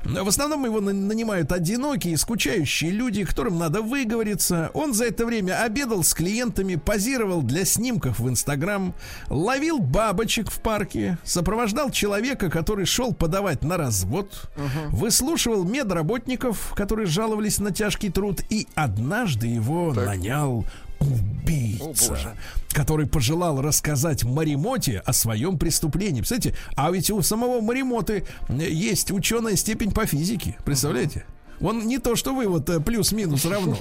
В 0.05 0.29
основном 0.29 0.65
его 0.65 0.81
на- 0.81 0.93
нанимают 0.93 1.53
одинокие, 1.53 2.17
скучающие 2.17 2.91
люди, 2.91 3.25
которым 3.25 3.59
надо 3.59 3.83
выговориться. 3.83 4.71
Он 4.75 4.95
за 4.95 5.05
это 5.07 5.27
время 5.27 5.63
обедал 5.63 6.03
с 6.03 6.15
клиентами, 6.15 6.77
позировал 6.77 7.43
для 7.43 7.65
снимков 7.65 8.19
в 8.19 8.29
Инстаграм, 8.29 8.95
ловил 9.43 9.79
бабочек 9.81 10.51
в 10.51 10.61
парке, 10.61 11.19
сопровождал 11.25 11.91
человека, 11.91 12.49
который 12.49 12.87
шел 12.87 13.13
подавать 13.13 13.63
на 13.63 13.77
развод, 13.77 14.51
выслушивал 14.89 15.65
медработников, 15.65 16.73
которые 16.75 17.07
жаловались 17.07 17.59
на 17.59 17.73
тяжкий 17.73 18.11
труд, 18.11 18.41
и 18.49 18.67
однажды 18.75 19.49
его 19.49 19.93
нанял 19.93 20.65
убийца, 21.01 22.37
который 22.71 23.07
пожелал 23.07 23.61
рассказать 23.61 24.23
Маримоте 24.25 25.03
о 25.05 25.13
своем 25.13 25.59
преступлении. 25.59 26.21
Представляете, 26.21 26.57
а 26.77 26.91
ведь 26.93 27.11
у 27.11 27.21
самого 27.23 27.61
Маримоты 27.61 28.25
есть 28.49 29.11
ученая 29.11 29.57
степень 29.57 29.91
по 29.91 30.07
физике. 30.07 30.57
Представляете? 30.65 31.25
Он 31.63 31.87
не 31.87 31.99
то, 31.99 32.17
что 32.17 32.35
вы 32.35 32.49
вот 32.49 32.69
э, 32.69 32.81
плюс-минус 32.81 33.45
равно. 33.45 33.77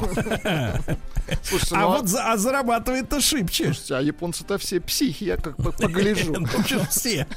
Слушайте, 1.44 1.76
А 1.76 1.82
ну, 1.82 1.88
вот 1.98 2.08
за- 2.08 2.32
а 2.32 2.38
зарабатывает-то 2.38 3.22
шибче. 3.22 3.66
слушайте, 3.66 3.96
а 3.96 4.02
японцы-то 4.02 4.58
все 4.58 4.80
психи, 4.82 5.24
я 5.26 5.38
как 5.38 5.56
бы 5.58 5.72
погляжу. 5.72 6.34
Ну, 6.42 6.48
все. 6.90 7.28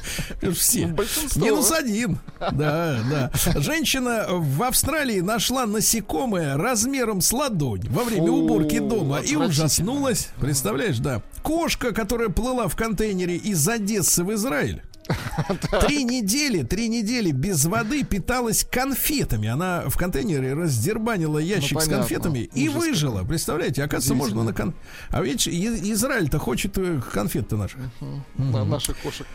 все. 0.52 0.86
Ну. 0.86 1.44
Минус 1.44 1.70
один. 1.72 2.18
Да, 2.40 2.98
да. 3.10 3.30
Женщина 3.60 4.26
в 4.30 4.62
Австралии 4.62 5.20
нашла 5.20 5.66
насекомое 5.66 6.56
размером 6.56 7.20
с 7.20 7.32
ладонь 7.32 7.82
во 7.88 8.04
время 8.04 8.30
уборки 8.30 8.78
дома 8.78 9.20
и 9.20 9.36
ужаснулась. 9.36 10.28
Представляешь, 10.40 10.98
да. 10.98 11.22
Кошка, 11.42 11.92
которая 11.92 12.28
плыла 12.28 12.68
в 12.68 12.76
контейнере 12.76 13.36
из 13.36 13.66
Одессы 13.68 14.24
в 14.24 14.32
Израиль. 14.34 14.82
Три 15.86 16.04
недели, 16.04 16.62
три 16.62 16.88
недели 16.88 17.30
без 17.30 17.64
воды 17.66 18.04
питалась 18.04 18.64
конфетами. 18.64 19.48
Она 19.48 19.84
в 19.88 19.96
контейнере 19.96 20.54
раздербанила 20.54 21.38
ящик 21.38 21.80
с 21.80 21.84
понятно. 21.84 21.96
конфетами 21.98 22.38
и 22.54 22.68
Ужас 22.68 22.80
выжила. 22.82 23.24
Представляете, 23.24 23.82
оказывается, 23.82 24.14
можно 24.14 24.42
на 24.44 24.52
кон... 24.54 24.74
А 25.10 25.22
И- 25.22 25.34
Израиль-то 25.92 26.38
хочет 26.38 26.78
э, 26.78 27.00
конфет-то 27.12 27.56
наших. 27.56 27.80
На 28.36 28.64
наших 28.64 28.96
кошек. 28.98 29.26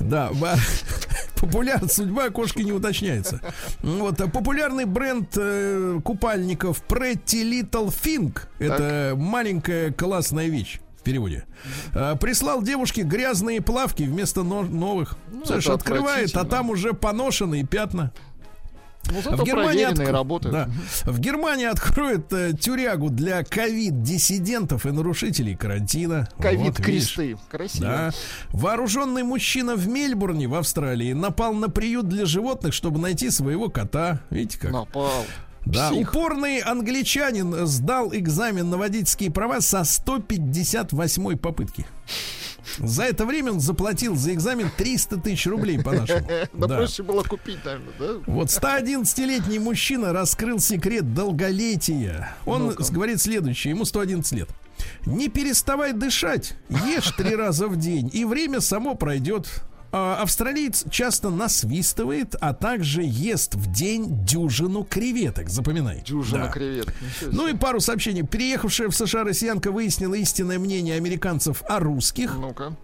Да, 0.00 0.30
ба- 0.32 0.56
популяр, 1.36 1.86
судьба 1.88 2.30
кошки 2.30 2.62
не 2.62 2.72
уточняется. 2.72 3.40
Вот, 3.82 4.20
а 4.20 4.28
популярный 4.28 4.86
бренд 4.86 5.28
э, 5.36 6.00
купальников 6.02 6.82
Pretty 6.88 7.42
Little 7.42 7.88
Thing. 7.92 8.34
Это 8.58 9.14
маленькая 9.16 9.92
классная 9.92 10.48
вещь 10.48 10.80
в 11.02 11.04
переводе. 11.04 11.44
А, 11.94 12.14
прислал 12.14 12.62
девушке 12.62 13.02
грязные 13.02 13.60
плавки 13.60 14.04
вместо 14.04 14.44
но- 14.44 14.62
новых. 14.62 15.16
Знаешь, 15.44 15.64
это 15.64 15.74
открывает, 15.74 16.36
а 16.36 16.44
там 16.44 16.70
уже 16.70 16.92
поношенные 16.92 17.64
пятна. 17.66 18.12
Ну, 19.10 19.20
зато 19.20 19.44
проверенные 19.44 20.06
отк- 20.06 20.12
работают. 20.12 20.54
да. 20.54 20.70
в 21.10 21.18
Германии 21.18 21.66
откроют 21.66 22.32
э, 22.32 22.52
тюрягу 22.52 23.10
для 23.10 23.42
ковид-диссидентов 23.42 24.86
и 24.86 24.92
нарушителей 24.92 25.56
карантина. 25.56 26.28
Вот. 26.36 26.42
Ковид-кресты. 26.44 27.36
Красиво. 27.50 27.84
Да. 27.84 28.10
Вооруженный 28.50 29.24
мужчина 29.24 29.74
в 29.74 29.88
Мельбурне, 29.88 30.46
в 30.46 30.54
Австралии, 30.54 31.12
напал 31.14 31.52
на 31.52 31.68
приют 31.68 32.08
для 32.08 32.26
животных, 32.26 32.74
чтобы 32.74 33.00
найти 33.00 33.30
своего 33.30 33.68
кота. 33.68 34.20
Видите 34.30 34.58
как? 34.60 34.70
Напал. 34.70 35.10
Да, 35.64 35.90
Псих. 35.90 36.08
упорный 36.10 36.58
англичанин 36.58 37.66
сдал 37.66 38.12
экзамен 38.12 38.68
на 38.68 38.76
водительские 38.78 39.30
права 39.30 39.60
со 39.60 39.84
158 39.84 41.36
попытки. 41.38 41.86
За 42.78 43.02
это 43.04 43.26
время 43.26 43.52
он 43.52 43.60
заплатил 43.60 44.14
за 44.16 44.32
экзамен 44.32 44.70
300 44.76 45.18
тысяч 45.18 45.46
рублей 45.46 45.78
по-нашему. 45.82 46.26
Да 46.52 46.66
Да. 46.66 46.76
проще 46.78 47.02
было 47.02 47.22
купить, 47.22 47.64
наверное, 47.64 47.92
да? 47.98 48.06
Вот 48.26 48.48
111-летний 48.48 49.58
мужчина 49.58 50.12
раскрыл 50.12 50.58
секрет 50.60 51.12
долголетия. 51.14 52.34
Он 52.46 52.66
Ну-ка. 52.66 52.84
говорит 52.92 53.20
следующее, 53.20 53.72
ему 53.72 53.84
111 53.84 54.32
лет. 54.32 54.48
Не 55.06 55.28
переставай 55.28 55.92
дышать, 55.92 56.54
ешь 56.68 57.10
три 57.12 57.36
раза 57.36 57.68
в 57.68 57.76
день, 57.76 58.10
и 58.12 58.24
время 58.24 58.60
само 58.60 58.94
пройдет. 58.94 59.48
А, 59.94 60.22
Австралиец 60.22 60.84
часто 60.90 61.28
насвистывает, 61.28 62.34
а 62.40 62.54
также 62.54 63.02
ест 63.04 63.54
в 63.54 63.70
день 63.70 64.24
дюжину 64.24 64.84
креветок. 64.84 65.50
Запоминай. 65.50 66.02
Дюжина 66.02 66.46
Да. 66.46 66.50
креветок. 66.50 66.94
Ну 67.30 67.46
и 67.48 67.54
пару 67.54 67.78
сообщений. 67.80 68.22
Переехавшая 68.22 68.88
в 68.88 68.96
США 68.96 69.24
россиянка 69.24 69.70
выяснила 69.70 70.14
истинное 70.14 70.58
мнение 70.58 70.96
американцев 70.96 71.62
о 71.68 71.78
русских. 71.78 72.34
Ну-ка. 72.36 72.74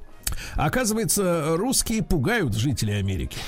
Оказывается, 0.55 1.57
русские 1.57 2.03
пугают 2.03 2.55
жителей 2.55 2.99
Америки. 2.99 3.39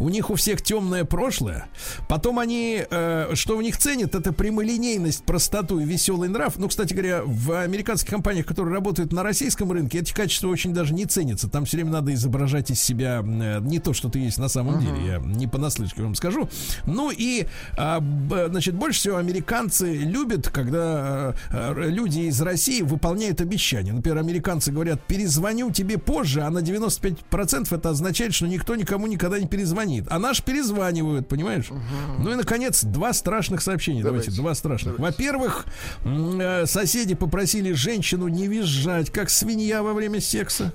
У 0.00 0.08
них 0.08 0.30
у 0.30 0.34
всех 0.34 0.62
темное 0.62 1.04
прошлое. 1.04 1.66
Потом 2.08 2.38
они, 2.38 2.82
э, 2.88 3.30
что 3.34 3.56
в 3.56 3.62
них 3.62 3.76
ценят, 3.76 4.14
это 4.14 4.32
прямолинейность, 4.32 5.24
простоту 5.24 5.80
и 5.80 5.84
веселый 5.84 6.28
нрав. 6.28 6.56
Ну, 6.58 6.68
кстати 6.68 6.92
говоря, 6.92 7.22
в 7.24 7.52
американских 7.62 8.10
компаниях, 8.10 8.46
которые 8.46 8.74
работают 8.74 9.12
на 9.12 9.22
российском 9.22 9.72
рынке, 9.72 9.98
эти 9.98 10.12
качества 10.12 10.48
очень 10.48 10.72
даже 10.72 10.94
не 10.94 11.06
ценятся. 11.06 11.48
Там 11.48 11.64
все 11.64 11.78
время 11.78 11.90
надо 11.90 12.14
изображать 12.14 12.70
из 12.70 12.80
себя 12.80 13.22
э, 13.24 13.60
не 13.60 13.78
то, 13.78 13.92
что 13.92 14.08
ты 14.08 14.20
есть 14.20 14.38
на 14.38 14.48
самом 14.48 14.80
деле. 14.80 15.06
Я 15.06 15.18
не 15.18 15.46
понаслышке 15.46 16.02
вам 16.02 16.14
скажу. 16.14 16.48
Ну 16.86 17.10
и, 17.10 17.46
б- 17.76 18.48
значит, 18.48 18.74
больше 18.74 19.00
всего 19.00 19.16
американцы 19.16 19.94
любят, 19.94 20.48
когда 20.48 21.34
э, 21.50 21.72
э, 21.76 21.88
люди 21.90 22.20
из 22.20 22.40
России 22.40 22.82
выполняют 22.82 23.40
обещания. 23.40 23.92
Например, 23.92 24.18
американцы 24.18 24.70
говорят, 24.70 25.02
перезвоню 25.06 25.70
тебе 25.70 25.98
позже, 25.98 26.42
а 26.42 26.50
на 26.50 26.58
95% 26.58 27.74
это 27.74 27.90
означает, 27.90 28.34
что 28.34 28.46
никто 28.46 28.76
никому 28.76 29.06
никогда 29.06 29.38
не 29.38 29.46
перезвонит. 29.46 29.87
А 30.08 30.18
наш 30.18 30.42
перезванивают, 30.42 31.28
понимаешь? 31.28 31.70
Ну 32.18 32.30
и, 32.30 32.34
наконец, 32.34 32.84
два 32.84 33.12
страшных 33.12 33.62
сообщения. 33.62 34.02
Давайте, 34.02 34.26
Давайте. 34.26 34.42
два 34.42 34.54
страшных. 34.54 34.98
Во-первых, 34.98 35.66
э, 36.04 36.66
соседи 36.66 37.14
попросили 37.14 37.72
женщину 37.72 38.28
не 38.28 38.46
визжать, 38.46 39.10
как 39.10 39.30
свинья 39.30 39.82
во 39.82 39.92
время 39.92 40.20
секса. 40.20 40.72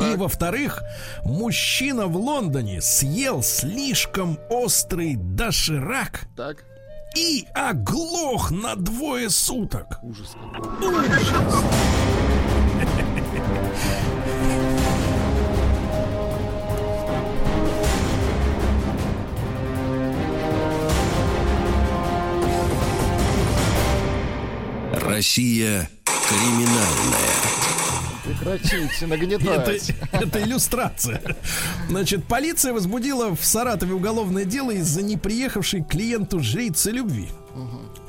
И 0.00 0.16
во-вторых, 0.16 0.82
мужчина 1.24 2.06
в 2.06 2.16
Лондоне 2.16 2.80
съел 2.80 3.42
слишком 3.42 4.38
острый 4.48 5.16
доширак 5.16 6.22
Так, 6.36 6.64
и 7.14 7.46
оглох 7.54 8.50
на 8.50 8.74
двое 8.74 9.30
суток. 9.30 9.98
ужас 10.02 10.34
какой. 10.52 11.06
Россия 25.12 25.88
криминальная. 26.28 27.36
Прекратите 28.24 28.88
Это, 28.96 29.06
нагнетать. 29.08 29.90
это 30.12 30.42
иллюстрация. 30.42 31.20
Значит, 31.88 32.24
полиция 32.24 32.72
возбудила 32.72 33.34
в 33.34 33.44
Саратове 33.44 33.94
уголовное 33.94 34.44
дело 34.44 34.70
из-за 34.70 35.02
неприехавшей 35.02 35.82
клиенту 35.84 36.40
жрицы 36.40 36.90
любви. 36.92 37.28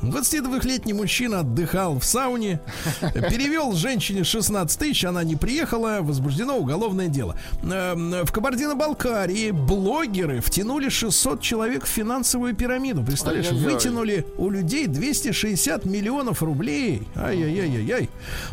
22-летний 0.03 0.93
мужчина 0.93 1.39
отдыхал 1.39 1.97
в 1.97 2.03
сауне, 2.03 2.59
перевел 3.01 3.71
женщине 3.73 4.23
16 4.23 4.77
тысяч, 4.79 5.05
она 5.05 5.23
не 5.23 5.35
приехала, 5.35 5.99
возбуждено 6.01 6.57
уголовное 6.57 7.07
дело. 7.07 7.35
Эм, 7.63 8.11
В 8.25 8.31
Кабардино-Балкарии 8.31 9.51
блогеры 9.51 10.41
втянули 10.41 10.89
600 10.89 11.41
человек 11.41 11.85
в 11.85 11.87
финансовую 11.87 12.53
пирамиду. 12.55 13.03
Представляешь, 13.03 13.47
Ай-яй-яй. 13.47 13.73
вытянули 13.73 14.25
у 14.37 14.49
людей 14.49 14.87
260 14.87 15.85
миллионов 15.85 16.43
рублей. 16.43 17.03
Ай-яй-яй-яй-яй. 17.15 18.09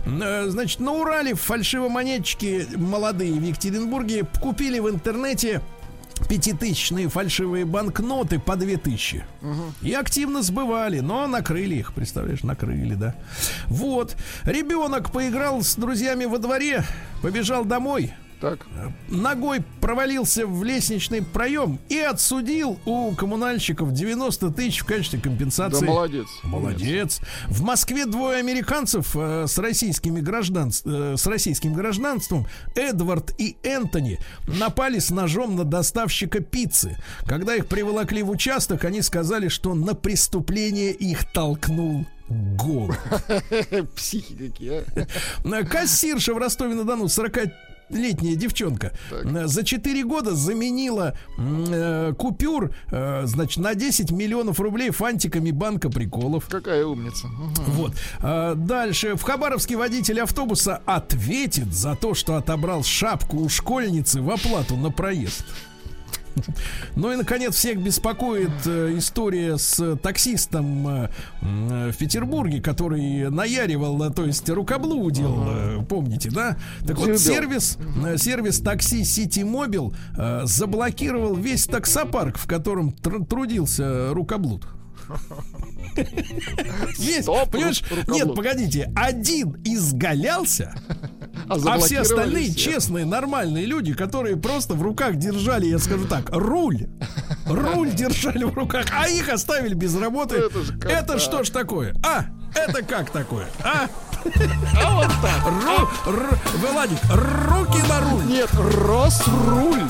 Э, 0.07 0.49
Значит, 0.49 0.81
на 0.81 0.93
Урале 0.93 1.35
фальшивомонетчики 1.35 2.67
молодые 2.77 3.33
в 3.33 3.43
Екатеринбурге 3.43 4.25
купили 4.41 4.79
в 4.79 4.89
интернете 4.89 5.61
пятитысячные 6.29 7.09
фальшивые 7.09 7.65
банкноты 7.65 8.39
по 8.39 8.57
две 8.57 8.77
тысячи. 8.77 9.25
И 9.83 9.93
активно 9.93 10.43
сбывали, 10.43 11.01
но 11.01 11.27
накрыли 11.27 11.77
их, 11.77 11.93
представляешь, 11.95 12.43
накрыли, 12.43 12.95
да. 12.95 13.15
Вот. 13.67 14.17
Ребенок 14.45 15.13
поиграл 15.13 15.63
с 15.63 15.77
друзьями 15.77 16.25
во 16.25 16.39
дворе, 16.39 16.85
побежал 17.23 17.65
домой, 17.65 18.13
Так, 18.41 18.67
ногой 19.09 19.63
провалился 19.83 20.47
в 20.47 20.65
лестничный 20.65 21.21
проем 21.21 21.79
и 21.91 21.99
отсудил 21.99 22.81
у 22.87 23.13
коммунальщиков 23.13 23.93
90 23.93 24.51
тысяч 24.53 24.81
в 24.81 24.87
качестве 24.87 25.19
да 25.19 25.25
компенсации. 25.25 25.85
молодец. 25.85 26.27
Молодец. 26.43 27.21
В 27.49 27.63
Москве 27.63 28.07
двое 28.07 28.39
американцев 28.39 29.15
э, 29.15 29.45
с 29.47 29.59
российскими 29.59 30.21
граждан, 30.21 30.71
э, 30.87 31.17
с 31.19 31.27
российским 31.27 31.75
гражданством, 31.75 32.47
Эдвард 32.75 33.35
и 33.39 33.59
Энтони, 33.63 34.19
напали 34.47 35.01
с 35.01 35.11
ножом 35.11 35.57
на 35.57 35.65
доставщика 35.65 36.41
пиццы. 36.41 36.97
Когда 37.27 37.55
их 37.55 37.67
приволокли 37.67 38.23
в 38.23 38.31
участок, 38.31 38.87
они 38.87 39.03
сказали, 39.03 39.49
что 39.49 39.75
на 39.75 39.95
преступление 39.95 40.93
их 40.93 41.31
толкнул 41.31 42.07
голод. 42.31 42.99
Психи 43.97 44.35
какие, 44.35 44.85
а. 45.45 45.65
Кассирша 45.65 46.33
в 46.33 46.39
Ростове-на-Дону, 46.39 47.09
40-летняя 47.91 48.37
девчонка, 48.37 48.93
э, 49.11 49.47
за 49.47 49.65
4 49.65 50.05
года 50.05 50.35
заменила 50.35 51.15
э, 51.39 52.13
купюр, 52.17 52.73
э, 52.91 53.23
значит, 53.25 53.59
на 53.59 53.75
10 53.75 54.11
миллионов 54.11 54.61
рублей 54.61 54.91
фантиками 54.91 55.51
банка 55.51 55.91
приколов. 55.91 56.47
Какая 56.49 56.85
умница. 56.85 57.27
Мгм. 57.27 57.55
Вот. 57.67 57.93
А, 58.21 58.55
дальше. 58.55 59.17
В 59.17 59.23
Хабаровске 59.23 59.77
водитель 59.77 60.21
автобуса 60.21 60.81
ответит 60.87 61.73
за 61.73 61.97
то, 61.97 62.15
что 62.15 62.37
отобрал 62.37 62.83
шапку 62.83 63.39
у 63.39 63.49
школьницы 63.49 64.23
в 64.23 64.31
оплату 64.31 64.77
на 64.77 64.91
проезд. 64.91 65.45
Ну 66.97 67.13
и, 67.13 67.17
наконец, 67.17 67.55
всех 67.55 67.83
беспокоит 67.83 68.51
э, 68.67 68.95
история 68.97 69.59
с 69.59 69.97
таксистом 69.97 70.89
э, 70.89 71.11
в 71.91 71.97
Петербурге, 71.97 72.61
который 72.63 73.29
наяривал, 73.31 74.03
э, 74.03 74.11
то 74.11 74.25
есть 74.25 74.49
рукоблудил, 74.49 75.45
э, 75.49 75.79
помните, 75.89 76.31
да? 76.31 76.57
Так 76.87 76.99
вот, 76.99 77.19
сервис, 77.19 77.79
э, 78.07 78.17
сервис 78.17 78.61
такси 78.61 79.03
City 79.03 79.43
Mobile 79.45 79.95
э, 80.17 80.43
заблокировал 80.45 81.35
весь 81.35 81.67
таксопарк, 81.67 82.39
в 82.39 82.47
котором 82.47 82.91
тр- 82.91 83.27
трудился 83.27 84.11
рукоблуд. 84.15 84.65
Стоп, 87.23 87.51
понимаешь? 87.51 87.83
Нет, 88.09 88.35
погодите, 88.35 88.93
один 88.95 89.57
изгалялся, 89.65 90.75
а 91.49 91.79
все 91.79 92.01
остальные 92.01 92.45
всех. 92.51 92.57
честные, 92.57 93.05
нормальные 93.05 93.67
люди, 93.67 93.93
которые 93.95 94.37
просто 94.37 94.75
в 94.75 94.83
руках 94.83 95.17
держали, 95.17 95.67
я 95.67 95.79
скажу 95.79 96.07
так, 96.07 96.31
руль. 96.31 96.87
Руль 97.47 97.91
держали 97.93 98.45
в 98.45 98.55
руках, 98.55 98.87
а 98.93 99.09
их 99.09 99.29
оставили 99.29 99.75
без 99.75 99.97
работы. 99.97 100.37
Ну, 100.39 100.47
это 100.47 100.63
же 100.63 100.79
как 100.79 100.91
Это 100.91 101.07
так? 101.15 101.21
что 101.21 101.45
ж 101.45 101.51
такое? 101.51 101.95
А, 102.05 102.27
это 102.55 102.83
как 102.83 103.11
такое? 103.11 103.47
А? 103.65 103.89
А 104.85 104.95
вот 104.97 105.11
так. 105.23 105.47
Ру, 105.47 106.13
р- 106.13 106.39
Владик, 106.73 106.99
руки 107.11 107.79
на 107.89 108.01
руль. 108.11 108.25
Нет, 108.27 108.51
Росруль. 108.55 109.81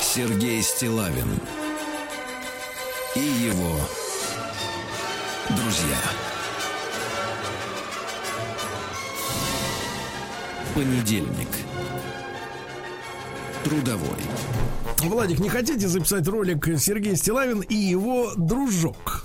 Сергей 0.00 0.62
Стилавин 0.62 1.40
и 3.16 3.46
его 3.46 3.80
друзья. 5.48 5.96
Понедельник. 10.74 11.48
Трудовой. 13.64 14.18
Владик, 14.98 15.38
не 15.38 15.48
хотите 15.48 15.88
записать 15.88 16.28
ролик 16.28 16.66
Сергей 16.78 17.16
Стилавин 17.16 17.60
и 17.60 17.74
его 17.74 18.32
дружок? 18.36 19.24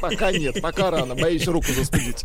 Пока 0.00 0.32
нет, 0.32 0.60
пока 0.60 0.90
рано. 0.90 1.14
Боюсь 1.14 1.46
руку 1.46 1.66
застудить. 1.72 2.24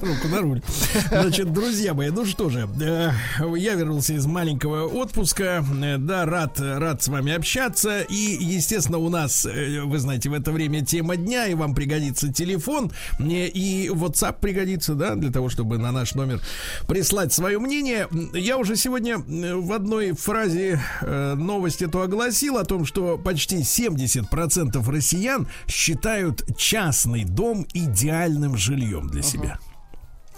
Руку 0.00 0.28
на 0.28 0.40
руль. 0.40 0.62
Значит, 1.10 1.52
друзья 1.52 1.94
мои, 1.94 2.10
ну 2.10 2.24
что 2.26 2.48
же, 2.50 2.68
э, 2.80 3.10
я 3.56 3.74
вернулся 3.74 4.14
из 4.14 4.26
маленького 4.26 4.86
отпуска. 4.86 5.64
Э, 5.82 5.96
Да, 5.98 6.24
рад, 6.26 6.60
рад 6.60 7.02
с 7.02 7.08
вами 7.08 7.32
общаться. 7.32 8.00
И, 8.02 8.36
естественно, 8.40 8.98
у 8.98 9.08
нас, 9.08 9.46
э, 9.46 9.80
вы 9.82 9.98
знаете, 9.98 10.28
в 10.28 10.34
это 10.34 10.52
время 10.52 10.84
тема 10.84 11.16
дня, 11.16 11.46
и 11.46 11.54
вам 11.54 11.74
пригодится 11.74 12.32
телефон, 12.32 12.90
и 13.18 13.90
WhatsApp 13.92 14.40
пригодится, 14.40 14.94
да, 14.94 15.14
для 15.14 15.30
того, 15.30 15.48
чтобы 15.48 15.78
на 15.78 15.92
наш 15.92 16.14
номер 16.14 16.40
прислать 16.86 17.32
свое 17.32 17.58
мнение. 17.58 18.08
Я 18.34 18.58
уже 18.58 18.76
сегодня 18.76 19.18
в 19.18 19.72
одной 19.72 20.12
фразе 20.12 20.80
новость 21.02 21.82
эту 21.82 22.00
огласил 22.02 22.56
о 22.58 22.64
том, 22.64 22.84
что 22.84 23.18
почти 23.18 23.58
70% 23.58 24.90
россиян 24.90 25.29
считают 25.66 26.44
частный 26.56 27.24
дом 27.24 27.66
идеальным 27.72 28.56
жильем 28.56 29.08
для 29.08 29.22
себя. 29.22 29.58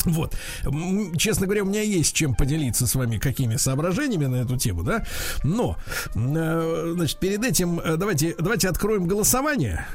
Вот. 0.05 0.37
Честно 1.17 1.47
говоря, 1.47 1.63
у 1.63 1.67
меня 1.67 1.83
есть 1.83 2.15
чем 2.15 2.35
поделиться 2.35 2.87
с 2.87 2.95
вами 2.95 3.19
какими 3.19 3.57
соображениями 3.57 4.27
на 4.27 4.37
эту 4.37 4.57
тему, 4.57 4.83
да. 4.83 5.05
Но, 5.45 5.77
э, 6.15 6.93
значит, 6.95 7.19
перед 7.19 7.45
этим 7.45 7.79
э, 7.79 7.97
давайте, 7.97 8.35
давайте 8.39 8.69
откроем 8.69 9.07
голосование. 9.07 9.87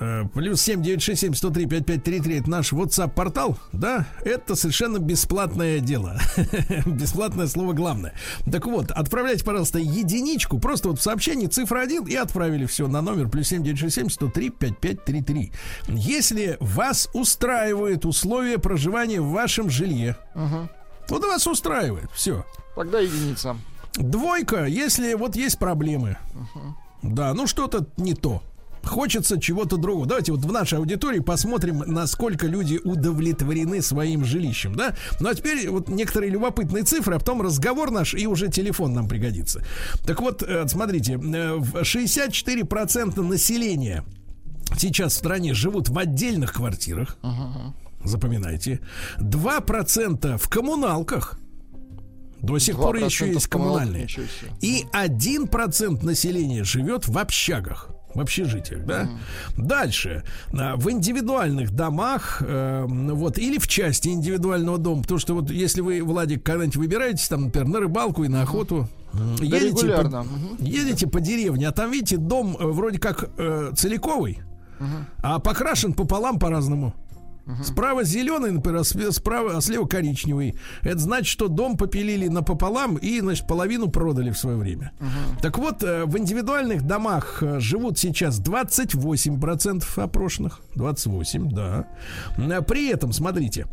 Э, 0.00 0.24
плюс 0.34 0.60
7967 0.62 1.34
103 1.34 1.66
5533 1.66 2.38
это 2.38 2.50
наш 2.50 2.72
WhatsApp 2.72 3.14
портал, 3.14 3.58
да, 3.72 4.06
это 4.24 4.54
совершенно 4.54 4.98
бесплатное 4.98 5.80
дело. 5.80 6.18
Бесплатное 6.86 7.46
слово 7.46 7.72
главное. 7.72 8.14
Так 8.50 8.66
вот, 8.66 8.90
отправляйте, 8.90 9.44
пожалуйста, 9.44 9.78
единичку, 9.78 10.58
просто 10.58 10.88
вот 10.88 10.98
в 10.98 11.02
сообщении 11.02 11.46
цифра 11.46 11.80
1 11.80 12.06
и 12.06 12.14
отправили 12.14 12.66
все 12.66 12.88
на 12.88 13.00
номер 13.02 13.28
плюс 13.28 13.48
7967 13.48 14.10
103 14.10 14.50
5533. 14.50 15.52
Если 15.88 16.56
вас 16.60 17.08
устраивают 17.12 18.04
условия 18.04 18.58
проживания 18.58 19.20
в 19.20 19.30
вашем 19.30 19.70
жилье, 19.70 20.16
вот 21.08 21.24
вас 21.24 21.46
устраивает, 21.46 22.10
все. 22.12 22.44
Тогда 22.74 23.00
единица. 23.00 23.56
Двойка, 23.94 24.66
если 24.66 25.14
вот 25.14 25.36
есть 25.36 25.58
проблемы. 25.58 26.18
Да, 27.02 27.32
ну 27.34 27.46
что-то 27.46 27.86
не 27.96 28.14
то. 28.14 28.42
Хочется 28.86 29.40
чего-то 29.40 29.76
другого. 29.76 30.06
Давайте 30.06 30.32
вот 30.32 30.42
в 30.44 30.52
нашей 30.52 30.78
аудитории 30.78 31.18
посмотрим, 31.18 31.82
насколько 31.86 32.46
люди 32.46 32.80
удовлетворены 32.82 33.82
своим 33.82 34.24
жилищем, 34.24 34.74
да? 34.74 34.94
Ну 35.20 35.28
а 35.28 35.34
теперь 35.34 35.68
вот 35.68 35.88
некоторые 35.88 36.30
любопытные 36.30 36.84
цифры, 36.84 37.16
а 37.16 37.18
потом 37.18 37.42
разговор 37.42 37.90
наш 37.90 38.14
и 38.14 38.26
уже 38.26 38.48
телефон 38.48 38.94
нам 38.94 39.08
пригодится. 39.08 39.64
Так 40.06 40.20
вот, 40.20 40.42
э, 40.42 40.66
смотрите, 40.68 41.14
э, 41.14 41.54
в 41.56 41.82
64% 41.82 43.22
населения 43.22 44.04
сейчас 44.78 45.14
в 45.14 45.16
стране 45.16 45.52
живут 45.54 45.88
в 45.88 45.98
отдельных 45.98 46.52
квартирах. 46.54 47.18
Запоминайте. 48.04 48.80
2% 49.18 50.38
в 50.38 50.48
коммуналках. 50.48 51.38
До 52.40 52.58
сих 52.58 52.76
пор 52.76 52.96
2% 52.96 53.04
еще 53.04 53.32
есть 53.32 53.48
коммунальные. 53.48 54.06
И 54.60 54.84
1% 54.92 56.04
населения 56.04 56.62
живет 56.62 57.08
в 57.08 57.18
общагах. 57.18 57.90
В 58.16 58.20
общежитиях, 58.20 58.84
да? 58.86 59.08
Дальше. 59.56 60.24
А, 60.52 60.76
В 60.76 60.90
индивидуальных 60.90 61.70
домах, 61.72 62.42
э, 62.44 62.84
вот, 62.88 63.38
или 63.38 63.58
в 63.58 63.68
части 63.68 64.08
индивидуального 64.08 64.78
дома. 64.78 65.02
Потому 65.02 65.18
что 65.20 65.34
вот 65.34 65.50
если 65.50 65.82
вы, 65.82 66.02
Владик, 66.02 66.42
когда-нибудь 66.42 66.76
выбираетесь, 66.76 67.28
там, 67.28 67.44
например, 67.44 67.68
на 67.68 67.80
рыбалку 67.80 68.24
и 68.24 68.28
на 68.28 68.42
охоту, 68.42 68.88
Да, 69.12 69.44
едете, 69.44 69.68
регулярно. 69.68 70.24
по, 70.58 70.62
едете 70.62 71.06
по 71.06 71.20
деревне, 71.20 71.68
а 71.68 71.72
там, 71.72 71.90
видите, 71.90 72.16
дом 72.16 72.56
э, 72.58 72.66
вроде 72.66 72.98
как 72.98 73.28
э, 73.36 73.72
целиковый, 73.76 74.38
а 75.22 75.38
покрашен 75.38 75.92
пополам 75.92 76.38
по-разному. 76.38 76.94
Справа 77.62 78.02
зеленый, 78.04 78.50
например, 78.50 78.80
а 78.80 79.12
справа, 79.12 79.56
а 79.56 79.60
слева 79.60 79.86
коричневый. 79.86 80.56
Это 80.82 80.98
значит, 80.98 81.26
что 81.28 81.48
дом 81.48 81.76
попилили 81.76 82.28
напополам 82.28 82.96
и, 82.96 83.20
значит, 83.20 83.46
половину 83.46 83.88
продали 83.88 84.30
в 84.30 84.38
свое 84.38 84.56
время. 84.56 84.92
Так 85.42 85.58
вот, 85.58 85.82
э, 85.82 86.04
в 86.06 86.18
индивидуальных 86.18 86.82
домах 86.82 87.42
э, 87.42 87.60
живут 87.60 87.98
сейчас 87.98 88.40
28% 88.40 89.84
опрошенных. 89.96 90.60
28, 90.74 91.50
да. 91.50 91.86
Э, 92.36 92.62
При 92.62 92.88
этом, 92.88 93.12
смотрите, 93.12 93.66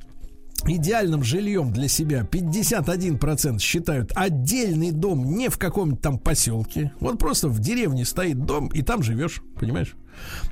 идеальным 0.67 1.23
жильем 1.23 1.71
для 1.71 1.87
себя 1.87 2.27
51% 2.29 3.59
считают 3.59 4.11
отдельный 4.15 4.91
дом 4.91 5.35
не 5.35 5.49
в 5.49 5.57
каком-то 5.57 6.01
там 6.01 6.19
поселке. 6.19 6.91
Вот 6.99 7.19
просто 7.19 7.49
в 7.49 7.59
деревне 7.59 8.05
стоит 8.05 8.45
дом, 8.45 8.67
и 8.67 8.81
там 8.81 9.03
живешь, 9.03 9.41
понимаешь? 9.59 9.95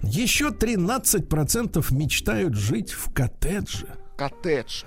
Еще 0.01 0.49
13% 0.49 1.86
мечтают 1.93 2.55
жить 2.55 2.91
в 2.91 3.12
коттедже. 3.14 3.88
Коттедж. 4.18 4.84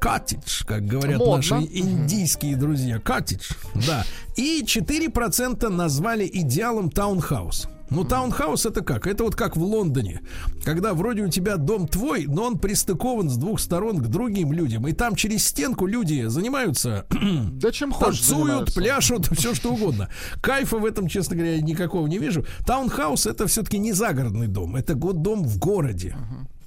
Коттедж, 0.00 0.64
как 0.66 0.84
говорят 0.84 1.18
Модно. 1.18 1.36
наши 1.36 1.54
индийские 1.54 2.56
друзья. 2.56 2.98
Коттедж, 2.98 3.52
да. 3.86 4.04
И 4.36 4.62
4% 4.66 5.68
назвали 5.68 6.28
идеалом 6.30 6.90
таунхаус. 6.90 7.68
Ну, 7.94 8.04
таунхаус 8.04 8.66
это 8.66 8.82
как? 8.82 9.06
Это 9.06 9.24
вот 9.24 9.34
как 9.36 9.56
в 9.56 9.62
Лондоне, 9.62 10.22
когда 10.64 10.94
вроде 10.94 11.22
у 11.22 11.28
тебя 11.28 11.56
дом 11.56 11.86
твой, 11.86 12.26
но 12.26 12.44
он 12.44 12.58
пристыкован 12.58 13.28
с 13.28 13.36
двух 13.36 13.60
сторон 13.60 13.98
к 13.98 14.06
другим 14.08 14.52
людям. 14.52 14.88
И 14.88 14.92
там 14.92 15.14
через 15.14 15.46
стенку 15.46 15.86
люди 15.86 16.26
занимаются 16.28 17.06
Да 17.52 17.70
чем 17.70 17.92
Танцуют, 17.92 18.74
пляшут, 18.74 19.26
все 19.36 19.54
что 19.54 19.72
угодно. 19.72 20.08
Кайфа 20.40 20.78
в 20.78 20.84
этом, 20.86 21.08
честно 21.08 21.36
говоря, 21.36 21.60
никакого 21.60 22.06
не 22.06 22.18
вижу. 22.18 22.44
Таунхаус 22.66 23.26
это 23.26 23.46
все-таки 23.46 23.78
не 23.78 23.92
загородный 23.92 24.46
дом, 24.46 24.76
это 24.76 24.94
го- 24.94 25.12
дом 25.12 25.44
в 25.44 25.58
городе. 25.58 26.16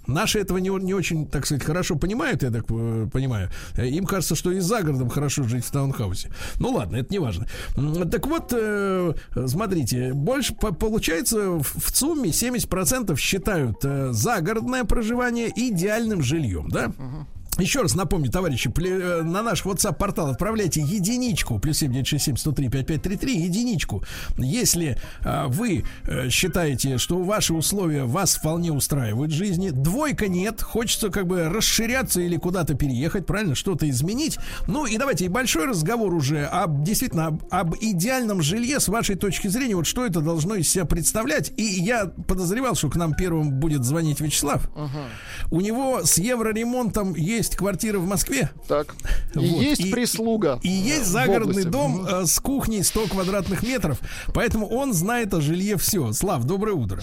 Наши 0.07 0.39
этого 0.39 0.57
не, 0.57 0.69
не 0.83 0.93
очень, 0.93 1.27
так 1.27 1.45
сказать, 1.45 1.63
хорошо 1.63 1.95
понимают, 1.95 2.43
я 2.43 2.51
так 2.51 2.65
э, 2.69 3.07
понимаю. 3.11 3.49
Э, 3.75 3.87
Им 3.87 4.05
кажется, 4.05 4.35
что 4.35 4.51
и 4.51 4.59
за 4.59 4.81
городом 4.81 5.09
хорошо 5.09 5.43
жить 5.43 5.65
в 5.65 5.71
таунхаусе. 5.71 6.29
Ну 6.59 6.69
ладно, 6.71 6.97
это 6.97 7.11
не 7.11 7.19
важно. 7.19 7.47
Так 8.11 8.27
вот, 8.27 8.53
э, 8.55 9.13
смотрите, 9.47 10.13
больше 10.13 10.53
по- 10.55 10.73
получается 10.73 11.51
в, 11.59 11.95
сумме 11.95 12.29
70% 12.31 13.17
считают 13.17 13.77
загородное 14.11 14.83
проживание 14.83 15.51
идеальным 15.55 16.21
жильем, 16.21 16.69
да? 16.69 16.91
Еще 17.57 17.81
раз 17.81 17.95
напомню, 17.95 18.29
товарищи, 18.29 18.71
э, 18.77 19.21
на 19.21 19.41
наш 19.41 19.63
WhatsApp 19.63 19.95
портал 19.95 20.27
отправляйте 20.27 20.81
единичку, 20.81 21.59
плюс 21.59 21.77
7967 21.77 22.37
103 22.37 22.69
5533, 22.69 23.41
единичку. 23.43 24.03
Если 24.37 24.97
а, 25.23 25.47
вы 25.47 25.85
э, 26.03 26.29
считаете, 26.29 26.97
что 26.97 27.23
ваши 27.23 27.53
условия 27.53 28.03
вас 28.03 28.35
вполне 28.35 28.71
устраивают 28.71 29.31
в 29.31 29.35
жизни, 29.35 29.69
двойка 29.69 30.27
нет, 30.27 30.61
хочется 30.61 31.09
как 31.09 31.27
бы 31.27 31.47
расширяться 31.49 32.21
или 32.21 32.37
куда-то 32.37 32.73
переехать, 32.75 33.25
правильно, 33.25 33.55
что-то 33.55 33.89
изменить. 33.89 34.37
Ну 34.67 34.85
и 34.85 34.97
давайте 34.97 35.25
и 35.25 35.29
большой 35.29 35.65
разговор 35.65 36.13
уже 36.13 36.45
об, 36.45 36.83
действительно, 36.83 37.27
об, 37.27 37.43
об 37.51 37.75
идеальном 37.79 38.41
жилье 38.41 38.79
с 38.79 38.87
вашей 38.87 39.15
точки 39.15 39.47
зрения, 39.47 39.75
вот 39.75 39.87
что 39.87 40.05
это 40.05 40.19
должно 40.19 40.55
из 40.55 40.69
себя 40.69 40.85
представлять. 40.85 41.53
И 41.57 41.63
я 41.63 42.05
подозревал, 42.05 42.75
что 42.75 42.89
к 42.89 42.95
нам 42.95 43.13
первым 43.13 43.51
будет 43.51 43.83
звонить 43.83 44.19
Вячеслав. 44.19 44.69
У 45.51 45.61
него 45.61 46.03
с 46.03 46.17
евроремонтом 46.17 47.15
есть 47.15 47.44
квартира 47.55 47.99
в 47.99 48.07
Москве. 48.07 48.49
Так. 48.67 48.95
И 49.35 49.39
Вот, 49.49 49.61
есть 49.61 49.81
и- 49.81 49.91
прислуга. 49.91 50.59
И 50.63 50.69
есть 50.69 51.03
в 51.03 51.07
загородный 51.07 51.63
области. 51.67 51.69
дом 51.69 52.05
э, 52.07 52.25
с 52.25 52.39
кухней 52.39 52.83
100 52.83 53.07
квадратных 53.07 53.61
метров. 53.63 53.99
Поэтому 54.33 54.67
он 54.67 54.93
знает 54.93 55.33
о 55.33 55.41
жилье 55.41 55.77
все. 55.77 56.11
Слав, 56.13 56.45
доброе 56.45 56.73
утро. 56.73 57.01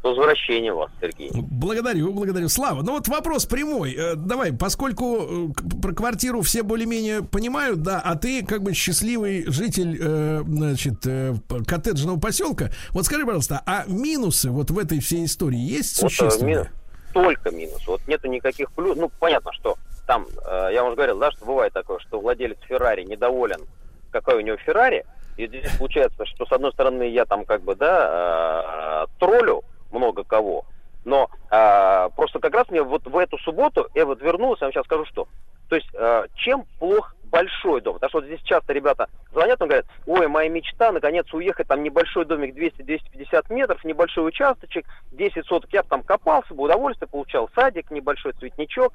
С 0.00 0.04
возвращением 0.04 0.74
вас, 0.74 0.90
Сергей. 1.00 1.30
Благодарю, 1.32 2.12
благодарю. 2.12 2.48
Слава, 2.48 2.82
ну 2.82 2.90
вот 2.92 3.06
вопрос 3.06 3.46
прямой. 3.46 3.94
Э, 3.96 4.14
давай, 4.16 4.52
поскольку 4.52 5.52
э, 5.56 5.78
про 5.80 5.92
квартиру 5.94 6.42
все 6.42 6.64
более-менее 6.64 7.22
понимают, 7.22 7.82
да, 7.82 8.00
а 8.00 8.16
ты 8.16 8.44
как 8.44 8.64
бы 8.64 8.74
счастливый 8.74 9.44
житель, 9.46 9.96
э, 10.00 10.42
значит, 10.44 11.06
э, 11.06 11.36
коттеджного 11.68 12.18
поселка, 12.18 12.72
вот 12.90 13.06
скажи, 13.06 13.24
пожалуйста, 13.24 13.62
а 13.64 13.84
минусы 13.86 14.50
вот 14.50 14.72
в 14.72 14.78
этой 14.80 14.98
всей 14.98 15.24
истории 15.24 15.60
есть 15.60 16.02
Вот, 16.02 16.10
э, 16.10 16.14
существенные? 16.16 16.72
Только 17.12 17.50
минус. 17.50 17.86
Вот 17.86 18.06
нету 18.06 18.28
никаких 18.28 18.72
плюсов. 18.72 18.96
Ну, 18.98 19.10
понятно, 19.20 19.52
что 19.52 19.76
там, 20.06 20.26
э, 20.46 20.70
я 20.72 20.84
уже 20.84 20.96
говорил, 20.96 21.18
да, 21.18 21.30
что 21.30 21.44
бывает 21.44 21.72
такое, 21.72 21.98
что 22.00 22.20
владелец 22.20 22.58
Феррари 22.62 23.04
недоволен, 23.04 23.66
какой 24.10 24.36
у 24.36 24.40
него 24.40 24.56
Феррари. 24.58 25.04
И 25.36 25.46
здесь 25.46 25.76
получается, 25.78 26.26
что 26.26 26.44
с 26.44 26.52
одной 26.52 26.72
стороны 26.72 27.04
я 27.04 27.24
там 27.24 27.44
как 27.44 27.62
бы, 27.62 27.74
да, 27.74 29.06
э, 29.06 29.18
троллю 29.18 29.62
много 29.90 30.24
кого, 30.24 30.64
но 31.04 31.30
э, 31.50 32.08
просто 32.16 32.38
как 32.38 32.54
раз 32.54 32.68
мне 32.68 32.82
вот 32.82 33.06
в 33.06 33.16
эту 33.16 33.38
субботу, 33.38 33.88
я 33.94 34.06
вот 34.06 34.20
вернулся, 34.20 34.64
я 34.64 34.66
вам 34.66 34.72
сейчас 34.72 34.84
скажу, 34.86 35.04
что. 35.06 35.26
То 35.68 35.76
есть, 35.76 35.88
э, 35.94 36.26
чем 36.34 36.64
плох 36.78 37.14
большой 37.32 37.80
дом? 37.80 37.94
Потому 37.94 38.10
что 38.10 38.18
вот 38.18 38.26
здесь 38.26 38.42
часто 38.42 38.72
ребята 38.72 39.08
звонят 39.32 39.60
и 39.60 39.64
говорят, 39.64 39.86
ой, 40.06 40.28
моя 40.28 40.48
мечта, 40.48 40.92
наконец, 40.92 41.26
уехать, 41.32 41.66
там 41.66 41.82
небольшой 41.82 42.26
домик 42.26 42.54
200-250 42.54 43.52
метров, 43.52 43.82
небольшой 43.82 44.28
участочек, 44.28 44.86
10 45.10 45.46
соток, 45.46 45.72
я 45.72 45.82
бы 45.82 45.88
там 45.88 46.02
копался 46.02 46.54
бы, 46.54 46.64
удовольствие 46.64 47.08
получал, 47.08 47.48
садик, 47.54 47.90
небольшой 47.90 48.32
цветничок. 48.34 48.92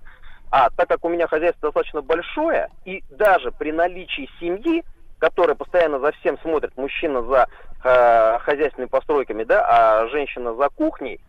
А 0.49 0.69
так 0.69 0.87
как 0.87 1.03
у 1.03 1.09
меня 1.09 1.27
хозяйство 1.27 1.69
достаточно 1.69 2.01
большое, 2.01 2.69
и 2.85 3.03
даже 3.09 3.51
при 3.51 3.71
наличии 3.71 4.29
семьи, 4.39 4.85
которая 5.19 5.55
постоянно 5.55 5.99
за 5.99 6.13
всем 6.13 6.37
смотрит, 6.39 6.77
мужчина 6.77 7.21
за 7.23 7.47
э, 7.83 8.39
хозяйственными 8.39 8.87
постройками, 8.87 9.43
да, 9.43 9.65
а 9.67 10.07
женщина 10.07 10.53
за 10.53 10.69
кухней, 10.69 11.19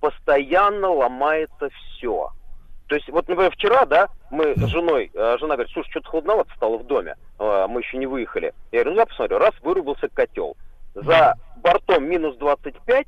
постоянно 0.00 0.88
ломается 0.88 1.68
все. 1.70 2.32
То 2.88 2.94
есть, 2.94 3.08
вот, 3.10 3.28
например, 3.28 3.50
вчера, 3.50 3.84
да, 3.84 4.08
мы 4.30 4.54
с 4.56 4.66
женой, 4.66 5.10
э, 5.12 5.36
жена 5.38 5.54
говорит, 5.54 5.72
слушай, 5.72 5.90
что-то 5.90 6.08
холодновато 6.08 6.50
стало 6.56 6.78
в 6.78 6.86
доме, 6.86 7.16
э, 7.38 7.66
мы 7.68 7.80
еще 7.80 7.98
не 7.98 8.06
выехали. 8.06 8.54
Я 8.72 8.80
говорю, 8.80 8.90
ну 8.92 9.00
я 9.00 9.06
посмотрю, 9.06 9.38
раз 9.38 9.54
вырубился 9.60 10.08
котел. 10.08 10.56
За 10.94 11.34
бортом 11.58 12.08
минус 12.08 12.36
25, 12.38 13.06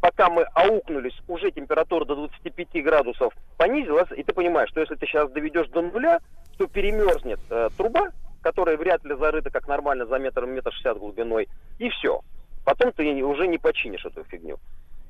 пока 0.00 0.30
мы 0.30 0.44
аукнулись, 0.54 1.18
уже 1.26 1.50
температура 1.50 2.04
до 2.04 2.14
25 2.14 2.84
градусов 2.84 3.34
понизилась, 3.58 4.08
и 4.16 4.22
ты 4.22 4.32
понимаешь, 4.32 4.70
что 4.70 4.80
если 4.80 4.94
ты 4.94 5.06
сейчас 5.06 5.28
доведешь 5.32 5.68
до 5.68 5.82
нуля, 5.82 6.20
то 6.56 6.68
перемерзнет 6.68 7.40
э, 7.50 7.68
труба, 7.76 8.10
которая 8.42 8.76
вряд 8.76 9.04
ли 9.04 9.16
зарыта 9.16 9.50
как 9.50 9.66
нормально 9.66 10.06
за 10.06 10.20
метр, 10.20 10.46
метр 10.46 10.72
шестьдесят 10.72 10.98
глубиной, 10.98 11.48
и 11.78 11.88
все. 11.90 12.20
Потом 12.64 12.92
ты 12.92 13.24
уже 13.24 13.48
не 13.48 13.58
починишь 13.58 14.04
эту 14.04 14.22
фигню. 14.22 14.58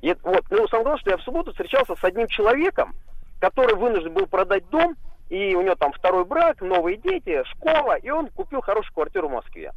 И 0.01 0.15
вот, 0.23 0.43
ну, 0.49 0.67
самое 0.67 0.85
главное, 0.85 0.97
что 0.97 1.11
я 1.11 1.17
в 1.17 1.21
субботу 1.21 1.51
встречался 1.51 1.95
с 1.95 2.03
одним 2.03 2.27
человеком, 2.27 2.95
который 3.41 3.75
вынужден 3.75 4.13
был 4.13 4.27
продать 4.27 4.69
дом, 4.69 4.95
и 5.29 5.55
у 5.55 5.61
него 5.61 5.75
там 5.75 5.91
второй 5.91 6.23
брак, 6.23 6.61
новые 6.61 6.95
дети, 6.97 7.43
школа, 7.55 7.95
и 7.97 8.09
он 8.09 8.27
купил 8.27 8.61
хорошую 8.61 8.93
квартиру 8.93 9.27
в 9.27 9.31
Москве. 9.33 9.73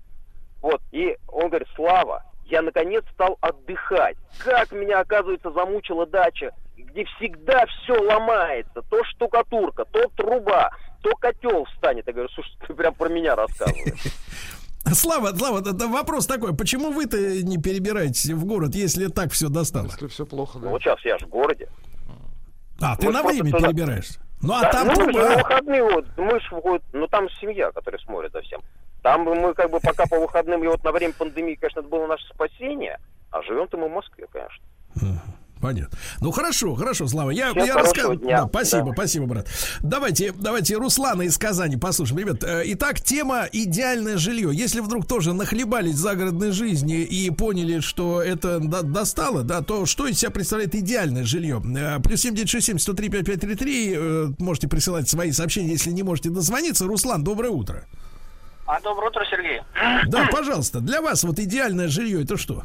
Вот, 0.60 0.80
и 0.92 1.16
он 1.28 1.48
говорит, 1.48 1.68
Слава, 1.74 2.22
я 2.44 2.62
наконец 2.62 3.04
стал 3.12 3.38
отдыхать. 3.40 4.16
Как 4.38 4.70
меня, 4.72 5.00
оказывается, 5.00 5.50
замучила 5.50 6.06
дача, 6.06 6.52
где 6.76 7.04
всегда 7.16 7.64
все 7.66 7.94
ломается. 8.00 8.82
То 8.90 9.02
штукатурка, 9.04 9.84
то 9.86 10.08
труба, 10.16 10.70
то 11.02 11.10
котел 11.16 11.64
встанет. 11.66 12.06
Я 12.06 12.12
говорю, 12.12 12.28
слушай, 12.34 12.52
ты 12.66 12.74
прям 12.74 12.94
про 12.94 13.08
меня 13.08 13.34
рассказываешь. 13.34 14.02
Слава, 14.92 15.28
Слава, 15.34 15.60
это 15.60 15.88
вопрос 15.88 16.26
такой. 16.26 16.54
Почему 16.54 16.90
вы-то 16.92 17.16
не 17.42 17.56
перебираетесь 17.58 18.30
в 18.30 18.44
город, 18.44 18.74
если 18.74 19.06
так 19.06 19.32
все 19.32 19.48
достало? 19.48 19.86
Если 19.86 20.08
все 20.08 20.26
плохо, 20.26 20.58
Ну, 20.58 20.64
да. 20.64 20.70
вот 20.70 20.82
сейчас 20.82 21.02
я 21.04 21.16
же 21.18 21.26
в 21.26 21.30
городе. 21.30 21.68
А, 22.80 22.96
ты 22.96 23.06
Мы 23.06 23.12
на 23.12 23.22
время 23.22 23.50
туда- 23.50 23.68
перебираешься. 23.68 24.20
Ну, 24.42 24.52
а 24.52 24.60
Да, 24.62 24.70
там 24.72 24.86
ну, 24.88 24.92
мы 24.92 24.96
же 24.96 25.06
на 25.06 25.12
труба. 25.12 25.36
выходные 25.42 25.82
вот, 25.84 26.06
мы 26.18 26.40
ж 26.40 26.48
вот, 26.50 26.82
ну 26.92 27.06
там 27.08 27.30
семья, 27.40 27.70
которая 27.72 28.00
смотрит 28.00 28.32
за 28.32 28.42
всем. 28.42 28.60
Там 29.02 29.22
мы 29.22 29.54
как 29.54 29.70
бы 29.70 29.80
пока 29.80 30.06
по 30.06 30.18
выходным, 30.18 30.62
и 30.64 30.66
вот 30.66 30.82
на 30.84 30.92
время 30.92 31.14
пандемии, 31.14 31.54
конечно, 31.54 31.80
это 31.80 31.88
было 31.88 32.06
наше 32.06 32.24
спасение, 32.34 32.98
а 33.30 33.42
живем-то 33.42 33.76
мы 33.78 33.88
в 33.88 33.92
Москве, 33.92 34.26
конечно. 34.30 34.64
Понятно. 35.64 35.96
Ну 36.20 36.30
хорошо, 36.30 36.74
хорошо, 36.74 37.06
Слава. 37.08 37.30
Я, 37.30 37.52
Всем 37.52 37.64
я 37.64 38.16
дня. 38.16 38.42
Да, 38.42 38.48
спасибо, 38.48 38.86
Да. 38.88 38.92
спасибо, 38.92 39.24
брат. 39.26 39.48
Давайте, 39.80 40.32
давайте 40.38 40.76
Руслана 40.76 41.22
из 41.22 41.38
Казани 41.38 41.78
послушаем. 41.78 42.18
Ребят, 42.18 42.44
э, 42.44 42.64
итак, 42.66 43.00
тема 43.00 43.46
идеальное 43.50 44.18
жилье. 44.18 44.50
Если 44.52 44.80
вдруг 44.80 45.06
тоже 45.06 45.32
нахлебались 45.32 45.96
загородной 45.96 46.50
жизни 46.50 47.00
и 47.02 47.30
поняли, 47.30 47.80
что 47.80 48.20
это 48.22 48.58
до- 48.60 48.82
достало, 48.82 49.42
да, 49.42 49.62
то 49.62 49.86
что 49.86 50.06
из 50.06 50.18
себя 50.18 50.30
представляет 50.30 50.74
идеальное 50.74 51.24
жилье? 51.24 51.62
Э, 51.64 51.98
Плюс 52.02 52.20
7967 52.20 52.78
103 52.78 53.08
5533. 53.08 53.94
э, 53.96 54.26
Можете 54.38 54.68
присылать 54.68 55.08
свои 55.08 55.32
сообщения, 55.32 55.72
если 55.72 55.92
не 55.92 56.02
можете 56.02 56.28
дозвониться. 56.28 56.84
Руслан, 56.86 57.24
доброе 57.24 57.48
утро. 57.52 57.86
А, 58.66 58.78
доброе 58.82 59.08
утро, 59.08 59.24
Сергей. 59.30 59.62
Да, 60.08 60.28
пожалуйста, 60.30 60.80
для 60.80 61.00
вас 61.00 61.24
вот 61.24 61.38
идеальное 61.38 61.88
жилье 61.88 62.22
это 62.22 62.36
что? 62.36 62.64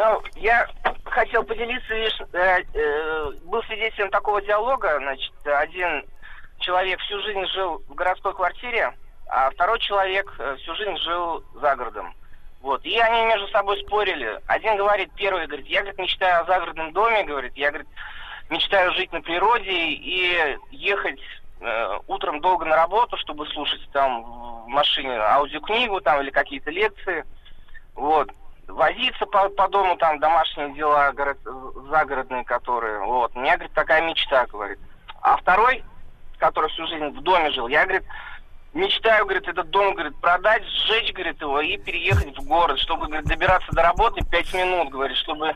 Ну, 0.00 0.22
я 0.36 0.66
хотел 1.04 1.44
поделиться, 1.44 1.94
лишь, 1.94 2.18
э, 2.32 2.62
э, 2.72 3.32
был 3.44 3.62
свидетелем 3.64 4.08
такого 4.08 4.40
диалога, 4.40 4.96
значит, 4.98 5.30
один 5.44 6.06
человек 6.58 6.98
всю 7.00 7.20
жизнь 7.20 7.44
жил 7.48 7.82
в 7.86 7.94
городской 7.94 8.32
квартире, 8.32 8.94
а 9.28 9.50
второй 9.50 9.78
человек 9.80 10.34
э, 10.38 10.56
всю 10.56 10.74
жизнь 10.76 10.96
жил 11.02 11.44
за 11.60 11.76
городом. 11.76 12.14
Вот, 12.62 12.82
и 12.86 12.98
они 12.98 13.26
между 13.26 13.46
собой 13.48 13.78
спорили. 13.84 14.40
Один 14.46 14.78
говорит, 14.78 15.10
первый 15.16 15.46
говорит, 15.46 15.66
я, 15.66 15.80
говорит, 15.80 15.98
мечтаю 15.98 16.40
о 16.40 16.46
загородном 16.46 16.94
доме, 16.94 17.24
говорит, 17.24 17.52
я, 17.56 17.68
говорит, 17.68 17.88
мечтаю 18.48 18.94
жить 18.94 19.12
на 19.12 19.20
природе 19.20 19.70
и 19.70 20.56
ехать 20.70 21.20
э, 21.60 21.98
утром 22.06 22.40
долго 22.40 22.64
на 22.64 22.76
работу, 22.76 23.18
чтобы 23.18 23.46
слушать 23.48 23.86
там 23.92 24.22
в 24.64 24.66
машине 24.68 25.18
аудиокнигу 25.18 26.00
там 26.00 26.22
или 26.22 26.30
какие-то 26.30 26.70
лекции. 26.70 27.22
Вот. 27.94 28.30
Возиться 28.70 29.26
по, 29.26 29.48
по 29.50 29.68
дому, 29.68 29.96
там, 29.96 30.18
домашние 30.20 30.72
дела 30.74 31.12
город, 31.12 31.38
загородные, 31.90 32.44
которые, 32.44 33.00
вот. 33.00 33.32
У 33.34 33.40
меня, 33.40 33.56
говорит, 33.56 33.72
такая 33.74 34.02
мечта, 34.06 34.46
говорит. 34.46 34.78
А 35.22 35.36
второй, 35.36 35.84
который 36.38 36.70
всю 36.70 36.86
жизнь 36.86 37.06
в 37.08 37.20
доме 37.22 37.50
жил, 37.52 37.68
я, 37.68 37.84
говорит, 37.84 38.04
мечтаю, 38.72 39.24
говорит, 39.24 39.48
этот 39.48 39.68
дом, 39.70 39.94
говорит, 39.94 40.16
продать, 40.20 40.62
сжечь, 40.64 41.12
говорит, 41.12 41.40
его 41.40 41.60
и 41.60 41.76
переехать 41.76 42.38
в 42.38 42.42
город, 42.44 42.78
чтобы, 42.78 43.06
говорит, 43.06 43.26
добираться 43.26 43.68
до 43.72 43.82
работы 43.82 44.24
5 44.24 44.54
минут, 44.54 44.88
говорит, 44.90 45.16
чтобы, 45.18 45.54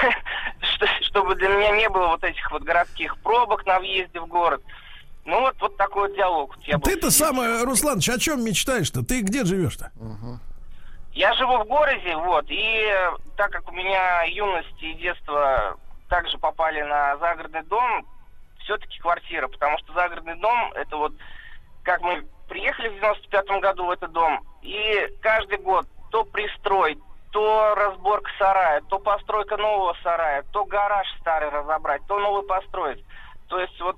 что- 0.60 0.86
чтобы 1.02 1.34
для 1.36 1.48
меня 1.48 1.70
не 1.72 1.88
было 1.88 2.08
вот 2.08 2.24
этих 2.24 2.50
вот 2.50 2.62
городских 2.62 3.16
пробок 3.22 3.64
на 3.66 3.78
въезде 3.78 4.20
в 4.20 4.26
город. 4.26 4.62
Ну 5.24 5.40
вот, 5.40 5.56
вот 5.60 5.76
такой 5.76 6.08
вот 6.08 6.16
диалог. 6.16 6.56
Ты-то 6.64 7.10
свидетелем. 7.10 7.10
сам, 7.10 7.64
Русланович, 7.64 8.08
о 8.08 8.18
чем 8.18 8.42
мечтаешь-то? 8.44 9.04
Ты 9.04 9.20
где 9.20 9.44
живешь-то? 9.44 9.92
Я 11.18 11.34
живу 11.34 11.56
в 11.58 11.64
городе, 11.64 12.14
вот, 12.14 12.44
и 12.48 12.80
э, 12.86 13.10
так 13.36 13.50
как 13.50 13.68
у 13.68 13.72
меня 13.72 14.22
юность 14.22 14.80
и 14.80 14.94
детство 14.94 15.76
также 16.08 16.38
попали 16.38 16.80
на 16.82 17.16
загородный 17.16 17.64
дом, 17.64 18.06
все-таки 18.60 19.00
квартира, 19.00 19.48
потому 19.48 19.78
что 19.78 19.92
загородный 19.94 20.36
дом, 20.36 20.72
это 20.74 20.96
вот, 20.96 21.12
как 21.82 22.02
мы 22.02 22.24
приехали 22.48 22.90
в 22.90 23.02
95-м 23.02 23.58
году 23.58 23.86
в 23.86 23.90
этот 23.90 24.12
дом, 24.12 24.46
и 24.62 25.08
каждый 25.20 25.58
год 25.58 25.88
то 26.12 26.22
пристрой, 26.22 26.96
то 27.32 27.74
разборка 27.74 28.30
сарая, 28.38 28.80
то 28.82 29.00
постройка 29.00 29.56
нового 29.56 29.96
сарая, 30.04 30.44
то 30.52 30.64
гараж 30.66 31.08
старый 31.18 31.48
разобрать, 31.48 32.06
то 32.06 32.16
новый 32.20 32.44
построить. 32.44 33.04
То 33.48 33.58
есть 33.58 33.80
вот, 33.80 33.96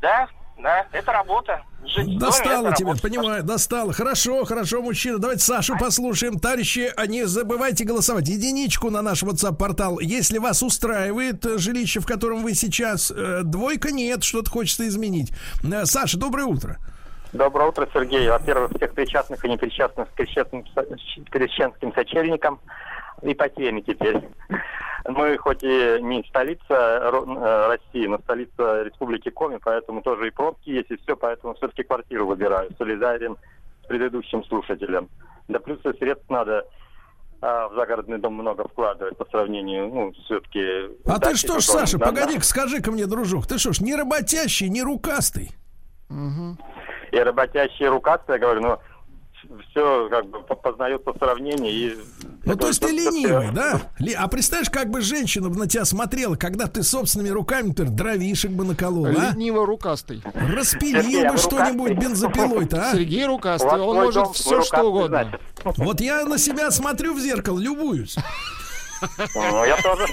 да, 0.00 0.28
да, 0.62 0.86
это 0.92 1.12
работа. 1.12 1.62
Жить 1.84 2.06
доме, 2.06 2.18
Достало 2.18 2.68
это 2.68 2.76
тебя, 2.76 2.88
работа. 2.90 3.02
понимаю, 3.02 3.42
достало. 3.42 3.92
Хорошо, 3.92 4.44
хорошо, 4.44 4.82
мужчина. 4.82 5.18
Давайте 5.18 5.42
Сашу 5.42 5.76
послушаем. 5.78 6.38
Товарищи, 6.38 6.92
а 6.96 7.06
не 7.06 7.24
забывайте 7.26 7.84
голосовать. 7.84 8.28
Единичку 8.28 8.88
на 8.90 9.02
наш 9.02 9.22
WhatsApp-портал. 9.22 9.98
Если 9.98 10.38
вас 10.38 10.62
устраивает 10.62 11.44
э, 11.44 11.58
жилище, 11.58 12.00
в 12.00 12.06
котором 12.06 12.42
вы 12.42 12.54
сейчас, 12.54 13.10
э, 13.10 13.40
двойка 13.42 13.90
нет, 13.90 14.22
что-то 14.22 14.50
хочется 14.50 14.86
изменить. 14.86 15.32
Э, 15.64 15.84
Саша, 15.84 16.18
доброе 16.18 16.44
утро. 16.44 16.78
Доброе 17.32 17.68
утро, 17.70 17.88
Сергей. 17.92 18.28
Во-первых, 18.28 18.72
всех 18.76 18.92
причастных 18.92 19.44
и 19.44 19.48
непричастных 19.48 20.08
к 20.10 20.14
крещенским 20.14 21.92
сочельникам 21.94 22.60
и 23.22 23.34
потерями 23.34 23.80
теперь. 23.80 24.20
Мы 25.08 25.36
хоть 25.36 25.62
и 25.62 25.98
не 26.00 26.24
столица 26.28 26.62
э, 26.70 27.66
России, 27.66 28.06
но 28.06 28.18
столица 28.18 28.82
Республики 28.82 29.30
Коми, 29.30 29.58
поэтому 29.62 30.00
тоже 30.02 30.28
и 30.28 30.30
пробки 30.30 30.70
есть, 30.70 30.90
и 30.90 30.96
все, 30.98 31.16
поэтому 31.16 31.54
все-таки 31.54 31.82
квартиру 31.82 32.26
выбираю. 32.26 32.70
Солидарен 32.78 33.36
с 33.82 33.86
предыдущим 33.86 34.44
слушателем. 34.44 35.08
Да 35.48 35.58
плюс 35.58 35.80
и 35.84 35.98
средств 35.98 36.30
надо 36.30 36.64
а, 37.40 37.68
в 37.68 37.74
загородный 37.74 38.18
дом 38.18 38.34
много 38.34 38.68
вкладывать 38.68 39.16
по 39.16 39.24
сравнению, 39.24 39.88
ну, 39.88 40.12
все-таки... 40.12 40.96
А 41.04 41.18
ты 41.18 41.34
что 41.34 41.58
ж, 41.58 41.64
Саша, 41.64 41.98
погоди-ка, 41.98 42.44
скажи-ка 42.44 42.92
мне, 42.92 43.06
дружок, 43.06 43.48
ты 43.48 43.58
что 43.58 43.72
ж, 43.72 43.80
не 43.80 43.96
работящий, 43.96 44.68
не 44.68 44.82
рукастый? 44.82 45.50
и 47.12 47.18
работящие 47.18 47.88
рукастые, 47.88 48.34
я 48.34 48.38
говорю, 48.38 48.60
ну, 48.60 48.78
все 49.70 50.08
как 50.08 50.26
бы 50.26 50.40
по- 50.42 50.54
познает 50.54 51.04
по 51.04 51.12
сравнению. 51.18 51.70
И, 51.72 51.96
Ну, 52.44 52.56
то 52.56 52.68
есть 52.68 52.80
ты 52.80 52.90
ленивый, 52.90 53.50
да? 53.52 53.80
Ли- 53.98 54.14
А 54.14 54.26
представляешь, 54.28 54.70
как 54.70 54.90
бы 54.90 55.00
женщина 55.00 55.48
бы 55.48 55.56
на 55.58 55.66
тебя 55.68 55.84
смотрела, 55.84 56.36
когда 56.36 56.66
ты 56.66 56.82
собственными 56.82 57.28
руками, 57.30 57.68
например, 57.68 57.92
дровишек 57.92 58.50
бы 58.52 58.64
наколол, 58.64 59.06
а? 59.06 59.32
Лениво 59.32 59.66
рукастый. 59.66 60.22
Распилил 60.34 61.02
Сергей, 61.02 61.28
бы 61.28 61.36
что-нибудь 61.38 61.92
бензопилой-то, 61.92 62.90
а? 62.90 62.92
Сергей 62.92 63.26
рукастый, 63.26 63.80
он 63.80 63.96
может 63.96 64.28
все 64.34 64.62
что 64.62 64.82
угодно. 64.82 65.24
значит. 65.64 65.78
Вот 65.78 66.00
я 66.00 66.24
на 66.24 66.38
себя 66.38 66.70
смотрю 66.70 67.14
в 67.14 67.20
зеркало, 67.20 67.58
любуюсь. 67.58 68.16
Ну, 69.34 69.64
я 69.64 69.76
тоже. 69.82 70.06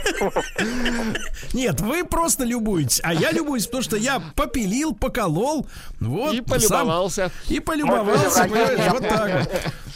Нет, 1.53 1.81
вы 1.81 2.03
просто 2.03 2.43
любуетесь, 2.43 3.01
а 3.03 3.13
я 3.13 3.31
любуюсь, 3.31 3.65
потому 3.65 3.83
что 3.83 3.97
я 3.97 4.21
попилил, 4.35 4.93
поколол, 4.93 5.67
вот. 5.99 6.33
И 6.33 6.37
сам- 6.37 6.45
полюбовался. 6.45 7.31
И 7.47 7.59
полюбовался, 7.59 8.43
были 8.43 8.65
понимаешь, 8.65 8.91
вот 8.91 9.07
так 9.07 9.39
вот. 9.39 9.49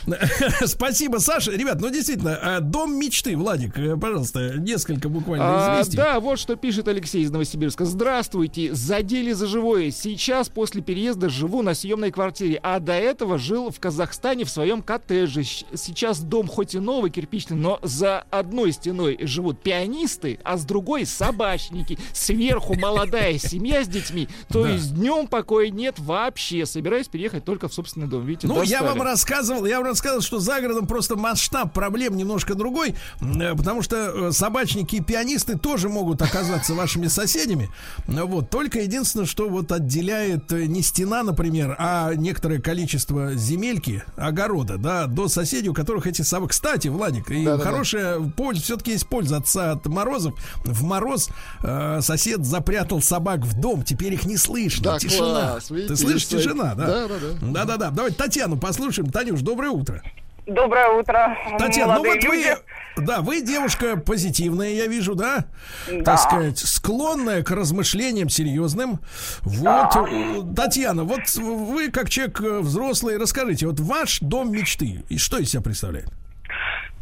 Спасибо, 0.70 1.18
Саша. 1.20 1.52
Ребят, 1.52 1.80
ну 1.80 1.90
действительно, 1.90 2.38
э, 2.42 2.60
дом 2.60 2.98
мечты, 3.00 3.38
Владик, 3.38 3.78
э, 3.78 3.96
пожалуйста, 3.96 4.56
несколько 4.58 5.08
буквально 5.08 5.46
А, 5.46 5.82
известий. 5.82 5.96
да, 5.98 6.20
вот 6.20 6.40
что 6.40 6.58
пишет 6.58 6.88
Алексей 6.90 7.24
из 7.24 7.32
Новосибирска. 7.32 7.86
Здравствуйте, 7.86 8.74
задели 8.74 9.32
за 9.32 9.48
живое. 9.48 9.92
Сейчас 9.92 10.50
после 10.50 10.82
переезда 10.82 11.30
живу 11.30 11.62
на 11.62 11.74
съемной 11.74 12.12
квартире, 12.12 12.60
а 12.64 12.80
до 12.80 12.94
этого 12.94 13.38
жил 13.38 13.72
в 13.72 13.80
Казахстане 13.80 14.44
в 14.44 14.50
своем 14.50 14.82
коттедже. 14.82 15.44
Сейчас 15.44 16.20
дом 16.20 16.48
хоть 16.48 16.76
и 16.76 16.80
новый, 16.80 17.10
кирпичный, 17.10 17.56
но 17.56 17.80
за 17.82 18.26
одной 18.30 18.74
стеной 18.74 18.83
живут 19.22 19.62
пианисты, 19.62 20.40
а 20.44 20.58
с 20.58 20.66
другой 20.66 21.06
собачники. 21.06 21.98
Сверху 22.14 22.76
молодая 22.78 23.38
семья 23.38 23.84
с 23.84 23.88
детьми. 23.88 24.28
То 24.50 24.64
Да. 24.64 24.70
есть 24.72 24.94
днем 24.94 25.28
покоя 25.28 25.70
нет 25.70 26.00
вообще. 26.00 26.66
Собираюсь 26.66 27.08
переехать 27.08 27.46
только 27.46 27.68
в 27.68 27.74
собственный 27.74 28.08
дом. 28.08 28.26
Видите, 28.26 28.48
Ну, 28.48 28.62
я 28.64 28.84
вам 28.84 29.02
рассказывал, 29.02 29.66
я 29.66 29.78
вам 29.78 29.88
рассказывал, 29.88 30.22
что 30.22 30.40
за 30.40 30.60
городом 30.62 30.88
просто 30.88 31.16
масштаб 31.16 31.74
проблем 31.74 32.18
немножко 32.18 32.56
другой, 32.56 32.96
э, 33.22 33.56
потому 33.56 33.82
что 33.82 33.96
э, 33.96 34.32
собачники 34.32 34.98
и 34.98 35.02
пианисты 35.02 35.58
тоже 35.58 35.90
могут 35.90 36.22
оказаться 36.22 36.74
вашими 36.74 37.08
соседями. 37.08 37.70
Вот, 38.08 38.50
только 38.50 38.82
единственное, 38.82 39.26
что 39.26 39.50
вот 39.50 39.72
отделяет 39.72 40.52
э, 40.52 40.66
не 40.66 40.82
стена, 40.82 41.24
например, 41.24 41.76
а 41.80 42.14
некоторое 42.16 42.60
количество 42.60 43.34
земельки, 43.36 44.04
огорода, 44.16 44.78
да, 44.78 45.08
до 45.08 45.28
соседей, 45.28 45.70
у 45.70 45.74
которых 45.74 46.08
эти 46.08 46.22
собаки. 46.22 46.52
Кстати, 46.52 46.88
Владик, 46.88 47.32
и 47.32 47.44
Да-да-да. 47.46 47.64
хорошая 47.72 48.20
польза, 48.20 48.64
все-таки 48.74 48.92
есть 48.92 49.08
польза 49.08 49.38
отца 49.38 49.74
от 49.74 49.86
морозов. 49.86 50.34
В 50.64 50.84
мороз 50.84 51.30
э, 51.62 52.00
сосед 52.02 52.44
запрятал 52.44 53.02
собак 53.02 53.42
в 53.42 53.60
дом, 53.60 53.84
теперь 53.84 54.14
их 54.14 54.26
не 54.26 54.36
слышно. 54.36 54.94
Да, 54.94 55.00
тишина. 55.00 55.52
класс, 55.52 55.70
видите, 55.70 55.90
Ты 55.90 55.96
слышишь, 55.96 56.24
есть 56.24 56.32
тишина, 56.32 56.74
да? 56.74 56.86
Да-да-да. 56.86 57.48
Да-да-да. 57.52 57.90
Давайте 57.92 58.18
Татьяну 58.18 58.58
послушаем. 58.58 59.12
Танюш, 59.12 59.42
доброе 59.42 59.70
утро. 59.70 60.02
Доброе 60.48 61.00
утро, 61.00 61.38
Татьяна, 61.58 61.96
ну 61.96 62.04
вот 62.04 62.16
люди. 62.16 62.28
вы, 62.28 63.06
да, 63.06 63.22
вы 63.22 63.42
девушка 63.42 63.96
позитивная, 63.96 64.72
я 64.72 64.88
вижу, 64.88 65.16
да? 65.16 65.46
Да. 65.90 66.04
Так 66.04 66.20
сказать, 66.20 66.60
склонная 66.60 67.44
к 67.44 67.52
размышлениям 67.52 68.28
серьезным. 68.28 69.00
Вот, 69.44 69.96
э, 69.96 70.42
Татьяна, 70.54 71.06
вот 71.06 71.22
вы 71.36 71.92
как 71.92 72.10
человек 72.10 72.42
э, 72.42 72.60
взрослый, 72.60 73.18
расскажите, 73.18 73.68
вот 73.68 73.80
ваш 73.80 74.20
дом 74.20 74.52
мечты, 74.52 75.06
и 75.08 75.18
что 75.18 75.38
из 75.38 75.52
себя 75.52 75.62
представляет? 75.62 76.12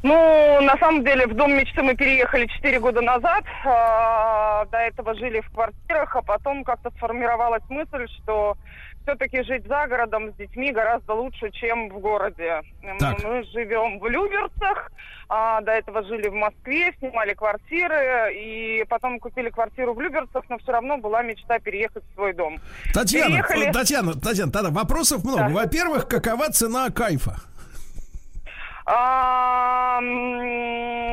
Ну, 0.04 0.62
на 0.62 0.78
самом 0.78 1.04
деле, 1.04 1.28
в 1.28 1.36
дом 1.36 1.54
мечты 1.54 1.84
мы 1.84 1.96
переехали 1.96 2.48
4 2.48 2.80
года 2.80 3.02
назад. 3.02 3.44
А, 3.66 4.66
До 4.66 4.78
этого 4.78 5.14
жили 5.16 5.42
в 5.42 5.52
квартирах, 5.52 6.16
а 6.16 6.22
потом 6.22 6.64
как-то 6.64 6.90
сформировалась 6.98 7.64
мысль, 7.70 8.08
что 8.24 8.58
все-таки 9.04 9.44
жить 9.44 9.68
за 9.68 9.88
городом 9.88 10.32
с 10.32 10.36
детьми 10.36 10.72
гораздо 10.72 11.14
лучше, 11.14 11.52
чем 11.52 11.90
в 11.90 12.00
городе. 12.00 12.62
Так. 13.00 13.24
Мы 13.24 13.44
живем 13.52 14.00
в 14.00 14.08
Люберцах, 14.08 14.92
а, 15.30 15.62
до 15.62 15.72
этого 15.72 16.04
жили 16.04 16.30
в 16.30 16.34
Москве, 16.34 16.94
снимали 17.00 17.34
квартиры, 17.34 18.34
и 18.36 18.84
потом 18.90 19.20
купили 19.20 19.50
квартиру 19.50 19.94
в 19.94 20.02
Люберцах, 20.02 20.44
но 20.50 20.58
все 20.60 20.72
равно 20.72 20.98
была 20.98 21.24
мечта 21.24 21.60
переехать 21.60 22.04
в 22.12 22.16
свой 22.16 22.34
дом. 22.34 22.58
Татьяна, 22.94 23.28
Переехали. 23.28 23.72
Татьяна, 23.72 24.14
Татьяна, 24.14 24.52
тогда 24.52 24.70
вопросов 24.70 25.24
много. 25.24 25.48
Да. 25.48 25.50
Во-первых, 25.50 26.08
какова 26.08 26.50
цена 26.52 26.90
кайфа? 26.90 27.36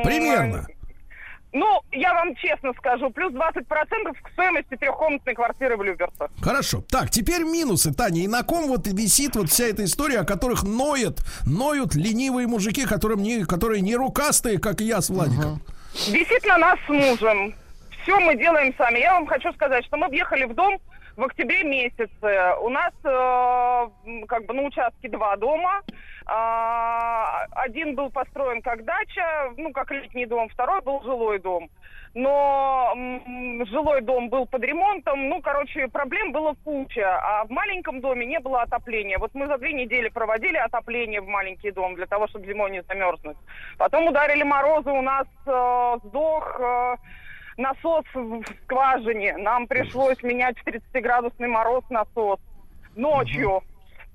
Примерно. 0.03 0.67
Ну, 1.51 1.81
я 1.91 2.13
вам 2.13 2.35
честно 2.35 2.73
скажу, 2.77 3.09
плюс 3.09 3.33
20% 3.33 3.63
к 4.21 4.29
стоимости 4.33 4.75
трехкомнатной 4.75 5.33
квартиры 5.33 5.77
в 5.77 5.83
Люберцах. 5.83 6.29
Хорошо. 6.41 6.83
Так, 6.87 7.09
теперь 7.09 7.43
минусы, 7.43 7.91
Таня. 7.91 8.21
И 8.21 8.27
на 8.27 8.43
ком 8.43 8.67
вот 8.67 8.85
висит 8.85 9.35
вот 9.35 9.49
вся 9.49 9.65
эта 9.65 9.85
история, 9.85 10.19
о 10.19 10.25
которых 10.25 10.63
ноют, 10.63 11.21
ноют 11.47 11.95
ленивые 11.95 12.47
мужики, 12.47 12.85
которым 12.85 13.23
не, 13.23 13.45
которые 13.45 13.81
не 13.81 13.95
рукастые, 13.95 14.59
как 14.59 14.79
я 14.81 15.01
с 15.01 15.09
Владиком. 15.09 15.59
Висит 16.07 16.45
на 16.45 16.59
нас 16.59 16.77
с 16.85 16.89
мужем. 16.89 17.55
Все 18.03 18.19
мы 18.19 18.35
делаем 18.35 18.73
сами. 18.77 18.99
Я 18.99 19.13
вам 19.13 19.25
хочу 19.25 19.51
сказать, 19.53 19.83
что 19.85 19.97
мы 19.97 20.07
въехали 20.07 20.43
в 20.43 20.53
дом 20.53 20.77
в 21.17 21.23
октябре 21.23 21.63
месяце. 21.63 22.53
У 22.61 22.69
нас 22.69 22.93
э, 23.03 24.25
как 24.27 24.45
бы 24.45 24.53
на 24.53 24.63
участке 24.63 25.09
два 25.09 25.35
дома. 25.35 25.81
А, 26.31 27.45
один 27.53 27.95
был 27.95 28.11
построен 28.11 28.61
как 28.61 28.85
дача, 28.85 29.51
ну, 29.57 29.71
как 29.71 29.89
летний 29.89 30.27
дом, 30.27 30.47
второй 30.49 30.81
был 30.81 31.01
жилой 31.01 31.39
дом. 31.39 31.69
Но 32.13 32.93
жилой 33.65 34.01
дом 34.01 34.29
был 34.29 34.45
под 34.45 34.63
ремонтом, 34.63 35.29
ну, 35.29 35.41
короче, 35.41 35.87
проблем 35.87 36.31
было 36.31 36.55
куча, 36.63 37.17
а 37.19 37.45
в 37.45 37.49
маленьком 37.49 37.99
доме 38.01 38.27
не 38.27 38.39
было 38.39 38.61
отопления. 38.61 39.17
Вот 39.17 39.33
мы 39.33 39.47
за 39.47 39.57
две 39.57 39.73
недели 39.73 40.09
проводили 40.09 40.57
отопление 40.57 41.21
в 41.21 41.27
маленький 41.27 41.71
дом 41.71 41.95
для 41.95 42.05
того, 42.05 42.27
чтобы 42.27 42.45
зимой 42.45 42.71
не 42.71 42.83
замерзнуть. 42.83 43.37
Потом 43.77 44.07
ударили 44.07 44.43
морозы, 44.43 44.91
у 44.91 45.01
нас 45.01 45.27
э, 45.47 45.97
сдох 46.03 46.59
э, 46.59 46.95
насос 47.57 48.05
в 48.13 48.43
скважине. 48.63 49.37
Нам 49.37 49.67
пришлось 49.67 50.21
менять 50.21 50.57
в 50.59 50.67
30-градусный 50.67 51.47
мороз 51.47 51.83
насос 51.89 52.39
ночью. 52.95 53.63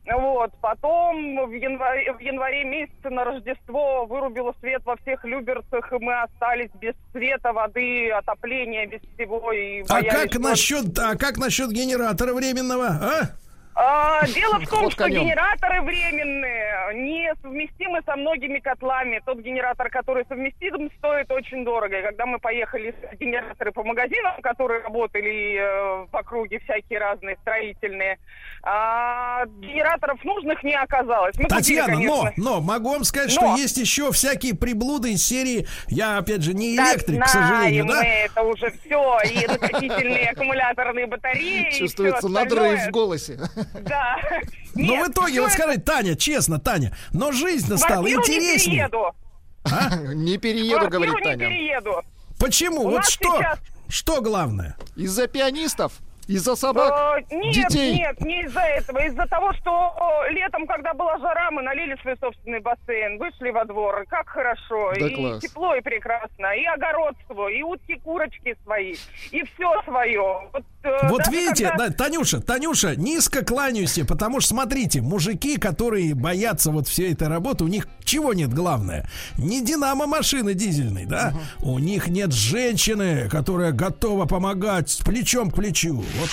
Вот, 0.06 0.52
потом 0.60 1.46
в 1.46 1.52
январе, 1.52 2.12
в 2.12 2.20
январе 2.20 2.64
месяце 2.64 3.08
на 3.08 3.24
Рождество 3.24 4.04
вырубило 4.04 4.54
свет 4.60 4.82
во 4.84 4.96
всех 4.96 5.24
Люберцах, 5.24 5.90
и 5.92 5.96
мы 5.98 6.20
остались 6.20 6.70
без 6.78 6.92
света, 7.12 7.52
воды, 7.54 8.10
отопления, 8.10 8.86
без 8.86 9.00
всего. 9.14 9.50
И 9.52 9.82
А 9.88 10.02
как 10.02 10.38
насчет, 10.38 10.98
а 10.98 11.16
как 11.16 11.38
насчет 11.38 11.70
генератора 11.70 12.34
временного, 12.34 12.86
а? 12.86 13.43
А, 13.74 14.26
дело 14.34 14.58
в 14.60 14.68
том, 14.68 14.90
что 14.90 15.08
генераторы 15.08 15.82
временные 15.82 16.94
несовместимы 16.94 18.00
со 18.06 18.16
многими 18.16 18.58
котлами. 18.60 19.20
Тот 19.24 19.38
генератор, 19.38 19.90
который 19.90 20.24
совместим, 20.28 20.90
стоит 20.98 21.30
очень 21.30 21.64
дорого. 21.64 21.98
И 21.98 22.02
когда 22.02 22.26
мы 22.26 22.38
поехали 22.38 22.90
искать 22.90 23.18
генераторы 23.18 23.72
по 23.72 23.82
магазинам, 23.82 24.40
которые 24.42 24.82
работали 24.82 25.56
э, 25.56 26.06
в 26.10 26.16
округе, 26.16 26.60
всякие 26.60 26.98
разные 26.98 27.36
строительные, 27.42 28.18
а, 28.62 29.44
генераторов 29.46 30.22
нужных 30.24 30.62
не 30.62 30.74
оказалось. 30.74 31.36
Мы 31.36 31.44
купили, 31.44 31.58
Татьяна, 31.58 32.00
но, 32.00 32.22
конечно, 32.22 32.32
но 32.36 32.60
могу 32.60 32.92
вам 32.92 33.04
сказать, 33.04 33.34
Но. 33.34 33.34
что 33.34 33.56
есть 33.56 33.76
еще 33.76 34.10
всякие 34.12 34.54
приблуды 34.54 35.12
из 35.12 35.26
серии. 35.26 35.66
Я, 35.88 36.18
опять 36.18 36.42
же, 36.42 36.54
не 36.54 36.76
Да, 36.76 36.92
электрик, 36.92 37.22
к 37.22 37.28
знаем 37.28 37.48
сожалению, 37.48 37.86
да? 37.86 38.00
мы 38.00 38.06
это 38.06 38.42
уже 38.42 38.72
все, 38.84 39.18
и 39.30 39.46
накопительные 39.48 40.30
аккумуляторные 40.30 41.06
батареи, 41.06 41.78
Чувствуется 41.78 42.28
надрыв 42.28 42.86
в 42.86 42.90
голосе. 42.90 43.38
Да. 43.74 44.16
Но 44.74 44.82
Нет, 44.82 45.08
в 45.08 45.12
итоге, 45.12 45.32
всё 45.32 45.42
вот 45.42 45.52
скажите, 45.52 45.80
Таня, 45.82 46.16
честно, 46.16 46.58
Таня, 46.58 46.92
но 47.12 47.30
жизнь-то 47.30 47.76
стала 47.76 48.04
не 48.04 48.14
интереснее. 48.14 48.88
перееду. 48.88 50.14
Не 50.14 50.36
перееду, 50.38 50.88
говорит 50.88 51.14
не 51.14 51.22
Таня. 51.22 51.46
перееду. 51.48 52.02
Почему? 52.40 52.82
Вот 52.90 53.04
что? 53.06 53.40
Что 53.88 54.20
главное? 54.20 54.76
Из-за 54.96 55.28
пианистов? 55.28 55.92
Из-за 56.26 56.56
собак? 56.56 57.20
Э, 57.30 57.34
Нет, 57.36 57.54
детей? 57.68 57.94
нет, 57.98 58.18
не 58.22 58.42
из-за 58.44 58.60
этого. 58.60 58.98
Из-за 59.06 59.26
того, 59.26 59.52
что 59.52 59.94
летом, 60.30 60.66
когда 60.66 60.94
была 60.94 61.18
жара, 61.18 61.50
мы 61.50 61.60
налили 61.62 61.96
свой 62.00 62.16
собственный 62.18 62.60
бассейн, 62.60 63.18
вышли 63.18 63.50
во 63.50 63.66
двор. 63.66 64.04
Как 64.08 64.26
хорошо. 64.30 64.92
Да 64.98 65.06
и 65.06 65.14
класс. 65.14 65.40
тепло, 65.42 65.74
и 65.74 65.82
прекрасно. 65.82 66.46
И 66.56 66.64
огород 66.64 67.14
свой, 67.26 67.58
и 67.58 67.62
утки, 67.62 67.96
курочки 68.02 68.56
свои. 68.64 68.94
И 69.32 69.42
все 69.44 69.82
свое. 69.84 70.48
Вот, 70.52 70.64
Вот 71.08 71.18
даже 71.18 71.30
видите, 71.30 71.68
когда- 71.68 71.88
да, 71.88 71.94
Танюша, 71.94 72.40
Танюша, 72.40 72.94
низко 72.96 73.44
кланяюсь 73.44 73.92
тебе, 73.94 74.06
потому 74.06 74.40
что, 74.40 74.50
смотрите, 74.50 75.00
мужики, 75.00 75.56
которые 75.56 76.14
боятся 76.14 76.70
вот 76.70 76.88
всей 76.88 77.12
этой 77.12 77.28
работы, 77.28 77.64
у 77.64 77.68
них 77.68 77.88
чего 78.04 78.34
нет 78.34 78.52
главное? 78.52 79.08
Не 79.38 79.62
динамо 79.64 80.06
машины 80.06 80.54
дизельной, 80.54 81.06
да? 81.06 81.32
У 81.62 81.78
них 81.78 82.08
нет 82.08 82.32
женщины, 82.32 83.28
которая 83.30 83.72
готова 83.72 84.26
помогать 84.26 84.90
с 84.90 84.96
плечом 84.98 85.50
к 85.50 85.54
плечу. 85.56 85.94
Вот. 86.20 86.30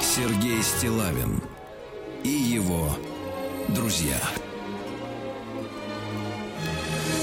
Сергей 0.00 0.62
Стилавин 0.62 1.42
и 2.24 2.28
его 2.28 2.88
друзья. 3.68 4.18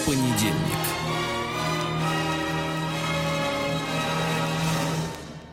Понедельник. 0.09 0.98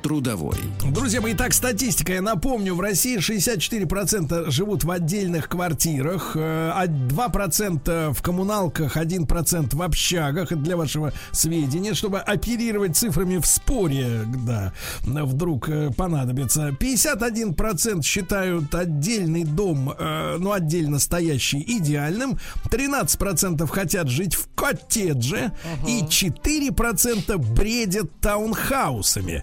Трудовой. 0.07 0.55
Друзья 0.93 1.21
мои, 1.21 1.35
так, 1.35 1.53
статистика. 1.53 2.13
Я 2.13 2.23
напомню, 2.23 2.77
в 2.77 2.81
России 2.81 3.19
64% 3.19 4.53
живут 4.53 4.85
в 4.85 4.91
отдельных 4.93 5.49
квартирах, 5.49 6.37
э, 6.37 6.71
а 6.73 6.87
2% 6.87 8.15
в 8.15 8.23
коммуналках, 8.23 8.97
1% 8.97 9.75
в 9.75 9.83
общагах. 9.83 10.53
Для 10.57 10.77
вашего 10.77 11.13
сведения, 11.33 11.93
чтобы 11.93 12.21
оперировать 12.21 12.97
цифрами 12.97 13.39
в 13.39 13.47
споре, 13.47 14.21
да, 14.47 14.73
вдруг 15.03 15.69
э, 15.69 15.91
понадобится. 15.91 16.69
51% 16.69 18.05
считают 18.05 18.73
отдельный 18.77 19.43
дом, 19.43 19.93
э, 19.99 20.37
ну, 20.39 20.53
отдельно 20.53 21.01
стоящий, 21.01 21.65
идеальным. 21.67 22.39
13% 22.71 23.67
хотят 23.67 24.07
жить 24.07 24.37
в 24.37 24.47
коттедже. 24.55 25.51
И 25.89 26.03
4% 26.03 27.39
бредят 27.39 28.21
таунхаусами. 28.21 29.43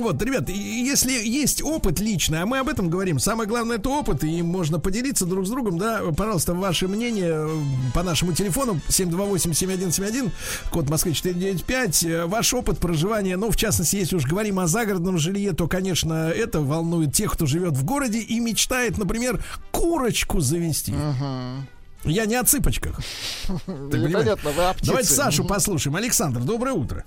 Вот, 0.00 0.22
ребят, 0.22 0.48
если 0.48 1.12
есть 1.12 1.62
опыт 1.62 2.00
личный, 2.00 2.42
а 2.42 2.46
мы 2.46 2.58
об 2.58 2.68
этом 2.68 2.90
говорим, 2.90 3.18
самое 3.18 3.48
главное 3.48 3.76
это 3.76 3.88
опыт, 3.88 4.24
и 4.24 4.42
можно 4.42 4.78
поделиться 4.78 5.26
друг 5.26 5.46
с 5.46 5.50
другом, 5.50 5.78
да, 5.78 6.02
пожалуйста, 6.16 6.54
ваше 6.54 6.88
мнение 6.88 7.46
э, 7.48 7.58
по 7.94 8.02
нашему 8.02 8.32
телефону 8.32 8.80
728-7171, 8.88 10.30
код 10.70 10.88
Москвы 10.90 11.12
495, 11.12 12.04
э, 12.04 12.26
ваш 12.26 12.54
опыт 12.54 12.78
проживания, 12.78 13.36
ну, 13.36 13.50
в 13.50 13.56
частности, 13.56 13.96
если 13.96 14.16
уж 14.16 14.24
говорим 14.24 14.58
о 14.58 14.66
загородном 14.66 15.18
жилье, 15.18 15.52
то, 15.52 15.68
конечно, 15.68 16.28
это 16.28 16.60
волнует 16.60 17.14
тех, 17.14 17.32
кто 17.32 17.46
живет 17.46 17.74
в 17.74 17.84
городе 17.84 18.18
и 18.18 18.40
мечтает, 18.40 18.98
например, 18.98 19.44
курочку 19.70 20.40
завести. 20.40 20.94
Я 22.04 22.26
не 22.26 22.36
о 22.36 22.44
цыпочках. 22.44 23.00
Ты? 23.66 23.98
Непонятно, 23.98 24.50
вы 24.50 24.64
о 24.64 24.72
птице. 24.72 24.86
Давайте 24.86 25.12
Сашу 25.12 25.44
послушаем. 25.44 25.96
Александр, 25.96 26.40
доброе 26.40 26.72
утро. 26.72 27.04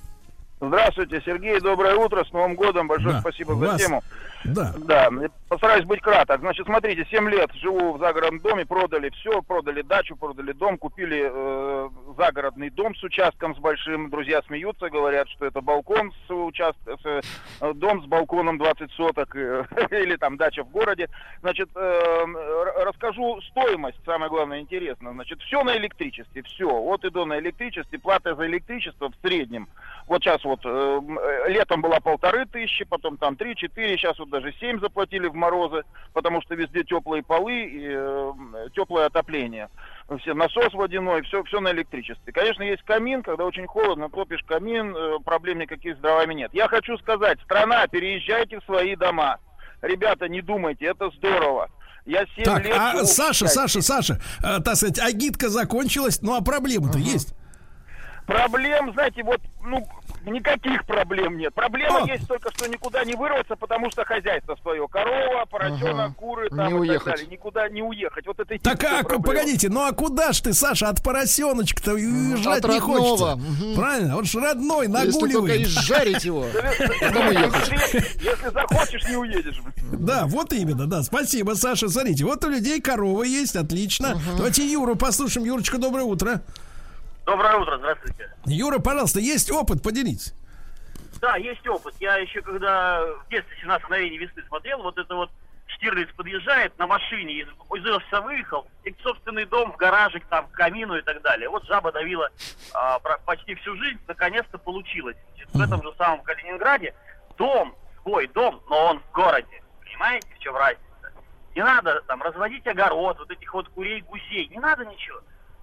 Здравствуйте, 0.62 1.22
Сергей, 1.26 1.60
доброе 1.60 1.96
утро, 1.96 2.24
с 2.24 2.32
Новым 2.32 2.54
годом, 2.56 2.88
большое 2.88 3.16
Да, 3.16 3.20
спасибо 3.22 3.54
вас- 3.54 3.72
за 3.72 3.78
тему. 3.88 4.04
Да. 4.44 4.74
Да, 4.78 5.10
постараюсь 5.48 5.86
быть 5.86 6.02
краток. 6.02 6.40
Значит, 6.40 6.66
смотрите, 6.66 7.06
7 7.10 7.30
лет 7.30 7.52
живу 7.56 7.94
в 7.94 8.00
загородном 8.00 8.40
доме, 8.40 8.66
продали 8.66 9.10
все, 9.10 9.42
продали 9.42 9.82
дачу, 9.82 10.16
продали 10.16 10.52
дом, 10.54 10.78
купили 10.78 11.30
э, 11.32 11.90
загородный 12.18 12.70
дом 12.70 12.96
с 12.96 13.04
участком 13.04 13.56
с 13.56 13.60
большим. 13.60 14.10
Друзья 14.10 14.42
смеются, 14.48 14.90
говорят, 14.90 15.30
что 15.30 15.46
это 15.46 15.62
балкон 15.62 16.12
с 16.28 16.32
участком, 16.32 16.98
э, 17.04 17.22
дом 17.76 18.04
с 18.04 18.06
балконом 18.06 18.58
20 18.58 18.92
соток 18.94 19.36
э, 19.36 19.66
или 19.92 20.16
там 20.16 20.38
дача 20.38 20.64
в 20.64 20.70
городе. 20.70 21.08
Значит, 21.42 21.70
э, 21.76 22.26
расскажу 22.84 23.40
стоимость, 23.50 24.00
самое 24.06 24.30
главное 24.30 24.60
интересно. 24.60 25.12
Значит, 25.14 25.42
все 25.42 25.64
на 25.64 25.78
электричестве, 25.78 26.42
все. 26.44 26.68
Вот 26.68 27.06
иду 27.06 27.26
на 27.26 27.40
электричестве, 27.40 28.00
плата 28.00 28.36
за 28.36 28.48
электричество 28.48 29.10
в 29.10 29.28
среднем. 29.28 29.68
Вот 30.08 30.24
сейчас 30.24 30.44
вот 30.44 30.60
э, 30.66 30.70
э, 30.70 31.52
летом 31.52 31.82
была 31.82 32.00
полторы 32.00 32.46
тысячи, 32.46 32.86
потом 32.86 33.18
там 33.18 33.36
три-четыре, 33.36 33.98
сейчас 33.98 34.18
вот 34.20 34.31
даже 34.32 34.54
семь 34.60 34.80
заплатили 34.80 35.28
в 35.28 35.36
морозы, 35.36 35.84
потому 36.14 36.42
что 36.42 36.56
везде 36.56 36.84
теплые 36.84 37.22
полы 37.22 37.66
и 37.66 37.88
э, 37.94 38.34
теплое 38.74 39.06
отопление. 39.06 39.70
Все 40.22 40.34
насос 40.34 40.74
водяной, 40.74 41.22
все, 41.22 41.44
все 41.44 41.60
на 41.60 41.72
электричестве. 41.72 42.34
Конечно, 42.34 42.64
есть 42.64 42.82
камин, 42.84 43.22
когда 43.22 43.46
очень 43.46 43.68
холодно, 43.68 44.10
топишь 44.10 44.44
камин, 44.48 44.96
э, 44.96 45.20
проблем 45.24 45.60
никаких 45.60 45.98
с 45.98 46.00
дровами 46.00 46.34
нет. 46.34 46.52
Я 46.54 46.68
хочу 46.68 46.98
сказать, 46.98 47.40
страна, 47.42 47.86
переезжайте 47.88 48.60
в 48.60 48.64
свои 48.64 48.96
дома. 48.96 49.38
Ребята, 49.82 50.28
не 50.28 50.42
думайте, 50.42 50.86
это 50.86 51.10
здорово. 51.12 51.70
Я 52.06 52.26
7 52.36 52.44
Так, 52.44 52.66
лет 52.66 52.76
а 52.76 53.04
в 53.04 53.06
Саша. 53.06 53.48
Саша, 53.48 53.82
Саша, 53.82 54.20
э, 54.44 54.60
так 54.64 54.76
сказать, 54.76 55.00
агитка 55.00 55.50
закончилась, 55.50 56.22
ну 56.22 56.36
а 56.36 56.42
проблемы-то 56.42 56.98
есть? 56.98 57.36
Проблем, 58.26 58.94
знаете, 58.94 59.24
вот, 59.24 59.42
ну, 59.64 59.88
никаких 60.26 60.86
проблем 60.86 61.38
нет. 61.38 61.54
Проблема 61.54 62.04
А. 62.04 62.08
есть 62.08 62.28
только, 62.28 62.50
что 62.56 62.68
никуда 62.68 63.04
не 63.04 63.14
вырваться, 63.16 63.56
потому 63.56 63.90
что 63.92 64.04
хозяйство 64.06 64.56
свое. 64.62 64.88
Корова, 64.88 65.46
поросенок, 65.50 65.84
Ага. 66.00 66.14
куры, 66.18 66.50
Не 66.52 66.58
там 66.58 66.70
и 66.70 66.74
уехать. 66.80 67.04
так 67.06 67.14
далее. 67.16 67.28
Никуда 67.32 67.70
не 67.70 67.82
уехать. 67.82 68.26
Вот 68.28 68.40
это 68.40 68.54
и 68.54 68.60
Так, 68.60 68.84
а, 68.84 69.04
проблема. 69.04 69.24
погодите, 69.24 69.70
ну 69.70 69.86
а 69.86 69.92
куда 69.94 70.32
ж 70.34 70.42
ты, 70.42 70.54
Саша, 70.54 70.90
от 70.90 71.04
поросеночка-то 71.04 71.94
уезжать 71.94 72.64
От 72.64 72.70
не 72.72 72.80
родного, 72.80 73.00
хочется? 73.00 73.36
мгм. 73.36 73.76
Правильно, 73.76 74.18
он 74.18 74.26
же 74.26 74.40
родной, 74.40 74.88
Если 74.88 75.12
только 75.20 75.34
нагуливает. 75.36 75.62
изжарить 75.68 76.24
его, 76.26 76.46
потом 77.00 77.28
уехать. 77.28 77.70
Если, 78.22 78.50
захочешь, 78.54 79.04
не 79.10 79.16
уедешь. 79.18 79.62
Да, 79.94 80.26
вот 80.28 80.54
именно, 80.54 80.88
да. 80.88 81.04
Спасибо, 81.04 81.52
Саша. 81.54 81.90
Смотрите, 81.90 82.26
вот 82.26 82.44
у 82.46 82.50
людей 82.50 82.80
коровы 82.82 83.28
есть, 83.28 83.56
отлично. 83.56 84.20
Давайте 84.38 84.66
Юру 84.72 84.96
послушаем. 84.96 85.46
Юрочка, 85.46 85.78
доброе 85.78 86.04
утро. 86.04 86.42
Доброе 87.26 87.58
утро, 87.58 87.78
здравствуйте. 87.78 88.32
Юра, 88.46 88.80
пожалуйста, 88.80 89.20
есть 89.20 89.52
опыт, 89.52 89.84
поделитесь. 89.84 90.34
Да, 91.22 91.36
есть 91.38 91.66
опыт. 91.68 91.94
Я 92.00 92.18
еще 92.18 92.42
когда 92.42 93.02
в 93.06 93.30
детстве 93.30 93.56
17 93.62 93.84
мгновений 93.86 94.18
весны 94.18 94.44
смотрел, 94.48 94.82
вот 94.82 94.98
это 94.98 95.16
вот 95.16 95.30
Штирлиц 95.68 96.10
подъезжает 96.16 96.78
на 96.80 96.88
машине, 96.88 97.34
из, 97.42 97.48
из 97.48 97.86
офиса 97.86 98.22
выехал, 98.22 98.68
и 98.84 98.94
собственный 99.04 99.46
дом, 99.46 99.72
в 99.72 99.78
гаражик, 99.78 100.26
там, 100.28 100.48
к 100.48 100.52
камину 100.52 100.98
и 100.98 101.02
так 101.02 101.22
далее. 101.22 101.48
Вот 101.48 101.64
жаба 101.66 101.92
давила 101.92 102.30
а, 102.74 103.00
про- 103.00 103.20
почти 103.20 103.56
всю 103.56 103.76
жизнь, 103.78 104.00
наконец-то 104.08 104.58
получилось. 104.58 105.16
Значит, 105.36 105.50
В 105.54 105.62
этом 105.62 105.82
же 105.84 105.94
самом 105.98 106.24
Калининграде 106.24 106.94
дом, 107.38 107.76
свой 108.02 108.28
дом, 108.28 108.62
но 108.70 108.88
он 108.88 109.00
в 109.00 109.12
городе. 109.12 109.62
Понимаете, 109.86 110.28
в 110.36 110.40
чем 110.40 110.56
разница? 110.56 110.82
Не 111.56 111.64
надо 111.64 112.02
там 112.08 112.22
разводить 112.24 112.66
огород, 112.68 113.20
вот 113.20 113.30
этих 113.30 113.54
вот 113.54 113.70
курей, 113.70 114.02
гусей, 114.02 114.48
не 114.48 114.58
надо 114.60 114.86
ничего. 114.86 115.20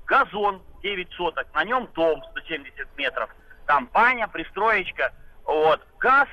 Газон 0.08 0.62
9 0.82 1.08
соток, 1.16 1.46
на 1.54 1.64
нем 1.64 1.88
дом 1.94 2.22
170 2.32 2.72
метров, 2.96 3.28
там 3.66 3.88
баня, 3.92 4.26
пристроечка, 4.26 5.12
вот, 5.44 5.80
газ, 6.00 6.26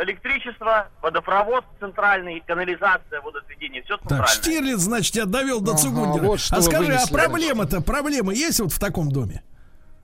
электричество, 0.00 0.88
водопровод 1.00 1.64
центральный, 1.78 2.42
канализация, 2.46 3.20
водоотведение, 3.20 3.82
все 3.82 3.96
Так, 3.98 4.08
центральное. 4.08 4.26
Штирлиц, 4.34 4.78
значит, 4.78 5.14
я 5.14 5.24
довел 5.26 5.60
до 5.60 5.72
Ага, 5.72 5.80
Цугундера. 5.82 6.24
вот 6.24 6.40
а 6.50 6.62
скажи, 6.62 6.76
а 6.92 6.96
вынесли. 6.96 7.14
проблема-то, 7.14 7.80
проблемы 7.80 8.34
есть 8.34 8.58
вот 8.60 8.72
в 8.72 8.78
таком 8.80 9.10
доме? 9.12 9.42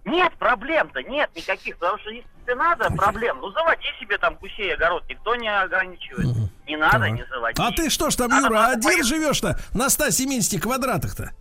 Нет 0.05 0.32
проблем-то, 0.39 1.03
нет 1.03 1.28
никаких, 1.35 1.77
потому 1.78 1.99
что 1.99 2.11
если 2.11 2.28
тебе 2.45 2.55
надо 2.55 2.89
проблем, 2.93 3.39
ну 3.40 3.51
заводи 3.51 3.86
себе 4.01 4.16
там 4.19 4.36
гусей 4.36 4.73
огород, 4.74 5.05
никто 5.09 5.35
не 5.36 5.49
ограничивает. 5.49 6.28
Не 6.66 6.77
надо, 6.77 7.01
Так. 7.01 7.11
не 7.12 7.24
заводи. 7.27 7.61
А 7.62 7.73
ты 7.73 7.90
что 7.90 8.11
ж 8.11 8.16
там, 8.16 8.31
Надо 8.31 8.47
Юра, 8.47 8.66
один 8.69 8.82
поехать. 8.85 9.07
живешь-то 9.07 9.59
на 9.74 9.90
170 9.90 10.62
квадратах-то? 10.62 11.32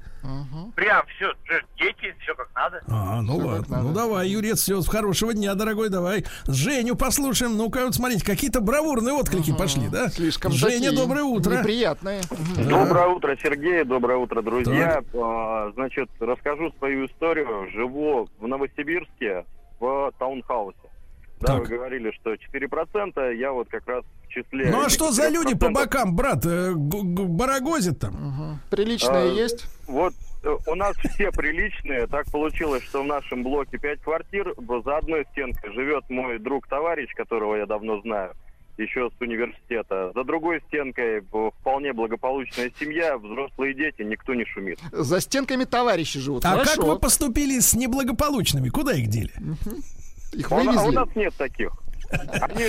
Прям 0.75 1.05
все, 1.15 1.31
дети, 1.77 2.15
все 2.21 2.35
как 2.35 2.49
надо. 2.55 2.81
А, 2.87 3.21
ну 3.21 3.37
как 3.37 3.45
ладно. 3.47 3.77
надо. 3.77 3.87
Ну 3.87 3.93
давай, 3.93 4.27
Юрец, 4.29 4.59
все, 4.59 4.81
хорошего 4.81 5.33
дня, 5.33 5.53
дорогой, 5.55 5.89
давай. 5.89 6.25
Женю 6.47 6.95
послушаем. 6.95 7.55
Ну-ка, 7.57 7.85
вот 7.85 7.95
смотрите, 7.95 8.25
какие-то 8.25 8.61
бравурные 8.61 9.13
отклики 9.13 9.55
пошли, 9.55 9.87
да? 9.89 10.09
Слишком 10.09 10.51
Женя, 10.51 10.89
такие 10.89 10.91
доброе 10.91 11.23
утро. 11.23 11.57
Неприятные. 11.57 12.21
Доброе 12.69 13.07
утро, 13.07 13.35
Сергей. 13.41 13.83
Доброе 13.83 14.17
утро, 14.17 14.41
друзья. 14.41 15.01
А, 15.13 15.71
Значит, 15.75 16.09
расскажу 16.19 16.71
свою 16.77 17.05
историю. 17.05 17.69
Живу 17.71 18.29
в 18.39 18.47
Новосибирске 18.47 19.45
в 19.79 20.11
таунхаусе. 20.17 20.77
Да, 21.39 21.47
Так. 21.57 21.59
вы 21.69 21.75
говорили, 21.75 22.11
что 22.11 22.33
4%, 22.33 23.33
я 23.35 23.51
вот 23.51 23.67
как 23.69 23.87
раз 23.87 24.03
в 24.23 24.27
числе... 24.29 24.71
Ну 24.71 24.85
а 24.85 24.89
что 24.89 25.11
за 25.11 25.29
люди 25.29 25.55
по 25.55 25.65
4%. 25.65 25.71
бокам, 25.73 26.15
брат, 26.15 26.45
э, 26.45 26.73
барагозят 26.75 27.99
там? 27.99 28.59
Приличные 28.69 29.17
А, 29.17 29.25
есть? 29.25 29.65
Вот 29.87 30.13
э, 30.43 30.55
у 30.65 30.75
нас 30.75 30.95
все 30.97 31.31
приличные. 31.31 32.07
Так 32.07 32.29
получилось, 32.31 32.83
что 32.83 33.03
в 33.03 33.05
нашем 33.05 33.43
блоке 33.43 33.77
5 33.77 34.01
квартир. 34.01 34.53
За 34.83 34.97
одной 34.97 35.25
стенкой 35.31 35.71
живет 35.73 36.09
мой 36.09 36.39
друг-товарищ, 36.39 37.13
которого 37.15 37.55
я 37.55 37.65
давно 37.67 38.01
знаю, 38.01 38.33
еще 38.77 39.09
с 39.15 39.21
университета. 39.21 40.11
За 40.15 40.23
другой 40.23 40.61
стенкой 40.67 41.21
вполне 41.61 41.93
благополучная 41.93 42.71
семья, 42.79 43.17
взрослые 43.17 43.73
дети, 43.75 44.01
никто 44.01 44.33
не 44.33 44.45
шумит. 44.45 44.79
За 44.91 45.19
стенками 45.21 45.65
товарищи 45.65 46.19
живут. 46.19 46.45
А 46.45 46.49
Хорошо. 46.51 46.75
как 46.81 46.85
вы 46.85 46.99
поступили 46.99 47.59
с 47.59 47.73
неблагополучными? 47.75 48.69
Куда 48.69 48.93
их 48.93 49.07
дели? 49.07 49.31
Их 50.33 50.51
А 50.51 50.55
у, 50.55 50.63
на- 50.63 50.71
а 50.71 50.73
у 50.73 50.77
вывезли? 50.87 50.95
нас 50.95 51.09
нет 51.15 51.33
таких. 51.37 51.71
Они 52.09 52.63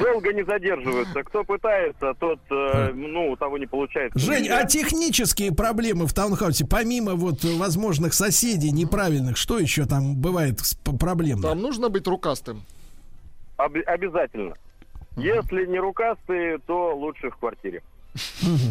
долго 0.00 0.32
не 0.32 0.44
задерживаются. 0.44 1.24
Кто 1.24 1.42
пытается, 1.42 2.14
тот, 2.20 2.38
э, 2.50 2.92
ну, 2.94 3.32
у 3.32 3.36
того 3.36 3.58
не 3.58 3.66
получается. 3.66 4.16
Жень, 4.16 4.48
а 4.48 4.64
технические 4.64 5.52
проблемы 5.52 6.06
в 6.06 6.12
таунхаусе, 6.14 6.66
помимо 6.66 7.14
вот 7.14 7.42
возможных 7.42 8.14
соседей 8.14 8.70
неправильных, 8.70 9.36
что 9.38 9.58
еще 9.58 9.86
там 9.86 10.14
бывает 10.14 10.60
с 10.60 10.74
п- 10.74 10.96
проблемно? 10.96 11.48
Там 11.48 11.60
нужно 11.60 11.88
быть 11.88 12.06
рукастым. 12.06 12.62
Об- 13.56 13.74
обязательно. 13.86 14.54
Если 15.16 15.66
не 15.66 15.80
рукастые, 15.80 16.58
то 16.58 16.94
лучше 16.94 17.30
в 17.30 17.36
квартире. 17.38 17.82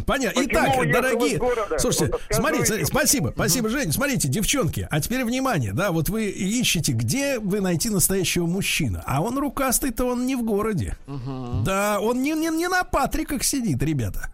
Понятно. 0.06 0.44
Почему 0.44 0.62
Итак, 0.62 0.92
дорогие, 0.92 1.42
слушайте, 1.80 2.12
Вот 2.12 2.22
смотрите, 2.30 2.86
спасибо, 2.86 3.32
спасибо, 3.36 3.70
Жень, 3.70 3.92
смотрите, 3.92 4.28
девчонки, 4.28 4.88
а 4.90 5.00
теперь 5.00 5.24
внимание, 5.24 5.74
да, 5.74 5.92
вот 5.92 6.10
вы 6.10 6.26
ищете, 6.30 6.94
где 6.94 7.40
вы 7.40 7.62
найти 7.62 7.90
настоящего 7.90 8.46
мужчину, 8.46 9.02
а 9.06 9.22
он 9.22 9.38
рукастый-то 9.38 10.06
он 10.06 10.26
не 10.26 10.36
в 10.36 10.44
городе, 10.44 10.98
да, 11.64 12.00
он 12.00 12.22
не, 12.22 12.32
не, 12.32 12.50
не 12.50 12.68
на 12.68 12.84
Патриках 12.84 13.44
сидит, 13.44 13.82
ребята, 13.84 14.30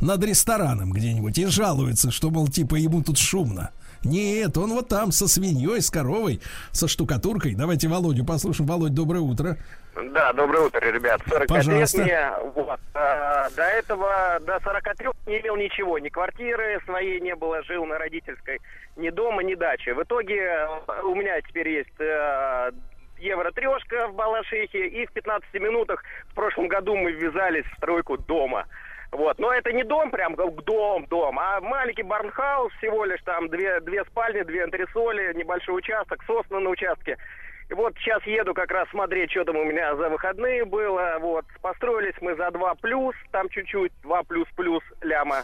над 0.00 0.22
рестораном 0.24 0.92
где-нибудь 0.92 1.38
и 1.38 1.46
жалуется, 1.46 2.10
что, 2.10 2.30
мол, 2.30 2.48
типа 2.48 2.76
ему 2.76 3.02
тут 3.02 3.18
шумно. 3.18 3.70
Нет, 4.04 4.56
он 4.56 4.72
вот 4.72 4.88
там 4.88 5.12
со 5.12 5.28
свиньей, 5.28 5.80
с 5.80 5.90
коровой, 5.90 6.40
со 6.72 6.88
штукатуркой. 6.88 7.54
Давайте 7.54 7.88
Володю 7.88 8.24
послушаем. 8.24 8.68
Володь, 8.68 8.94
доброе 8.94 9.20
утро. 9.20 9.56
Да, 9.96 10.32
доброе 10.34 10.66
утро, 10.66 10.80
ребят. 10.80 11.22
45 11.26 11.48
Пожалуйста. 11.48 12.02
лет 12.02 12.06
мне. 12.06 12.50
Вот. 12.54 12.80
А, 12.94 13.48
до 13.56 13.62
этого, 13.62 14.38
до 14.40 14.60
43 14.62 15.08
не 15.26 15.40
имел 15.40 15.56
ничего. 15.56 15.98
Ни 15.98 16.10
квартиры 16.10 16.80
своей 16.84 17.18
не 17.20 17.34
было, 17.34 17.62
жил 17.62 17.86
на 17.86 17.96
родительской. 17.98 18.60
Ни 18.96 19.08
дома, 19.08 19.42
ни 19.42 19.54
дачи. 19.54 19.90
В 19.90 20.02
итоге 20.02 20.36
э, 20.36 20.66
у 21.02 21.14
меня 21.14 21.40
теперь 21.40 21.68
есть 21.68 21.98
э, 21.98 22.70
евро 23.18 23.50
трешка 23.52 24.08
в 24.08 24.14
Балашихе. 24.14 24.86
И 24.86 25.06
в 25.06 25.12
15 25.12 25.54
минутах 25.54 26.02
в 26.28 26.34
прошлом 26.34 26.68
году 26.68 26.94
мы 26.94 27.12
ввязались 27.12 27.64
в 27.64 27.76
стройку 27.78 28.18
дома. 28.18 28.66
Вот. 29.12 29.38
Но 29.38 29.52
это 29.52 29.72
не 29.72 29.84
дом, 29.84 30.10
прям 30.10 30.34
как 30.34 30.54
дом, 30.64 31.06
дом, 31.06 31.38
а 31.38 31.60
маленький 31.60 32.02
барнхаус, 32.02 32.72
всего 32.74 33.04
лишь 33.04 33.22
там 33.22 33.48
две, 33.48 33.80
две 33.80 34.04
спальни, 34.04 34.42
две 34.42 34.64
антресоли, 34.64 35.32
небольшой 35.34 35.78
участок, 35.78 36.22
сосны 36.26 36.58
на 36.58 36.70
участке. 36.70 37.16
И 37.68 37.74
вот 37.74 37.94
сейчас 37.98 38.22
еду 38.24 38.54
как 38.54 38.70
раз 38.70 38.88
смотреть, 38.90 39.32
что 39.32 39.44
там 39.44 39.56
у 39.56 39.64
меня 39.64 39.96
за 39.96 40.08
выходные 40.08 40.64
было. 40.64 41.16
Вот. 41.20 41.44
Построились 41.60 42.14
мы 42.20 42.36
за 42.36 42.50
2 42.50 42.74
плюс, 42.76 43.14
там 43.32 43.48
чуть-чуть 43.48 43.92
2 44.02 44.22
плюс-плюс 44.24 44.82
ляма. 45.02 45.42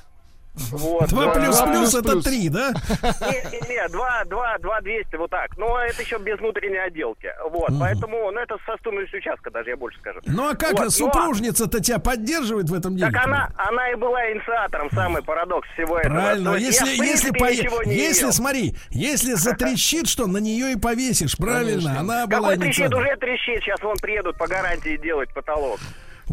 Вот. 0.54 1.08
Два 1.08 1.24
Два- 1.24 1.34
плюс 1.34 1.56
два 1.56 1.66
плюс 1.66 1.94
это 1.94 2.22
три, 2.22 2.48
да? 2.50 2.70
Не, 3.02 3.50
не, 3.60 3.68
не, 3.70 3.88
2, 3.88 4.24
2, 4.26 4.58
2 4.58 4.80
200, 4.82 5.16
вот 5.16 5.30
так. 5.30 5.56
Но 5.56 5.78
это 5.80 6.02
еще 6.02 6.18
без 6.18 6.38
внутренней 6.38 6.76
отделки. 6.78 7.28
Вот, 7.50 7.70
Мгм. 7.70 7.80
поэтому, 7.80 8.30
ну, 8.30 8.38
это 8.38 8.56
со 8.66 8.76
стоимостью 8.76 9.18
участка 9.20 9.50
даже, 9.50 9.70
я 9.70 9.76
больше 9.78 9.98
скажу. 10.00 10.20
Ну 10.26 10.50
а 10.50 10.54
как 10.54 10.72
Вот, 10.72 10.84
но- 10.84 10.90
супружница-то 10.90 11.80
тебя 11.80 11.98
поддерживает 11.98 12.68
в 12.68 12.74
этом 12.74 12.96
деле? 12.96 13.10
Так 13.10 13.24
она, 13.24 13.48
она 13.56 13.90
и 13.92 13.94
была 13.94 14.30
инициатором, 14.32 14.90
самый 14.92 15.22
парадокс 15.22 15.66
всего 15.70 15.98
этого. 15.98 16.14
Правильно, 16.14 16.54
есть 16.56 16.80
если, 16.80 16.96
я, 16.96 17.04
если, 17.04 17.30
по- 17.30 17.44
если 17.50 18.22
имел. 18.24 18.32
смотри, 18.32 18.74
если 18.90 19.32
затрещит, 19.32 20.06
что 20.06 20.26
на 20.26 20.36
нее 20.38 20.72
и 20.72 20.76
повесишь, 20.76 21.36
правильно, 21.36 21.98
она 22.00 22.26
была 22.26 22.50
Какой 22.50 22.56
трещит, 22.58 22.80
инициатором. 22.86 23.02
уже 23.06 23.16
трещит, 23.16 23.62
сейчас 23.64 23.80
вон 23.80 23.96
приедут 23.96 24.36
по 24.36 24.46
гарантии 24.46 24.98
делать 24.98 25.32
потолок. 25.32 25.80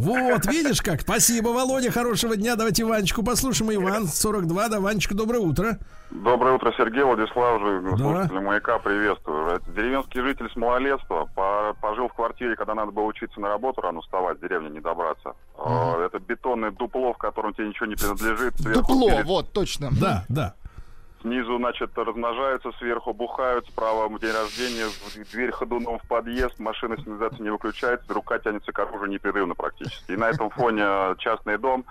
Вот, 0.03 0.45
видишь 0.45 0.81
как? 0.81 1.01
Спасибо, 1.01 1.49
Володя, 1.49 1.91
хорошего 1.91 2.37
дня. 2.37 2.55
Давайте 2.55 2.85
Ванечку 2.85 3.21
послушаем. 3.21 3.73
Иван, 3.73 4.07
42, 4.07 4.69
да, 4.69 4.79
Ванечка, 4.79 5.13
доброе 5.13 5.39
утро. 5.39 5.77
Доброе 6.09 6.55
утро, 6.55 6.71
Сергей 6.77 7.03
Владислав 7.03 7.59
же, 7.61 7.81
слушатели 7.97 8.39
маяка, 8.39 8.79
приветствую. 8.79 9.47
Это 9.57 9.69
деревенский 9.71 10.21
житель 10.21 10.49
с 10.51 10.55
малолетства, 10.55 11.29
по- 11.35 11.75
пожил 11.81 12.07
в 12.07 12.13
квартире, 12.13 12.55
когда 12.55 12.73
надо 12.75 12.91
было 12.91 13.03
учиться 13.03 13.39
на 13.41 13.49
работу, 13.49 13.81
рано 13.81 13.99
вставать, 14.01 14.37
в 14.37 14.41
деревне 14.41 14.69
не 14.69 14.79
добраться. 14.79 15.33
Э, 15.57 16.05
Это 16.05 16.19
бетонное 16.19 16.71
дупло, 16.71 17.13
в 17.13 17.17
котором 17.17 17.53
тебе 17.53 17.67
ничего 17.67 17.85
не 17.85 17.95
принадлежит. 17.95 18.53
Дупло, 18.73 19.09
перед- 19.09 19.25
вот, 19.25 19.51
точно. 19.51 19.89
Да, 19.99 20.23
да. 20.29 20.55
Снизу, 21.21 21.57
значит, 21.57 21.97
размножаются, 21.97 22.71
сверху 22.73 23.13
бухают, 23.13 23.67
справа 23.67 24.07
день 24.19 24.31
рождения, 24.31 24.85
дверь 25.31 25.51
ходуном 25.51 25.99
в 25.99 26.07
подъезд, 26.07 26.59
машина 26.59 26.97
сигнализации 26.97 27.43
не 27.43 27.49
выключается, 27.49 28.13
рука 28.13 28.39
тянется 28.39 28.71
к 28.71 28.79
оружию 28.79 29.09
непрерывно 29.09 29.53
практически. 29.53 30.13
И 30.13 30.17
на 30.17 30.29
этом 30.29 30.49
фоне 30.49 30.83
э, 30.85 31.15
частный 31.19 31.57
дом, 31.57 31.83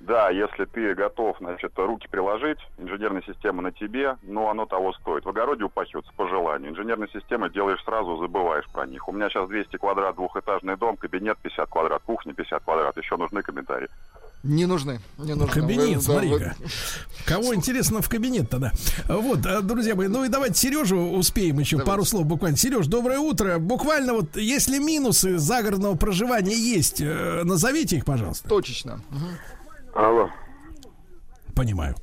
да, 0.00 0.30
если 0.30 0.64
ты 0.64 0.94
готов, 0.94 1.36
значит, 1.38 1.72
руки 1.76 2.06
приложить, 2.08 2.58
инженерная 2.76 3.22
система 3.22 3.62
на 3.62 3.72
тебе, 3.72 4.16
но 4.22 4.50
оно 4.50 4.66
того 4.66 4.92
стоит. 4.92 5.24
В 5.24 5.28
огороде 5.28 5.64
упахиваться 5.64 6.12
по 6.16 6.28
желанию. 6.28 6.70
Инженерная 6.70 7.08
система 7.12 7.48
делаешь 7.48 7.82
сразу, 7.84 8.16
забываешь 8.18 8.68
про 8.72 8.84
них. 8.86 9.08
У 9.08 9.12
меня 9.12 9.30
сейчас 9.30 9.48
200 9.48 9.78
квадрат, 9.78 10.16
двухэтажный 10.16 10.76
дом, 10.76 10.96
кабинет 10.96 11.38
50 11.38 11.70
квадрат, 11.70 12.02
кухня 12.04 12.34
50 12.34 12.62
квадрат. 12.62 12.96
Еще 12.96 13.16
нужны 13.16 13.42
комментарии. 13.42 13.88
Не 14.46 14.66
нужны, 14.66 15.00
не 15.18 15.34
нужны. 15.34 15.52
Кабинет, 15.60 16.02
смотри-ка. 16.02 16.56
да, 16.58 16.66
Кого 17.24 17.54
интересно 17.54 18.00
в 18.00 18.08
кабинет 18.08 18.48
тогда? 18.48 18.72
Вот, 19.08 19.44
а, 19.44 19.60
друзья 19.60 19.96
мои, 19.96 20.06
ну 20.06 20.24
и 20.24 20.28
давайте 20.28 20.54
Сережу 20.54 20.96
успеем 20.96 21.58
еще 21.58 21.78
пару 21.80 22.04
слов 22.04 22.26
буквально. 22.26 22.56
Сереж, 22.56 22.86
доброе 22.86 23.18
утро. 23.18 23.58
Буквально 23.58 24.14
вот, 24.14 24.36
если 24.36 24.78
минусы 24.78 25.36
загородного 25.38 25.96
проживания 25.96 26.54
есть, 26.54 27.00
э, 27.00 27.42
назовите 27.44 27.96
их, 27.96 28.04
пожалуйста. 28.04 28.48
Точечно. 28.48 29.00
Алло. 29.94 30.30
Понимаю. 31.56 31.96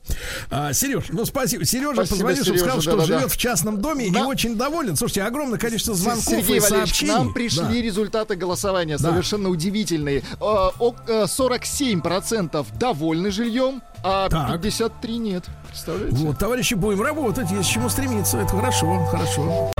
А, 0.49 0.73
Сереж, 0.73 1.05
ну 1.09 1.25
спасибо. 1.25 1.63
Сережа 1.63 1.93
Спасибо, 1.93 2.15
позвонил, 2.15 2.43
чтобы 2.43 2.57
Сережа, 2.57 2.65
сказал, 2.65 2.81
что 2.81 2.91
да-да-да. 2.97 3.19
живет 3.19 3.31
в 3.31 3.38
частном 3.38 3.81
доме 3.81 4.07
и 4.07 4.17
очень 4.17 4.57
доволен. 4.57 4.95
Слушайте, 4.95 5.21
огромное 5.23 5.59
количество 5.59 5.93
звонков 5.93 6.25
Сергей 6.25 6.57
и 6.57 6.59
к 6.59 6.63
сообщений. 6.63 7.11
нам 7.13 7.34
пришли 7.35 7.61
Да. 7.61 7.71
результаты 7.73 8.35
голосования 8.35 8.97
Да. 8.97 9.11
совершенно 9.11 9.49
удивительные. 9.49 10.19
Э, 10.19 10.23
о- 10.41 10.95
э, 11.07 11.27
47% 11.27 12.65
довольны 12.80 13.30
жильем, 13.30 13.84
а 14.03 14.27
Так. 14.27 14.59
53 14.59 15.17
нет. 15.19 15.43
Представляете? 15.67 16.15
Вот, 16.17 16.39
товарищи, 16.39 16.73
будем 16.73 17.03
работать, 17.03 17.51
есть 17.51 17.69
к 17.69 17.73
чему 17.73 17.89
стремиться. 17.89 18.39
Это 18.39 18.49
хорошо, 18.57 19.05
хорошо. 19.05 19.71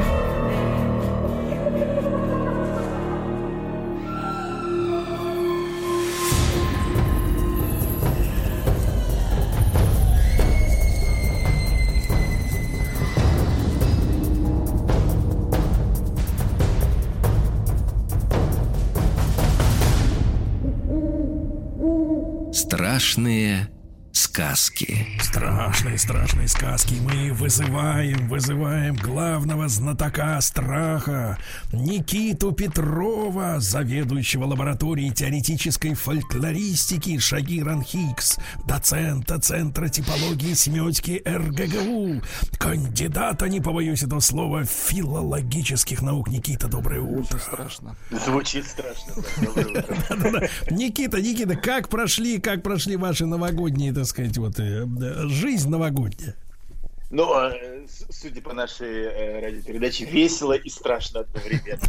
Страшные 22.94 23.73
сказки. 24.14 25.07
Страшные, 25.22 25.98
страшные 25.98 26.48
сказки. 26.48 26.95
Мы 27.02 27.34
вызываем, 27.34 28.27
вызываем 28.27 28.95
главного 28.95 29.68
знатока 29.68 30.40
страха 30.40 31.38
Никиту 31.72 32.52
Петрова, 32.52 33.60
заведующего 33.60 34.45
лабораторией 34.45 35.11
теоретической 35.11 35.95
фольклористики 35.95 37.18
Шагиран 37.18 37.84
Хикс, 37.84 38.38
доцента 38.68 39.40
Центра 39.40 39.90
типологии 39.90 40.53
семиотики 40.53 41.22
РГГУ, 41.26 42.22
кандидата, 42.60 43.49
не 43.49 43.61
побоюсь 43.61 44.03
этого 44.03 44.19
слова, 44.19 44.64
филологических 44.64 46.03
наук. 46.03 46.30
Никита, 46.30 46.68
доброе 46.68 47.02
утро. 47.02 47.40
страшно. 47.40 47.95
Звучит 48.11 48.68
страшно. 48.68 49.14
Никита, 50.69 51.19
Никита, 51.19 51.56
как 51.56 51.90
прошли, 51.90 52.40
как 52.40 52.61
прошли 52.61 52.95
ваши 52.95 53.26
новогодние, 53.26 53.91
так 54.04 54.10
сказать, 54.10 54.38
вот 54.38 54.60
э, 54.60 54.86
э, 54.86 55.28
жизнь 55.30 55.70
новогодняя? 55.70 56.36
Ну, 57.14 57.31
с- 57.31 58.06
судя 58.10 58.41
по 58.41 58.53
нашей 58.53 59.03
э, 59.03 59.40
радиопередаче, 59.40 60.06
весело 60.06 60.53
и 60.53 60.68
страшно 60.68 61.19
одновременно. 61.19 61.80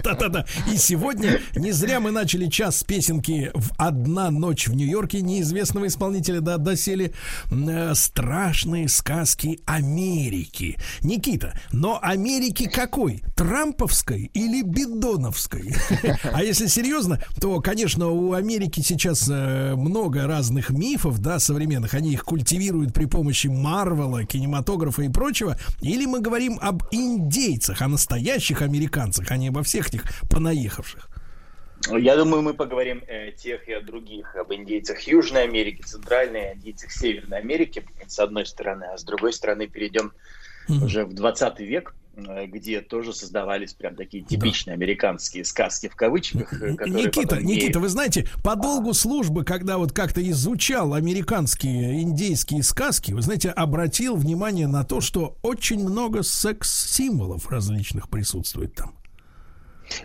Да-да-да. 0.02 0.46
И 0.72 0.78
сегодня 0.78 1.38
не 1.54 1.70
зря 1.72 2.00
мы 2.00 2.10
начали 2.10 2.46
час 2.46 2.82
песенки 2.82 3.50
в 3.54 3.72
«Одна 3.76 4.30
ночь 4.30 4.66
в 4.66 4.74
Нью-Йорке» 4.74 5.20
неизвестного 5.20 5.86
исполнителя 5.88 6.40
да, 6.40 6.56
досели 6.56 7.12
э, 7.50 7.92
страшные 7.94 8.88
сказки 8.88 9.60
Америки. 9.66 10.78
Никита, 11.02 11.52
но 11.70 11.98
Америки 12.00 12.66
какой? 12.66 13.22
Трамповской 13.36 14.30
или 14.32 14.62
Бидоновской? 14.62 15.74
А 16.32 16.42
если 16.42 16.68
серьезно, 16.68 17.22
то, 17.38 17.60
конечно, 17.60 18.08
у 18.08 18.32
Америки 18.32 18.80
сейчас 18.80 19.28
э, 19.30 19.74
много 19.76 20.26
разных 20.26 20.70
мифов, 20.70 21.18
да, 21.18 21.38
современных. 21.38 21.92
Они 21.92 22.12
их 22.12 22.24
культивируют 22.24 22.94
при 22.94 23.04
помощи 23.04 23.48
Марвела, 23.48 24.24
кинематографа 24.24 24.53
и 24.62 25.08
прочего. 25.08 25.56
Или 25.80 26.06
мы 26.06 26.20
говорим 26.20 26.58
об 26.60 26.82
индейцах, 26.90 27.82
о 27.82 27.88
настоящих 27.88 28.62
американцах, 28.62 29.30
а 29.30 29.36
не 29.36 29.48
обо 29.48 29.62
всех 29.62 29.88
этих 29.88 30.04
понаехавших. 30.30 31.08
Я 31.90 32.16
думаю, 32.16 32.42
мы 32.42 32.54
поговорим 32.54 33.02
э, 33.06 33.32
тех 33.32 33.68
и 33.68 33.72
о 33.72 33.80
других, 33.82 34.36
об 34.36 34.52
индейцах 34.54 35.00
Южной 35.00 35.44
Америки, 35.44 35.82
Центральной, 35.82 36.54
индейцах 36.54 36.90
Северной 36.90 37.38
Америки, 37.38 37.84
с 38.06 38.18
одной 38.18 38.46
стороны, 38.46 38.84
а 38.84 38.96
с 38.96 39.04
другой 39.04 39.32
стороны 39.32 39.66
перейдем 39.66 40.12
уже 40.68 41.04
в 41.04 41.12
20 41.12 41.60
век, 41.60 41.94
где 42.16 42.80
тоже 42.80 43.12
создавались 43.12 43.74
прям 43.74 43.96
такие 43.96 44.22
типичные 44.24 44.74
американские 44.74 45.44
сказки 45.44 45.88
в 45.88 45.96
кавычках, 45.96 46.52
э, 46.62 46.76
Никита, 46.86 47.20
потом 47.22 47.44
Никита, 47.44 47.80
вы 47.80 47.88
знаете, 47.88 48.28
по 48.42 48.56
долгу 48.56 48.94
службы, 48.94 49.44
когда 49.44 49.78
вот 49.78 49.92
как-то 49.92 50.22
изучал 50.30 50.94
американские 50.94 52.02
индейские 52.02 52.62
сказки, 52.62 53.12
вы 53.12 53.22
знаете, 53.22 53.50
обратил 53.50 54.16
внимание 54.16 54.66
на 54.66 54.84
то, 54.84 55.00
что 55.00 55.36
очень 55.42 55.80
много 55.80 56.22
секс-символов 56.22 57.50
различных 57.50 58.08
присутствует 58.08 58.74
там. 58.74 58.94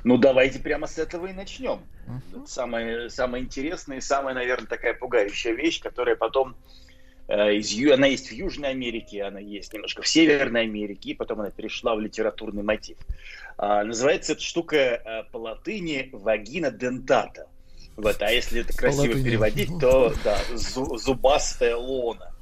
Ну, 0.03 0.17
давайте 0.17 0.59
прямо 0.59 0.87
с 0.87 0.97
этого 0.97 1.27
и 1.27 1.33
начнем. 1.33 1.79
Это 2.07 2.45
Самое, 2.47 3.09
самое 3.09 3.43
интересное 3.43 3.97
и 3.97 4.01
самая, 4.01 4.33
наверное, 4.33 4.67
такая 4.67 4.93
пугающая 4.93 5.53
вещь, 5.53 5.81
которая 5.81 6.15
потом 6.15 6.51
э, 6.51 6.88
из 7.29 7.69
Ю- 7.71 7.93
она 7.93 8.07
есть 8.07 8.29
в 8.29 8.31
Южной 8.33 8.69
Америке, 8.69 9.23
она 9.23 9.39
есть 9.39 9.71
немножко 9.73 10.01
в 10.01 10.07
Северной 10.07 10.63
Америке, 10.63 11.11
и 11.11 11.13
потом 11.13 11.41
она 11.41 11.51
перешла 11.51 11.95
в 11.95 11.99
литературный 12.01 12.63
мотив. 12.63 12.97
А, 13.57 13.83
называется 13.83 14.33
эта 14.33 14.41
штука 14.41 14.75
э, 14.77 15.23
по 15.31 15.37
латыни 15.37 16.09
вагина 16.11 16.71
дентата. 16.71 17.47
Вот, 17.97 18.21
а 18.21 18.31
если 18.31 18.61
это 18.61 18.75
красиво 18.75 19.07
латыни. 19.07 19.23
переводить, 19.23 19.69
то 19.79 20.13
да, 20.23 20.39
зу- 20.53 20.97
зубастая 20.97 21.75
лона. 21.75 22.33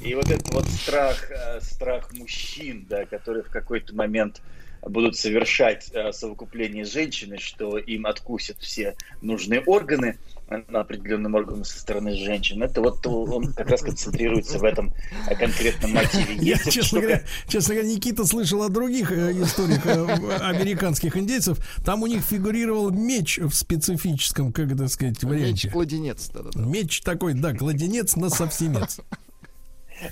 И 0.00 0.14
вот 0.14 0.30
этот 0.30 0.48
вот 0.54 0.66
страх, 0.68 1.30
э, 1.30 1.60
страх 1.60 2.12
мужчин, 2.12 2.86
да, 2.88 3.04
которые 3.06 3.42
в 3.42 3.50
какой-то 3.50 3.94
момент 3.94 4.40
будут 4.82 5.16
совершать 5.16 5.90
э, 5.92 6.12
совокупление 6.12 6.84
с 6.84 6.92
женщиной, 6.92 7.38
что 7.38 7.76
им 7.76 8.06
откусят 8.06 8.58
все 8.58 8.96
нужные 9.20 9.60
органы 9.62 10.16
э, 10.16 10.29
на 10.50 10.80
определенным 10.80 11.34
органам 11.34 11.64
со 11.64 11.78
стороны 11.78 12.14
женщин. 12.16 12.62
Это 12.62 12.80
вот 12.80 13.06
он 13.06 13.52
как 13.52 13.68
раз 13.70 13.82
концентрируется 13.82 14.58
в 14.58 14.64
этом 14.64 14.92
э, 15.28 15.34
конкретном 15.36 15.92
мотиве. 15.92 16.34
Я, 16.36 16.58
честно 16.58 17.00
говоря, 17.00 17.22
честно 17.46 17.74
говоря, 17.74 17.90
Никита 17.90 18.24
слышал 18.24 18.62
о 18.62 18.68
других 18.68 19.12
э, 19.12 19.32
историях 19.42 19.86
э, 19.86 20.36
американских 20.40 21.16
индейцев. 21.16 21.58
Там 21.84 22.02
у 22.02 22.06
них 22.06 22.22
фигурировал 22.22 22.90
меч 22.90 23.38
в 23.38 23.52
специфическом, 23.52 24.52
как 24.52 24.72
это 24.72 24.88
сказать, 24.88 25.22
варианте. 25.22 25.68
Меч-кладенец. 25.68 26.30
да-да-да. 26.30 26.60
Меч 26.60 27.00
такой, 27.02 27.34
да, 27.34 27.54
кладенец 27.54 28.16
на 28.16 28.28
совсемец. 28.28 29.00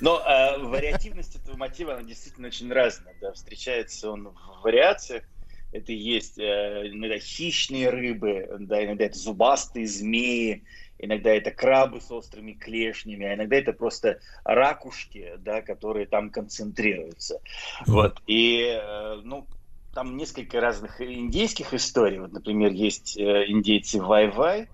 Но 0.01 0.21
э, 0.21 0.59
вариативность 0.59 1.37
этого 1.37 1.57
мотива, 1.57 1.95
она 1.95 2.03
действительно 2.03 2.49
очень 2.49 2.71
разная. 2.73 3.15
Да? 3.21 3.33
Встречается 3.33 4.11
он 4.11 4.29
в 4.29 4.63
вариациях. 4.63 5.25
Это 5.71 5.93
есть 5.93 6.39
э, 6.39 6.89
иногда 6.89 7.19
хищные 7.19 7.91
рыбы, 7.91 8.49
да, 8.61 8.85
иногда 8.85 9.05
это 9.05 9.19
зубастые 9.19 9.87
змеи, 9.87 10.65
иногда 10.99 11.31
это 11.31 11.51
крабы 11.51 12.01
с 12.01 12.11
острыми 12.11 12.53
клешнями, 12.53 13.27
а 13.27 13.35
иногда 13.35 13.57
это 13.57 13.73
просто 13.73 14.21
ракушки, 14.45 15.35
да, 15.39 15.61
которые 15.61 16.07
там 16.07 16.31
концентрируются. 16.31 17.41
Вот. 17.87 18.23
И, 18.27 18.63
э, 18.63 19.21
ну, 19.25 19.47
там 19.95 20.17
несколько 20.17 20.61
разных 20.61 21.01
индейских 21.01 21.75
историй. 21.75 22.21
Вот, 22.21 22.33
например, 22.33 22.73
есть 22.73 23.19
э, 23.19 23.47
индейцы 23.49 24.01
Вай-Вай, 24.01 24.69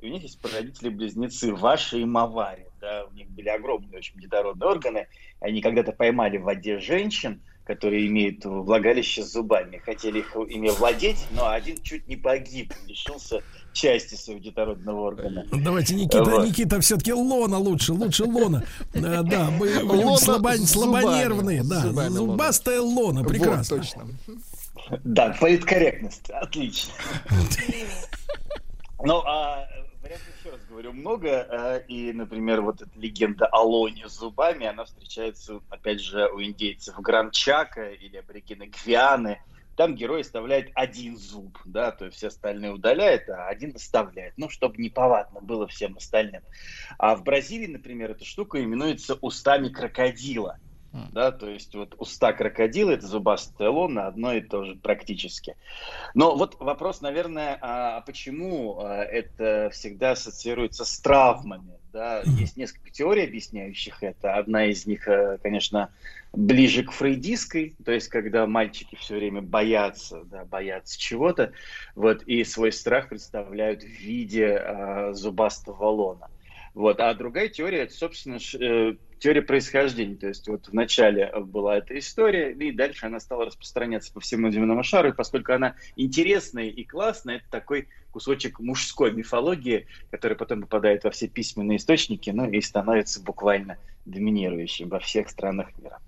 и 0.00 0.06
у 0.06 0.12
них 0.12 0.22
есть 0.22 0.40
прародители-близнецы 0.40 1.54
Ваши 1.54 2.00
и 2.00 2.04
Мавари. 2.04 2.66
Да, 2.80 3.06
у 3.10 3.14
них 3.14 3.28
были 3.30 3.48
огромные 3.48 3.98
очень 3.98 4.20
детородные 4.20 4.68
органы. 4.68 5.08
Они 5.40 5.60
когда-то 5.62 5.92
поймали 5.92 6.36
в 6.36 6.42
воде 6.42 6.78
женщин, 6.78 7.42
которые 7.66 8.06
имеют 8.06 8.44
влагалище 8.44 9.22
с 9.22 9.32
зубами. 9.32 9.78
Хотели 9.84 10.20
их 10.20 10.36
ими 10.48 10.68
владеть, 10.68 11.26
но 11.32 11.50
один 11.50 11.76
чуть 11.82 12.06
не 12.06 12.16
погиб, 12.16 12.72
лишился 12.86 13.42
части 13.72 14.14
своего 14.14 14.40
детородного 14.40 15.00
органа. 15.08 15.44
Давайте, 15.52 15.94
Никита, 15.96 16.24
Вот. 16.24 16.46
Никита, 16.46 16.80
все-таки 16.80 17.12
лона 17.12 17.58
лучше, 17.58 17.92
лучше 17.92 18.24
лона. 18.24 18.64
Да, 18.94 19.22
да, 19.24 19.50
мы 19.50 19.68
слабонервные, 20.18 21.62
да. 21.64 22.08
Зубастая 22.08 22.80
лона, 22.80 23.24
прекрасно. 23.24 23.78
точно. 23.78 24.06
Да, 25.02 25.36
политкорректность, 25.40 26.30
отлично. 26.30 26.92
Ну, 29.04 29.18
а 29.26 29.68
говорю, 30.76 30.92
много. 30.92 31.46
а, 31.48 31.76
И, 31.88 32.12
например, 32.12 32.60
вот 32.60 32.82
эта 32.82 32.98
легенда 32.98 33.46
о 33.46 33.62
лоне 33.62 34.08
с 34.08 34.18
зубами, 34.18 34.66
она 34.66 34.84
встречается, 34.84 35.60
опять 35.70 36.00
же, 36.00 36.28
у 36.28 36.42
индейцев 36.42 36.94
Гранчака 37.00 37.92
или 37.92 38.18
аборигены 38.18 38.66
Гвианы. 38.66 39.40
Там 39.74 39.94
герой 39.94 40.20
оставляет 40.22 40.70
один 40.74 41.16
зуб, 41.16 41.58
да, 41.66 41.92
то 41.92 42.06
есть 42.06 42.16
все 42.16 42.28
остальные 42.28 42.72
удаляет, 42.72 43.28
а 43.28 43.46
один 43.48 43.74
оставляет, 43.74 44.32
ну, 44.36 44.48
чтобы 44.48 44.76
неповадно 44.78 45.40
было 45.40 45.66
всем 45.66 45.96
остальным. 45.96 46.42
А 46.98 47.14
в 47.14 47.24
Бразилии, 47.24 47.66
например, 47.66 48.12
эта 48.12 48.24
штука 48.24 48.62
именуется 48.62 49.18
устами 49.20 49.68
крокодила. 49.68 50.58
Да, 51.12 51.32
то 51.32 51.48
есть 51.48 51.74
вот 51.74 51.94
уста 51.98 52.32
крокодила, 52.32 52.90
это 52.90 53.06
зубастая 53.06 53.70
луна, 53.70 54.06
одно 54.06 54.32
и 54.34 54.40
то 54.40 54.64
же 54.64 54.74
практически. 54.76 55.56
Но 56.14 56.36
вот 56.36 56.56
вопрос, 56.60 57.00
наверное, 57.00 57.58
а 57.60 58.00
почему 58.02 58.78
а, 58.78 59.02
это 59.02 59.70
всегда 59.72 60.12
ассоциируется 60.12 60.84
с 60.84 60.98
травмами? 61.00 61.72
Да? 61.92 62.22
Есть 62.38 62.56
несколько 62.56 62.90
теорий, 62.90 63.24
объясняющих 63.24 64.02
это. 64.02 64.34
Одна 64.34 64.66
из 64.66 64.86
них, 64.86 65.08
э, 65.08 65.38
конечно, 65.42 65.90
ближе 66.34 66.82
к 66.82 66.92
фрейдистской, 66.92 67.74
то 67.84 67.92
есть 67.92 68.08
когда 68.08 68.46
мальчики 68.46 68.96
все 68.96 69.14
время 69.14 69.40
боятся, 69.40 70.22
да, 70.24 70.44
боятся 70.44 71.00
чего-то, 71.00 71.52
вот, 71.94 72.22
и 72.24 72.44
свой 72.44 72.72
страх 72.72 73.08
представляют 73.08 73.82
в 73.82 73.88
виде 73.88 74.60
э, 74.60 75.14
зубастого 75.14 75.86
лона. 75.86 76.28
Вот. 76.76 77.00
А 77.00 77.14
другая 77.14 77.48
теория, 77.48 77.84
это, 77.84 77.94
собственно, 77.94 78.38
э, 78.60 78.96
теория 79.18 79.42
происхождения. 79.42 80.16
То 80.16 80.28
есть 80.28 80.48
вот 80.48 80.68
вначале 80.68 81.32
была 81.40 81.78
эта 81.78 81.98
история, 81.98 82.52
и 82.52 82.72
дальше 82.72 83.06
она 83.06 83.20
стала 83.20 83.46
распространяться 83.46 84.12
по 84.12 84.20
всему 84.20 84.50
земному 84.50 84.82
шару. 84.82 85.08
И 85.08 85.12
поскольку 85.12 85.52
она 85.52 85.74
интересная 85.96 86.68
и 86.68 86.84
классная, 86.84 87.36
это 87.36 87.46
такой 87.50 87.88
кусочек 88.10 88.60
мужской 88.60 89.12
мифологии, 89.12 89.86
который 90.10 90.36
потом 90.36 90.62
попадает 90.62 91.04
во 91.04 91.10
все 91.10 91.28
письменные 91.28 91.76
источники, 91.76 92.30
ну 92.30 92.48
и 92.48 92.60
становится 92.60 93.22
буквально 93.22 93.78
доминирующим 94.06 94.88
во 94.88 95.00
всех 95.00 95.28
странах 95.28 95.68
мира. 95.82 95.98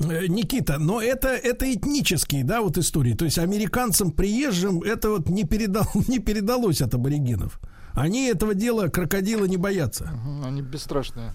Э, 0.00 0.26
Никита, 0.26 0.78
но 0.78 1.00
это, 1.00 1.28
это 1.28 1.72
этнические, 1.72 2.44
да, 2.44 2.62
вот 2.62 2.78
истории. 2.78 3.14
То 3.14 3.24
есть 3.24 3.38
американцам 3.38 4.12
приезжим 4.12 4.82
это 4.82 5.10
вот 5.10 5.28
не, 5.28 5.44
передал, 5.44 5.86
не 6.08 6.18
передалось 6.18 6.80
от 6.80 6.94
аборигенов. 6.94 7.60
Они 7.98 8.28
этого 8.28 8.54
дела 8.54 8.88
крокодила 8.88 9.44
не 9.44 9.56
боятся. 9.56 10.10
Они 10.44 10.62
бесстрашные. 10.62 11.32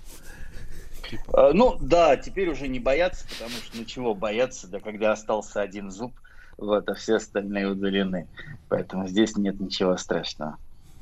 Типа. 1.09 1.51
Ну 1.53 1.77
да, 1.81 2.15
теперь 2.15 2.49
уже 2.49 2.67
не 2.67 2.79
боятся, 2.79 3.27
потому 3.27 3.51
что 3.51 3.77
ну 3.77 3.85
чего 3.85 4.15
бояться, 4.15 4.67
да 4.67 4.79
когда 4.79 5.11
остался 5.11 5.61
один 5.61 5.91
зуб, 5.91 6.13
вот, 6.57 6.89
а 6.89 6.93
все 6.93 7.15
остальные 7.15 7.67
удалены. 7.67 8.27
Поэтому 8.69 9.07
здесь 9.07 9.35
нет 9.35 9.59
ничего 9.59 9.97
страшного. 9.97 10.57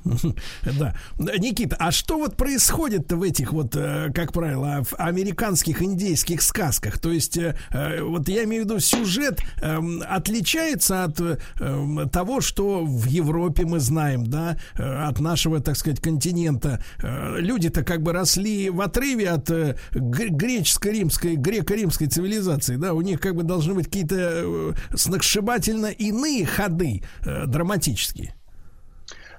Да. 0.79 0.95
Никита, 1.17 1.75
а 1.79 1.91
что 1.91 2.17
вот 2.17 2.35
происходит 2.37 3.11
в 3.11 3.21
этих 3.23 3.53
вот, 3.53 3.75
э, 3.75 4.09
как 4.13 4.33
правило, 4.33 4.83
в 4.83 4.95
американских 4.95 5.81
индейских 5.81 6.41
сказках? 6.41 6.99
То 6.99 7.11
есть, 7.11 7.37
э, 7.37 7.55
э, 7.71 8.01
вот 8.01 8.27
я 8.29 8.43
имею 8.43 8.63
в 8.63 8.65
виду, 8.65 8.79
сюжет 8.79 9.41
эм, 9.61 10.03
отличается 10.07 11.03
от 11.03 11.19
эм, 11.19 12.09
того, 12.09 12.41
что 12.41 12.85
в 12.85 13.05
Европе 13.05 13.65
мы 13.65 13.79
знаем, 13.79 14.25
да, 14.25 14.57
от 14.75 15.19
нашего, 15.19 15.59
так 15.59 15.75
сказать, 15.75 15.99
континента. 15.99 16.83
Люди-то 17.01 17.83
как 17.83 18.01
бы 18.01 18.13
росли 18.13 18.69
в 18.69 18.81
отрыве 18.81 19.29
от 19.29 19.49
греческо-римской, 19.91 21.35
греко-римской 21.35 22.07
цивилизации, 22.07 22.75
да, 22.75 22.93
у 22.93 23.01
них 23.01 23.19
как 23.19 23.35
бы 23.35 23.43
должны 23.43 23.73
быть 23.73 23.85
какие-то 23.85 24.75
сногсшибательно 24.95 25.87
иные 25.87 26.45
ходы 26.45 27.03
драматические. 27.21 28.35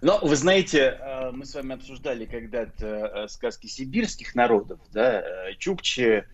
Но 0.03 0.19
вы 0.21 0.35
знаете, 0.35 0.99
э, 0.99 1.31
мы 1.31 1.47
с 1.47 1.55
вами 1.55 1.77
обсуждали 1.77 2.27
когда-то 2.27 2.87
э, 2.87 3.29
сказки 3.29 3.69
сибирских 3.69 4.35
народов, 4.35 4.81
да, 4.93 5.23
э, 5.23 5.55
чукчи, 5.59 6.25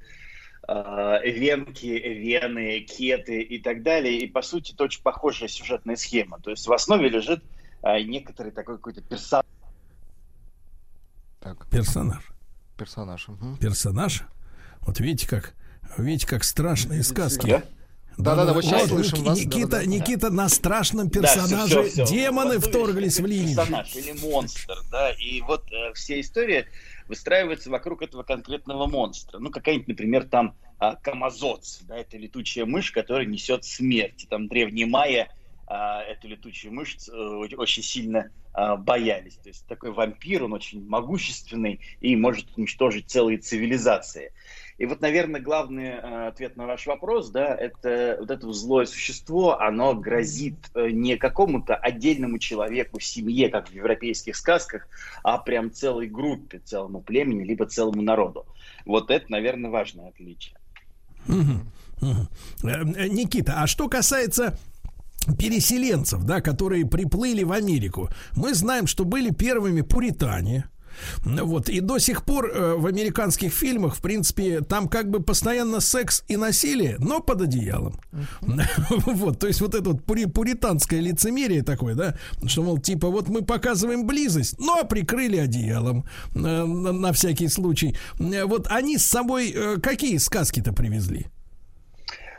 венки, 0.66 1.86
вены, 1.86 2.80
кеты 2.80 3.40
и 3.40 3.58
так 3.58 3.82
далее. 3.82 4.18
И 4.18 4.26
по 4.26 4.42
сути 4.42 4.72
это 4.72 4.84
очень 4.84 5.02
похожая 5.02 5.48
сюжетная 5.48 5.96
схема. 5.96 6.40
То 6.40 6.50
есть 6.50 6.66
в 6.66 6.72
основе 6.74 7.08
лежит 7.08 7.42
некоторый 7.82 8.52
такой 8.52 8.76
какой-то 8.76 9.00
персонаж. 9.00 9.46
Так. 11.40 11.66
Персонаж. 11.70 12.22
Персонаж. 12.76 13.28
Угу. 13.30 13.56
Персонаж. 13.58 14.24
Вот 14.80 15.00
видите 15.00 15.26
как, 15.26 15.54
видите 15.96 16.26
как 16.26 16.44
страшные 16.44 17.02
сказки. 17.02 17.46
Я? 17.48 17.62
Да-да-да, 18.18 18.52
вот 18.52 18.64
сейчас 18.64 18.88
слышим 18.88 19.22
вас. 19.22 19.38
Никита, 19.38 19.68
да, 19.68 19.78
да, 19.78 19.84
да. 19.84 19.86
Никита 19.86 20.30
на 20.30 20.48
страшном 20.48 21.08
персонаже 21.08 21.74
да, 21.76 21.82
все, 21.82 21.90
все, 21.90 22.04
все. 22.04 22.14
демоны 22.14 22.58
вот, 22.58 22.66
вторглись 22.66 23.20
в 23.20 23.26
линию. 23.26 23.56
Персонаж 23.56 23.94
или 23.94 24.12
монстр, 24.20 24.76
да, 24.90 25.12
и 25.12 25.40
вот 25.42 25.70
э, 25.72 25.92
вся 25.94 26.20
история 26.20 26.66
выстраивается 27.06 27.70
вокруг 27.70 28.02
этого 28.02 28.24
конкретного 28.24 28.86
монстра. 28.86 29.38
Ну, 29.38 29.50
какая-нибудь, 29.50 29.88
например, 29.88 30.24
там 30.24 30.56
э, 30.80 30.94
Камазоц, 31.00 31.80
да, 31.82 31.96
это 31.96 32.18
летучая 32.18 32.66
мышь, 32.66 32.90
которая 32.90 33.26
несет 33.26 33.64
смерть. 33.64 34.26
Там 34.28 34.48
древние 34.48 34.86
майя 34.86 35.32
э, 35.68 35.74
эту 36.10 36.26
летучую 36.26 36.74
мышь 36.74 36.96
э, 37.08 37.12
очень 37.12 37.84
сильно 37.84 38.30
э, 38.52 38.76
боялись. 38.76 39.36
То 39.36 39.48
есть 39.48 39.64
такой 39.68 39.92
вампир, 39.92 40.42
он 40.42 40.54
очень 40.54 40.84
могущественный 40.86 41.80
и 42.00 42.16
может 42.16 42.46
уничтожить 42.56 43.08
целые 43.08 43.38
цивилизации. 43.38 44.32
И 44.78 44.86
вот, 44.86 45.00
наверное, 45.00 45.40
главный 45.40 45.88
э, 45.88 46.28
ответ 46.28 46.56
на 46.56 46.66
ваш 46.66 46.86
вопрос, 46.86 47.30
да, 47.30 47.52
это 47.52 48.16
вот 48.20 48.30
это 48.30 48.52
злое 48.52 48.86
существо, 48.86 49.60
оно 49.60 49.92
грозит 49.94 50.54
э, 50.74 50.90
не 50.90 51.16
какому-то 51.16 51.74
отдельному 51.74 52.38
человеку, 52.38 53.00
семье, 53.00 53.48
как 53.48 53.68
в 53.68 53.74
европейских 53.74 54.36
сказках, 54.36 54.86
а 55.24 55.38
прям 55.38 55.72
целой 55.72 56.06
группе, 56.06 56.60
целому 56.64 57.00
племени, 57.00 57.42
либо 57.42 57.66
целому 57.66 58.02
народу. 58.02 58.46
Вот 58.86 59.10
это, 59.10 59.24
наверное, 59.30 59.70
важное 59.70 60.08
отличие. 60.10 60.56
Э, 61.26 62.84
Никита, 63.08 63.60
а 63.60 63.66
что 63.66 63.88
касается 63.88 64.56
переселенцев, 65.36 66.22
да, 66.22 66.40
которые 66.40 66.86
приплыли 66.86 67.42
в 67.42 67.50
Америку, 67.50 68.10
мы 68.36 68.54
знаем, 68.54 68.86
что 68.86 69.04
были 69.04 69.30
первыми 69.30 69.80
пуритане, 69.80 70.68
вот. 71.24 71.68
И 71.68 71.80
до 71.80 71.98
сих 71.98 72.24
пор 72.24 72.50
э, 72.50 72.74
в 72.74 72.86
американских 72.86 73.52
фильмах, 73.52 73.96
в 73.96 74.02
принципе, 74.02 74.60
там 74.60 74.88
как 74.88 75.10
бы 75.10 75.20
постоянно 75.20 75.80
секс 75.80 76.24
и 76.28 76.36
насилие, 76.36 76.96
но 76.98 77.20
под 77.20 77.42
одеялом. 77.42 78.00
Вот. 79.18 79.38
То 79.38 79.46
есть 79.46 79.60
вот 79.60 79.74
это 79.74 79.90
вот 79.90 80.04
пури 80.04 80.26
пуританское 80.26 81.00
лицемерие 81.00 81.62
такое, 81.62 81.94
да, 81.94 82.16
что, 82.46 82.62
мол, 82.62 82.78
типа, 82.78 83.08
вот 83.08 83.28
мы 83.28 83.42
показываем 83.42 84.06
близость, 84.06 84.58
но 84.58 84.84
прикрыли 84.84 85.36
одеялом 85.36 86.04
э, 86.34 86.38
на, 86.38 87.12
всякий 87.12 87.48
случай. 87.48 87.96
Э, 88.18 88.44
вот 88.44 88.66
они 88.68 88.98
с 88.98 89.04
собой 89.04 89.54
какие 89.82 90.18
сказки-то 90.18 90.72
привезли? 90.72 91.26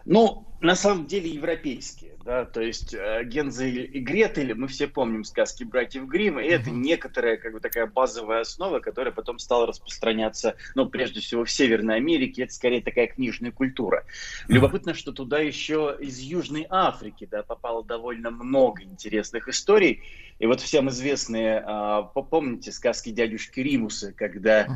Ну, 0.06 0.48
на 0.62 0.76
самом 0.76 1.08
деле 1.08 1.30
европейские 1.30 2.09
да, 2.30 2.46
то 2.46 2.62
есть 2.62 2.94
э, 2.94 3.24
Гензель 3.24 3.90
и 3.92 4.00
Гретель, 4.00 4.54
мы 4.54 4.68
все 4.68 4.88
помним 4.88 5.24
сказки 5.24 5.64
братьев 5.64 6.06
Гримм, 6.06 6.40
и 6.40 6.46
это 6.46 6.70
некоторая 6.70 7.38
как 7.38 7.54
бы 7.54 7.60
такая 7.60 7.88
базовая 7.88 8.42
основа, 8.42 8.80
которая 8.82 9.12
потом 9.12 9.40
стала 9.40 9.66
распространяться, 9.66 10.56
ну, 10.76 10.88
прежде 10.88 11.22
всего 11.22 11.44
в 11.44 11.50
Северной 11.50 11.96
Америке, 11.96 12.44
это 12.44 12.54
скорее 12.54 12.84
такая 12.84 13.08
книжная 13.08 13.52
культура. 13.52 14.06
Любопытно, 14.48 14.94
что 14.94 15.12
туда 15.12 15.40
еще 15.40 15.98
из 16.00 16.20
Южной 16.20 16.68
Африки, 16.70 17.28
да, 17.30 17.42
попало 17.42 17.84
довольно 17.84 18.30
много 18.30 18.84
интересных 18.84 19.48
историй, 19.48 20.04
и 20.38 20.46
вот 20.46 20.62
всем 20.62 20.88
известные, 20.90 21.66
э, 21.68 22.04
помните 22.14 22.72
сказки 22.72 23.10
дядюшки 23.10 23.60
Римуса, 23.60 24.14
когда 24.14 24.68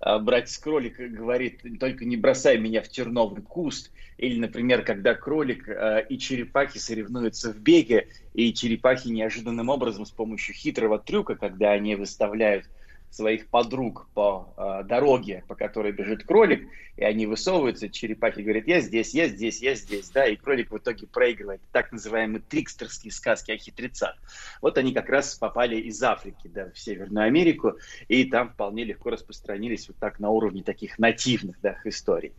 uh-huh. 0.00 0.20
братец-кролик 0.20 0.98
говорит, 0.98 1.62
только 1.78 2.04
не 2.04 2.16
бросай 2.16 2.58
меня 2.58 2.82
в 2.82 2.88
терновый 2.88 3.42
куст, 3.42 3.90
или, 4.16 4.38
например, 4.38 4.82
когда 4.82 5.14
кролик 5.14 5.68
э, 5.68 6.04
и 6.08 6.18
черепахи 6.18 6.78
соревнуются 6.78 7.52
в 7.52 7.58
беге, 7.58 8.08
и 8.34 8.52
черепахи 8.52 9.08
неожиданным 9.08 9.68
образом 9.68 10.06
с 10.06 10.10
помощью 10.10 10.54
хитрого 10.54 10.98
трюка, 10.98 11.36
когда 11.36 11.72
они 11.72 11.94
выставляют 11.94 12.66
своих 13.10 13.48
подруг 13.48 14.08
по 14.14 14.52
э, 14.56 14.84
дороге, 14.84 15.44
по 15.48 15.54
которой 15.54 15.92
бежит 15.92 16.24
кролик, 16.24 16.68
и 16.96 17.04
они 17.04 17.26
высовываются, 17.26 17.88
черепахи 17.88 18.40
говорят, 18.40 18.66
я 18.66 18.80
здесь, 18.80 19.14
я 19.14 19.28
здесь, 19.28 19.62
я 19.62 19.74
здесь, 19.74 20.10
да, 20.10 20.26
и 20.26 20.36
кролик 20.36 20.70
в 20.70 20.78
итоге 20.78 21.06
проигрывает. 21.06 21.60
Так 21.72 21.92
называемые 21.92 22.42
трикстерские 22.42 23.12
сказки 23.12 23.52
о 23.52 23.56
хитрецах. 23.56 24.16
Вот 24.60 24.78
они 24.78 24.92
как 24.92 25.08
раз 25.08 25.36
попали 25.36 25.76
из 25.76 26.02
Африки, 26.02 26.48
да, 26.48 26.70
в 26.70 26.78
Северную 26.78 27.26
Америку, 27.26 27.74
и 28.08 28.24
там 28.24 28.50
вполне 28.50 28.84
легко 28.84 29.10
распространились 29.10 29.88
вот 29.88 29.96
так 29.98 30.18
на 30.18 30.30
уровне 30.30 30.62
таких 30.62 30.98
нативных, 30.98 31.60
да, 31.62 31.78
историй. 31.84 32.32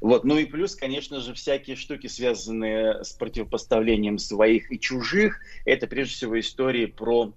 Вот, 0.00 0.24
ну 0.24 0.38
и 0.38 0.44
плюс, 0.44 0.76
конечно 0.76 1.20
же, 1.20 1.34
всякие 1.34 1.76
штуки, 1.76 2.06
связанные 2.06 3.02
с 3.02 3.12
противопоставлением 3.12 4.18
своих 4.18 4.70
и 4.70 4.78
чужих, 4.78 5.40
это 5.64 5.86
прежде 5.86 6.14
всего 6.14 6.38
истории 6.38 6.86
про 6.86 7.32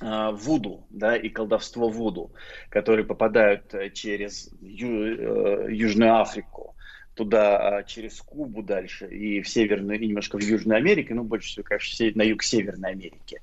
вуду, 0.00 0.86
да, 0.90 1.16
и 1.16 1.28
колдовство 1.28 1.88
вуду, 1.88 2.32
которые 2.70 3.04
попадают 3.04 3.74
э, 3.74 3.90
через 3.90 4.50
Ю, 4.60 5.68
э, 5.68 5.74
Южную 5.74 6.16
Африку 6.20 6.74
туда 7.14 7.78
а, 7.78 7.82
через 7.82 8.20
Кубу 8.20 8.62
дальше 8.62 9.06
и 9.06 9.42
в 9.42 9.48
Северную, 9.48 10.00
и 10.00 10.06
немножко 10.06 10.38
в 10.38 10.42
Южную 10.42 10.78
Америку, 10.78 11.14
ну, 11.14 11.24
больше 11.24 11.48
всего, 11.48 11.64
конечно, 11.64 12.06
на 12.14 12.22
юг 12.22 12.42
Северной 12.42 12.90
Америки. 12.90 13.40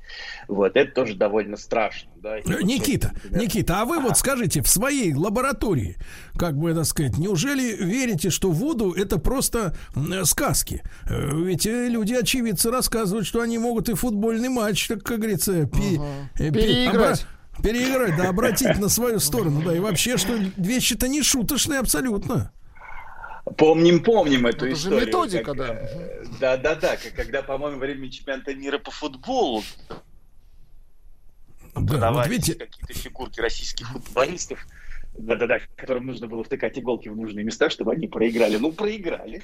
Вот, 0.48 0.76
это 0.76 0.91
тоже 0.91 1.15
довольно 1.15 1.57
страшно. 1.57 2.10
Да? 2.15 2.39
Никита, 2.39 3.10
вот, 3.10 3.23
например... 3.23 3.41
Никита, 3.41 3.81
а 3.81 3.85
вы 3.85 3.98
а. 3.98 3.99
вот 3.99 4.18
скажите, 4.18 4.61
в 4.61 4.68
своей 4.68 5.14
лаборатории, 5.14 5.98
как 6.38 6.57
бы 6.57 6.72
это 6.72 6.84
сказать, 6.85 7.18
неужели 7.18 7.76
верите, 7.84 8.30
что 8.30 8.52
воду 8.52 8.94
это 8.94 9.19
просто 9.19 9.76
сказки? 10.23 10.81
Э, 11.10 11.31
ведь 11.35 11.65
э, 11.65 11.88
люди, 11.89 12.14
очевидцы, 12.14 12.72
рассказывают, 12.72 13.27
что 13.27 13.41
они 13.41 13.57
могут 13.57 13.89
и 13.89 13.94
футбольный 13.94 14.49
матч, 14.49 14.88
так 14.88 15.03
как 15.03 15.19
говорится, 15.19 15.68
пи-. 15.68 15.99
Э, 16.39 16.52
переиграть. 16.52 17.26
Переиграть, 17.61 18.15
да, 18.18 18.30
обратить 18.30 18.77
на 18.80 18.88
свою 18.88 19.19
сторону, 19.19 19.64
да, 19.65 19.76
и 19.76 19.80
вообще, 19.80 20.18
что 20.18 20.34
вещи-то 20.57 21.07
не 21.07 21.23
шуточные 21.23 21.80
абсолютно. 21.80 22.52
Помним, 23.55 24.03
помним 24.03 24.45
эту 24.47 24.65
Это 24.65 24.75
же 24.75 24.81
историю. 24.89 25.05
методика, 25.07 25.43
как, 25.53 25.57
да. 25.57 25.73
э, 25.73 26.23
Да, 26.39 26.57
да, 26.57 26.75
да. 26.75 26.97
как- 26.97 27.13
Когда, 27.15 27.41
по-моему, 27.43 27.77
во 27.77 27.81
время 27.85 28.09
чемпионата 28.11 28.53
мира 28.55 28.77
по 28.77 28.91
футболу 28.91 29.63
Да, 29.89 29.97
вот 31.75 31.87
продавались 31.87 32.31
видите, 32.31 32.55
какие-то 32.55 32.93
фигурки 32.93 33.39
российских 33.39 33.87
футболистов, 33.89 34.65
да-да-да, 35.17 35.59
которым 35.75 36.07
нужно 36.07 36.27
было 36.27 36.43
втыкать 36.43 36.77
иголки 36.77 37.07
в 37.09 37.15
нужные 37.15 37.43
места, 37.45 37.69
чтобы 37.69 37.93
они 37.93 38.07
проиграли. 38.07 38.57
Ну, 38.57 38.71
проиграли. 38.71 39.41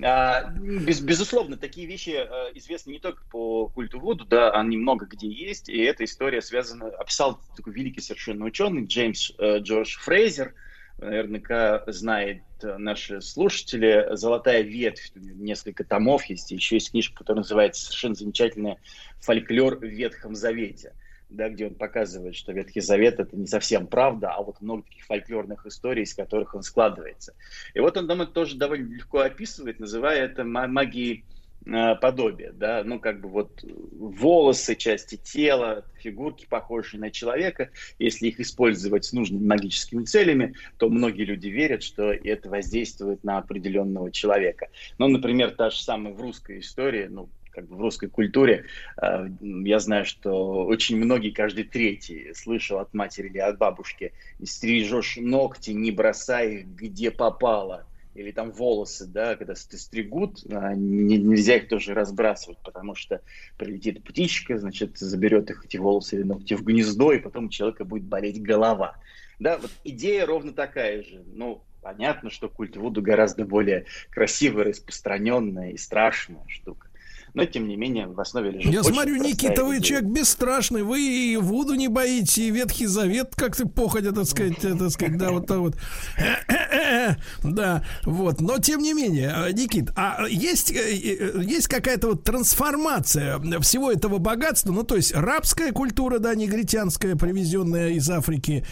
А, 0.00 0.50
без- 0.52 1.00
безусловно, 1.00 1.56
такие 1.56 1.86
вещи 1.88 2.10
э, 2.10 2.52
известны 2.54 2.92
не 2.92 3.00
только 3.00 3.24
по 3.32 3.66
культу 3.66 3.98
Вуду, 3.98 4.24
да, 4.24 4.52
они 4.52 4.76
много 4.76 5.06
где 5.06 5.28
есть, 5.28 5.68
и 5.68 5.76
эта 5.78 6.04
история 6.04 6.40
связана, 6.40 6.86
описал 6.86 7.40
такой 7.56 7.72
великий 7.72 8.00
совершенно 8.00 8.44
ученый 8.44 8.86
Джеймс 8.86 9.32
э, 9.38 9.58
Джордж 9.58 9.98
Фрейзер, 9.98 10.54
наверняка 10.98 11.84
знает 11.86 12.42
наши 12.62 13.20
слушатели, 13.20 14.08
«Золотая 14.12 14.62
ветвь», 14.62 15.12
несколько 15.14 15.84
томов 15.84 16.24
есть, 16.26 16.50
еще 16.50 16.76
есть 16.76 16.90
книжка, 16.90 17.18
которая 17.18 17.42
называется 17.42 17.84
совершенно 17.84 18.14
замечательная 18.14 18.78
«Фольклор 19.20 19.76
в 19.78 19.84
Ветхом 19.84 20.34
Завете», 20.34 20.94
да, 21.28 21.48
где 21.48 21.66
он 21.66 21.74
показывает, 21.74 22.34
что 22.34 22.52
Ветхий 22.52 22.80
Завет 22.80 23.20
это 23.20 23.36
не 23.36 23.46
совсем 23.46 23.86
правда, 23.86 24.30
а 24.30 24.42
вот 24.42 24.60
много 24.60 24.82
таких 24.84 25.04
фольклорных 25.04 25.66
историй, 25.66 26.02
из 26.02 26.14
которых 26.14 26.54
он 26.54 26.62
складывается. 26.62 27.34
И 27.74 27.80
вот 27.80 27.96
он 27.96 28.08
там 28.08 28.22
это 28.22 28.32
тоже 28.32 28.56
довольно 28.56 28.92
легко 28.92 29.20
описывает, 29.20 29.78
называя 29.78 30.24
это 30.24 30.44
ма- 30.44 30.68
магией 30.68 31.24
э, 31.66 31.94
подобия, 31.96 32.52
да, 32.52 32.82
ну 32.84 33.00
как 33.00 33.20
бы 33.20 33.28
вот 33.28 33.64
волосы, 33.92 34.74
части 34.74 35.16
тела, 35.16 35.84
фигурки, 35.98 36.46
похожие 36.48 37.00
на 37.00 37.10
человека, 37.10 37.70
если 37.98 38.28
их 38.28 38.40
использовать 38.40 39.04
с 39.04 39.12
нужными 39.12 39.46
магическими 39.46 40.04
целями, 40.04 40.54
то 40.76 40.88
многие 40.88 41.24
люди 41.24 41.48
верят, 41.48 41.82
что 41.82 42.12
это 42.12 42.48
воздействует 42.48 43.24
на 43.24 43.38
определенного 43.38 44.10
человека. 44.10 44.68
Ну, 44.98 45.08
например, 45.08 45.50
та 45.52 45.70
же 45.70 45.80
самая 45.80 46.12
в 46.12 46.20
русской 46.20 46.60
истории, 46.60 47.06
ну, 47.08 47.28
как 47.58 47.66
бы 47.66 47.74
в 47.74 47.80
русской 47.80 48.08
культуре, 48.08 48.66
э, 49.02 49.28
я 49.40 49.80
знаю, 49.80 50.04
что 50.04 50.64
очень 50.64 50.96
многие, 50.96 51.30
каждый 51.30 51.64
третий, 51.64 52.32
слышал 52.32 52.78
от 52.78 52.94
матери 52.94 53.26
или 53.26 53.38
от 53.38 53.58
бабушки, 53.58 54.12
стрижешь 54.44 55.16
ногти, 55.16 55.72
не 55.72 55.90
бросай 55.90 56.58
их 56.58 56.66
где 56.68 57.10
попало. 57.10 57.87
Или 58.18 58.32
там 58.32 58.50
волосы, 58.50 59.06
да, 59.06 59.36
когда 59.36 59.54
стригут, 59.54 60.44
а, 60.50 60.74
не- 60.74 61.18
нельзя 61.18 61.54
их 61.56 61.68
тоже 61.68 61.94
разбрасывать, 61.94 62.58
потому 62.64 62.96
что 62.96 63.22
прилетит 63.56 64.02
птичка, 64.02 64.58
значит, 64.58 64.98
заберет 64.98 65.50
их, 65.50 65.64
эти 65.64 65.76
волосы 65.76 66.16
или 66.16 66.24
ногти 66.24 66.54
в 66.54 66.64
гнездо, 66.64 67.12
и 67.12 67.20
потом 67.20 67.46
у 67.46 67.48
человека 67.48 67.84
будет 67.84 68.02
болеть 68.02 68.42
голова. 68.42 68.96
Да, 69.38 69.58
вот 69.58 69.70
идея 69.84 70.26
ровно 70.26 70.52
такая 70.52 71.04
же. 71.04 71.22
Ну, 71.28 71.64
понятно, 71.80 72.28
что 72.28 72.48
культ 72.48 72.76
Вуду 72.76 73.02
гораздо 73.02 73.44
более 73.44 73.86
красивая, 74.10 74.64
распространенная 74.64 75.70
и 75.70 75.76
страшная 75.76 76.44
штука. 76.48 76.87
Но, 77.34 77.44
тем 77.44 77.68
не 77.68 77.76
менее, 77.76 78.06
в 78.06 78.20
основе 78.20 78.50
лежит 78.50 78.72
я 78.72 78.82
смотрю, 78.82 79.16
Никита, 79.16 79.64
вы 79.64 79.78
идея. 79.78 79.82
человек 79.82 80.10
бесстрашный, 80.10 80.82
вы 80.82 81.00
и 81.00 81.36
Вуду 81.36 81.74
не 81.74 81.88
боитесь, 81.88 82.38
и 82.38 82.50
Ветхий 82.50 82.86
Завет 82.86 83.34
как-то 83.34 83.68
походя, 83.68 84.12
так 84.12 84.24
сказать, 84.24 84.64
э, 84.64 84.74
так 84.76 84.90
сказать, 84.90 85.16
да, 85.18 85.30
вот 85.30 85.46
так 85.46 85.58
вот. 85.58 85.76
Да, 87.42 87.84
вот. 88.04 88.40
Но, 88.40 88.58
тем 88.58 88.80
не 88.80 88.92
менее, 88.92 89.32
э, 89.36 89.52
Никит, 89.52 89.90
а 89.96 90.26
есть, 90.28 90.72
э, 90.72 91.42
есть 91.42 91.68
какая-то 91.68 92.08
вот 92.08 92.24
трансформация 92.24 93.38
всего 93.60 93.92
этого 93.92 94.18
богатства, 94.18 94.72
ну, 94.72 94.82
то 94.82 94.96
есть 94.96 95.14
рабская 95.14 95.72
культура, 95.72 96.18
да, 96.18 96.34
негритянская, 96.34 97.16
привезенная 97.16 97.90
из 97.90 98.08
Африки, 98.10 98.64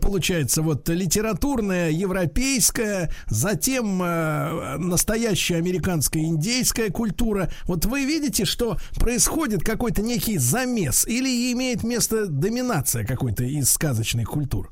получается, 0.00 0.62
вот 0.62 0.88
литературная, 0.88 1.90
европейская, 1.90 3.12
затем 3.26 3.98
настоящая 3.98 5.56
американская, 5.56 6.22
индейская 6.22 6.90
культура. 6.90 7.50
Вот 7.64 7.86
вы 7.88 8.04
видите, 8.04 8.44
что 8.44 8.78
происходит 9.00 9.64
какой-то 9.64 10.02
некий 10.02 10.38
замес 10.38 11.06
или 11.06 11.52
имеет 11.52 11.82
место 11.82 12.26
доминация 12.26 13.04
какой-то 13.04 13.44
из 13.44 13.70
сказочных 13.70 14.28
культур? 14.28 14.70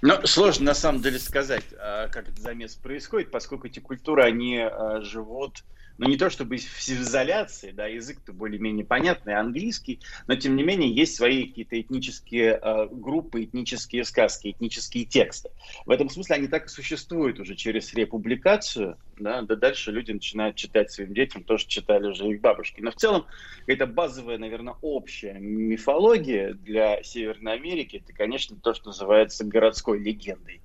Ну, 0.00 0.14
сложно 0.26 0.66
на 0.66 0.74
самом 0.74 1.02
деле 1.02 1.18
сказать, 1.18 1.64
а, 1.78 2.08
как 2.08 2.28
этот 2.28 2.38
замес 2.38 2.74
происходит, 2.74 3.30
поскольку 3.30 3.66
эти 3.66 3.80
культуры, 3.80 4.22
они 4.22 4.58
а, 4.58 5.00
живут, 5.02 5.64
ну, 5.98 6.08
не 6.08 6.16
то 6.16 6.30
чтобы 6.30 6.56
в 6.56 6.88
изоляции, 6.88 7.72
да, 7.72 7.86
язык-то 7.86 8.32
более-менее 8.32 8.86
понятный, 8.86 9.34
английский, 9.34 10.00
но, 10.28 10.36
тем 10.36 10.54
не 10.56 10.62
менее, 10.62 10.90
есть 10.90 11.16
свои 11.16 11.48
какие-то 11.48 11.80
этнические 11.80 12.54
а, 12.54 12.86
группы, 12.86 13.44
этнические 13.44 14.04
сказки, 14.04 14.52
этнические 14.52 15.04
тексты. 15.04 15.50
В 15.86 15.90
этом 15.90 16.08
смысле 16.08 16.36
они 16.36 16.46
так 16.46 16.66
и 16.66 16.68
существуют 16.68 17.40
уже 17.40 17.56
через 17.56 17.92
републикацию, 17.94 18.96
да, 19.18 19.42
да 19.42 19.56
дальше 19.56 19.90
люди 19.90 20.12
начинают 20.12 20.56
читать 20.56 20.92
своим 20.92 21.12
детям, 21.12 21.42
тоже 21.42 21.66
читали 21.66 22.06
уже 22.06 22.28
их 22.28 22.40
бабушки. 22.40 22.80
Но 22.80 22.92
в 22.92 22.96
целом, 22.96 23.26
это 23.66 23.86
базовая, 23.86 24.38
наверное, 24.38 24.76
общая 24.80 25.34
мифология 25.40 26.54
для 26.54 27.02
Северной 27.02 27.54
Америки, 27.54 28.02
это, 28.04 28.16
конечно, 28.16 28.56
то, 28.56 28.72
что 28.72 28.88
называется 28.88 29.44
городской 29.44 29.98
легендой. 29.98 30.62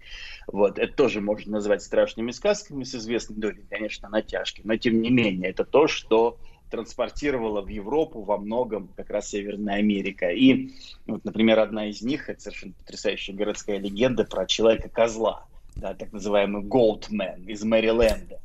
Вот, 0.47 0.77
это 0.77 0.93
тоже 0.93 1.21
можно 1.21 1.53
назвать 1.53 1.81
страшными 1.81 2.31
сказками 2.31 2.83
с 2.83 2.93
известной 2.93 3.37
долей, 3.37 3.65
конечно, 3.69 4.09
натяжки, 4.09 4.61
но 4.63 4.75
тем 4.75 5.01
не 5.01 5.09
менее, 5.09 5.22
это 5.43 5.63
то, 5.65 5.87
что 5.87 6.37
транспортировала 6.69 7.61
в 7.61 7.67
Европу 7.67 8.23
во 8.23 8.37
многом 8.37 8.87
как 8.95 9.11
раз 9.11 9.29
Северная 9.29 9.75
Америка. 9.75 10.29
И, 10.29 10.71
вот, 11.05 11.23
например, 11.23 11.59
одна 11.59 11.87
из 11.87 12.01
них, 12.01 12.29
это 12.29 12.41
совершенно 12.41 12.73
потрясающая 12.73 13.35
городская 13.35 13.77
легенда 13.77 14.23
про 14.23 14.47
человека-козла, 14.47 15.45
да, 15.75 15.93
так 15.93 16.11
называемый 16.11 16.63
Голдмен 16.63 17.43
из 17.47 17.63
Мэриленда. 17.63 18.41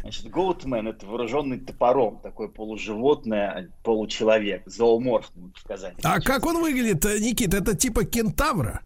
Значит, 0.00 0.30
Гоутмен 0.30 0.88
это 0.88 1.06
вооруженный 1.06 1.58
топором, 1.58 2.18
такое 2.22 2.48
полуживотное, 2.48 3.70
получеловек, 3.82 4.62
зооморф 4.66 5.30
сказать. 5.60 5.94
А 6.02 6.20
как 6.20 6.46
он 6.46 6.60
выглядит, 6.60 7.04
э, 7.04 7.18
Никит? 7.18 7.54
Это 7.54 7.76
типа 7.76 8.04
кентавра? 8.04 8.80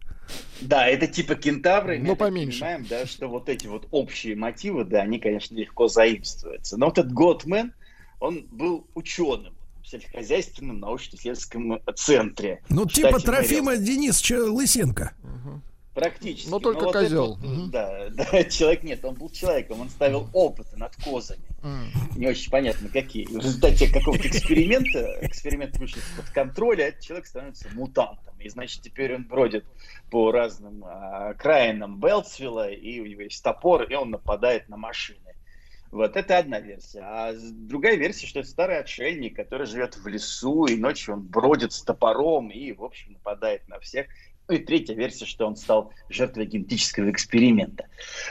Да, 0.61 0.87
это 0.87 1.07
типа 1.07 1.35
кентавры. 1.35 1.97
Но 1.97 2.03
мы 2.03 2.09
так 2.09 2.19
поменьше. 2.19 2.59
Понимаем, 2.59 2.85
да, 2.89 3.05
что 3.05 3.27
вот 3.27 3.49
эти 3.49 3.67
вот 3.67 3.87
общие 3.91 4.35
мотивы, 4.35 4.85
да, 4.85 5.01
они, 5.01 5.19
конечно, 5.19 5.55
легко 5.55 5.87
заимствуются. 5.87 6.77
Но 6.77 6.87
вот 6.87 6.97
этот 6.97 7.11
Готмен, 7.13 7.73
он 8.19 8.47
был 8.51 8.87
ученым 8.93 9.53
в 9.83 9.87
сельскохозяйственном 9.87 10.79
научно-исследовательском 10.79 11.79
центре. 11.95 12.61
Ну, 12.69 12.85
типа 12.85 13.19
Трофима 13.19 13.77
Денисовича 13.77 14.43
Лысенко. 14.45 15.13
Практически. 15.93 16.49
Но 16.49 16.59
только 16.59 16.85
вот 16.85 16.93
козел. 16.93 17.37
это 17.37 17.47
вот, 17.47 17.69
Да, 17.69 18.09
да, 18.11 18.43
человек 18.45 18.83
нет, 18.83 19.05
он 19.05 19.13
был 19.13 19.29
человеком, 19.29 19.81
он 19.81 19.89
ставил 19.89 20.27
опыты 20.33 20.75
над 20.77 20.95
козами. 20.95 21.41
Не 22.15 22.27
очень 22.27 22.49
понятно, 22.49 22.89
какие. 22.89 23.25
В 23.27 23.37
результате 23.37 23.87
какого-то 23.91 24.27
эксперимента, 24.27 25.19
эксперимент 25.21 25.77
вышел 25.77 25.99
из-под 25.99 26.29
контроля, 26.31 26.87
этот 26.87 27.01
человек 27.01 27.27
становится 27.27 27.69
мутантом. 27.73 28.33
И, 28.39 28.49
значит, 28.49 28.81
теперь 28.81 29.15
он 29.15 29.23
бродит 29.23 29.65
по 30.09 30.31
разным 30.31 30.83
а, 30.83 31.29
окраинам 31.29 31.99
Белтсвилла, 31.99 32.69
и 32.69 32.99
у 32.99 33.05
него 33.05 33.21
есть 33.21 33.41
топор, 33.41 33.83
и 33.83 33.95
он 33.95 34.09
нападает 34.09 34.67
на 34.67 34.77
машины. 34.77 35.19
Вот, 35.91 36.17
это 36.17 36.39
одна 36.39 36.59
версия. 36.59 37.01
А 37.01 37.33
другая 37.33 37.95
версия, 37.95 38.25
что 38.25 38.39
это 38.39 38.49
старый 38.49 38.79
отшельник, 38.79 39.35
который 39.35 39.67
живет 39.67 39.95
в 39.95 40.07
лесу, 40.07 40.65
и 40.65 40.75
ночью 40.75 41.13
он 41.13 41.21
бродит 41.21 41.71
с 41.71 41.83
топором 41.83 42.49
и, 42.49 42.71
в 42.73 42.83
общем, 42.83 43.13
нападает 43.13 43.67
на 43.69 43.79
всех. 43.79 44.07
Ну 44.49 44.55
и 44.55 44.59
третья 44.59 44.93
версия, 44.93 45.25
что 45.25 45.47
он 45.47 45.55
стал 45.55 45.93
жертвой 46.09 46.45
генетического 46.45 47.09
эксперимента. 47.09 47.85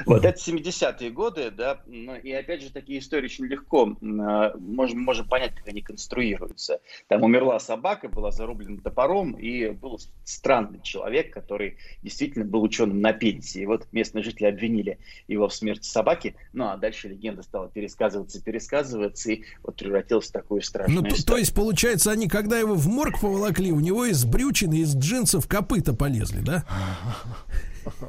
Вот 0.04 0.26
это 0.26 0.38
70-е 0.38 1.10
годы, 1.10 1.50
да, 1.50 1.80
ну, 1.86 2.14
и 2.14 2.30
опять 2.32 2.62
же 2.62 2.70
такие 2.70 2.98
истории 2.98 3.24
очень 3.24 3.46
легко 3.46 3.96
м, 4.00 4.20
а, 4.20 4.54
можем, 4.58 5.00
можем 5.00 5.26
понять, 5.26 5.54
как 5.54 5.68
они 5.68 5.80
конструируются. 5.80 6.80
Там 7.08 7.22
умерла 7.22 7.58
собака, 7.58 8.10
была 8.10 8.30
зарублена 8.30 8.78
топором, 8.82 9.32
и 9.32 9.70
был 9.70 9.98
странный 10.24 10.80
человек, 10.82 11.32
который 11.32 11.78
действительно 12.02 12.44
был 12.44 12.62
ученым 12.62 13.00
на 13.00 13.14
пенсии. 13.14 13.62
И 13.62 13.66
вот 13.66 13.86
местные 13.92 14.22
жители 14.22 14.46
обвинили 14.46 14.98
его 15.28 15.48
в 15.48 15.54
смерти 15.54 15.86
собаки, 15.86 16.36
ну 16.52 16.66
а 16.66 16.76
дальше 16.76 17.08
легенда 17.08 17.42
стала 17.42 17.68
пересказываться, 17.68 18.42
пересказываться, 18.42 19.32
и 19.32 19.44
вот 19.62 19.76
превратилась 19.76 20.28
в 20.28 20.32
такую 20.32 20.60
страшную 20.60 21.02
Ну, 21.02 21.08
то, 21.08 21.24
то 21.24 21.36
есть, 21.38 21.54
получается, 21.54 22.10
они, 22.10 22.28
когда 22.28 22.58
его 22.58 22.74
в 22.74 22.86
морг 22.88 23.20
поволокли, 23.20 23.72
у 23.72 23.80
него 23.80 24.04
из 24.04 24.24
брючины, 24.26 24.74
из 24.80 24.94
джинсов 24.94 25.48
копыта 25.48 25.94
полезли, 26.02 26.40
да? 26.40 26.64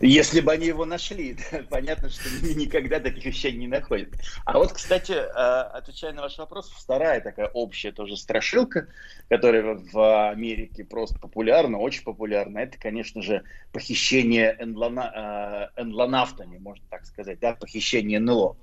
Если 0.01 0.41
бы 0.41 0.51
они 0.51 0.65
его 0.65 0.83
нашли, 0.83 1.37
понятно, 1.69 2.09
что 2.09 2.27
никогда 2.55 2.99
таких 2.99 3.25
вещей 3.25 3.51
не 3.51 3.67
находят. 3.67 4.09
А 4.45 4.57
вот, 4.57 4.73
кстати, 4.73 5.11
э, 5.11 5.25
отвечая 5.27 6.11
на 6.13 6.23
ваш 6.23 6.39
вопрос, 6.39 6.71
вторая 6.75 7.21
такая 7.21 7.49
общая 7.49 7.91
тоже 7.91 8.17
страшилка, 8.17 8.87
которая 9.29 9.75
в 9.75 10.29
Америке 10.31 10.83
просто 10.83 11.19
популярна, 11.19 11.77
очень 11.77 12.03
популярна, 12.03 12.59
это, 12.59 12.79
конечно 12.79 13.21
же, 13.21 13.43
похищение 13.71 14.57
энлона- 14.59 15.69
энлонавтами, 15.77 16.57
можно 16.57 16.85
так 16.89 17.05
сказать, 17.05 17.39
да, 17.39 17.53
похищение 17.53 18.19
НЛО. 18.19 18.57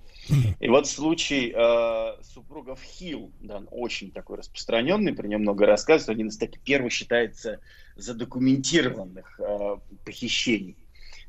И 0.59 0.69
вот 0.69 0.89
случай 0.89 1.55
э, 1.55 2.23
супругов 2.23 2.81
Хилл, 2.83 3.31
да, 3.41 3.59
он 3.59 3.69
очень 3.71 4.11
такой 4.11 4.39
распространенный, 4.39 5.15
про 5.15 5.29
него 5.29 5.41
много 5.41 5.67
рассказывают, 5.67 6.17
один 6.17 6.29
из 6.29 6.37
таких 6.37 6.61
первых 6.63 6.93
считается 6.93 7.61
задокументированных 7.97 9.41
э, 9.41 9.77
похищений. 10.05 10.77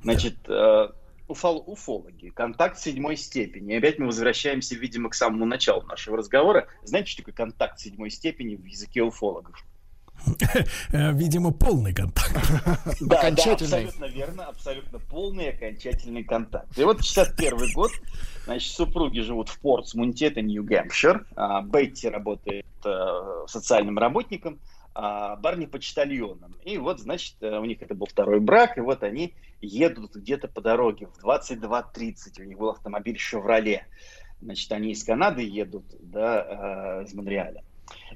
Значит, 0.04 0.38
э, 0.48 0.88
уфол- 1.28 1.64
уфологи, 1.66 2.30
контакт 2.30 2.78
седьмой 2.80 3.18
степени. 3.18 3.74
И 3.74 3.78
опять 3.78 4.00
мы 4.00 4.08
возвращаемся, 4.08 4.76
видимо, 4.76 5.10
к 5.10 5.14
самому 5.16 5.46
началу 5.46 5.84
нашего 5.84 6.18
разговора. 6.18 6.68
Знаете, 6.84 7.12
что 7.12 7.22
такое 7.24 7.34
контакт 7.36 7.80
седьмой 7.80 8.10
степени 8.10 8.56
в 8.56 8.66
языке 8.66 9.02
уфологов? 9.04 9.64
Э, 10.94 11.12
Видимо, 11.14 11.52
полный 11.52 11.94
контакт. 11.94 12.32
Да, 13.02 13.20
Окончательный. 13.20 13.70
да, 13.72 13.78
абсолютно 13.78 14.06
верно, 14.06 14.46
абсолютно 14.46 15.00
полный 15.00 15.50
окончательный 15.50 16.24
контакт. 16.24 16.78
И 16.78 16.84
вот 16.84 17.04
61 17.04 17.74
год, 17.74 17.92
значит, 18.46 18.72
супруги 18.72 19.22
живут 19.22 19.50
в 19.50 19.60
Портсмунте, 19.60 20.28
это 20.28 20.42
Нью-Гэмпшир. 20.42 21.26
А, 21.36 21.62
Бетти 21.62 22.08
работает 22.10 22.66
э, 22.86 23.46
социальным 23.48 23.98
работником, 23.98 24.60
Барни 24.94 25.66
почтальоном. 25.66 26.56
И 26.64 26.78
вот, 26.78 27.00
значит, 27.00 27.36
э, 27.42 27.58
у 27.58 27.66
них 27.66 27.82
это 27.82 27.96
был 27.96 28.08
второй 28.08 28.40
брак, 28.40 28.78
и 28.78 28.82
вот 28.82 29.04
они 29.04 29.34
едут 29.62 30.16
где-то 30.16 30.48
по 30.48 30.62
дороге 30.62 31.08
в 31.08 31.24
22.30. 31.24 32.42
У 32.42 32.44
них 32.44 32.58
был 32.58 32.70
автомобиль 32.70 33.18
«Шевроле». 33.18 33.88
Значит, 34.42 34.72
они 34.72 34.92
из 34.92 35.04
Канады 35.04 35.44
едут, 35.44 35.86
да, 36.00 37.02
э, 37.02 37.06
из 37.06 37.14
Монреаля. 37.14 37.64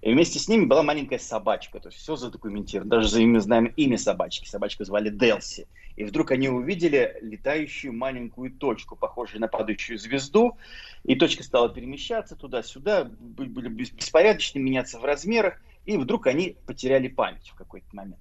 И 0.01 0.11
вместе 0.11 0.39
с 0.39 0.47
ними 0.47 0.65
была 0.65 0.83
маленькая 0.83 1.19
собачка, 1.19 1.79
то 1.79 1.89
есть 1.89 1.99
все 1.99 2.15
задокументировано. 2.15 2.89
Даже 2.89 3.09
за 3.09 3.21
имя 3.21 3.39
знаем 3.39 3.65
имя 3.75 3.97
собачки. 3.97 4.47
Собачку 4.47 4.83
звали 4.85 5.09
Делси. 5.09 5.67
И 5.95 6.03
вдруг 6.03 6.31
они 6.31 6.49
увидели 6.49 7.17
летающую 7.21 7.93
маленькую 7.93 8.51
точку, 8.51 8.95
похожую 8.95 9.41
на 9.41 9.47
падающую 9.47 9.97
звезду. 9.97 10.57
И 11.03 11.15
точка 11.15 11.43
стала 11.43 11.69
перемещаться 11.69 12.35
туда-сюда, 12.35 13.05
были 13.05 13.49
были 13.49 13.69
бес- 13.69 13.93
беспорядочно 13.93 14.59
меняться 14.59 14.99
в 14.99 15.05
размерах. 15.05 15.61
И 15.85 15.97
вдруг 15.97 16.27
они 16.27 16.57
потеряли 16.65 17.07
память 17.07 17.47
в 17.49 17.55
какой-то 17.55 17.87
момент. 17.93 18.19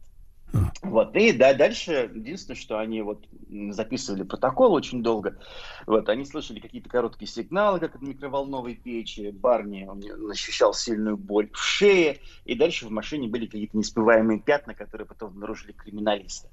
Вот, 0.82 1.16
и 1.16 1.32
да, 1.32 1.53
дальше 1.53 2.11
единственное, 2.15 2.57
что 2.57 2.78
они 2.78 3.03
вот 3.03 3.27
записывали 3.70 4.23
протокол 4.23 4.73
очень 4.73 5.03
долго, 5.03 5.39
вот, 5.86 6.09
они 6.09 6.24
слышали 6.24 6.61
какие-то 6.61 6.89
короткие 6.89 7.28
сигналы, 7.28 7.81
как 7.81 7.97
от 7.97 8.03
микроволновой 8.03 8.77
печи, 8.77 9.31
Барни 9.31 9.85
он 9.85 10.03
ощущал 10.31 10.73
сильную 10.73 11.16
боль 11.16 11.51
в 11.51 11.59
шее, 11.59 12.20
и 12.45 12.55
дальше 12.55 12.86
в 12.86 12.91
машине 12.91 13.28
были 13.28 13.47
какие-то 13.47 13.77
неуспеваемые 13.77 14.39
пятна, 14.39 14.74
которые 14.74 15.09
потом 15.09 15.31
обнаружили 15.31 15.73
криминалисты. 15.73 16.49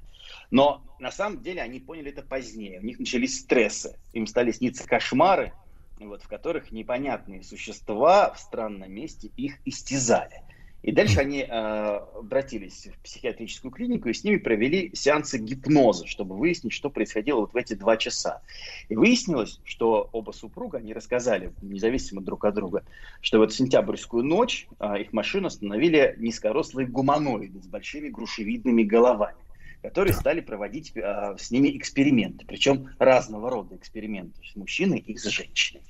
Но 0.50 0.82
на 1.00 1.12
самом 1.12 1.44
деле 1.44 1.62
они 1.62 1.80
поняли 1.80 2.12
это 2.12 2.24
позднее, 2.24 2.80
у 2.80 2.84
них 2.84 2.98
начались 2.98 3.42
стрессы, 3.42 4.00
им 4.14 4.26
стали 4.26 4.52
сниться 4.52 4.88
кошмары, 4.88 5.54
вот, 6.00 6.24
в 6.24 6.28
которых 6.28 6.72
непонятные 6.72 7.44
существа 7.44 8.34
в 8.34 8.40
странном 8.40 8.92
месте 8.92 9.30
их 9.38 9.60
истязали. 9.66 10.42
И 10.82 10.91
дальше 10.91 11.20
они 11.20 11.41
э, 11.41 11.48
обратились 11.48 12.88
в 12.88 13.03
психиатрическую 13.03 13.72
клинику 13.72 14.10
и 14.10 14.14
с 14.14 14.24
ними 14.24 14.38
провели 14.38 14.91
сеансы 14.95 15.38
гипноза, 15.38 16.08
чтобы 16.08 16.36
выяснить, 16.36 16.74
что 16.74 16.90
происходило 16.90 17.41
вот 17.41 17.53
в 17.53 17.58
эти 17.58 17.74
два 17.74 17.98
часа. 17.98 18.41
И 18.90 18.95
выяснилось, 18.95 19.60
что 19.64 20.10
оба 20.12 20.32
супруга, 20.32 20.80
они 20.80 20.94
рассказали, 20.94 21.53
независимо 21.62 22.22
друг 22.22 22.45
от 22.45 22.56
друга, 22.56 22.84
что 23.22 23.38
вот 23.38 23.53
сентябрьскую 23.53 24.24
ночь 24.24 24.68
э, 24.80 25.02
их 25.02 25.14
машину 25.14 25.48
остановили 25.48 26.16
низкорослые 26.18 26.88
гуманоиды 26.88 27.62
с 27.62 27.68
большими 27.68 28.10
грушевидными 28.10 28.84
головами 28.84 29.38
которые 29.82 30.14
стали 30.14 30.41
проводить 30.41 30.91
э, 30.95 31.36
с 31.40 31.49
ними 31.49 31.76
эксперименты, 31.76 32.45
причем 32.45 32.90
разного 32.99 33.49
рода 33.49 33.76
эксперименты, 33.76 34.40
есть 34.44 34.56
мужчины 34.56 34.99
и 34.99 35.18
с 35.18 35.24
женщиной. 35.24 35.82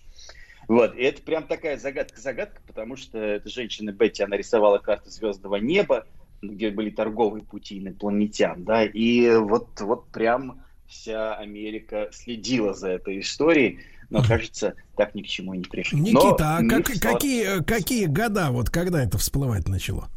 Вот, 0.71 0.95
и 0.95 1.01
это 1.01 1.21
прям 1.21 1.43
такая 1.47 1.77
загадка-загадка, 1.77 2.61
потому 2.65 2.95
что 2.95 3.17
эта 3.17 3.49
женщина 3.49 3.91
Бетти, 3.91 4.23
она 4.23 4.37
рисовала 4.37 4.77
карты 4.77 5.09
звездного 5.09 5.57
неба, 5.57 6.05
где 6.41 6.71
были 6.71 6.89
торговые 6.89 7.43
пути 7.43 7.79
инопланетян, 7.79 8.63
да, 8.63 8.85
и 8.85 9.35
вот, 9.35 9.81
вот 9.81 10.07
прям 10.11 10.61
вся 10.87 11.35
Америка 11.35 12.07
следила 12.13 12.73
за 12.73 12.87
этой 12.91 13.19
историей, 13.19 13.79
но, 14.09 14.23
кажется, 14.23 14.75
так 14.95 15.13
ни 15.13 15.23
к 15.23 15.27
чему 15.27 15.53
не 15.55 15.65
пришли. 15.65 15.99
Но 15.99 16.05
Никита, 16.07 16.55
а 16.55 16.61
мир 16.61 16.83
как- 16.83 16.95
стал- 16.95 17.13
какие, 17.15 17.63
какие 17.63 18.05
года, 18.05 18.51
вот 18.51 18.69
когда 18.69 19.03
это 19.03 19.17
всплывать 19.17 19.67
начало? 19.67 20.07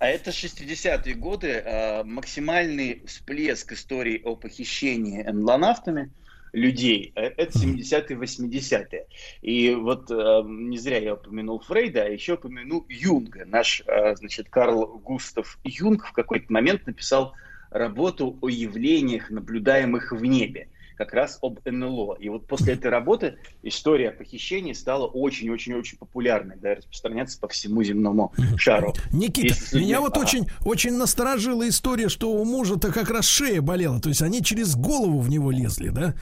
А 0.00 0.06
это 0.06 0.32
60-е 0.32 1.14
годы, 1.14 1.48
э, 1.48 2.04
максимальный 2.04 3.02
всплеск 3.06 3.72
истории 3.72 4.20
о 4.22 4.36
похищении 4.36 5.22
энлонавтами 5.22 6.10
людей. 6.52 7.12
Э, 7.14 7.30
Это 7.36 7.58
70-е, 7.58 8.16
80-е. 8.16 9.06
И 9.42 9.74
вот 9.74 10.10
э, 10.10 10.42
не 10.46 10.78
зря 10.78 10.98
я 10.98 11.14
упомянул 11.14 11.60
Фрейда, 11.60 12.02
а 12.04 12.08
еще 12.08 12.34
упомянул 12.34 12.84
Юнга. 12.88 13.44
Наш, 13.44 13.82
э, 13.86 14.16
значит, 14.16 14.48
Карл 14.48 14.98
Густав 14.98 15.58
Юнг 15.64 16.06
в 16.06 16.12
какой-то 16.12 16.52
момент 16.52 16.86
написал 16.86 17.34
работу 17.70 18.38
о 18.40 18.48
явлениях, 18.48 19.30
наблюдаемых 19.30 20.12
в 20.12 20.24
небе 20.24 20.68
как 20.98 21.12
раз 21.14 21.38
об 21.42 21.60
НЛО. 21.64 22.16
И 22.18 22.28
вот 22.28 22.46
после 22.48 22.74
этой 22.74 22.90
работы 22.90 23.38
история 23.62 24.10
похищений 24.10 24.74
стала 24.74 25.06
очень-очень-очень 25.06 25.96
популярной, 25.96 26.56
да, 26.56 26.74
распространяться 26.74 27.38
по 27.38 27.46
всему 27.46 27.84
земному 27.84 28.32
шару. 28.56 28.94
Никита, 29.12 29.54
Если 29.54 29.78
меня 29.78 30.00
вот 30.00 30.16
Ага. 30.16 30.20
очень, 30.22 30.46
очень 30.64 30.94
насторожила 30.94 31.68
история, 31.68 32.08
что 32.08 32.32
у 32.32 32.44
мужа-то 32.44 32.92
как 32.92 33.10
раз 33.10 33.26
шея 33.26 33.62
болела. 33.62 34.00
То 34.00 34.08
есть 34.08 34.22
они 34.22 34.42
через 34.42 34.74
голову 34.74 35.20
в 35.20 35.30
него 35.30 35.52
лезли, 35.52 35.90
да? 35.90 36.14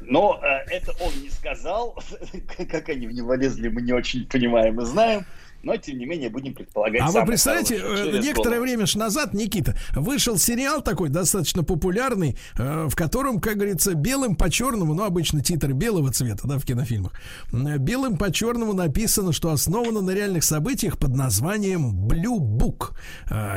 Но 0.00 0.40
э, 0.42 0.70
это 0.70 0.92
он 1.00 1.12
не 1.22 1.28
сказал. 1.28 2.02
Как 2.70 2.88
они 2.88 3.06
в 3.06 3.12
него 3.12 3.34
лезли, 3.34 3.68
мы 3.68 3.82
не 3.82 3.92
очень 3.92 4.26
понимаем 4.26 4.80
и 4.80 4.84
знаем. 4.86 5.26
Но, 5.62 5.76
тем 5.76 5.98
не 5.98 6.06
менее, 6.06 6.28
будем 6.28 6.54
предполагать 6.54 7.02
А 7.02 7.10
вы 7.10 7.24
представляете, 7.24 7.76
э, 7.76 8.20
некоторое 8.20 8.56
голову. 8.56 8.62
время 8.62 8.86
ж 8.86 8.96
назад, 8.96 9.32
Никита, 9.32 9.76
вышел 9.94 10.36
сериал 10.36 10.82
такой 10.82 11.08
достаточно 11.08 11.62
популярный, 11.62 12.36
э, 12.58 12.88
в 12.88 12.96
котором, 12.96 13.40
как 13.40 13.56
говорится, 13.56 13.94
белым 13.94 14.34
по 14.34 14.50
черному, 14.50 14.94
ну, 14.94 15.04
обычно 15.04 15.40
титры 15.40 15.72
белого 15.72 16.10
цвета, 16.10 16.48
да, 16.48 16.58
в 16.58 16.64
кинофильмах, 16.64 17.12
э, 17.52 17.78
белым 17.78 18.16
по 18.16 18.32
черному 18.32 18.72
написано, 18.72 19.32
что 19.32 19.50
основано 19.50 20.00
на 20.00 20.10
реальных 20.10 20.42
событиях 20.42 20.98
под 20.98 21.14
названием 21.14 22.08
Blue 22.08 22.38
Book, 22.38 22.96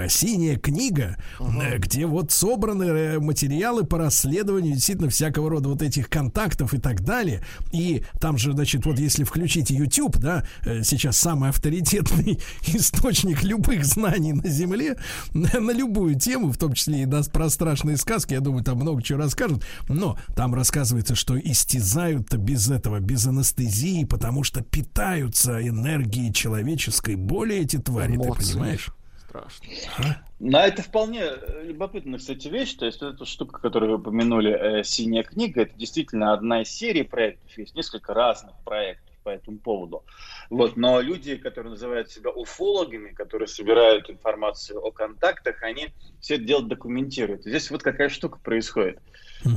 синяя 0.07 0.57
книга, 0.57 1.17
э, 1.39 1.77
где 1.79 2.05
вот 2.05 2.31
собраны 2.31 3.19
материалы 3.19 3.83
по 3.83 3.97
расследованию 3.97 4.73
действительно 4.73 5.09
всякого 5.09 5.49
рода 5.49 5.69
вот 5.69 5.81
этих 5.81 6.09
контактов 6.09 6.73
и 6.75 6.77
так 6.77 7.01
далее. 7.03 7.43
И 7.71 8.03
там 8.19 8.37
же, 8.37 8.51
значит, 8.51 8.85
вот 8.85 8.99
если 8.99 9.23
включите 9.23 9.73
YouTube, 9.73 10.17
да, 10.17 10.45
сейчас 10.83 11.17
самый 11.17 11.49
авторитетный 11.49 11.94
источник 12.67 13.43
любых 13.43 13.85
знаний 13.85 14.33
на 14.33 14.47
Земле, 14.47 14.97
на, 15.33 15.59
на 15.59 15.71
любую 15.71 16.15
тему, 16.15 16.51
в 16.51 16.57
том 16.57 16.73
числе 16.73 17.03
и 17.03 17.05
на, 17.05 17.23
про 17.23 17.49
страшные 17.49 17.97
сказки, 17.97 18.33
я 18.33 18.39
думаю, 18.39 18.63
там 18.63 18.77
много 18.77 19.01
чего 19.01 19.19
расскажут, 19.19 19.63
но 19.87 20.17
там 20.35 20.53
рассказывается, 20.53 21.15
что 21.15 21.39
истязают-то 21.39 22.37
без 22.37 22.69
этого, 22.69 22.99
без 22.99 23.25
анестезии, 23.27 24.05
потому 24.05 24.43
что 24.43 24.61
питаются 24.61 25.65
энергией 25.65 26.33
человеческой 26.33 27.15
боли 27.15 27.55
эти 27.55 27.77
твари, 27.77 28.15
Эмоции. 28.15 28.43
ты 28.43 28.53
понимаешь? 28.53 28.89
Страшно. 29.27 30.21
Ну, 30.39 30.57
это 30.57 30.81
вполне 30.81 31.23
любопытная, 31.63 32.19
кстати, 32.19 32.47
вещь. 32.47 32.73
То 32.75 32.85
есть, 32.85 33.01
эта 33.01 33.25
штука, 33.25 33.59
которую 33.59 33.93
вы 33.93 33.97
упомянули, 33.97 34.51
э, 34.51 34.83
«Синяя 34.83 35.23
книга», 35.23 35.61
это 35.61 35.75
действительно 35.77 36.33
одна 36.33 36.61
из 36.61 36.69
серий 36.69 37.03
проектов. 37.03 37.57
Есть 37.57 37.75
несколько 37.75 38.13
разных 38.13 38.53
проектов 38.63 39.04
по 39.25 39.29
этому 39.29 39.57
поводу. 39.57 40.03
Вот. 40.51 40.77
Но 40.77 41.01
люди, 41.01 41.35
которые 41.35 41.71
называют 41.71 42.11
себя 42.11 42.29
уфологами, 42.29 43.09
которые 43.09 43.47
собирают 43.47 44.07
информацию 44.09 44.79
о 44.79 44.91
контактах, 44.91 45.63
они 45.63 45.87
все 46.21 46.35
это 46.35 46.43
дело 46.43 46.63
документируют. 46.63 47.43
Здесь 47.43 47.71
вот 47.71 47.81
какая 47.81 48.09
штука 48.09 48.37
происходит. 48.37 48.99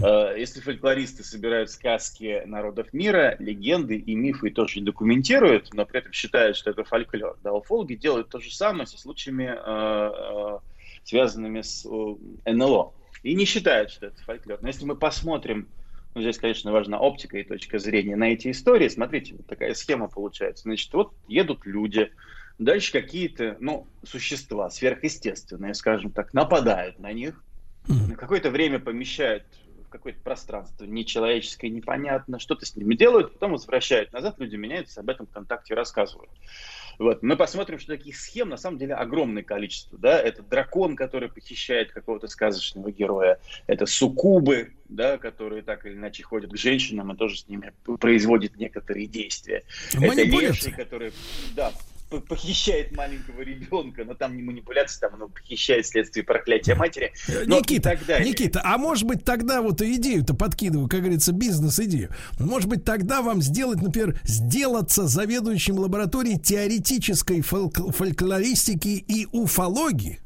Э, 0.03 0.35
Если 0.39 0.61
фольклористы 0.61 1.23
собирают 1.23 1.71
сказки 1.71 2.43
народов 2.47 2.95
мира, 2.95 3.37
легенды 3.39 3.97
и 3.97 4.15
мифы 4.15 4.49
и 4.49 4.51
тоже 4.51 4.81
документируют, 4.81 5.75
но 5.75 5.85
при 5.85 6.01
этом 6.01 6.13
считают, 6.13 6.57
что 6.57 6.71
это 6.71 6.85
фольклор, 6.85 7.37
да, 7.45 7.53
уфологи 7.53 7.95
делают 7.95 8.31
то 8.31 8.41
же 8.41 8.51
самое 8.51 8.87
со 8.87 8.97
случаями, 8.97 9.55
э, 9.55 9.55
э, 9.55 10.59
связанными 11.05 11.61
с 11.61 11.85
НЛО. 11.85 12.95
И 13.23 13.35
не 13.35 13.45
считают, 13.45 13.91
что 13.91 14.07
это 14.07 14.23
фольклор. 14.23 14.61
Но 14.63 14.69
если 14.69 14.87
мы 14.87 14.97
посмотрим, 14.97 15.69
ну, 16.19 16.23
здесь, 16.23 16.39
конечно, 16.39 16.73
важна 16.73 16.99
оптика 16.99 17.39
и 17.39 17.45
точка 17.45 17.79
зрения 17.79 18.17
на 18.17 18.33
эти 18.33 18.51
истории, 18.51 18.89
смотрите, 18.89 19.37
вот 19.37 19.47
такая 19.47 19.73
схема 19.75 20.09
получается. 20.09 20.65
Значит, 20.65 20.93
вот 20.93 21.15
едут 21.29 21.65
люди, 21.65 22.11
дальше 22.59 22.91
какие-то, 22.91 23.57
ну, 23.61 23.87
существа 24.05 24.69
сверхъестественные, 24.69 25.75
скажем 25.75 26.11
так, 26.11 26.35
нападают 26.35 26.99
на 26.99 27.13
них, 27.13 27.45
на 27.87 28.17
какое-то 28.17 28.51
время 28.51 28.81
помещают 28.81 29.45
в 29.87 29.89
какое-то 29.89 30.19
пространство 30.25 30.85
нечеловеческое, 30.85 31.71
непонятно, 31.71 32.41
что-то 32.41 32.67
с 32.67 32.75
ними 32.75 32.97
делают, 32.97 33.35
потом 33.35 33.53
возвращают 33.53 34.13
назад, 34.13 34.35
люди 34.39 34.57
меняются, 34.57 35.01
об 35.01 35.11
этом 35.11 35.29
ВКонтакте 35.29 35.75
рассказывают. 35.75 36.31
Вот. 36.99 37.23
Мы 37.23 37.37
посмотрим, 37.37 37.79
что 37.79 37.97
таких 37.97 38.17
схем 38.17 38.49
на 38.49 38.57
самом 38.57 38.79
деле 38.79 38.95
огромное 38.95 39.43
количество. 39.43 39.99
Да? 39.99 40.21
Это 40.21 40.43
дракон, 40.43 40.97
который 40.97 41.29
похищает 41.29 41.93
какого-то 41.93 42.29
сказочного 42.29 42.91
героя. 42.91 43.39
Это 43.67 43.87
суккубы, 43.87 44.75
да, 44.89 45.19
которые 45.19 45.63
так 45.63 45.87
или 45.87 45.95
иначе 45.95 46.23
ходят 46.23 46.53
к 46.53 46.57
женщинам 46.57 47.13
и 47.13 47.17
тоже 47.17 47.39
с 47.39 47.49
ними 47.49 47.73
производят 48.01 48.57
некоторые 48.57 49.07
действия. 49.07 49.65
Это 49.93 50.23
леший, 50.23 50.73
которые... 50.73 51.13
Да, 51.55 51.73
похищает 52.09 52.97
маленького 52.97 53.43
ребенка, 53.43 54.05
но 54.05 54.15
там 54.15 54.37
не 54.37 54.43
манипуляция, 54.43 55.01
там 55.01 55.15
оно 55.15 55.29
похищает 55.29 55.85
вследствие 55.87 56.25
проклятия 56.25 56.75
матери. 56.75 57.13
но 57.47 57.59
и 57.59 57.61
Никита, 57.61 57.91
так 57.91 58.07
далее. 58.07 58.29
Никита, 58.29 58.61
а 58.65 58.79
может 58.79 59.05
быть 59.05 59.25
тогда 59.25 59.61
вот 59.63 59.83
идею-то 59.83 60.35
подкидываю, 60.35 60.89
как 60.89 61.01
говорится, 61.01 61.33
бизнес-идею. 61.33 62.11
Может 62.39 62.69
быть 62.69 62.85
тогда 62.85 63.23
вам 63.23 63.43
сделать, 63.43 63.83
например, 63.83 64.19
сделаться 64.25 65.07
заведующим 65.07 65.79
лабораторией 65.79 66.39
теоретической 66.39 67.41
фольк- 67.41 67.93
фольклористики 67.93 69.05
и 69.07 69.27
уфологии? 69.33 70.21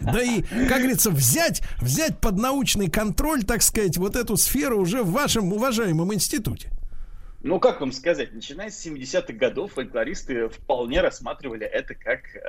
Да 0.00 0.22
и, 0.22 0.42
как 0.42 0.78
говорится, 0.78 1.10
взять, 1.10 1.62
взять 1.80 2.18
под 2.18 2.36
научный 2.36 2.90
контроль, 2.90 3.44
так 3.44 3.62
сказать, 3.62 3.96
вот 3.96 4.16
эту 4.16 4.36
сферу 4.36 4.80
уже 4.80 5.02
в 5.02 5.12
вашем 5.12 5.52
уважаемом 5.52 6.12
институте. 6.12 6.70
Ну, 7.44 7.60
как 7.60 7.82
вам 7.82 7.92
сказать, 7.92 8.32
начиная 8.32 8.70
с 8.70 8.86
70-х 8.86 9.34
годов 9.34 9.74
фольклористы 9.74 10.48
вполне 10.48 11.02
рассматривали 11.02 11.66
это 11.66 11.94
как 11.94 12.34
э, 12.34 12.40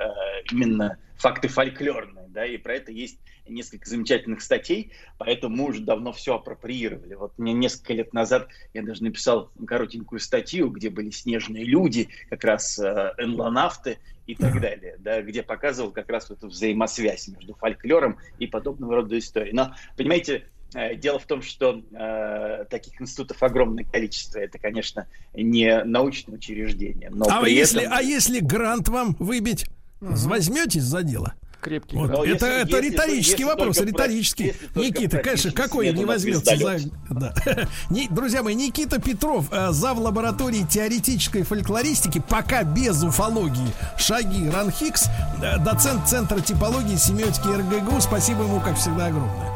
именно 0.50 0.96
факты 1.18 1.48
фольклорные, 1.48 2.28
да, 2.28 2.46
и 2.46 2.56
про 2.56 2.76
это 2.76 2.92
есть 2.92 3.20
несколько 3.46 3.86
замечательных 3.90 4.40
статей, 4.40 4.92
поэтому 5.18 5.54
мы 5.54 5.64
уже 5.68 5.82
давно 5.82 6.12
все 6.12 6.36
апроприировали. 6.36 7.12
Вот 7.12 7.38
мне 7.38 7.52
несколько 7.52 7.92
лет 7.92 8.14
назад 8.14 8.48
я 8.72 8.82
даже 8.82 9.04
написал 9.04 9.50
коротенькую 9.66 10.18
статью, 10.18 10.70
где 10.70 10.88
были 10.88 11.10
снежные 11.10 11.64
люди, 11.64 12.08
как 12.30 12.42
раз 12.44 12.78
э, 12.78 13.12
энлонавты 13.18 13.98
и 14.26 14.34
так 14.34 14.58
далее, 14.62 14.96
да, 14.98 15.20
где 15.20 15.42
показывал 15.42 15.90
как 15.90 16.08
раз 16.08 16.30
эту 16.30 16.48
взаимосвязь 16.48 17.28
между 17.28 17.52
фольклором 17.52 18.18
и 18.38 18.46
подобного 18.46 18.96
рода 18.96 19.18
историей. 19.18 19.52
Но, 19.52 19.74
понимаете, 19.94 20.46
Дело 20.96 21.18
в 21.18 21.24
том, 21.26 21.42
что 21.42 21.80
э, 21.92 22.64
таких 22.68 23.00
институтов 23.00 23.42
огромное 23.42 23.84
количество. 23.84 24.38
Это, 24.38 24.58
конечно, 24.58 25.06
не 25.34 25.82
научное 25.84 26.36
учреждение. 26.36 27.08
Но 27.10 27.26
а, 27.30 27.48
если, 27.48 27.82
этом... 27.82 27.92
а 27.94 28.02
если 28.02 28.40
грант 28.40 28.88
вам 28.88 29.16
выбить, 29.18 29.66
возьметесь 30.00 30.82
за 30.82 31.02
дело? 31.02 31.34
Крепкий 31.62 31.96
Вот. 31.96 32.10
Но 32.10 32.24
это 32.24 32.46
если- 32.46 32.62
это 32.62 32.76
если- 32.76 32.90
риторический 32.90 33.30
если 33.30 33.44
вопрос, 33.44 33.80
риторический. 33.80 34.54
про- 34.74 34.82
Никита, 34.82 35.18
конечно, 35.18 35.50
какой 35.52 35.92
не 35.92 36.04
возьмется 36.04 36.56
за... 36.56 36.78
Да. 37.10 37.34
Друзья 38.10 38.42
мои, 38.42 38.54
Никита 38.54 39.00
Петров, 39.00 39.48
э, 39.50 39.72
зав. 39.72 39.98
лаборатории 39.98 40.64
теоретической 40.68 41.42
фольклористики, 41.42 42.22
пока 42.28 42.62
без 42.62 43.02
уфологии, 43.02 43.68
шаги 43.98 44.48
Ранхикс, 44.50 45.06
э, 45.42 45.58
доцент 45.64 46.06
Центра 46.06 46.40
типологии 46.40 46.96
семиотики 46.96 47.48
РГГУ. 47.48 48.00
Спасибо 48.00 48.42
ему, 48.42 48.60
как 48.60 48.76
всегда, 48.76 49.06
огромное. 49.06 49.55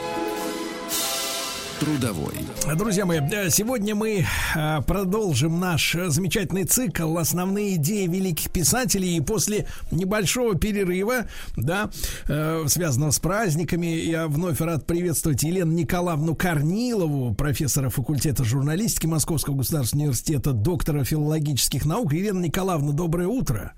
Трудовой. 1.81 2.35
Друзья 2.75 3.07
мои, 3.07 3.19
э, 3.19 3.49
сегодня 3.49 3.95
мы 3.95 4.23
э, 4.55 4.81
продолжим 4.83 5.59
наш 5.59 5.95
э, 5.95 6.09
замечательный 6.09 6.65
цикл 6.65 7.17
«Основные 7.17 7.77
идеи 7.77 8.05
великих 8.05 8.51
писателей». 8.51 9.17
И 9.17 9.19
после 9.19 9.65
небольшого 9.89 10.53
перерыва, 10.53 11.25
да, 11.57 11.89
связанного 12.67 13.09
с 13.09 13.17
праздниками, 13.17 13.87
я 13.87 14.27
вновь 14.27 14.61
рад 14.61 14.85
приветствовать 14.85 15.41
Елену 15.41 15.71
Николаевну 15.71 16.35
Корнилову, 16.35 17.33
профессора 17.33 17.89
факультета 17.89 18.43
журналистики 18.43 19.07
Московского 19.07 19.55
государственного 19.55 20.09
университета, 20.09 20.51
доктора 20.51 21.03
филологических 21.03 21.85
наук. 21.85 22.13
Елена 22.13 22.41
Николаевна, 22.41 22.91
доброе 22.91 23.27
утро. 23.27 23.73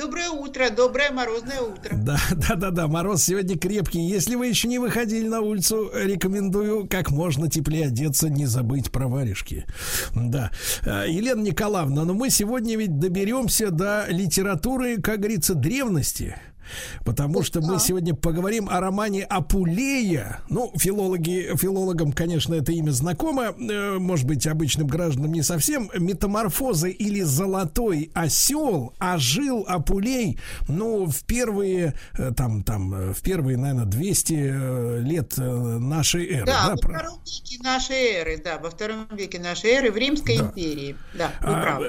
Доброе 0.00 0.30
утро, 0.30 0.70
доброе 0.70 1.10
морозное 1.10 1.60
утро. 1.60 1.94
Да, 1.94 2.18
да, 2.30 2.54
да, 2.54 2.70
да, 2.70 2.88
мороз 2.88 3.22
сегодня 3.22 3.58
крепкий. 3.58 4.00
Если 4.00 4.34
вы 4.34 4.46
еще 4.46 4.66
не 4.66 4.78
выходили 4.78 5.28
на 5.28 5.42
улицу, 5.42 5.90
рекомендую 5.92 6.88
как 6.88 7.10
можно 7.10 7.50
теплее 7.50 7.88
одеться, 7.88 8.30
не 8.30 8.46
забыть 8.46 8.90
про 8.90 9.08
варежки. 9.08 9.66
Да. 10.14 10.52
Э, 10.86 11.04
Елена 11.06 11.42
Николаевна, 11.42 12.06
но 12.06 12.14
мы 12.14 12.30
сегодня 12.30 12.78
ведь 12.78 12.98
доберемся 12.98 13.70
до 13.70 14.06
литературы, 14.08 15.02
как 15.02 15.18
говорится, 15.18 15.54
древности. 15.54 16.34
Потому 17.04 17.42
что 17.42 17.60
мы 17.60 17.78
сегодня 17.78 18.14
поговорим 18.14 18.68
о 18.70 18.80
романе 18.80 19.24
Апулея. 19.24 20.40
Ну, 20.48 20.72
филологи, 20.76 21.50
филологам, 21.56 22.12
конечно, 22.12 22.54
это 22.54 22.72
имя 22.72 22.90
знакомо. 22.90 23.54
э, 23.58 23.98
Может 23.98 24.26
быть, 24.26 24.46
обычным 24.46 24.86
гражданам 24.86 25.32
не 25.32 25.42
совсем. 25.42 25.90
Метаморфозы 25.96 26.90
или 26.90 27.22
Золотой 27.22 28.10
осел. 28.14 28.92
А 28.98 29.18
жил 29.18 29.64
Апулей, 29.68 30.38
ну, 30.68 31.06
в 31.06 31.24
первые, 31.24 31.94
э, 32.18 32.32
там, 32.36 32.62
там, 32.62 32.94
э, 32.94 33.12
в 33.12 33.20
первые, 33.22 33.56
наверное, 33.56 33.84
200 33.86 34.34
э, 34.34 35.00
лет 35.00 35.34
нашей 35.36 36.26
эры. 36.28 36.46
Да, 36.46 36.66
да, 36.66 36.70
во 36.72 36.76
про- 36.76 36.98
втором 36.98 37.18
веке 37.24 37.62
нашей 37.62 37.96
эры, 37.96 38.42
да, 38.44 38.58
во 38.58 38.70
втором 38.70 39.06
веке 39.12 39.38
нашей 39.38 39.70
эры 39.70 39.90
в 39.90 39.96
Римской 39.96 40.36
империи. 40.36 40.96
Да, 41.14 41.30
А, 41.40 41.80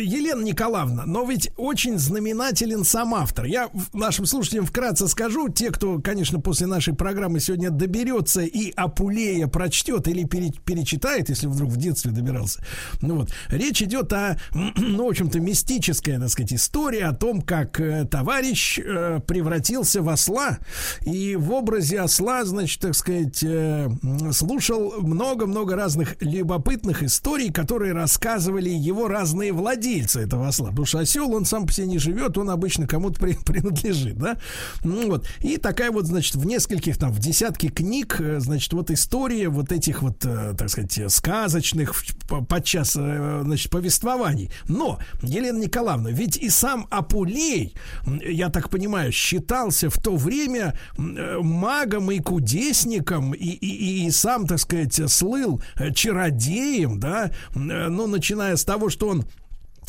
Елена 0.00 0.42
Николаевна, 0.42 1.04
но 1.06 1.24
ведь 1.24 1.50
очень 1.56 1.98
знаменателен 1.98 2.84
сам 2.84 3.14
автор. 3.14 3.44
Я 3.44 3.68
в- 3.72 3.94
нашим 3.96 4.26
слушателям 4.30 4.66
вкратце 4.66 5.08
скажу, 5.08 5.48
те, 5.48 5.70
кто, 5.70 5.98
конечно, 6.00 6.40
после 6.40 6.66
нашей 6.66 6.94
программы 6.94 7.40
сегодня 7.40 7.70
доберется 7.70 8.42
и 8.42 8.72
Апулея 8.76 9.46
прочтет 9.46 10.08
или 10.08 10.24
пере- 10.24 10.52
перечитает, 10.64 11.28
если 11.28 11.46
вдруг 11.46 11.70
в 11.70 11.76
детстве 11.76 12.12
добирался. 12.12 12.62
Ну 13.02 13.16
вот, 13.16 13.30
речь 13.48 13.82
идет 13.82 14.12
о, 14.12 14.38
ну, 14.76 15.06
в 15.06 15.08
общем-то, 15.10 15.40
мистическая, 15.40 16.18
так 16.18 16.30
сказать, 16.30 16.52
история 16.52 17.06
о 17.06 17.14
том, 17.14 17.42
как 17.42 17.80
э, 17.80 18.06
товарищ 18.10 18.78
э, 18.78 19.20
превратился 19.26 20.02
в 20.02 20.08
осла 20.08 20.58
и 21.04 21.36
в 21.36 21.52
образе 21.52 22.00
осла, 22.00 22.44
значит, 22.44 22.80
так 22.80 22.94
сказать, 22.94 23.42
э, 23.42 23.88
слушал 24.32 24.94
много-много 25.00 25.76
разных 25.76 26.16
любопытных 26.20 27.02
историй, 27.02 27.52
которые 27.52 27.92
рассказывали 27.92 28.70
его 28.70 29.08
разные 29.08 29.52
владельцы 29.52 30.20
этого 30.20 30.48
осла. 30.48 30.68
Потому 30.70 30.86
что 30.86 30.98
осел, 31.00 31.34
он 31.34 31.44
сам 31.44 31.66
по 31.66 31.72
себе 31.72 31.86
не 31.88 31.98
живет, 31.98 32.38
он 32.38 32.50
обычно 32.50 32.86
кому-то 32.86 33.20
при- 33.20 33.34
принадлежит, 33.44 34.09
да? 34.12 34.38
Ну 34.84 35.08
вот. 35.08 35.26
И 35.40 35.56
такая 35.56 35.90
вот, 35.90 36.06
значит, 36.06 36.34
в 36.36 36.46
нескольких, 36.46 36.96
там, 36.96 37.12
в 37.12 37.18
десятке 37.18 37.68
книг, 37.68 38.16
э, 38.20 38.40
значит, 38.40 38.72
вот 38.72 38.90
история 38.90 39.48
вот 39.48 39.72
этих 39.72 40.02
вот, 40.02 40.24
э, 40.24 40.54
так 40.56 40.68
сказать, 40.68 41.12
сказочных, 41.12 41.94
подчас, 42.48 42.96
э, 42.98 43.42
значит, 43.44 43.70
повествований. 43.70 44.50
Но, 44.68 44.98
Елена 45.22 45.58
Николаевна, 45.58 46.10
ведь 46.10 46.36
и 46.36 46.48
сам 46.50 46.86
Апулей, 46.90 47.74
я 48.06 48.48
так 48.48 48.70
понимаю, 48.70 49.12
считался 49.12 49.90
в 49.90 50.00
то 50.00 50.16
время 50.16 50.78
магом 50.96 52.10
и 52.10 52.18
кудесником, 52.20 53.34
и, 53.34 53.46
и, 53.46 54.06
и 54.06 54.10
сам, 54.10 54.46
так 54.46 54.58
сказать, 54.58 55.00
слыл 55.10 55.62
чародеем, 55.94 57.00
да, 57.00 57.30
ну, 57.54 58.06
начиная 58.06 58.56
с 58.56 58.64
того, 58.64 58.90
что 58.90 59.08
он 59.08 59.24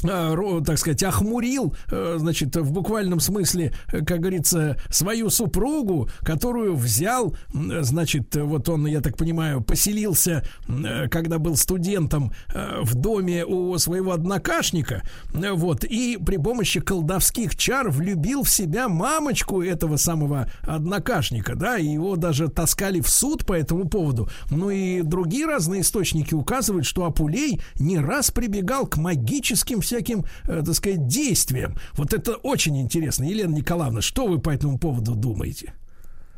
так 0.01 0.77
сказать, 0.77 1.03
охмурил, 1.03 1.75
э, 1.89 2.15
значит, 2.19 2.55
в 2.55 2.71
буквальном 2.71 3.19
смысле, 3.19 3.73
э, 3.91 4.03
как 4.03 4.19
говорится, 4.19 4.77
свою 4.89 5.29
супругу, 5.29 6.09
которую 6.21 6.75
взял, 6.75 7.35
э, 7.53 7.83
значит, 7.83 8.35
э, 8.35 8.43
вот 8.43 8.69
он, 8.69 8.85
я 8.87 9.01
так 9.01 9.17
понимаю, 9.17 9.61
поселился, 9.61 10.43
э, 10.67 11.07
когда 11.09 11.39
был 11.39 11.55
студентом 11.55 12.31
э, 12.53 12.81
в 12.81 12.95
доме 12.95 13.45
у 13.45 13.77
своего 13.77 14.11
однокашника, 14.11 15.03
э, 15.33 15.51
вот, 15.51 15.83
и 15.83 16.17
при 16.17 16.37
помощи 16.37 16.79
колдовских 16.79 17.55
чар 17.55 17.89
влюбил 17.89 18.43
в 18.43 18.49
себя 18.49 18.87
мамочку 18.89 19.61
этого 19.61 19.97
самого 19.97 20.49
однокашника, 20.61 21.55
да, 21.55 21.77
и 21.77 21.87
его 21.87 22.15
даже 22.15 22.47
таскали 22.47 23.01
в 23.01 23.09
суд 23.09 23.45
по 23.45 23.53
этому 23.53 23.87
поводу. 23.87 24.29
Ну 24.49 24.69
и 24.69 25.01
другие 25.01 25.45
разные 25.45 25.81
источники 25.81 26.33
указывают, 26.33 26.85
что 26.85 27.05
Апулей 27.05 27.61
не 27.79 27.99
раз 27.99 28.31
прибегал 28.31 28.87
к 28.87 28.97
магическим 28.97 29.81
всяким, 29.91 30.25
э, 30.47 30.61
так 30.65 30.75
сказать, 30.75 31.07
действиям. 31.07 31.77
Вот 31.93 32.13
это 32.13 32.35
очень 32.35 32.77
интересно. 32.79 33.25
Елена 33.25 33.53
Николаевна, 33.53 34.01
что 34.01 34.27
вы 34.27 34.39
по 34.39 34.49
этому 34.49 34.79
поводу 34.79 35.15
думаете? 35.15 35.73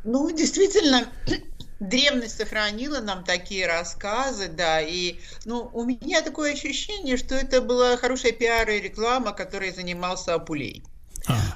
Ну, 0.04 0.30
действительно, 0.30 1.06
древность 1.80 2.36
сохранила 2.36 3.00
нам 3.00 3.24
такие 3.24 3.66
рассказы, 3.66 4.48
да, 4.48 4.80
и, 4.80 5.16
ну, 5.44 5.70
у 5.72 5.84
меня 5.84 6.22
такое 6.22 6.52
ощущение, 6.52 7.16
что 7.16 7.34
это 7.34 7.60
была 7.60 7.96
хорошая 7.96 8.32
пиар 8.32 8.68
и 8.70 8.80
реклама, 8.80 9.32
которой 9.32 9.72
занимался 9.72 10.34
Апулей. 10.34 10.82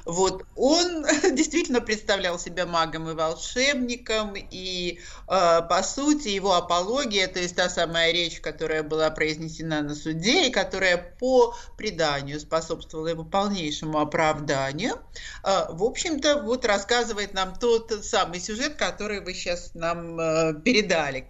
Вот 0.05 0.45
он 0.55 1.05
действительно 1.35 1.81
представлял 1.81 2.39
себя 2.39 2.65
магом 2.65 3.09
и 3.09 3.13
волшебником, 3.13 4.33
и 4.35 4.99
э, 5.27 5.61
по 5.61 5.83
сути 5.83 6.29
его 6.29 6.55
апология, 6.55 7.27
то 7.27 7.39
есть 7.39 7.55
та 7.55 7.69
самая 7.69 8.11
речь, 8.11 8.39
которая 8.39 8.83
была 8.83 9.09
произнесена 9.11 9.81
на 9.81 9.95
суде 9.95 10.47
и 10.47 10.51
которая 10.51 10.97
по 10.97 11.55
преданию 11.77 12.39
способствовала 12.39 13.07
его 13.07 13.23
полнейшему 13.23 13.99
оправданию, 13.99 14.95
э, 15.43 15.65
в 15.69 15.83
общем-то 15.83 16.41
вот 16.41 16.65
рассказывает 16.65 17.33
нам 17.33 17.55
тот 17.55 17.91
самый 18.03 18.39
сюжет, 18.39 18.75
который 18.75 19.21
вы 19.21 19.33
сейчас 19.33 19.71
нам 19.73 20.19
э, 20.19 20.53
передали. 20.61 21.29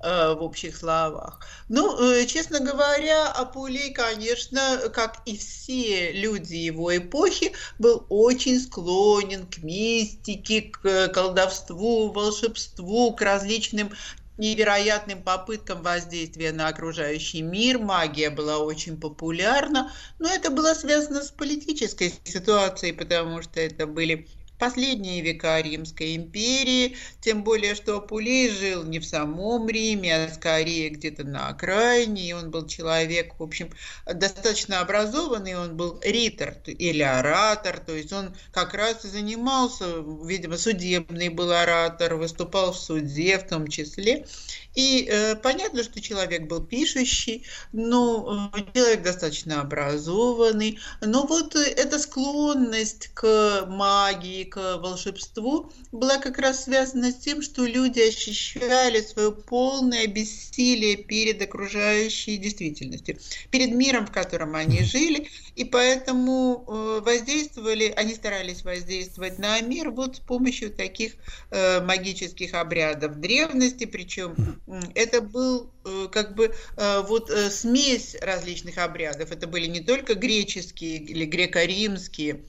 Э, 0.00 0.34
в 0.34 0.42
общих 0.42 0.76
словах. 0.76 1.40
Ну, 1.68 1.98
э, 2.00 2.26
честно 2.26 2.60
говоря, 2.60 3.30
Апулей, 3.30 3.92
конечно, 3.92 4.90
как 4.92 5.22
и 5.26 5.36
все 5.36 6.12
люди 6.12 6.54
его 6.54 6.96
эпохи, 6.96 7.52
был 7.78 8.06
очень 8.08 8.60
склонен 8.60 9.46
к 9.46 9.58
мистике, 9.58 10.62
к 10.62 11.08
колдовству, 11.08 12.10
волшебству, 12.12 13.12
к 13.14 13.22
различным 13.22 13.90
невероятным 14.38 15.22
попыткам 15.22 15.82
воздействия 15.82 16.52
на 16.52 16.68
окружающий 16.68 17.42
мир. 17.42 17.78
Магия 17.78 18.30
была 18.30 18.58
очень 18.58 18.98
популярна, 18.98 19.92
но 20.18 20.28
это 20.28 20.50
было 20.50 20.74
связано 20.74 21.22
с 21.22 21.30
политической 21.30 22.14
ситуацией, 22.24 22.92
потому 22.92 23.42
что 23.42 23.60
это 23.60 23.86
были 23.86 24.28
последние 24.58 25.20
века 25.20 25.60
Римской 25.60 26.16
империи, 26.16 26.96
тем 27.20 27.44
более, 27.44 27.74
что 27.74 27.96
Апулей 27.96 28.50
жил 28.50 28.84
не 28.84 28.98
в 28.98 29.06
самом 29.06 29.68
Риме, 29.68 30.24
а 30.24 30.28
скорее 30.32 30.90
где-то 30.90 31.24
на 31.24 31.48
окраине, 31.48 32.28
и 32.28 32.32
он 32.32 32.50
был 32.50 32.66
человек, 32.66 33.38
в 33.38 33.42
общем, 33.42 33.70
достаточно 34.06 34.80
образованный, 34.80 35.56
он 35.56 35.76
был 35.76 36.00
ритор 36.02 36.56
или 36.66 37.02
оратор, 37.02 37.78
то 37.78 37.94
есть 37.94 38.12
он 38.12 38.34
как 38.52 38.74
раз 38.74 39.04
и 39.04 39.08
занимался, 39.08 39.84
видимо, 40.24 40.56
судебный 40.56 41.28
был 41.28 41.52
оратор, 41.52 42.16
выступал 42.16 42.72
в 42.72 42.78
суде 42.78 43.38
в 43.38 43.46
том 43.46 43.68
числе, 43.68 44.26
и 44.74 45.08
э, 45.10 45.34
понятно, 45.34 45.82
что 45.82 46.00
человек 46.00 46.46
был 46.46 46.64
пишущий, 46.64 47.44
но 47.72 48.50
э, 48.54 48.60
человек 48.72 49.02
достаточно 49.02 49.60
образованный. 49.60 50.78
Но 51.00 51.26
вот 51.26 51.56
эта 51.56 51.98
склонность 51.98 53.08
к 53.14 53.66
магии, 53.66 54.44
к 54.48 54.78
волшебству 54.78 55.70
была 55.92 56.18
как 56.18 56.38
раз 56.38 56.64
связана 56.64 57.12
с 57.12 57.16
тем, 57.16 57.42
что 57.42 57.64
люди 57.64 58.00
ощущали 58.00 59.00
свое 59.00 59.32
полное 59.32 60.06
бессилие 60.06 60.96
перед 60.96 61.40
окружающей 61.42 62.36
действительностью, 62.36 63.18
перед 63.50 63.70
миром, 63.72 64.06
в 64.06 64.12
котором 64.12 64.54
они 64.54 64.82
жили, 64.82 65.28
и 65.56 65.64
поэтому 65.64 66.64
э, 66.66 67.00
воздействовали, 67.04 67.92
они 67.96 68.14
старались 68.14 68.64
воздействовать 68.64 69.38
на 69.38 69.60
мир 69.60 69.90
вот 69.90 70.16
с 70.16 70.20
помощью 70.20 70.70
таких 70.70 71.14
э, 71.50 71.80
магических 71.80 72.54
обрядов 72.54 73.20
древности, 73.20 73.84
причем 73.84 74.60
это 74.94 75.20
был 75.20 75.70
э, 75.84 76.08
как 76.10 76.34
бы 76.34 76.54
вот 76.76 77.30
смесь 77.50 78.16
различных 78.20 78.78
обрядов. 78.78 79.32
Это 79.32 79.46
были 79.46 79.66
не 79.66 79.80
только 79.80 80.14
греческие 80.14 80.98
или 80.98 81.24
греко-римские 81.24 82.44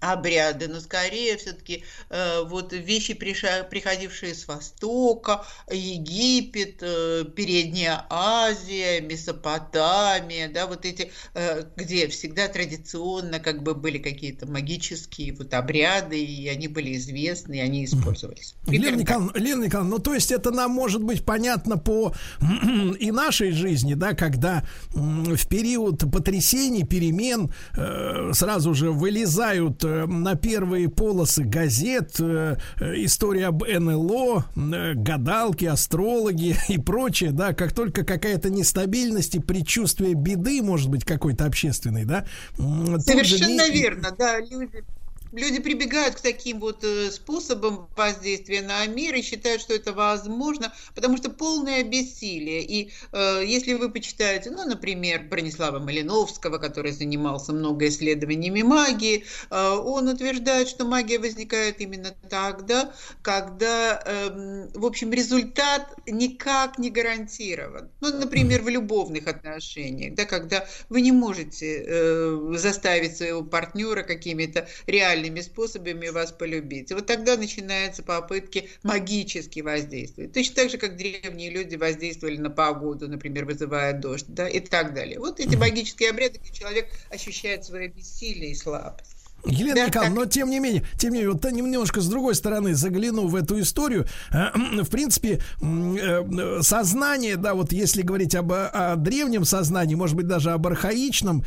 обряды, 0.00 0.68
но 0.68 0.80
скорее 0.80 1.36
все-таки 1.36 1.84
э, 2.10 2.42
вот 2.44 2.72
вещи, 2.72 3.14
приходившие 3.14 4.34
с 4.34 4.46
Востока, 4.46 5.44
Египет, 5.70 6.78
э, 6.82 7.24
Передняя 7.34 8.06
Азия, 8.08 9.00
Месопотамия, 9.00 10.48
да, 10.48 10.66
вот 10.66 10.84
эти, 10.84 11.10
э, 11.34 11.64
где 11.76 12.08
всегда 12.08 12.48
традиционно 12.48 13.40
как 13.40 13.62
бы 13.62 13.74
были 13.74 13.98
какие-то 13.98 14.46
магические 14.46 15.34
вот 15.34 15.52
обряды, 15.54 16.22
и 16.22 16.48
они 16.48 16.68
были 16.68 16.96
известны, 16.96 17.56
и 17.58 17.60
они 17.60 17.84
использовались. 17.84 18.54
Лена 18.66 18.96
Николаевна, 18.96 19.32
Лена 19.34 19.64
Николаевна, 19.64 19.96
ну 19.96 20.02
то 20.02 20.14
есть 20.14 20.30
это 20.30 20.50
нам 20.50 20.70
может 20.70 21.02
быть 21.02 21.24
понятно 21.24 21.76
по 21.76 22.14
и 23.00 23.10
нашей 23.10 23.50
жизни, 23.50 23.94
да, 23.94 24.14
когда 24.14 24.64
в 24.90 25.46
период 25.48 26.10
потрясений, 26.12 26.84
перемен 26.84 27.52
э, 27.76 28.30
сразу 28.32 28.74
же 28.74 28.92
вылезают 28.92 29.84
на 30.06 30.34
первые 30.34 30.88
полосы 30.88 31.44
газет 31.44 32.16
э, 32.20 32.56
э, 32.80 32.94
история 33.04 33.46
об 33.46 33.66
НЛО, 33.66 34.46
гадалки, 34.94 35.64
астрологи 35.64 36.56
и 36.68 36.78
прочее, 36.78 37.32
да, 37.32 37.52
как 37.52 37.72
только 37.72 38.04
какая-то 38.04 38.50
нестабильность 38.50 39.34
и 39.34 39.40
предчувствие 39.40 40.14
беды, 40.14 40.62
может 40.62 40.90
быть, 40.90 41.04
какой-то 41.04 41.46
общественной, 41.46 42.04
да. 42.04 42.26
Совершенно 42.56 43.70
верно, 43.70 44.14
да, 44.16 44.40
люди 44.40 44.84
люди 45.32 45.60
прибегают 45.60 46.16
к 46.16 46.20
таким 46.20 46.60
вот 46.60 46.84
э, 46.84 47.10
способам 47.10 47.88
воздействия 47.96 48.62
на 48.62 48.86
мир 48.86 49.14
и 49.14 49.22
считают, 49.22 49.60
что 49.60 49.74
это 49.74 49.92
возможно, 49.92 50.72
потому 50.94 51.16
что 51.16 51.30
полное 51.30 51.82
бессилие. 51.82 52.62
И 52.62 52.90
э, 53.12 53.42
если 53.46 53.74
вы 53.74 53.90
почитаете, 53.90 54.50
ну, 54.50 54.64
например, 54.64 55.24
Бронислава 55.28 55.78
Малиновского, 55.78 56.58
который 56.58 56.92
занимался 56.92 57.52
много 57.52 57.88
исследованиями 57.88 58.62
магии, 58.62 59.24
э, 59.50 59.70
он 59.70 60.08
утверждает, 60.08 60.68
что 60.68 60.84
магия 60.84 61.18
возникает 61.18 61.80
именно 61.80 62.14
тогда, 62.28 62.92
когда, 63.22 64.02
э, 64.04 64.68
в 64.74 64.84
общем, 64.84 65.12
результат 65.12 65.94
никак 66.06 66.78
не 66.78 66.90
гарантирован. 66.90 67.90
Ну, 68.00 68.18
например, 68.18 68.62
в 68.62 68.68
любовных 68.68 69.26
отношениях, 69.26 70.14
да, 70.14 70.24
когда 70.24 70.66
вы 70.88 71.00
не 71.02 71.12
можете 71.12 71.84
э, 71.86 72.54
заставить 72.54 73.16
своего 73.16 73.42
партнера 73.42 74.02
какими-то 74.02 74.68
реальными 74.86 75.17
реальными 75.18 75.40
способами 75.40 76.08
вас 76.08 76.32
полюбить. 76.32 76.90
И 76.90 76.94
вот 76.94 77.06
тогда 77.06 77.36
начинаются 77.36 78.02
попытки 78.02 78.68
магически 78.82 79.60
воздействовать. 79.60 80.32
Точно 80.32 80.54
так 80.54 80.70
же, 80.70 80.78
как 80.78 80.96
древние 80.96 81.50
люди 81.50 81.76
воздействовали 81.76 82.38
на 82.38 82.50
погоду, 82.50 83.08
например, 83.08 83.44
вызывая 83.44 83.92
дождь, 83.92 84.26
да, 84.28 84.48
и 84.48 84.60
так 84.60 84.94
далее. 84.94 85.18
Вот 85.18 85.40
эти 85.40 85.56
магические 85.56 86.10
обряды, 86.10 86.38
где 86.38 86.52
человек 86.52 86.88
ощущает 87.10 87.64
свое 87.64 87.88
бессилие 87.88 88.52
и 88.52 88.54
слабость. 88.54 89.17
Елена 89.48 89.86
Николаевна, 89.86 90.20
но 90.20 90.26
тем 90.26 90.50
не 90.50 90.60
менее, 90.60 90.84
тем 90.96 91.12
не 91.12 91.18
менее, 91.18 91.32
вот 91.32 91.44
немножко 91.50 92.00
с 92.00 92.08
другой 92.08 92.34
стороны 92.34 92.74
загляну 92.74 93.26
в 93.26 93.34
эту 93.34 93.60
историю. 93.60 94.06
Э, 94.30 94.50
в 94.54 94.88
принципе, 94.88 95.40
э, 95.60 96.58
сознание, 96.62 97.36
да, 97.36 97.54
вот 97.54 97.72
если 97.72 98.02
говорить 98.02 98.34
об 98.34 98.52
о 98.52 98.96
древнем 98.96 99.44
сознании, 99.44 99.94
может 99.94 100.16
быть, 100.16 100.26
даже 100.26 100.52
об 100.52 100.66
архаичном, 100.66 101.44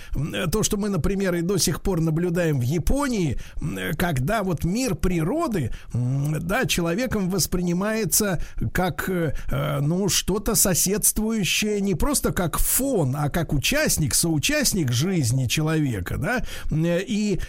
то, 0.51 0.63
что 0.63 0.77
мы, 0.77 0.89
например, 0.89 1.35
и 1.35 1.41
до 1.41 1.57
сих 1.57 1.81
пор 1.81 1.99
наблюдаем 2.01 2.59
в 2.59 2.63
Японии, 2.63 3.37
когда 3.97 4.43
вот 4.43 4.63
мир 4.63 4.95
природы, 4.95 5.71
да, 5.93 6.65
человеком 6.65 7.29
воспринимается 7.29 8.41
как, 8.73 9.09
э, 9.09 9.33
ну, 9.81 10.09
что-то 10.09 10.55
соседствующее 10.55 11.81
не 11.81 11.95
просто 11.95 12.31
как 12.31 12.57
фон, 12.57 13.15
а 13.17 13.29
как 13.29 13.53
участник, 13.53 14.13
соучастник 14.13 14.91
жизни 14.91 15.47
человека, 15.47 16.17
да, 16.17 16.43
и 16.71 17.39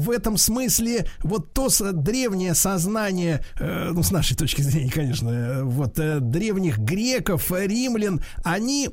в 0.00 0.10
этом 0.10 0.36
смысле 0.36 1.06
вот 1.22 1.52
то 1.52 1.68
древнее 1.92 2.54
сознание, 2.54 3.44
э, 3.58 3.90
ну, 3.92 4.02
с 4.02 4.10
нашей 4.10 4.36
точки 4.36 4.62
зрения, 4.62 4.90
конечно, 4.90 5.28
э, 5.28 5.62
вот 5.62 5.98
э, 5.98 6.20
древних 6.20 6.78
греков, 6.78 7.50
римлян, 7.50 8.20
они 8.42 8.90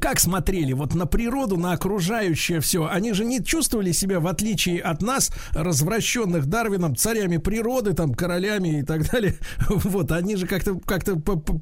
как 0.00 0.18
смотрели 0.18 0.72
вот 0.72 0.94
на 0.94 1.06
природу, 1.06 1.58
на 1.58 1.72
окружающее 1.72 2.60
все? 2.60 2.86
Они 2.86 3.12
же 3.12 3.24
не 3.24 3.44
чувствовали 3.44 3.92
себя, 3.92 4.18
в 4.18 4.26
отличие 4.26 4.80
от 4.80 5.02
нас, 5.02 5.30
развращенных 5.52 6.46
Дарвином, 6.46 6.96
царями 6.96 7.36
природы, 7.36 7.92
там, 7.92 8.14
королями 8.14 8.80
и 8.80 8.82
так 8.82 9.10
далее. 9.10 9.36
Вот, 9.68 10.10
они 10.12 10.36
же 10.36 10.46
как-то 10.46 10.78
как 10.86 11.04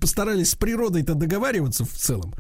постарались 0.01 0.51
с 0.51 0.55
природой-то 0.55 1.15
договариваться 1.15 1.85
в 1.85 1.90
целом. 1.90 2.35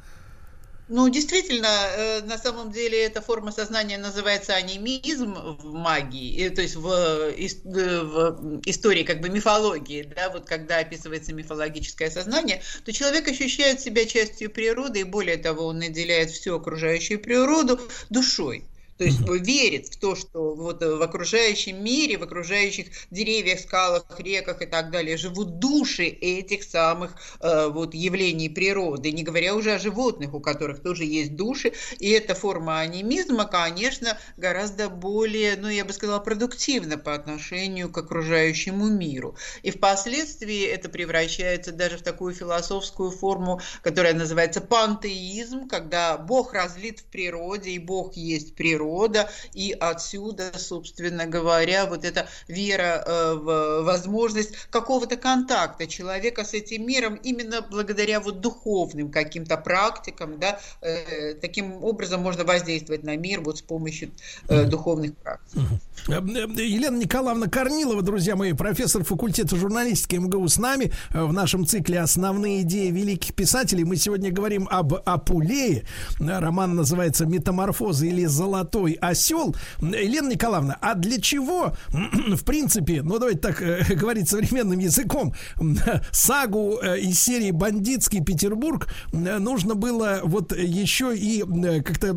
Ну, 0.88 1.08
действительно, 1.08 1.68
э, 1.96 2.22
на 2.22 2.36
самом 2.36 2.72
деле 2.72 3.04
эта 3.04 3.22
форма 3.22 3.52
сознания 3.52 3.98
называется 3.98 4.54
анимизм 4.54 5.34
в 5.34 5.72
магии, 5.72 6.48
то 6.48 6.60
есть 6.60 6.74
в, 6.74 6.88
э, 6.88 8.02
в 8.02 8.60
истории 8.66 9.04
как 9.04 9.20
бы 9.20 9.28
мифологии, 9.28 10.02
да, 10.02 10.28
вот 10.30 10.44
когда 10.46 10.78
описывается 10.78 11.32
мифологическое 11.32 12.10
сознание, 12.10 12.62
то 12.84 12.92
человек 12.92 13.28
ощущает 13.28 13.80
себя 13.80 14.04
частью 14.06 14.50
природы, 14.50 15.00
и 15.00 15.04
более 15.04 15.36
того, 15.36 15.66
он 15.66 15.78
наделяет 15.78 16.30
всю 16.30 16.56
окружающую 16.56 17.20
природу 17.20 17.80
душой. 18.10 18.66
То 19.02 19.34
есть 19.34 19.46
верит 19.46 19.88
в 19.88 19.98
то, 19.98 20.14
что 20.14 20.54
вот 20.54 20.82
в 20.82 21.02
окружающем 21.02 21.82
мире, 21.82 22.18
в 22.18 22.22
окружающих 22.22 22.86
деревьях, 23.10 23.58
скалах, 23.60 24.04
реках 24.20 24.62
и 24.62 24.66
так 24.66 24.90
далее 24.90 25.16
живут 25.16 25.58
души 25.58 26.04
этих 26.04 26.62
самых 26.62 27.16
э, 27.40 27.68
вот 27.68 27.94
явлений 27.94 28.48
природы, 28.48 29.10
не 29.10 29.24
говоря 29.24 29.56
уже 29.56 29.72
о 29.72 29.78
животных, 29.80 30.34
у 30.34 30.40
которых 30.40 30.82
тоже 30.82 31.04
есть 31.04 31.34
души. 31.34 31.72
И 31.98 32.10
эта 32.10 32.36
форма 32.36 32.78
анимизма, 32.78 33.44
конечно, 33.44 34.18
гораздо 34.36 34.88
более, 34.88 35.56
ну, 35.56 35.68
я 35.68 35.84
бы 35.84 35.92
сказала, 35.92 36.20
продуктивна 36.20 36.96
по 36.96 37.12
отношению 37.14 37.90
к 37.90 37.98
окружающему 37.98 38.88
миру. 38.88 39.36
И 39.64 39.72
впоследствии 39.72 40.64
это 40.64 40.88
превращается 40.88 41.72
даже 41.72 41.98
в 41.98 42.02
такую 42.02 42.34
философскую 42.34 43.10
форму, 43.10 43.60
которая 43.82 44.14
называется 44.14 44.60
пантеизм, 44.60 45.68
когда 45.68 46.16
Бог 46.18 46.52
разлит 46.52 47.00
в 47.00 47.04
природе, 47.04 47.70
и 47.70 47.78
Бог 47.78 48.14
есть 48.14 48.54
природа, 48.54 48.91
рода, 48.92 49.30
и 49.54 49.76
отсюда, 49.78 50.52
собственно 50.56 51.26
говоря, 51.26 51.86
вот 51.86 52.04
эта 52.04 52.28
вера 52.48 53.02
э, 53.06 53.34
в 53.34 53.82
возможность 53.82 54.52
какого-то 54.70 55.16
контакта 55.16 55.86
человека 55.86 56.44
с 56.44 56.54
этим 56.54 56.86
миром 56.86 57.14
именно 57.14 57.62
благодаря 57.62 58.20
вот 58.20 58.40
духовным 58.40 59.10
каким-то 59.10 59.56
практикам, 59.56 60.38
да, 60.38 60.58
э, 60.80 61.34
таким 61.34 61.82
образом 61.82 62.20
можно 62.20 62.44
воздействовать 62.44 63.02
на 63.02 63.16
мир 63.16 63.40
вот 63.40 63.58
с 63.58 63.62
помощью 63.62 64.10
э, 64.48 64.64
духовных 64.64 65.16
практик. 65.16 65.60
Елена 66.08 66.96
Николаевна 66.96 67.46
Корнилова, 67.46 68.02
друзья 68.02 68.36
мои, 68.36 68.52
профессор 68.52 69.04
факультета 69.04 69.56
журналистики 69.56 70.16
МГУ 70.16 70.48
с 70.48 70.58
нами 70.58 70.92
в 71.10 71.32
нашем 71.32 71.66
цикле 71.66 72.00
«Основные 72.00 72.62
идеи 72.62 72.90
великих 72.90 73.34
писателей». 73.34 73.84
Мы 73.84 73.96
сегодня 73.96 74.32
говорим 74.32 74.66
об 74.70 74.94
Апулее. 75.04 75.84
Роман 76.18 76.74
называется 76.74 77.24
«Метаморфоза» 77.24 78.06
или 78.06 78.24
«Золотой 78.24 78.81
осел». 79.00 79.54
Елена 79.80 80.30
Николаевна, 80.30 80.78
а 80.80 80.94
для 80.94 81.20
чего, 81.20 81.74
в 81.92 82.44
принципе, 82.44 83.02
ну 83.02 83.18
давайте 83.18 83.40
так 83.40 83.58
говорить 83.98 84.28
современным 84.28 84.78
языком, 84.78 85.34
сагу 86.12 86.78
из 86.78 87.20
серии 87.20 87.50
«Бандитский 87.50 88.22
Петербург» 88.22 88.88
нужно 89.12 89.74
было 89.74 90.20
вот 90.24 90.56
еще 90.56 91.16
и 91.16 91.42
как-то 91.82 92.14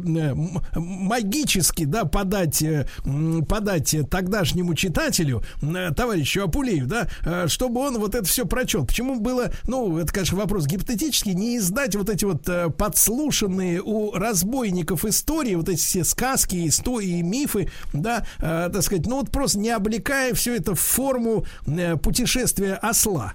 магически, 0.76 1.86
да, 1.86 2.06
подать, 2.06 2.64
подать 3.48 3.66
подать 3.66 3.96
тогдашнему 4.12 4.76
читателю, 4.76 5.42
э, 5.62 5.92
товарищу 5.96 6.44
Апулею, 6.44 6.86
да, 6.86 7.08
э, 7.26 7.48
чтобы 7.48 7.82
он 7.82 7.98
вот 7.98 8.14
это 8.14 8.26
все 8.26 8.46
прочел. 8.46 8.86
Почему 8.86 9.20
было, 9.20 9.52
ну, 9.68 9.98
это, 9.98 10.14
конечно, 10.14 10.38
вопрос 10.38 10.68
гипотетический, 10.68 11.34
не 11.34 11.58
издать 11.58 11.96
вот 11.96 12.10
эти 12.10 12.26
вот 12.26 12.48
э, 12.48 12.70
подслушанные 12.70 13.82
у 13.82 14.12
разбойников 14.12 15.04
истории, 15.04 15.56
вот 15.56 15.68
эти 15.68 15.80
все 15.80 16.04
сказки, 16.04 16.44
истории, 16.53 17.22
мифы, 17.22 17.69
да, 17.93 18.26
так 18.39 18.81
сказать, 18.84 19.05
ну 19.05 19.19
вот 19.19 19.31
просто 19.31 19.59
не 19.59 19.69
облекая 19.69 20.34
все 20.34 20.55
это 20.55 20.76
в 20.76 20.80
форму 20.80 21.45
путешествия 22.01 22.76
осла. 22.76 23.34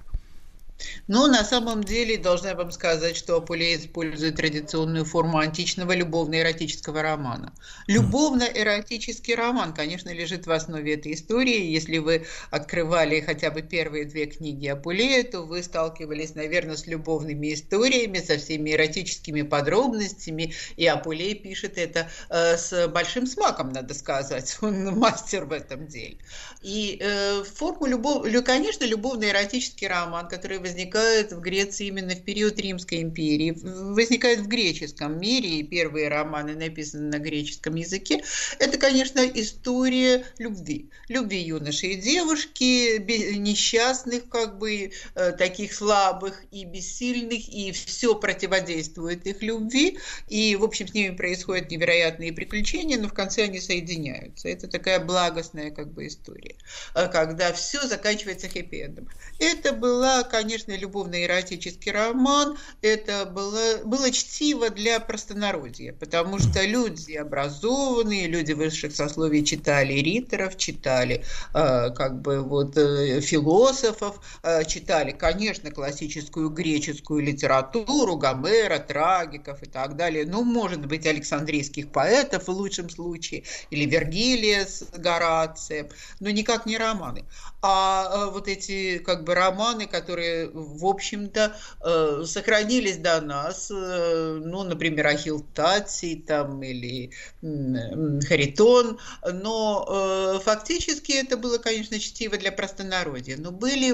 Но 1.07 1.27
на 1.27 1.43
самом 1.43 1.83
деле 1.83 2.17
должна 2.17 2.53
вам 2.53 2.71
сказать, 2.71 3.15
что 3.15 3.37
Апулей 3.37 3.77
использует 3.77 4.35
традиционную 4.35 5.05
форму 5.05 5.37
античного 5.37 5.93
любовно-эротического 5.93 7.01
романа. 7.01 7.53
Любовно-эротический 7.87 9.35
роман, 9.35 9.73
конечно, 9.73 10.09
лежит 10.09 10.47
в 10.47 10.51
основе 10.51 10.93
этой 10.93 11.13
истории. 11.13 11.65
Если 11.65 11.97
вы 11.97 12.25
открывали 12.49 13.21
хотя 13.21 13.51
бы 13.51 13.61
первые 13.61 14.05
две 14.05 14.25
книги 14.25 14.67
Апулея, 14.67 15.23
то 15.23 15.41
вы 15.41 15.63
сталкивались, 15.63 16.35
наверное, 16.35 16.77
с 16.77 16.87
любовными 16.87 17.53
историями, 17.53 18.19
со 18.19 18.37
всеми 18.37 18.71
эротическими 18.71 19.41
подробностями. 19.41 20.53
И 20.77 20.87
Апулей 20.87 21.35
пишет 21.35 21.77
это 21.77 22.09
э, 22.29 22.57
с 22.57 22.87
большим 22.87 23.27
смаком, 23.27 23.69
надо 23.69 23.93
сказать. 23.93 24.57
Он 24.61 24.97
мастер 24.97 25.45
в 25.45 25.51
этом 25.51 25.87
деле. 25.87 26.17
И 26.61 26.97
э, 27.01 27.43
форму 27.43 27.85
любов... 27.85 28.25
конечно, 28.43 28.85
любовно-эротический 28.85 29.87
роман, 29.87 30.27
который 30.27 30.59
вы 30.59 30.69
возникает 30.71 31.33
в 31.33 31.39
Греции 31.41 31.87
именно 31.87 32.15
в 32.15 32.23
период 32.23 32.59
Римской 32.59 33.01
империи, 33.01 33.55
возникает 33.61 34.39
в 34.39 34.47
греческом 34.47 35.19
мире, 35.19 35.59
и 35.59 35.63
первые 35.63 36.07
романы 36.07 36.55
написаны 36.55 37.09
на 37.09 37.19
греческом 37.19 37.75
языке. 37.75 38.23
Это, 38.59 38.77
конечно, 38.77 39.19
история 39.19 40.25
любви. 40.37 40.89
Любви 41.09 41.39
юноши 41.41 41.87
и 41.87 41.95
девушки, 41.95 42.97
несчастных, 43.37 44.29
как 44.29 44.57
бы, 44.57 44.91
э, 45.15 45.31
таких 45.33 45.73
слабых 45.73 46.43
и 46.51 46.63
бессильных, 46.65 47.49
и 47.49 47.71
все 47.71 48.15
противодействует 48.15 49.27
их 49.27 49.41
любви, 49.41 49.99
и, 50.29 50.55
в 50.55 50.63
общем, 50.63 50.87
с 50.87 50.93
ними 50.93 51.15
происходят 51.15 51.69
невероятные 51.69 52.31
приключения, 52.31 52.97
но 52.97 53.07
в 53.07 53.13
конце 53.13 53.43
они 53.43 53.59
соединяются. 53.59 54.47
Это 54.47 54.67
такая 54.67 54.99
благостная, 54.99 55.71
как 55.71 55.91
бы, 55.91 56.07
история, 56.07 56.55
э, 56.95 57.07
когда 57.09 57.51
все 57.51 57.85
заканчивается 57.85 58.47
хэппи-эндом. 58.47 59.09
Это 59.39 59.73
была, 59.73 60.23
конечно, 60.23 60.60
конечно, 60.61 60.81
любовно-эротический 60.81 61.91
роман, 61.91 62.57
это 62.81 63.25
было, 63.25 63.83
было 63.83 64.11
чтиво 64.11 64.69
для 64.69 64.99
простонародья, 64.99 65.93
потому 65.93 66.39
что 66.39 66.63
люди 66.63 67.13
образованные, 67.13 68.27
люди 68.27 68.53
высших 68.53 68.95
сословий 68.95 69.43
читали 69.43 69.93
риторов, 69.93 70.57
читали 70.57 71.23
э, 71.53 71.89
как 71.91 72.21
бы 72.21 72.41
вот 72.41 72.77
э, 72.77 73.21
философов, 73.21 74.19
э, 74.43 74.63
читали, 74.65 75.11
конечно, 75.11 75.71
классическую 75.71 76.49
греческую 76.49 77.23
литературу, 77.23 78.17
Гомера, 78.17 78.79
трагиков 78.79 79.63
и 79.63 79.65
так 79.65 79.95
далее, 79.95 80.25
ну, 80.25 80.43
может 80.43 80.85
быть, 80.85 81.05
Александрийских 81.05 81.91
поэтов 81.91 82.47
в 82.47 82.51
лучшем 82.51 82.89
случае, 82.89 83.43
или 83.71 83.85
Вергилия 83.85 84.65
с 84.65 84.83
Горацием, 84.95 85.89
но 86.19 86.29
никак 86.29 86.65
не 86.65 86.77
романы. 86.77 87.25
А 87.63 88.27
вот 88.31 88.47
эти 88.47 88.97
как 88.99 89.23
бы 89.23 89.35
романы, 89.35 89.85
которые 89.85 90.50
в 90.53 90.85
общем-то, 90.85 91.55
э, 91.83 92.23
сохранились 92.25 92.97
до 92.97 93.21
нас, 93.21 93.71
э, 93.71 94.41
ну, 94.43 94.63
например, 94.63 95.07
Ахилл 95.07 95.45
Таций 95.53 96.23
там 96.25 96.61
или 96.63 97.11
Харитон, 97.41 98.99
но 99.31 99.85
э, 99.87 100.39
фактически 100.43 101.13
это 101.13 101.37
было, 101.37 101.57
конечно, 101.57 101.99
чтиво 101.99 102.37
для 102.37 102.51
простонародья, 102.51 103.37
но 103.37 103.51
были 103.51 103.91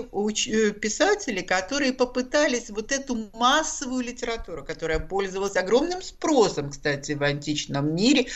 писатели, 0.72 1.42
которые 1.42 1.94
попытались 1.94 2.70
вот 2.70 2.92
эту 2.92 3.30
массовую 3.34 4.04
литературу, 4.04 4.64
которая 4.64 5.00
пользовалась 5.00 5.56
огромным 5.56 6.02
спросом, 6.02 6.72
кстати, 6.72 7.14
в 7.14 7.24
античном 7.24 7.96
мире, 7.96 8.28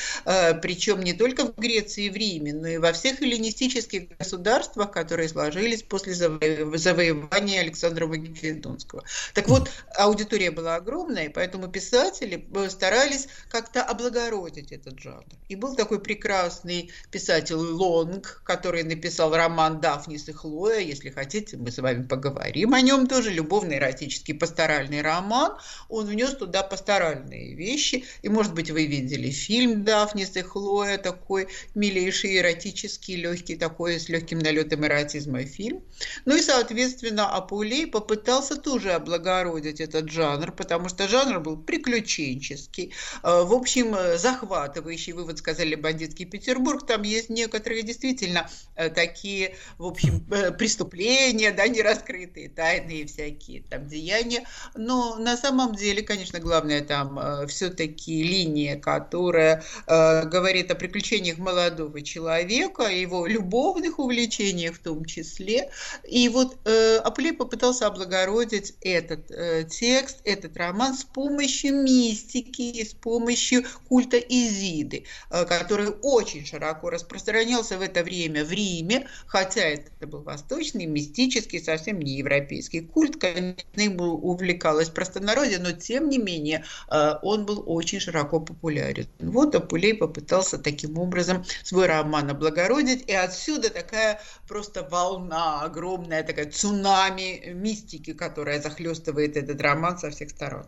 причем 0.62 1.02
не 1.02 1.14
только 1.14 1.46
в 1.46 1.56
Греции 1.58 2.06
и 2.06 2.10
в 2.10 2.16
Риме, 2.16 2.54
но 2.54 2.68
и 2.68 2.78
во 2.78 2.94
всех 2.94 3.22
эллинистических 3.22 4.18
государствах, 4.18 4.92
которые 4.92 5.30
сложились 5.30 5.84
после 5.84 6.14
завоевания 6.14 7.62
Александра 7.62 8.01
Македонского. 8.08 9.04
Так 9.34 9.48
вот, 9.48 9.70
аудитория 9.98 10.52
была 10.52 10.76
огромная, 10.76 11.26
и 11.26 11.30
поэтому 11.30 11.68
писатели 11.68 12.46
э, 12.54 12.70
старались 12.70 13.28
как-то 13.50 13.84
облагородить 13.84 14.72
этот 14.72 15.00
жанр. 15.00 15.26
И 15.50 15.56
был 15.56 15.76
такой 15.76 16.00
прекрасный 16.00 16.92
писатель 17.12 17.56
Лонг, 17.56 18.42
который 18.46 18.84
написал 18.84 19.36
роман 19.36 19.82
«Дафнис 19.82 20.28
и 20.30 20.32
Хлоя». 20.32 20.80
Если 20.80 21.10
хотите, 21.10 21.58
мы 21.58 21.72
с 21.72 21.78
вами 21.78 22.04
поговорим 22.04 22.74
о 22.74 22.82
нем 22.82 23.08
тоже. 23.08 23.32
Любовный 23.32 23.78
эротический 23.78 24.34
пасторальный 24.34 25.02
роман. 25.02 25.58
Он 25.90 26.08
внес 26.08 26.36
туда 26.36 26.64
пасторальные 26.64 27.56
вещи. 27.56 28.06
И, 28.22 28.30
может 28.30 28.54
быть, 28.54 28.72
вы 28.72 28.86
видели 28.86 29.30
фильм 29.30 29.84
«Дафнис 29.84 30.36
и 30.36 30.42
Хлоя», 30.42 30.98
такой 30.98 31.48
милейший, 31.76 32.38
эротический, 32.38 33.16
легкий, 33.16 33.56
такой 33.56 34.00
с 34.00 34.10
легким 34.10 34.40
налетом 34.40 34.86
эротизма 34.86 35.44
фильм. 35.44 35.84
Ну 36.26 36.36
и, 36.36 36.42
соответственно, 36.42 37.30
Апулей 37.30 37.88
попытался 37.92 38.56
тоже 38.56 38.94
облагородить 38.94 39.82
этот 39.82 40.10
жанр, 40.10 40.52
потому 40.52 40.90
что 40.90 41.08
жанр 41.08 41.40
был 41.40 41.58
приключенческий, 41.58 42.94
э, 43.24 43.44
в 43.44 43.54
общем, 43.54 43.94
э, 43.96 44.18
захватывающий. 44.18 45.14
Вы 45.14 45.26
вот 45.26 45.38
сказали 45.38 45.76
«Бандитский 45.76 46.26
Петербург», 46.26 46.86
там 46.86 47.04
есть 47.04 47.30
некоторые 47.30 47.84
действительно 47.84 48.50
э, 48.76 48.90
такие, 48.90 49.56
в 49.78 49.86
общем, 49.86 50.22
преступления, 50.58 51.52
да, 51.52 51.68
нераскрытые, 51.68 52.50
тайные 52.50 53.06
всякие 53.06 53.64
там 53.64 53.88
деяния, 53.88 54.46
но 54.76 55.18
на 55.18 55.38
самом 55.38 55.76
деле, 55.76 56.02
конечно, 56.02 56.40
главное 56.40 56.82
там 56.82 57.48
все-таки 57.48 58.24
линия, 58.24 58.80
которая 58.80 59.64
говорит 59.88 60.72
о 60.72 60.76
приключениях 60.76 61.38
молодого 61.38 62.02
человека, 62.02 62.84
его 62.84 63.26
любовных 63.28 64.00
увлечениях 64.00 64.76
в 64.76 64.80
том 64.80 65.06
числе. 65.06 65.70
И 66.08 66.30
вот 66.30 66.58
э, 66.66 66.98
Апулей 66.98 67.34
попытался 67.82 67.88
облагородить 67.88 68.74
этот 68.82 69.32
э, 69.32 69.64
текст, 69.64 70.20
этот 70.24 70.58
роман 70.58 70.94
с 70.94 71.04
помощью 71.04 71.82
мистики, 71.82 72.84
с 72.84 72.94
помощью 72.94 73.64
культа 73.88 74.18
Изиды, 74.18 75.06
э, 75.30 75.46
который 75.46 75.90
очень 76.02 76.46
широко 76.46 76.90
распространялся 76.90 77.78
в 77.78 77.82
это 77.82 78.04
время 78.04 78.46
в 78.46 78.52
Риме, 78.52 79.08
хотя 79.28 79.62
это 79.62 80.08
был 80.08 80.22
восточный, 80.22 80.86
мистический, 80.86 81.60
совсем 81.60 82.00
не 82.00 82.14
европейский 82.18 82.82
культ, 82.82 83.18
конечно, 83.20 83.82
ему 83.82 84.06
увлекалось 84.06 84.90
простонародье, 84.90 85.60
но 85.60 85.72
тем 85.72 86.10
не 86.10 86.18
менее 86.18 86.64
э, 86.90 87.14
он 87.22 87.46
был 87.46 87.64
очень 87.66 88.00
широко 88.00 88.40
популярен. 88.40 89.08
Вот 89.20 89.56
Апулей 89.56 89.94
попытался 89.94 90.58
таким 90.58 90.98
образом 90.98 91.44
свой 91.64 91.88
роман 91.88 92.30
облагородить, 92.30 93.10
и 93.10 93.14
отсюда 93.14 93.70
такая 93.70 94.20
просто 94.48 94.84
волна 94.84 95.62
огромная, 95.62 96.24
такая 96.24 96.50
цунами 96.52 97.54
мистики, 97.72 98.14
которая 98.14 98.62
захлестывает 98.62 99.38
этот 99.38 99.62
роман 99.62 99.98
со 99.98 100.10
всех 100.10 100.30
сторон. 100.30 100.66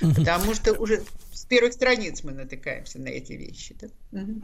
Потому 0.00 0.54
что 0.54 0.72
уже 0.74 1.02
первых 1.48 1.72
страниц 1.72 2.22
мы 2.24 2.32
натыкаемся 2.32 2.98
на 2.98 3.08
эти 3.08 3.32
вещи. 3.32 3.76
Да? 3.80 3.88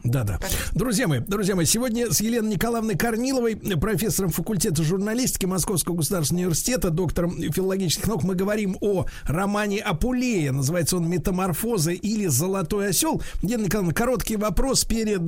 Да, 0.03 0.23
да. 0.23 0.39
Друзья 0.73 1.07
мои, 1.07 1.19
друзья 1.19 1.55
мои, 1.55 1.65
сегодня 1.65 2.11
с 2.11 2.21
Еленой 2.21 2.53
Николаевной 2.53 2.95
Корниловой, 2.95 3.55
профессором 3.55 4.29
факультета 4.29 4.83
журналистики 4.83 5.45
Московского 5.45 5.95
государственного 5.95 6.45
университета, 6.45 6.89
доктором 6.89 7.41
филологических 7.51 8.07
наук, 8.07 8.23
мы 8.23 8.35
говорим 8.35 8.77
о 8.81 9.05
романе 9.25 9.79
Апулея. 9.79 10.51
Называется 10.51 10.97
он 10.97 11.09
«Метаморфозы» 11.09 11.93
или 11.93 12.27
«Золотой 12.27 12.89
осел». 12.89 13.21
Елена 13.41 13.65
Николаевна, 13.65 13.93
короткий 13.93 14.35
вопрос 14.37 14.85
перед, 14.85 15.21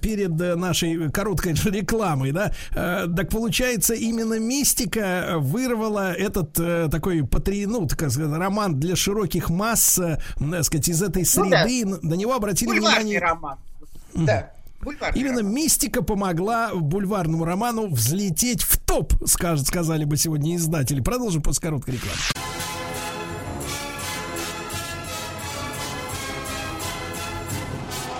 перед 0.00 0.30
нашей 0.56 1.10
короткой 1.10 1.52
рекламой, 1.64 2.32
да? 2.32 2.52
Э, 2.74 3.06
так 3.14 3.28
получается, 3.28 3.94
именно 3.94 4.38
мистика 4.38 5.34
вырвала 5.38 6.12
этот 6.12 6.58
э, 6.58 6.88
такой 6.90 7.24
патри, 7.26 7.66
ну, 7.66 7.86
так 7.86 8.10
сказать, 8.10 8.32
роман 8.32 8.80
для 8.80 8.96
широких 8.96 9.50
масс, 9.50 9.98
э, 9.98 10.18
так 10.38 10.64
сказать, 10.72 10.88
из 10.88 11.02
этой 11.02 11.24
среды. 11.24 11.84
Ну, 11.84 11.98
да. 11.98 12.08
На 12.08 12.14
него 12.14 12.34
обратили 12.34 12.68
Бульварный 12.68 13.00
внимание 13.00 13.18
роман. 13.18 13.58
Да. 14.14 14.52
Именно 15.14 15.40
мистика 15.40 16.02
помогла 16.02 16.74
бульварному 16.74 17.44
роману 17.44 17.88
взлететь 17.88 18.62
в 18.62 18.78
топ, 18.78 19.14
скажет, 19.26 19.68
сказали 19.68 20.04
бы 20.04 20.16
сегодня 20.16 20.56
издатели. 20.56 21.00
Продолжим 21.00 21.40
после 21.40 21.62
короткой 21.62 21.94
рекламы. 21.94 22.18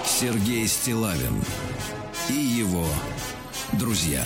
Сергей 0.06 0.68
Стилавин 0.68 1.42
и 2.28 2.34
его 2.34 2.86
друзья. 3.72 4.24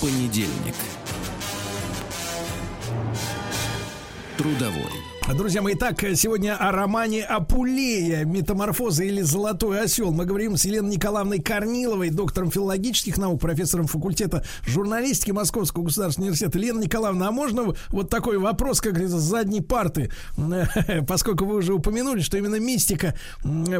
Понедельник. 0.00 0.74
Трудовой. 4.36 5.09
Друзья 5.28 5.62
мои, 5.62 5.74
итак, 5.74 6.00
сегодня 6.16 6.56
о 6.56 6.72
романе 6.72 7.22
Апулея 7.22 8.24
«Метаморфоза» 8.24 9.04
или 9.04 9.20
«Золотой 9.20 9.80
осел». 9.80 10.10
Мы 10.10 10.24
говорим 10.24 10.56
с 10.56 10.64
Еленой 10.64 10.96
Николаевной 10.96 11.38
Корниловой, 11.38 12.10
доктором 12.10 12.50
филологических 12.50 13.16
наук, 13.16 13.40
профессором 13.40 13.86
факультета 13.86 14.44
журналистики 14.66 15.30
Московского 15.30 15.84
государственного 15.84 16.30
университета. 16.30 16.58
Лена 16.58 16.80
Николаевна, 16.80 17.28
а 17.28 17.30
можно 17.30 17.74
вот 17.90 18.10
такой 18.10 18.38
вопрос, 18.38 18.80
как 18.80 18.98
с 18.98 19.12
задней 19.12 19.60
парты? 19.60 20.10
Поскольку 21.06 21.44
вы 21.44 21.56
уже 21.56 21.74
упомянули, 21.74 22.20
что 22.20 22.36
именно 22.36 22.58
мистика 22.58 23.14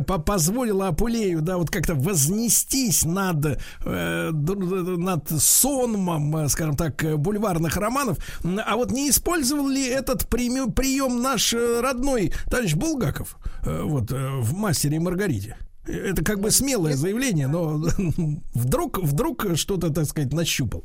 позволила 0.06 0.88
Апулею, 0.88 1.42
да, 1.42 1.58
вот 1.58 1.68
как-то 1.70 1.96
вознестись 1.96 3.04
над, 3.04 3.58
э, 3.84 4.30
над 4.30 5.28
сонмом, 5.28 6.48
скажем 6.48 6.76
так, 6.76 7.18
бульварных 7.18 7.76
романов. 7.76 8.18
А 8.44 8.76
вот 8.76 8.92
не 8.92 9.10
использовал 9.10 9.66
ли 9.66 9.84
этот 9.84 10.28
прием 10.28 11.20
наш 11.20 11.39
наш 11.40 11.54
э, 11.54 11.80
родной 11.80 12.32
товарищ 12.50 12.74
Булгаков, 12.74 13.36
э, 13.64 13.82
вот, 13.82 14.12
э, 14.12 14.40
в 14.40 14.54
«Мастере 14.54 14.96
и 14.96 15.00
Маргарите». 15.00 15.56
Это 15.86 16.22
как 16.22 16.40
бы 16.40 16.50
смелое 16.50 16.94
заявление, 16.94 17.48
но 17.48 17.82
вдруг, 18.54 18.98
вдруг 18.98 19.46
что-то, 19.54 19.90
так 19.90 20.04
сказать, 20.04 20.32
нащупал. 20.32 20.84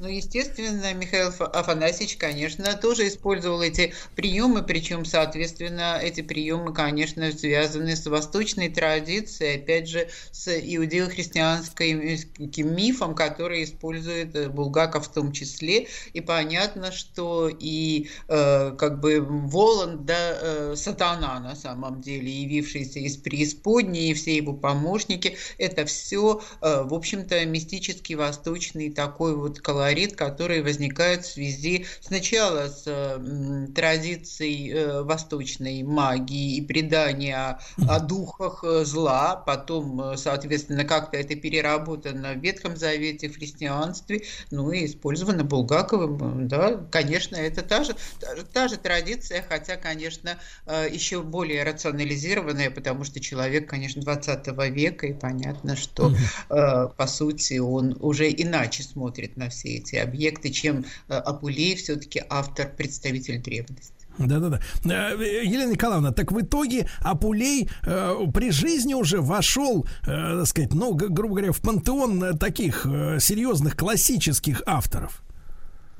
Ну, 0.00 0.08
естественно, 0.08 0.94
Михаил 0.94 1.28
Афанасьевич, 1.28 2.16
конечно, 2.16 2.74
тоже 2.74 3.06
использовал 3.06 3.60
эти 3.60 3.92
приемы, 4.16 4.62
причем, 4.62 5.04
соответственно, 5.04 5.98
эти 6.00 6.22
приемы, 6.22 6.72
конечно, 6.72 7.30
связаны 7.32 7.94
с 7.94 8.06
восточной 8.06 8.70
традицией, 8.70 9.56
опять 9.56 9.88
же, 9.88 10.08
с 10.32 10.48
иудео-христианским 10.48 12.74
мифом, 12.74 13.14
который 13.14 13.62
использует 13.62 14.50
Булгаков 14.50 15.06
в 15.06 15.12
том 15.12 15.32
числе. 15.32 15.88
И 16.14 16.22
понятно, 16.22 16.92
что 16.92 17.50
и 17.50 18.08
э, 18.28 18.74
как 18.78 19.00
бы 19.00 19.20
Воланд, 19.20 20.06
да, 20.06 20.38
э, 20.40 20.74
сатана 20.76 21.38
на 21.40 21.54
самом 21.54 22.00
деле, 22.00 22.30
явившийся 22.30 23.00
из 23.00 23.18
преисподней, 23.18 24.12
и 24.12 24.14
все 24.14 24.34
его 24.34 24.54
помощники, 24.54 25.36
это 25.58 25.84
все, 25.84 26.40
э, 26.62 26.84
в 26.84 26.94
общем-то, 26.94 27.44
мистический 27.44 28.14
восточный 28.14 28.90
такой 28.90 29.36
вот 29.36 29.60
колорит 29.60 29.89
колорит, 29.90 30.16
который 30.16 30.62
возникает 30.62 31.24
в 31.24 31.32
связи 31.32 31.86
сначала 32.00 32.68
с 32.68 32.84
э, 32.86 33.66
традицией 33.74 34.72
э, 34.72 35.02
восточной 35.02 35.82
магии 35.82 36.56
и 36.56 36.60
предания 36.60 37.58
о, 37.88 38.00
духах 38.00 38.62
э, 38.64 38.84
зла, 38.84 39.36
потом, 39.36 40.16
соответственно, 40.16 40.84
как-то 40.84 41.16
это 41.16 41.34
переработано 41.34 42.34
в 42.34 42.38
Ветхом 42.38 42.76
Завете, 42.76 43.28
в 43.28 43.36
христианстве, 43.36 44.22
ну 44.50 44.70
и 44.70 44.86
использовано 44.86 45.44
Булгаковым, 45.44 46.48
да, 46.48 46.80
конечно, 46.90 47.36
это 47.36 47.62
та 47.62 47.84
же, 47.84 47.94
та, 48.20 48.28
та 48.52 48.68
же 48.68 48.76
традиция, 48.76 49.44
хотя, 49.48 49.76
конечно, 49.76 50.38
еще 50.66 51.22
более 51.22 51.64
рационализированная, 51.64 52.70
потому 52.70 53.04
что 53.04 53.20
человек, 53.20 53.68
конечно, 53.68 54.02
20 54.02 54.46
века, 54.70 55.06
и 55.06 55.12
понятно, 55.12 55.76
что, 55.76 56.12
по 56.48 57.06
сути, 57.06 57.58
он 57.58 57.96
уже 58.00 58.30
иначе 58.30 58.82
смотрит 58.82 59.36
на 59.36 59.48
все 59.48 59.79
эти 59.80 59.96
объекты, 59.96 60.50
чем 60.50 60.84
э, 61.08 61.14
Апулей 61.14 61.76
все-таки 61.76 62.22
автор, 62.28 62.70
представитель 62.76 63.40
древности. 63.40 63.92
Да-да-да. 64.18 64.60
Э, 64.84 65.16
Елена 65.44 65.72
Николаевна, 65.72 66.12
так 66.12 66.32
в 66.32 66.40
итоге 66.40 66.88
Апулей 67.00 67.68
э, 67.84 68.14
при 68.32 68.50
жизни 68.50 68.94
уже 68.94 69.20
вошел, 69.20 69.86
э, 70.02 70.38
так 70.38 70.46
сказать, 70.46 70.74
ну, 70.74 70.94
грубо 70.94 71.34
говоря, 71.36 71.52
в 71.52 71.60
пантеон 71.60 72.38
таких 72.38 72.86
э, 72.86 73.18
серьезных 73.20 73.76
классических 73.76 74.62
авторов. 74.66 75.22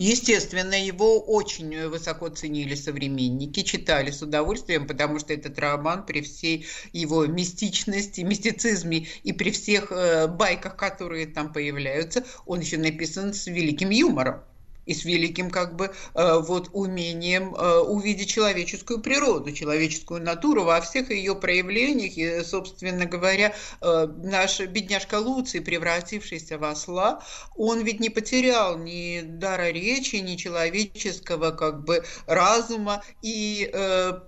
Естественно, 0.02 0.82
его 0.82 1.20
очень 1.20 1.88
высоко 1.88 2.30
ценили 2.30 2.74
современники, 2.74 3.60
читали 3.60 4.10
с 4.10 4.22
удовольствием, 4.22 4.86
потому 4.86 5.18
что 5.18 5.34
этот 5.34 5.58
роман 5.58 6.06
при 6.06 6.22
всей 6.22 6.64
его 6.94 7.26
мистичности, 7.26 8.22
мистицизме 8.22 9.08
и 9.24 9.34
при 9.34 9.50
всех 9.50 9.92
э, 9.92 10.26
байках, 10.26 10.78
которые 10.78 11.26
там 11.26 11.52
появляются, 11.52 12.24
он 12.46 12.60
еще 12.60 12.78
написан 12.78 13.34
с 13.34 13.46
великим 13.46 13.90
юмором 13.90 14.42
и 14.86 14.94
с 14.94 15.04
великим 15.04 15.50
как 15.50 15.76
бы 15.76 15.92
э, 16.14 16.38
вот 16.40 16.70
умением 16.72 17.54
э, 17.54 17.78
увидеть 17.78 18.28
человеческую 18.28 19.00
природу, 19.00 19.52
человеческую 19.52 20.22
натуру 20.22 20.64
во 20.64 20.80
всех 20.80 21.10
ее 21.10 21.34
проявлениях. 21.34 22.16
И, 22.16 22.42
собственно 22.44 23.06
говоря, 23.06 23.54
э, 23.80 24.06
наш 24.22 24.60
бедняжка 24.60 25.18
Луций, 25.18 25.60
превратившийся 25.60 26.58
в 26.58 26.64
осла, 26.64 27.22
он 27.56 27.82
ведь 27.82 28.00
не 28.00 28.10
потерял 28.10 28.78
ни 28.78 29.20
дара 29.22 29.70
речи, 29.70 30.16
ни 30.16 30.36
человеческого 30.36 31.50
как 31.50 31.84
бы 31.84 32.02
разума, 32.26 33.02
и 33.22 33.70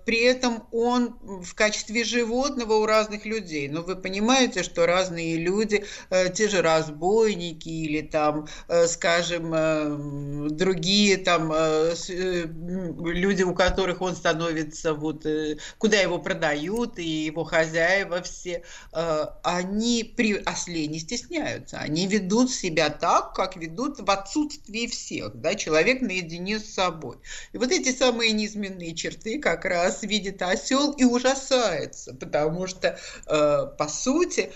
при 0.06 0.22
этом 0.22 0.64
он 0.70 1.16
в 1.22 1.54
качестве 1.54 2.04
животного 2.04 2.74
у 2.74 2.86
разных 2.86 3.24
людей. 3.24 3.68
Но 3.68 3.82
вы 3.82 3.96
понимаете, 3.96 4.62
что 4.62 4.86
разные 4.86 5.36
люди, 5.36 5.84
те 6.34 6.48
же 6.48 6.62
разбойники 6.62 7.68
или 7.68 8.02
там, 8.02 8.46
скажем, 8.86 10.41
другие 10.50 11.16
там 11.16 11.52
э, 11.52 11.94
э, 12.08 12.46
люди, 12.46 13.42
у 13.42 13.54
которых 13.54 14.00
он 14.00 14.16
становится, 14.16 14.94
вот, 14.94 15.24
э, 15.26 15.58
куда 15.78 15.98
его 15.98 16.18
продают, 16.18 16.98
и 16.98 17.24
его 17.26 17.44
хозяева 17.44 18.22
все, 18.22 18.62
они 19.42 20.12
при 20.16 20.42
осле 20.44 20.86
не 20.86 20.98
стесняются. 20.98 21.78
Они 21.78 22.06
ведут 22.06 22.50
себя 22.50 22.90
так, 22.90 23.34
как 23.34 23.56
ведут 23.56 24.00
в 24.00 24.10
отсутствии 24.10 24.86
всех. 24.86 25.34
Да? 25.36 25.54
Человек 25.54 26.00
наедине 26.00 26.58
с 26.58 26.74
собой. 26.74 27.16
И 27.52 27.58
вот 27.58 27.70
эти 27.70 27.92
самые 27.94 28.32
низменные 28.32 28.94
черты 28.94 29.38
как 29.38 29.64
раз 29.64 30.02
видит 30.02 30.42
осел 30.42 30.92
и 30.92 31.04
ужасается, 31.04 32.14
потому 32.14 32.66
что, 32.66 32.98
по 33.26 33.88
сути, 33.88 34.52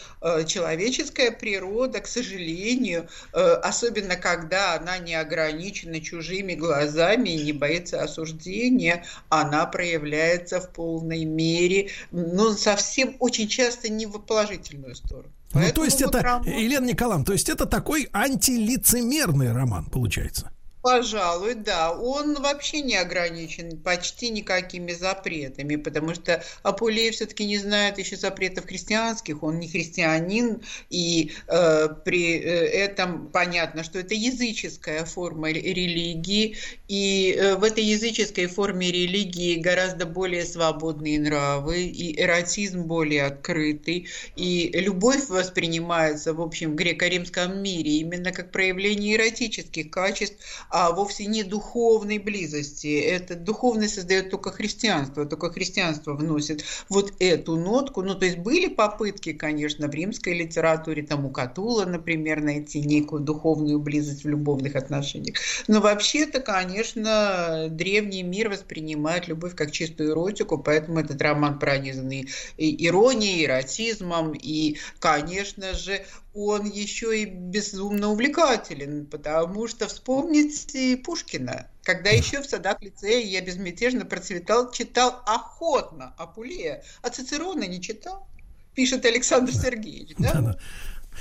человеческая 0.47 1.31
природа, 1.31 2.01
к 2.01 2.07
сожалению, 2.07 3.09
особенно 3.33 4.17
когда 4.17 4.75
она 4.75 4.99
не 4.99 5.15
ограничена 5.15 5.76
ограничена 5.77 6.01
чужими 6.01 6.55
глазами 6.55 7.31
и 7.31 7.45
не 7.45 7.53
боится 7.53 8.03
осуждения, 8.03 9.05
она 9.29 9.67
проявляется 9.67 10.61
в 10.61 10.71
полной 10.71 11.25
мере, 11.25 11.91
но 12.11 12.53
совсем 12.53 13.17
очень 13.19 13.49
часто 13.49 13.89
не 13.89 14.07
в 14.07 14.19
положительную 14.19 14.95
сторону. 14.95 15.31
Ну, 15.53 15.63
то 15.73 15.85
есть 15.85 16.03
вот 16.03 16.15
это, 16.15 16.25
роман... 16.25 16.45
Елена 16.45 16.87
Николаевна, 16.87 17.25
то 17.25 17.33
есть 17.33 17.49
это 17.49 17.67
такой 17.67 18.09
антилицемерный 18.13 19.53
роман, 19.53 19.87
получается? 19.87 20.51
Пожалуй, 20.87 21.55
да. 21.55 21.91
Он 21.91 22.41
вообще 22.41 22.81
не 22.81 22.95
ограничен 22.95 23.77
почти 23.77 24.29
никакими 24.29 24.93
запретами, 24.93 25.75
потому 25.75 26.15
что 26.15 26.45
Апулеев 26.63 27.17
все-таки 27.17 27.45
не 27.45 27.59
знает 27.59 27.99
еще 27.99 28.15
запретов 28.15 28.67
христианских, 28.67 29.43
он 29.43 29.59
не 29.59 29.67
христианин, 29.67 30.63
и 30.89 31.33
э, 31.49 31.89
при 32.05 32.39
э, 32.39 32.69
этом 32.85 33.27
понятно, 33.33 33.83
что 33.83 33.99
это 33.99 34.15
языческая 34.15 35.05
форма 35.05 35.51
религии, 35.51 36.57
и 36.87 37.37
э, 37.37 37.57
в 37.57 37.65
этой 37.65 37.83
языческой 37.83 38.47
форме 38.47 38.93
религии 38.93 39.57
гораздо 39.57 40.07
более 40.07 40.45
свободные 40.45 41.19
нравы, 41.19 41.83
и 41.83 42.23
эротизм 42.23 42.85
более 42.85 43.25
открытый, 43.25 44.07
и 44.37 44.71
любовь 44.73 45.29
воспринимается, 45.31 46.33
в 46.33 46.41
общем, 46.41 46.77
греко-римском 46.77 47.61
мире 47.61 47.97
именно 47.97 48.31
как 48.31 48.53
проявление 48.53 49.17
эротических 49.17 49.91
качеств, 49.91 50.37
а 50.79 50.93
вовсе 50.93 51.25
не 51.25 51.43
духовной 51.43 52.19
близости. 52.19 53.01
Это 53.01 53.35
духовность 53.35 53.95
создает 53.95 54.29
только 54.29 54.51
христианство, 54.51 55.25
только 55.25 55.51
христианство 55.51 56.13
вносит 56.13 56.65
вот 56.91 57.15
эту 57.19 57.57
нотку. 57.57 58.03
Ну, 58.03 58.15
то 58.15 58.27
есть 58.27 58.37
были 58.37 58.69
попытки, 58.69 59.33
конечно, 59.33 59.89
в 59.89 59.95
римской 59.95 60.35
литературе, 60.35 61.03
там 61.03 61.25
у 61.25 61.31
Катула, 61.31 61.87
например, 61.87 62.43
найти 62.43 62.83
некую 62.83 63.23
духовную 63.23 63.79
близость 63.79 64.25
в 64.25 64.29
любовных 64.29 64.77
отношениях. 64.77 65.39
Но 65.67 65.81
вообще-то, 65.81 66.41
конечно, 66.41 67.69
древний 67.71 68.23
мир 68.23 68.51
воспринимает 68.51 69.29
любовь 69.29 69.55
как 69.55 69.71
чистую 69.71 70.11
эротику, 70.11 70.59
поэтому 70.59 70.99
этот 71.01 71.23
роман 71.23 71.59
пронизан 71.59 72.11
и 72.11 72.27
иронией, 72.59 73.47
эротизмом, 73.47 74.35
и, 74.35 74.77
конечно 74.99 75.73
же, 75.73 76.05
он 76.37 76.67
еще 76.67 77.23
и 77.23 77.25
безумно 77.25 78.11
увлекателен, 78.11 79.07
потому 79.07 79.67
что 79.69 79.89
вспомните 79.89 80.99
Пушкина, 80.99 81.71
когда 81.83 82.11
еще 82.11 82.43
в 82.43 82.47
садах 82.47 82.83
лицея 82.83 83.25
я 83.25 83.41
безмятежно 83.41 84.05
процветал, 84.05 84.71
читал 84.71 85.23
охотно 85.25 86.15
Апулея, 86.19 86.83
а 87.01 87.09
Цицерона 87.09 87.65
не 87.65 87.81
читал. 87.81 88.29
пишет 88.75 89.07
Александр 89.07 89.55
Сергеевич, 89.55 90.15
да? 90.19 90.59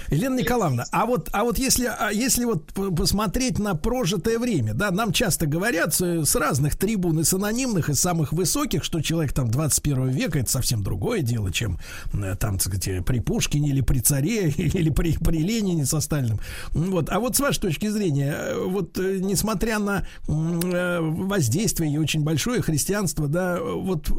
Елена 0.09 0.39
Николаевна, 0.39 0.85
а 0.91 1.05
вот, 1.05 1.29
а 1.31 1.43
вот 1.43 1.57
если, 1.57 1.85
а 1.85 2.11
если 2.11 2.45
вот 2.45 2.71
посмотреть 2.73 3.59
на 3.59 3.75
прожитое 3.75 4.39
время, 4.39 4.73
да, 4.73 4.91
нам 4.91 5.11
часто 5.11 5.45
говорят 5.45 5.93
с, 5.93 6.35
разных 6.35 6.75
трибун, 6.75 7.19
и 7.19 7.23
с 7.23 7.33
анонимных, 7.33 7.89
и 7.89 7.93
самых 7.93 8.33
высоких, 8.33 8.83
что 8.83 9.01
человек 9.01 9.33
там 9.33 9.49
21 9.49 10.09
века 10.09 10.39
это 10.39 10.49
совсем 10.49 10.83
другое 10.83 11.21
дело, 11.21 11.51
чем 11.51 11.79
э, 12.13 12.35
там, 12.39 12.57
так 12.57 12.61
сказать, 12.61 13.05
при 13.05 13.19
Пушкине 13.19 13.69
или 13.69 13.81
при 13.81 13.99
царе, 13.99 14.49
или 14.57 14.89
при, 14.89 15.13
при 15.17 15.39
Ленине 15.39 15.85
со 15.85 15.99
Сталиным. 15.99 16.39
Вот. 16.71 17.09
А 17.09 17.19
вот 17.19 17.35
с 17.35 17.39
вашей 17.39 17.59
точки 17.59 17.87
зрения, 17.87 18.35
э, 18.35 18.65
вот 18.65 18.97
э, 18.97 19.19
несмотря 19.21 19.79
на 19.79 20.05
воздействие 20.27 21.93
и 21.93 21.97
очень 21.97 22.23
большое 22.23 22.61
христианство, 22.61 23.27
да, 23.27 23.59
вот 23.61 24.09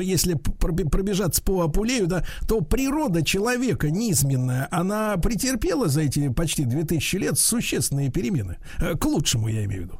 если 0.00 0.34
пробежаться 0.34 1.42
по 1.42 1.62
Апулею, 1.62 2.06
да, 2.06 2.24
то 2.46 2.60
природа 2.60 3.24
человека 3.24 3.90
низменная, 3.90 4.68
она 4.70 5.07
претерпела 5.16 5.88
за 5.88 6.02
эти 6.02 6.28
почти 6.28 6.64
2000 6.64 7.16
лет 7.16 7.38
существенные 7.38 8.10
перемены. 8.10 8.58
Э, 8.80 8.94
К 8.96 9.04
лучшему, 9.06 9.48
я 9.48 9.64
имею 9.64 9.82
в 9.82 9.84
виду. 9.86 9.98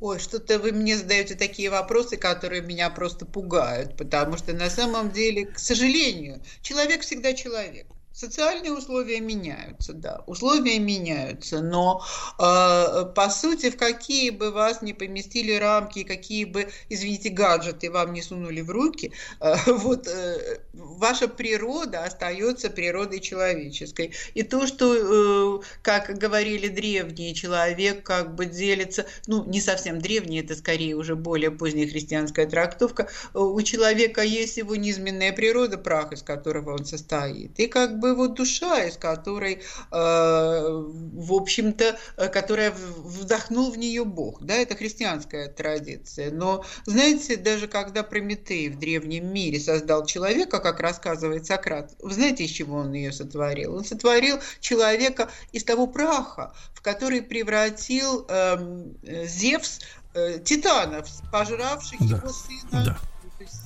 Ой, 0.00 0.18
что-то 0.18 0.58
вы 0.58 0.72
мне 0.72 0.96
задаете 0.98 1.36
такие 1.36 1.70
вопросы, 1.70 2.16
которые 2.16 2.60
меня 2.60 2.90
просто 2.90 3.24
пугают, 3.24 3.96
потому 3.96 4.36
что 4.36 4.52
на 4.52 4.68
самом 4.68 5.12
деле, 5.12 5.46
к 5.46 5.58
сожалению, 5.60 6.42
человек 6.60 7.02
всегда 7.02 7.34
человек. 7.34 7.86
Социальные 8.14 8.72
условия 8.72 9.20
меняются, 9.20 9.94
да, 9.94 10.22
условия 10.26 10.78
меняются, 10.78 11.62
но 11.62 12.04
э, 12.38 13.06
по 13.14 13.30
сути, 13.30 13.70
в 13.70 13.78
какие 13.78 14.28
бы 14.28 14.50
вас 14.50 14.82
не 14.82 14.92
поместили 14.92 15.54
рамки, 15.54 16.04
какие 16.04 16.44
бы, 16.44 16.68
извините, 16.90 17.30
гаджеты 17.30 17.90
вам 17.90 18.12
не 18.12 18.20
сунули 18.20 18.60
в 18.60 18.70
руки, 18.70 19.12
э, 19.40 19.54
вот 19.66 20.06
э, 20.08 20.58
ваша 20.74 21.26
природа 21.26 22.04
остается 22.04 22.68
природой 22.68 23.20
человеческой. 23.20 24.12
И 24.34 24.42
то, 24.42 24.66
что, 24.66 25.60
э, 25.60 25.62
как 25.80 26.18
говорили 26.18 26.68
древние, 26.68 27.32
человек 27.32 28.02
как 28.02 28.34
бы 28.34 28.44
делится, 28.44 29.06
ну, 29.26 29.42
не 29.46 29.60
совсем 29.62 30.00
древний, 30.00 30.40
это 30.40 30.54
скорее 30.54 30.96
уже 30.96 31.16
более 31.16 31.50
поздняя 31.50 31.88
христианская 31.88 32.46
трактовка, 32.46 33.08
э, 33.32 33.38
у 33.38 33.62
человека 33.62 34.20
есть 34.20 34.58
его 34.58 34.76
низменная 34.76 35.32
природа, 35.32 35.78
прах, 35.78 36.12
из 36.12 36.22
которого 36.22 36.74
он 36.74 36.84
состоит, 36.84 37.58
и 37.58 37.66
как 37.68 37.98
бы 37.98 38.01
вот 38.14 38.34
душа, 38.34 38.84
из 38.84 38.96
которой, 38.96 39.54
э, 39.54 39.60
в 39.90 41.32
общем-то, 41.32 41.96
э, 42.16 42.28
которая 42.28 42.72
вдохнул 42.72 43.70
в 43.70 43.78
нее 43.78 44.04
Бог, 44.04 44.42
да, 44.42 44.54
это 44.54 44.74
христианская 44.74 45.48
традиция. 45.48 46.30
Но, 46.30 46.64
знаете, 46.84 47.36
даже 47.36 47.68
когда 47.68 48.02
Прометей 48.02 48.68
в 48.68 48.78
древнем 48.78 49.32
мире 49.32 49.60
создал 49.60 50.04
человека, 50.06 50.58
как 50.58 50.80
рассказывает 50.80 51.46
Сократ, 51.46 51.94
вы 52.00 52.12
знаете, 52.12 52.44
из 52.44 52.50
чего 52.50 52.78
он 52.78 52.92
ее 52.92 53.12
сотворил? 53.12 53.76
Он 53.76 53.84
сотворил 53.84 54.38
человека 54.60 55.30
из 55.52 55.64
того 55.64 55.86
праха, 55.86 56.52
в 56.74 56.82
который 56.82 57.22
превратил 57.22 58.26
э, 58.28 58.84
Зевс 59.26 59.80
э, 60.14 60.38
титанов, 60.44 61.08
пожравших 61.30 61.98
Да. 62.00 62.16
его 62.16 62.28
сына. 62.28 62.84
Да. 62.84 62.98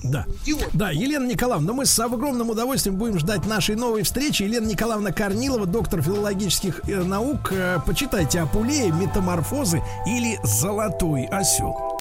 Да. 0.03 0.25
Да, 0.73 0.91
Елена 0.91 1.25
Николаевна, 1.25 1.73
мы 1.73 1.85
с 1.85 1.99
огромным 1.99 2.49
удовольствием 2.49 2.95
будем 2.95 3.19
ждать 3.19 3.45
нашей 3.45 3.75
новой 3.75 4.03
встречи. 4.03 4.43
Елена 4.43 4.67
Николаевна 4.67 5.11
Корнилова, 5.11 5.65
доктор 5.65 6.01
филологических 6.01 6.81
э, 6.87 7.03
наук. 7.03 7.51
Э, 7.51 7.79
Почитайте 7.85 8.39
Апулея, 8.39 8.91
Метаморфозы 8.91 9.81
или 10.05 10.39
Золотой 10.43 11.25
осел. 11.25 11.99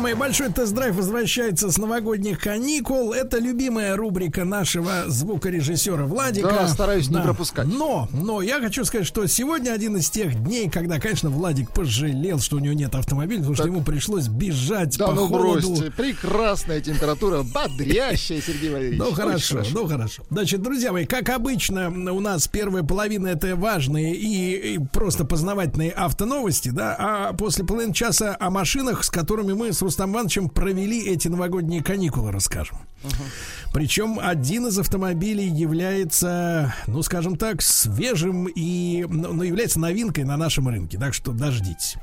Мои, 0.00 0.14
большой 0.14 0.50
тест-драйв 0.50 0.94
возвращается 0.94 1.70
с 1.70 1.78
новогодних 1.78 2.40
каникул. 2.40 3.12
Это 3.12 3.38
любимая 3.38 3.96
рубрика 3.96 4.44
нашего 4.44 5.04
звукорежиссера 5.08 6.04
Владика. 6.04 6.48
Да, 6.48 6.68
стараюсь 6.68 7.08
не 7.08 7.20
пропускать. 7.20 7.66
Но, 7.66 8.08
но 8.12 8.40
я 8.40 8.60
хочу 8.60 8.84
сказать, 8.84 9.06
что 9.06 9.26
сегодня 9.26 9.72
один 9.72 9.96
из 9.96 10.08
тех 10.10 10.34
дней, 10.42 10.70
когда, 10.70 10.98
конечно, 10.98 11.28
Владик 11.28 11.70
пожалел, 11.72 12.40
что 12.40 12.56
у 12.56 12.58
него 12.60 12.74
нет 12.74 12.94
автомобиля, 12.94 13.40
потому 13.40 13.54
что 13.56 13.66
ему 13.66 13.82
пришлось 13.82 14.28
бежать 14.28 14.96
Да 14.96 15.08
по 15.08 15.12
ну 15.12 15.28
холоду. 15.28 15.68
бросьте, 15.68 15.90
прекрасная 15.90 16.80
температура, 16.80 17.42
бодрящая, 17.42 18.40
Сергей 18.40 18.70
Валерьевич. 18.70 18.98
Ну 18.98 19.06
Очень 19.06 19.16
хорошо, 19.16 19.62
ну 19.72 19.86
хорошо. 19.86 20.22
Значит, 20.30 20.62
друзья 20.62 20.92
мои, 20.92 21.04
как 21.04 21.28
обычно, 21.28 21.88
у 21.90 22.20
нас 22.20 22.48
первая 22.48 22.82
половина 22.82 23.28
это 23.28 23.54
важные 23.54 24.14
и, 24.14 24.74
и 24.74 24.78
просто 24.78 25.24
познавательные 25.24 25.90
автоновости, 25.90 26.70
да, 26.70 26.96
а 26.98 27.32
после 27.34 27.64
половины 27.64 27.92
часа 27.92 28.36
о 28.40 28.50
машинах, 28.50 29.04
с 29.04 29.10
которыми 29.10 29.52
мы 29.52 29.72
с 29.72 29.82
Рустам 29.90 30.12
Ивановичем 30.12 30.48
провели 30.48 31.04
эти 31.04 31.26
новогодние 31.26 31.82
каникулы, 31.82 32.30
расскажем. 32.30 32.78
Причем 33.72 34.20
один 34.22 34.68
из 34.68 34.78
автомобилей 34.78 35.48
является, 35.48 36.72
ну, 36.86 37.02
скажем 37.02 37.34
так, 37.34 37.60
свежим 37.60 38.46
и, 38.46 39.04
ну, 39.08 39.32
ну, 39.32 39.42
является 39.42 39.80
новинкой 39.80 40.22
на 40.22 40.36
нашем 40.36 40.68
рынке. 40.68 40.96
Так 40.96 41.12
что 41.12 41.32
дождитесь. 41.32 41.96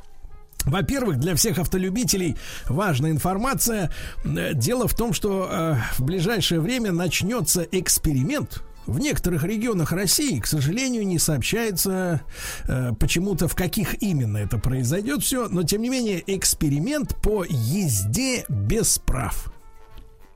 Во-первых, 0.65 1.17
для 1.17 1.33
всех 1.35 1.59
автолюбителей 1.59 2.35
важная 2.67 3.11
информация. 3.11 3.89
Э, 4.25 4.53
Дело 4.53 4.89
в 4.89 4.93
том, 4.93 5.13
что 5.13 5.47
э, 5.49 5.75
в 5.97 6.03
ближайшее 6.03 6.59
время 6.59 6.91
начнется 6.91 7.65
эксперимент. 7.71 8.63
В 8.87 8.99
некоторых 8.99 9.43
регионах 9.43 9.91
России, 9.91 10.39
к 10.39 10.47
сожалению, 10.47 11.05
не 11.05 11.19
сообщается 11.19 12.21
э, 12.67 12.93
почему-то, 12.97 13.49
в 13.49 13.55
каких 13.55 14.01
именно 14.01 14.37
это 14.37 14.57
произойдет 14.57 15.23
все, 15.23 15.49
но 15.49 15.63
тем 15.63 15.81
не 15.81 15.89
менее 15.89 16.23
эксперимент 16.25 17.15
по 17.21 17.43
езде 17.43 18.45
без 18.47 18.97
прав. 18.99 19.51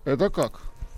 Это 0.03 0.30
как? 0.30 0.61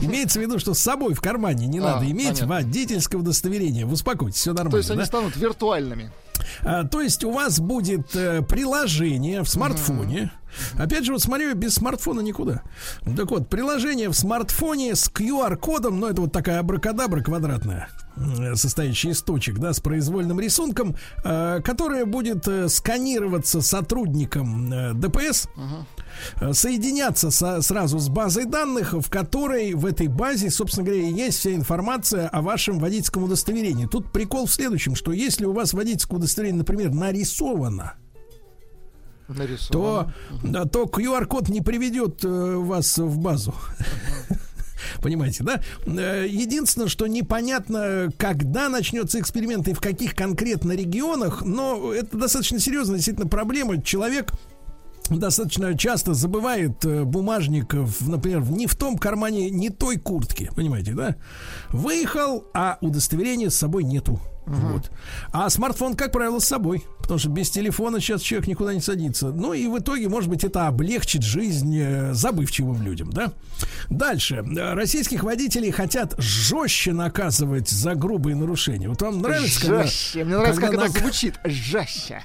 Имеется 0.00 0.38
в 0.38 0.42
виду, 0.42 0.58
что 0.58 0.72
с 0.72 0.78
собой 0.78 1.12
в 1.12 1.20
кармане 1.20 1.66
не 1.66 1.78
А, 1.80 1.82
надо 1.82 2.10
иметь 2.10 2.40
понятно. 2.40 2.46
водительское 2.46 3.20
удостоверение. 3.20 3.84
Вы 3.84 3.92
успокойтесь, 3.92 4.40
все 4.40 4.52
нормально. 4.52 4.70
То 4.70 4.76
есть 4.78 4.90
они 4.90 5.00
да? 5.00 5.06
станут 5.06 5.36
виртуальными. 5.36 6.10
А, 6.62 6.84
то 6.84 7.00
есть 7.00 7.24
у 7.24 7.30
вас 7.30 7.60
будет 7.60 8.14
э, 8.14 8.42
приложение 8.42 9.42
в 9.42 9.48
смартфоне. 9.48 10.32
Опять 10.78 11.04
же, 11.04 11.12
вот 11.12 11.22
смотрю, 11.22 11.54
без 11.54 11.74
смартфона 11.74 12.20
никуда. 12.20 12.62
Так 13.16 13.30
вот, 13.30 13.48
приложение 13.48 14.08
в 14.08 14.14
смартфоне 14.14 14.94
с 14.94 15.10
QR-кодом, 15.10 16.00
ну 16.00 16.08
это 16.08 16.22
вот 16.22 16.32
такая 16.32 16.60
абракадабра 16.60 17.22
квадратная, 17.22 17.88
состоящая 18.54 19.10
из 19.10 19.22
точек, 19.22 19.58
да, 19.58 19.72
с 19.72 19.80
произвольным 19.80 20.40
рисунком, 20.40 20.96
э, 21.24 21.60
которая 21.62 22.06
будет 22.06 22.46
э, 22.48 22.68
сканироваться 22.68 23.60
сотрудником 23.60 24.72
э, 24.72 24.94
ДПС, 24.94 25.48
э, 25.56 25.60
соединяться 26.52 27.30
со- 27.30 27.62
сразу 27.62 27.98
с 27.98 28.08
базой 28.08 28.44
данных, 28.46 28.92
в 28.94 29.08
которой 29.10 29.74
в 29.74 29.86
этой 29.86 30.08
базе, 30.08 30.50
собственно 30.50 30.86
говоря, 30.86 31.02
есть 31.08 31.38
вся 31.38 31.54
информация 31.54 32.28
о 32.28 32.42
вашем 32.42 32.78
водительском 32.78 33.24
удостоверении. 33.24 33.86
Тут 33.86 34.12
прикол 34.12 34.46
в 34.46 34.52
следующем, 34.52 34.94
что 34.94 35.12
если 35.12 35.44
у 35.44 35.52
вас 35.52 35.72
водительское 35.72 36.18
удостоверение, 36.18 36.58
например, 36.58 36.90
нарисовано, 36.92 37.94
то, 39.72 40.10
да, 40.44 40.64
то 40.66 40.84
QR-код 40.84 41.48
не 41.48 41.60
приведет 41.60 42.24
э, 42.24 42.28
вас 42.56 42.96
в 42.98 43.18
базу. 43.18 43.54
Понимаете, 45.02 45.42
да? 45.42 45.60
Э, 45.86 46.26
Единственное, 46.28 46.86
что 46.88 47.06
непонятно, 47.08 48.08
когда 48.18 48.68
начнется 48.68 49.18
эксперимент 49.18 49.66
и 49.68 49.72
в 49.72 49.80
каких 49.80 50.14
конкретно 50.14 50.72
регионах, 50.72 51.42
но 51.42 51.92
это 51.92 52.16
достаточно 52.16 52.60
серьезная 52.60 52.96
действительно 52.96 53.28
проблема. 53.28 53.82
Человек 53.82 54.30
достаточно 55.10 55.76
часто 55.76 56.14
забывает 56.14 56.84
э, 56.84 57.04
бумажник, 57.04 57.74
например, 58.00 58.42
не 58.50 58.66
в 58.66 58.74
том 58.74 58.98
кармане, 58.98 59.50
не 59.50 59.70
той 59.70 59.96
куртки, 59.96 60.50
понимаете, 60.54 60.92
да? 60.92 61.16
Выехал, 61.70 62.44
а 62.54 62.78
удостоверения 62.80 63.50
с 63.50 63.56
собой 63.56 63.84
нету. 63.84 64.20
Вот. 64.46 64.90
А 65.32 65.50
смартфон, 65.50 65.94
как 65.94 66.12
правило, 66.12 66.38
с 66.38 66.44
собой. 66.44 66.84
Потому 67.00 67.18
что 67.18 67.28
без 67.28 67.50
телефона 67.50 68.00
сейчас 68.00 68.20
человек 68.22 68.48
никуда 68.48 68.74
не 68.74 68.80
садится. 68.80 69.28
Ну 69.28 69.52
и 69.52 69.66
в 69.66 69.78
итоге, 69.78 70.08
может 70.08 70.28
быть, 70.28 70.44
это 70.44 70.66
облегчит 70.66 71.22
жизнь 71.22 71.76
э, 71.78 72.14
забывчивым 72.14 72.82
людям, 72.82 73.10
да? 73.10 73.32
Дальше. 73.90 74.44
Российских 74.44 75.22
водителей 75.22 75.70
хотят 75.70 76.14
жестче 76.18 76.92
наказывать 76.92 77.68
за 77.68 77.94
грубые 77.94 78.34
нарушения. 78.34 78.88
Вот 78.88 79.02
вам 79.02 79.20
нравится, 79.20 79.60
когда... 79.60 79.82
Жестче. 79.84 80.24
Мне 80.24 80.36
нравится, 80.36 80.60
как 80.60 80.70
когда 80.70 80.86
это 80.86 80.94
нак- 80.94 81.00
звучит. 81.00 81.34
Жестче. 81.44 82.22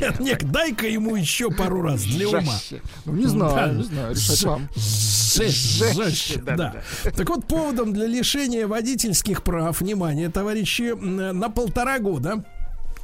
Нет, 0.00 0.20
нет, 0.20 0.50
дай-ка 0.50 0.86
ему 0.86 1.16
еще 1.16 1.50
пару 1.50 1.82
раз 1.82 2.02
для 2.04 2.28
ума. 2.28 2.40
Жестче. 2.40 2.82
Ну, 3.04 3.12
не 3.14 3.26
знаю, 3.26 3.76
не 3.76 3.82
знаю, 3.84 4.14
решать 4.14 4.42
вам. 4.44 4.68
Жестче, 4.76 5.92
жестче, 5.92 6.40
да. 6.40 6.76
Так 7.16 7.28
вот, 7.28 7.46
поводом 7.46 7.92
для 7.92 8.06
лишения 8.06 8.66
водительских 8.66 9.42
прав, 9.42 9.80
внимание, 9.80 10.30
товарищи, 10.66 10.94
на 11.32 11.48
полтора 11.50 11.98
года 11.98 12.44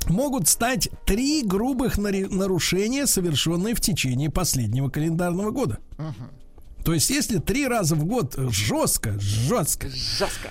могут 0.08 0.48
стать 0.48 0.88
три 1.06 1.42
грубых 1.44 1.96
нарушения, 1.96 3.06
совершенные 3.06 3.74
в 3.74 3.80
течение 3.80 4.30
последнего 4.30 4.88
календарного 4.88 5.50
года. 5.50 5.78
То 6.84 6.92
есть, 6.92 7.10
если 7.10 7.38
три 7.38 7.68
раза 7.68 7.94
в 7.94 8.04
год 8.04 8.34
жестко, 8.36 9.16
жестко, 9.20 9.88
жестко 9.88 10.48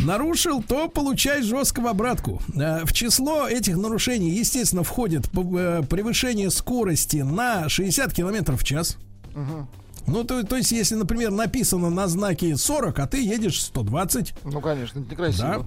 нарушил, 0.00 0.62
то 0.62 0.88
получай 0.88 1.42
жестко 1.42 1.80
в 1.80 1.86
обратку. 1.86 2.40
Э, 2.54 2.84
В 2.86 2.92
число 2.94 3.46
этих 3.46 3.76
нарушений, 3.76 4.30
естественно, 4.30 4.82
входит 4.82 5.26
э, 5.26 5.82
превышение 5.88 6.50
скорости 6.50 7.18
на 7.18 7.68
60 7.68 8.12
километров 8.14 8.62
в 8.62 8.64
час. 8.64 8.96
Мгм. 9.34 9.68
Ну, 10.06 10.24
то, 10.24 10.42
то 10.44 10.56
есть, 10.56 10.72
если, 10.72 10.94
например, 10.94 11.30
написано 11.30 11.90
на 11.90 12.08
знаке 12.08 12.56
40, 12.56 12.98
а 12.98 13.06
ты 13.06 13.22
едешь 13.22 13.62
120. 13.62 14.34
Ну, 14.44 14.60
конечно, 14.60 15.00
это 15.00 15.10
некрасиво. 15.10 15.66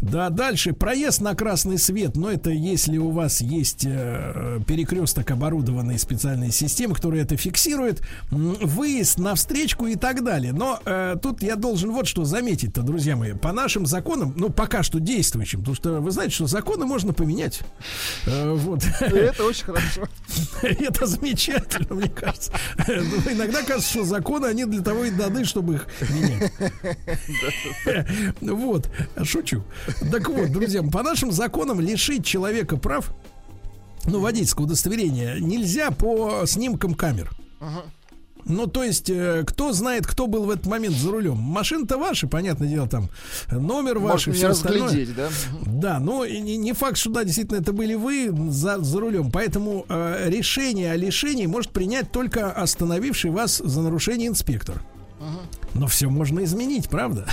Да. 0.00 0.12
Да, 0.12 0.30
дальше. 0.30 0.72
Проезд 0.72 1.20
на 1.20 1.34
красный 1.34 1.78
свет. 1.78 2.16
Но 2.16 2.30
это 2.30 2.50
если 2.50 2.98
у 2.98 3.10
вас 3.10 3.40
есть 3.40 3.84
э, 3.84 4.60
перекресток, 4.66 5.30
оборудованный 5.30 5.98
специальной 5.98 6.52
системой, 6.52 6.94
которая 6.94 7.22
это 7.22 7.36
фиксирует. 7.36 8.02
Выезд 8.30 9.18
на 9.18 9.34
встречку 9.34 9.86
и 9.86 9.96
так 9.96 10.24
далее. 10.24 10.52
Но 10.52 10.80
э, 10.84 11.16
тут 11.20 11.42
я 11.42 11.56
должен 11.56 11.90
вот 11.92 12.06
что 12.06 12.24
заметить-то, 12.24 12.82
друзья 12.82 13.16
мои. 13.16 13.32
По 13.32 13.52
нашим 13.52 13.86
законам, 13.86 14.32
ну, 14.36 14.50
пока 14.50 14.82
что 14.82 15.00
действующим, 15.00 15.60
потому 15.60 15.74
что 15.74 16.00
вы 16.00 16.10
знаете, 16.10 16.34
что 16.34 16.46
законы 16.46 16.86
можно 16.86 17.12
поменять. 17.12 17.60
Э, 18.26 18.52
вот. 18.54 18.84
И 18.84 19.04
это 19.04 19.44
очень 19.44 19.64
хорошо. 19.64 20.08
Это 20.62 21.06
замечательно, 21.06 21.94
мне 21.94 22.08
кажется. 22.08 22.52
Ну, 22.92 23.32
Иногда 23.32 23.62
кажется, 23.72 23.90
что 23.90 24.04
законы, 24.04 24.46
они 24.46 24.64
для 24.64 24.82
того 24.82 25.04
и 25.04 25.10
даны, 25.10 25.44
чтобы 25.44 25.74
их 25.74 25.86
менять. 26.10 26.52
Вот, 28.40 28.90
шучу. 29.24 29.64
Так 30.10 30.28
вот, 30.28 30.50
друзья, 30.52 30.82
по 30.82 31.02
нашим 31.02 31.32
законам 31.32 31.80
лишить 31.80 32.24
человека 32.26 32.76
прав, 32.76 33.14
ну, 34.04 34.20
водительского 34.20 34.64
удостоверения, 34.64 35.38
нельзя 35.38 35.90
по 35.90 36.44
снимкам 36.46 36.94
камер. 36.94 37.30
Ну, 38.44 38.66
то 38.66 38.82
есть, 38.82 39.08
э, 39.08 39.44
кто 39.46 39.72
знает, 39.72 40.06
кто 40.06 40.26
был 40.26 40.44
в 40.44 40.50
этот 40.50 40.66
момент 40.66 40.96
за 40.96 41.10
рулем? 41.10 41.36
Машина-то 41.36 41.96
ваша, 41.98 42.26
понятное 42.26 42.68
дело, 42.68 42.88
там 42.88 43.08
номер 43.50 43.98
ваш 43.98 44.26
и 44.26 44.30
Можно 44.30 44.30
не 44.30 44.36
все 44.36 44.48
остальное. 44.48 44.84
разглядеть, 44.84 45.14
да? 45.14 45.28
Да, 45.66 45.98
но 46.00 46.24
и 46.24 46.40
не, 46.40 46.56
не 46.56 46.72
факт, 46.72 46.96
что 46.96 47.10
да, 47.10 47.24
действительно 47.24 47.58
это 47.58 47.72
были 47.72 47.94
вы 47.94 48.32
за, 48.50 48.78
за 48.80 49.00
рулем. 49.00 49.30
Поэтому 49.30 49.86
э, 49.88 50.28
решение 50.28 50.92
о 50.92 50.96
лишении 50.96 51.46
может 51.46 51.70
принять 51.70 52.10
только 52.10 52.50
остановивший 52.50 53.30
вас 53.30 53.58
за 53.58 53.80
нарушение 53.80 54.28
инспектор. 54.28 54.82
Но 55.74 55.86
все 55.86 56.08
можно 56.10 56.44
изменить, 56.44 56.88
правда? 56.88 57.26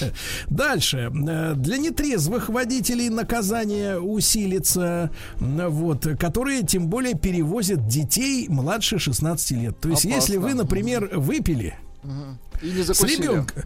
Дальше. 0.48 1.10
Э, 1.28 1.54
Для 1.54 1.76
нетрезвых 1.78 2.48
водителей 2.48 3.08
наказание 3.10 4.00
усилится, 4.00 5.10
м, 5.40 5.68
вот, 5.70 6.06
которые 6.18 6.62
тем 6.62 6.88
более 6.88 7.14
перевозят 7.14 7.86
детей 7.86 8.48
младше 8.48 8.98
16 8.98 9.50
лет. 9.52 9.78
То 9.80 9.88
есть, 9.90 10.04
если 10.04 10.36
вы, 10.36 10.50
Опасно. 10.50 10.62
например, 10.62 11.10
выпили. 11.18 11.76
И 12.62 12.70
не 12.70 12.82
с 12.82 13.02
ребенком, 13.02 13.62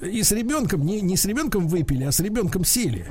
и 0.00 0.22
с 0.22 0.32
ребенком, 0.32 0.84
не, 0.86 1.00
не 1.00 1.16
с 1.16 1.24
ребенком 1.24 1.66
выпили, 1.66 2.04
а 2.04 2.12
с 2.12 2.20
ребенком 2.20 2.64
сели 2.64 3.06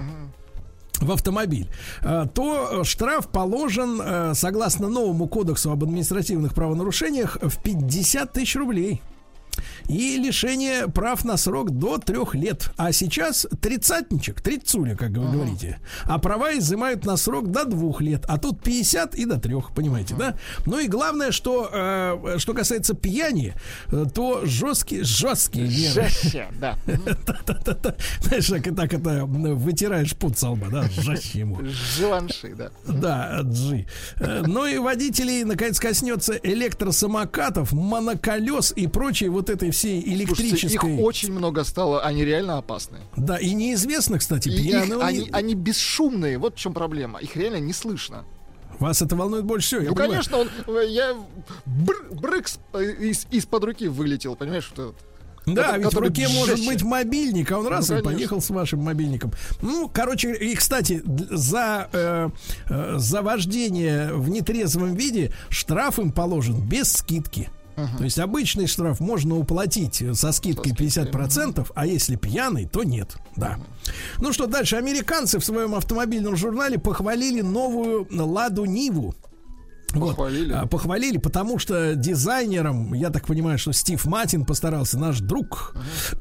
в 0.99 1.11
автомобиль, 1.11 1.67
э, 2.03 2.25
то 2.33 2.83
штраф 2.83 3.27
положен, 3.29 3.99
э, 4.01 4.33
согласно 4.35 4.87
новому 4.87 5.27
кодексу 5.27 5.71
об 5.71 5.83
административных 5.83 6.53
правонарушениях, 6.53 7.37
в 7.41 7.61
50 7.63 8.31
тысяч 8.33 8.55
рублей. 8.55 9.01
И 9.87 10.17
лишение 10.17 10.87
прав 10.87 11.25
на 11.25 11.37
срок 11.37 11.71
до 11.71 11.97
трех 11.97 12.35
лет. 12.35 12.69
А 12.77 12.91
сейчас 12.91 13.47
тридцатничек, 13.61 14.41
тридцуля, 14.41 14.95
как 14.95 15.09
вы 15.11 15.29
говорите. 15.31 15.79
А 16.05 16.17
права 16.19 16.57
изымают 16.57 17.05
на 17.05 17.17
срок 17.17 17.51
до 17.51 17.65
двух 17.65 18.01
лет. 18.01 18.23
А 18.27 18.37
тут 18.37 18.61
50 18.63 19.15
и 19.15 19.25
до 19.25 19.39
трех, 19.39 19.71
понимаете, 19.73 20.15
да? 20.15 20.35
Ну 20.65 20.79
и 20.79 20.87
главное, 20.87 21.31
что, 21.31 21.69
э, 21.71 22.35
что 22.37 22.53
касается 22.53 22.93
пьяни, 22.93 23.53
э, 23.91 24.05
то 24.13 24.45
жесткие, 24.45 25.03
жесткие 25.03 25.67
меры. 25.67 26.09
Жестче, 26.09 26.47
да. 26.59 26.77
Знаешь, 28.21 28.47
так, 28.47 28.75
так 28.75 28.93
это 28.93 29.25
вытираешь 29.25 30.15
пот 30.15 30.37
со 30.37 30.49
лба, 30.51 30.67
да, 30.69 30.83
жестче 30.89 31.39
ему. 31.39 31.59
Живанши, 31.97 32.55
да. 32.55 32.71
Да, 32.87 33.39
Джи. 33.43 33.87
Э, 34.19 34.43
Ну 34.45 34.65
и 34.65 34.77
водителей, 34.77 35.43
наконец, 35.43 35.79
коснется 35.79 36.33
электросамокатов, 36.33 37.71
моноколес 37.73 38.73
и 38.75 38.87
прочей 38.87 39.29
вот 39.29 39.40
этой 39.49 39.71
всей 39.71 40.01
Слушайте, 40.01 40.23
электрической... 40.23 40.93
их 40.95 40.99
очень 41.01 41.31
много 41.33 41.63
стало, 41.63 42.01
они 42.03 42.23
реально 42.25 42.57
опасны. 42.57 42.99
Да, 43.15 43.37
и 43.37 43.53
неизвестно, 43.53 44.19
кстати, 44.19 44.49
И 44.49 44.53
их- 44.53 44.61
пьяного... 44.63 45.05
они, 45.05 45.19
не- 45.19 45.29
они 45.31 45.55
бесшумные, 45.55 46.37
вот 46.37 46.55
в 46.55 46.59
чем 46.59 46.73
проблема. 46.73 47.19
Их 47.19 47.35
реально 47.35 47.57
не 47.57 47.73
слышно. 47.73 48.23
Вас 48.79 49.01
это 49.01 49.15
волнует 49.15 49.45
больше 49.45 49.67
всего, 49.67 49.81
ну, 49.81 49.87
понимаю. 49.95 50.09
конечно, 50.11 50.37
он, 50.39 50.49
я 50.87 51.13
бр- 51.65 52.07
брыкс 52.11 52.59
из, 52.99 53.27
из-под 53.29 53.63
руки 53.63 53.87
вылетел, 53.87 54.35
понимаешь, 54.35 54.63
что 54.63 54.95
Да, 55.45 55.63
Который- 55.73 55.83
ведь 55.83 55.93
в 55.93 55.97
руке 55.99 56.27
может 56.29 56.57
жестче. 56.57 56.71
быть 56.71 56.83
мобильник, 56.83 57.51
а 57.51 57.57
он 57.59 57.65
Ну, 57.65 57.69
раз 57.69 57.85
и 57.85 57.89
конечно. 57.89 58.11
поехал 58.11 58.41
с 58.41 58.49
вашим 58.49 58.79
мобильником. 58.83 59.33
Ну, 59.61 59.87
короче, 59.93 60.33
и, 60.33 60.55
кстати, 60.55 61.01
за, 61.05 61.89
э, 61.93 62.29
э, 62.69 62.93
за 62.97 63.21
вождение 63.21 64.13
в 64.13 64.29
нетрезвом 64.29 64.95
виде 64.95 65.31
штраф 65.49 65.99
им 65.99 66.11
положен 66.11 66.59
без 66.67 66.91
скидки. 66.93 67.49
То 67.75 68.03
есть 68.03 68.19
обычный 68.19 68.67
штраф 68.67 68.99
можно 68.99 69.37
уплатить 69.37 70.03
со 70.13 70.31
скидкой 70.31 70.73
50%, 70.73 71.71
а 71.73 71.85
если 71.85 72.15
пьяный, 72.15 72.65
то 72.67 72.83
нет. 72.83 73.17
Да. 73.35 73.59
Ну 74.19 74.33
что, 74.33 74.47
дальше. 74.47 74.75
Американцы 74.75 75.39
в 75.39 75.45
своем 75.45 75.75
автомобильном 75.75 76.35
журнале 76.35 76.77
похвалили 76.77 77.41
новую 77.41 78.07
Ладу 78.11 78.65
Ниву. 78.65 79.15
Вот. 79.93 80.09
Похвалили. 80.09 80.53
А, 80.53 80.65
похвалили, 80.65 81.17
потому 81.17 81.59
что 81.59 81.95
дизайнером, 81.95 82.93
я 82.93 83.09
так 83.09 83.27
понимаю, 83.27 83.57
что 83.57 83.71
Стив 83.71 84.03
Матин 84.05 84.45
постарался, 84.45 84.97
наш 84.97 85.19
друг, 85.19 85.75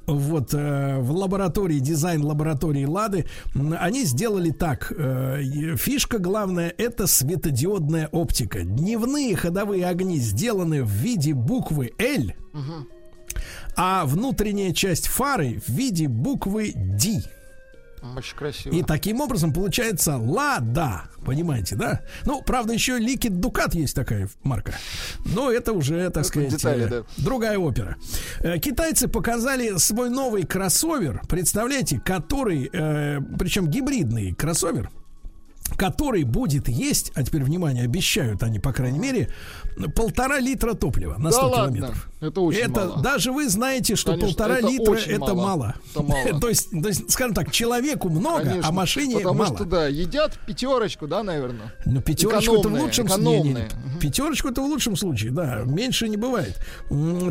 вот 0.06 0.54
э, 0.54 0.98
в 1.00 1.12
лаборатории, 1.12 1.78
дизайн 1.78 2.24
лаборатории 2.24 2.84
Лады, 2.84 3.26
они 3.54 4.04
сделали 4.04 4.50
так. 4.50 4.92
э, 4.96 5.76
фишка 5.76 6.18
главная 6.18 6.72
это 6.76 7.06
светодиодная 7.06 8.08
оптика. 8.08 8.62
Дневные 8.62 9.36
ходовые 9.36 9.86
огни 9.86 10.18
сделаны 10.18 10.82
в 10.82 10.90
виде 10.90 11.34
буквы 11.34 11.92
L, 11.98 12.32
а 13.76 14.04
внутренняя 14.06 14.72
часть 14.72 15.06
фары 15.06 15.60
в 15.66 15.70
виде 15.70 16.08
буквы 16.08 16.72
D. 16.74 17.22
очень 18.16 18.36
красиво. 18.36 18.74
И 18.74 18.82
таким 18.82 19.20
образом 19.20 19.52
получается 19.52 20.16
Лада. 20.16 21.04
Понимаете, 21.24 21.76
да? 21.76 22.00
Ну, 22.24 22.42
правда, 22.42 22.72
еще 22.72 22.98
Liquid 22.98 23.40
Ducat 23.40 23.76
есть 23.76 23.94
такая 23.94 24.28
марка. 24.42 24.74
Но 25.24 25.50
это 25.50 25.72
уже, 25.72 26.08
так 26.10 26.24
сказать, 26.24 26.50
детали, 26.50 26.84
э, 26.84 26.88
да. 26.88 27.02
другая 27.18 27.58
опера. 27.58 27.96
Э, 28.40 28.58
Китайцы 28.58 29.08
показали 29.08 29.76
свой 29.78 30.10
новый 30.10 30.44
кроссовер, 30.44 31.22
представляете, 31.28 32.00
который, 32.00 32.70
э, 32.72 33.20
причем 33.38 33.68
гибридный 33.68 34.32
кроссовер, 34.32 34.90
который 35.76 36.24
будет 36.24 36.68
есть, 36.68 37.12
а 37.14 37.22
теперь, 37.22 37.44
внимание, 37.44 37.84
обещают 37.84 38.42
они, 38.42 38.58
по 38.58 38.72
крайней 38.72 38.98
мере, 38.98 39.28
полтора 39.94 40.38
литра 40.40 40.74
топлива 40.74 41.16
на 41.18 41.30
Да 41.30 41.32
100 41.32 41.48
ладно? 41.48 41.76
километров. 41.76 42.10
Это 42.20 42.40
очень 42.42 42.60
это 42.60 42.86
мало. 42.86 43.02
даже 43.02 43.32
вы 43.32 43.48
знаете, 43.48 43.96
что 43.96 44.12
Конечно, 44.12 44.28
полтора 44.28 44.58
это 44.58 44.68
литра 44.68 44.94
это 44.94 45.34
мало. 45.34 45.34
мало. 45.34 45.74
Это 45.90 46.02
мало. 46.02 46.40
то, 46.40 46.48
есть, 46.50 46.70
то 46.70 46.88
есть, 46.88 47.10
скажем 47.10 47.34
так, 47.34 47.50
человеку 47.50 48.10
много, 48.10 48.60
а 48.62 48.72
машине 48.72 49.16
Потому 49.16 49.38
мало. 49.38 49.56
что, 49.56 49.64
да, 49.64 49.86
едят 49.88 50.38
пятерочку, 50.46 51.06
да, 51.06 51.22
наверное. 51.22 51.72
Ну, 51.86 52.02
пятерочку 52.02 52.56
это 52.56 52.68
в 52.68 52.74
лучшем 52.74 53.08
случае. 53.08 53.68
Пятерочку 54.00 54.48
это 54.48 54.60
в 54.60 54.66
лучшем 54.66 54.96
случае, 54.96 55.30
да. 55.30 55.62
Меньше 55.64 56.08
не 56.08 56.16
бывает. 56.18 56.58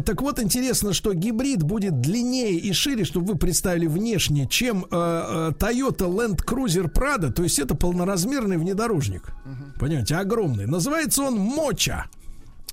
Так 0.05 0.21
вот, 0.21 0.39
интересно, 0.39 0.93
что 0.93 1.13
гибрид 1.13 1.61
будет 1.63 2.01
длиннее 2.01 2.53
и 2.55 2.73
шире, 2.73 3.05
чтобы 3.05 3.33
вы 3.33 3.37
представили 3.37 3.85
внешне, 3.85 4.47
чем 4.47 4.85
э, 4.85 4.87
э, 4.91 5.51
Toyota 5.59 6.07
Land 6.07 6.43
Cruiser 6.45 6.91
Prado. 6.91 7.31
То 7.31 7.43
есть 7.43 7.59
это 7.59 7.75
полноразмерный 7.75 8.57
внедорожник. 8.57 9.29
Понимаете, 9.79 10.15
огромный. 10.15 10.65
Называется 10.65 11.23
он 11.23 11.35
Моча. 11.35 12.07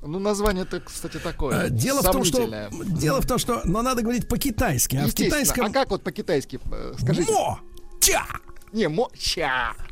Ну, 0.02 0.18
название-то, 0.18 0.81
кстати, 0.81 1.18
такое. 1.18 1.66
Э, 1.66 1.70
Дело 1.70 2.02
в 2.02 2.10
том, 2.10 2.24
что 2.24 2.68
дело 2.86 3.20
в 3.20 3.27
том, 3.27 3.39
что, 3.39 3.62
но 3.64 3.82
надо 3.82 4.02
говорить 4.02 4.28
по-китайски, 4.28 4.97
а 4.97 5.01
в 5.02 5.06
Естественно. 5.06 5.31
китайском 5.31 5.66
А 5.66 5.70
как 5.70 5.90
вот 5.90 6.02
по-китайски? 6.02 6.60
э, 6.70 6.94
Скажите. 7.01 7.32
Мо-ча. 7.32 8.27
Не, 8.73 8.89
мо-ча. 8.89 9.73
Да-да-да-да-да. 9.78 9.85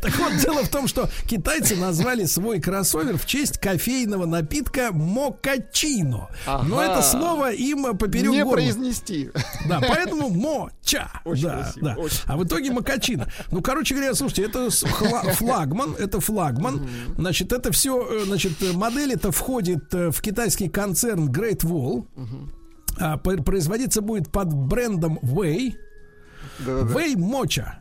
Так 0.00 0.18
вот, 0.18 0.36
дело 0.40 0.64
в 0.64 0.68
том, 0.68 0.88
что 0.88 1.08
китайцы 1.28 1.76
назвали 1.76 2.24
свой 2.24 2.60
кроссовер 2.60 3.16
в 3.16 3.26
честь 3.26 3.58
кофейного 3.58 4.26
напитка 4.26 4.90
мокачино. 4.92 6.28
Но 6.46 6.82
это 6.82 7.02
слово 7.02 7.52
им 7.52 7.96
поперек 7.96 8.30
Не 8.32 8.44
произнести. 8.44 9.30
Да, 9.68 9.80
поэтому 9.80 10.30
моча. 10.30 11.10
Да, 11.24 11.72
да. 11.76 11.96
А 12.26 12.36
в 12.36 12.44
итоге 12.44 12.70
макачино. 12.72 13.28
Ну, 13.50 13.62
короче 13.62 13.94
говоря, 13.94 14.14
слушайте, 14.14 14.44
это 14.44 14.70
флагман, 14.70 15.94
это 15.98 16.20
флагман. 16.20 16.88
Значит, 17.16 17.52
это 17.52 17.72
все, 17.72 18.24
значит, 18.24 18.52
модель 18.74 19.12
это 19.12 19.32
входит 19.32 19.92
э, 19.94 20.10
в 20.10 20.20
китайский 20.20 20.68
концерн 20.68 21.28
Great 21.30 21.60
Wall. 21.60 22.06
А, 22.98 23.16
производиться 23.16 24.02
будет 24.02 24.30
под 24.30 24.52
брендом 24.52 25.18
Way. 25.22 25.74
Вей 26.66 27.16
Моча. 27.16 27.80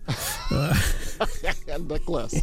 Да, 0.50 1.98
класс. 2.06 2.34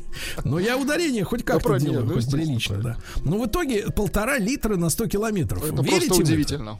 Но 0.44 0.58
я 0.58 0.76
ударение 0.76 1.24
хоть 1.24 1.44
как-то 1.44 1.78
делаю, 1.78 2.04
ну, 2.04 2.14
хоть 2.14 2.30
прилично, 2.30 2.76
да. 2.76 2.96
Но 3.24 3.38
в 3.38 3.46
итоге 3.46 3.86
полтора 3.90 4.38
литра 4.38 4.76
на 4.76 4.90
100 4.90 5.06
километров. 5.06 5.64
Это 5.64 5.82
Верите 5.82 6.08
просто 6.08 6.22
удивительно, 6.22 6.78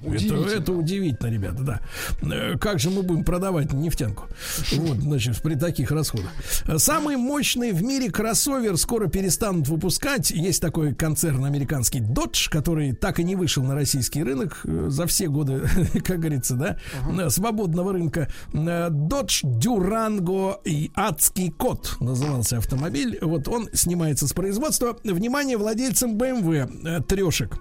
Это, 0.53 0.73
удивительно. 0.73 1.29
ребята, 1.31 1.63
да. 1.63 1.81
Э, 2.23 2.59
Как 2.59 2.79
же 2.79 2.91
мы 2.91 3.03
будем 3.03 3.25
продавать 3.25 3.73
нефтянку? 3.73 4.25
Вот, 4.73 4.99
значит, 4.99 5.41
при 5.43 5.55
таких 5.55 5.91
расходах. 5.91 6.31
Самый 6.77 7.17
мощный 7.17 7.73
в 7.73 7.83
мире 7.83 8.11
кроссовер 8.11 8.77
скоро 8.77 9.09
перестанут 9.09 9.69
выпускать. 9.69 10.31
Есть 10.31 10.61
такой 10.61 10.95
концерн 10.95 11.45
американский 11.45 12.01
Dodge, 12.01 12.49
который 12.51 12.93
так 12.93 13.19
и 13.21 13.25
не 13.25 13.37
вышел 13.37 13.63
на 13.65 13.75
российский 13.75 14.23
рынок 14.23 14.61
э, 14.65 14.87
за 14.89 15.07
все 15.07 15.29
годы, 15.29 15.63
как 16.05 16.19
говорится, 16.21 16.55
да, 16.55 17.31
свободного 17.31 17.93
рынка. 17.93 18.29
Э, 18.53 18.89
Dodge 18.91 19.46
Durango 19.47 20.59
и 20.65 20.91
адский 20.95 21.51
кот 21.51 21.97
назывался 22.01 22.59
автомобиль. 22.59 23.19
Вот 23.23 23.47
он 23.49 23.69
снимается 23.73 24.27
с 24.27 24.33
производства. 24.33 24.97
Внимание 25.05 25.57
владельцам 25.57 26.17
BMW 26.17 26.99
э, 26.99 27.03
трешек. 27.03 27.59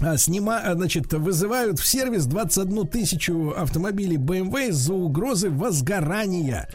А, 0.00 0.16
Снима, 0.16 0.58
а, 0.58 0.74
значит, 0.74 1.12
вызывают 1.12 1.78
в 1.78 1.86
сервис 1.86 2.26
21 2.26 2.88
тысячу 2.88 3.50
автомобилей 3.50 4.16
BMW 4.16 4.70
из-за 4.70 4.94
угрозы 4.94 5.48
возгорания. 5.50 6.68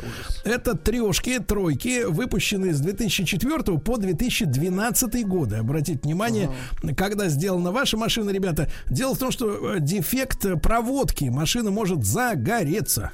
Это 0.45 0.77
трешки, 0.77 1.39
тройки, 1.39 2.03
выпущенные 2.03 2.73
с 2.73 2.79
2004 2.79 3.79
по 3.79 3.97
2012 3.97 5.25
годы. 5.25 5.57
Обратите 5.57 5.99
внимание, 6.03 6.51
когда 6.95 7.27
сделана 7.27 7.71
ваша 7.71 7.97
машина, 7.97 8.29
ребята. 8.29 8.69
Дело 8.87 9.15
в 9.15 9.19
том, 9.19 9.31
что 9.31 9.73
э, 9.75 9.79
дефект 9.79 10.61
проводки 10.61 11.25
машина 11.25 11.71
может 11.71 12.05
загореться. 12.05 13.11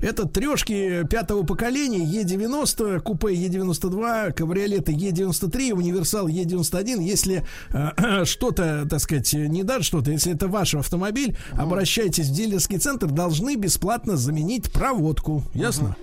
Это 0.00 0.26
трешки 0.26 1.04
пятого 1.08 1.42
поколения 1.42 2.04
Е90, 2.04 3.00
купе 3.00 3.28
Е92, 3.28 4.32
кабриолеты 4.32 4.92
Е93, 4.92 5.72
универсал 5.72 6.28
Е91. 6.28 7.02
Если 7.02 7.46
э, 7.72 8.24
что-то, 8.24 8.86
так 8.88 9.00
сказать, 9.00 9.32
не 9.32 9.62
даст 9.62 9.84
что-то, 9.84 10.10
если 10.10 10.34
это 10.34 10.48
ваш 10.48 10.74
автомобиль, 10.74 11.36
обращайтесь 11.52 12.28
в 12.28 12.32
дилерский 12.32 12.78
центр, 12.78 13.06
должны 13.06 13.56
бесплатно 13.56 14.16
заменить 14.16 14.70
проводку. 14.70 15.44
Ясно? 15.54 15.96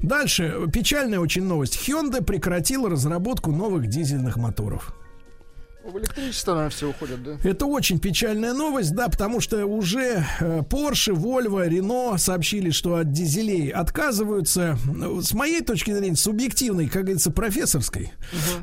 Дальше. 0.00 0.54
Печальная 0.72 1.20
очень 1.20 1.44
новость. 1.44 1.78
Hyundai 1.88 2.22
прекратила 2.22 2.90
разработку 2.90 3.52
новых 3.52 3.86
дизельных 3.88 4.36
моторов. 4.36 4.94
В 5.92 5.96
электричество, 5.98 6.52
наверное, 6.52 6.70
все 6.70 6.90
уходят, 6.90 7.22
да? 7.22 7.38
Это 7.48 7.64
очень 7.64 7.98
печальная 7.98 8.52
новость, 8.52 8.94
да, 8.94 9.08
потому 9.08 9.40
что 9.40 9.64
уже 9.64 10.22
э, 10.40 10.60
Porsche, 10.60 11.14
Volvo, 11.14 11.66
Renault 11.66 12.18
сообщили, 12.18 12.70
что 12.70 12.96
от 12.96 13.10
дизелей 13.10 13.70
отказываются. 13.70 14.76
С 15.22 15.32
моей 15.32 15.62
точки 15.62 15.92
зрения, 15.92 16.14
субъективной, 16.16 16.88
как 16.88 17.02
говорится, 17.04 17.30
профессорской. 17.30 18.12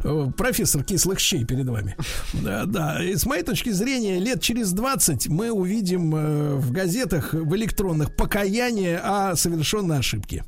Э, 0.04 0.28
Профессор 0.38 0.84
кислых 0.84 1.20
щей 1.20 1.46
перед 1.46 1.68
вами. 1.68 1.96
Да, 2.34 2.66
да. 2.66 3.04
И 3.04 3.16
с 3.16 3.26
моей 3.26 3.44
точки 3.44 3.72
зрения, 3.72 4.20
лет 4.20 4.42
через 4.42 4.72
20 4.74 5.28
мы 5.28 5.50
увидим 5.52 6.16
э, 6.16 6.56
в 6.56 6.72
газетах, 6.72 7.34
в 7.34 7.56
электронных 7.56 8.16
покаяние 8.16 9.00
о 9.00 9.36
совершенной 9.36 9.98
ошибке. 9.98 10.44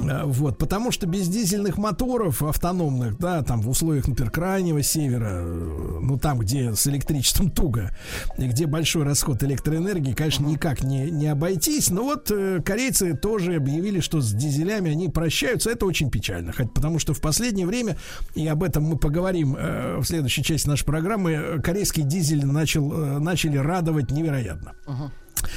Э, 0.00 0.22
Вот, 0.24 0.56
потому 0.56 0.92
что 0.92 1.06
без 1.06 1.28
дизельных 1.28 1.76
моторов 1.76 2.42
автономных, 2.42 3.18
да, 3.18 3.42
там 3.42 3.60
в 3.60 3.68
условиях, 3.68 4.08
например, 4.08 4.30
крайнего 4.30 4.82
севера, 4.82 5.42
ну 5.42 6.18
там, 6.22 6.38
где 6.38 6.74
с 6.74 6.86
электричеством 6.86 7.50
туго, 7.54 7.90
и 8.38 8.46
где 8.46 8.66
большой 8.66 9.02
расход 9.02 9.42
электроэнергии, 9.42 10.14
конечно, 10.14 10.46
никак 10.46 10.82
не, 10.82 11.10
не 11.10 11.26
обойтись. 11.26 11.90
Но 11.90 12.04
вот 12.04 12.30
э, 12.30 12.62
корейцы 12.64 13.14
тоже 13.14 13.56
объявили, 13.56 14.00
что 14.00 14.20
с 14.20 14.32
дизелями 14.32 14.90
они 14.90 15.08
прощаются. 15.08 15.70
Это 15.70 15.84
очень 15.84 16.10
печально, 16.10 16.52
хоть 16.52 16.72
потому 16.72 16.98
что 16.98 17.12
в 17.12 17.20
последнее 17.20 17.66
время, 17.66 17.96
и 18.34 18.46
об 18.46 18.62
этом 18.62 18.84
мы 18.84 18.96
поговорим 18.96 19.56
э, 19.58 19.98
в 19.98 20.04
следующей 20.04 20.42
части 20.42 20.68
нашей 20.68 20.84
программы, 20.84 21.32
э, 21.32 21.60
корейский 21.60 22.04
дизель 22.04 22.46
начал, 22.46 22.92
э, 22.92 23.18
начали 23.18 23.56
радовать 23.58 24.10
невероятно. 24.10 24.72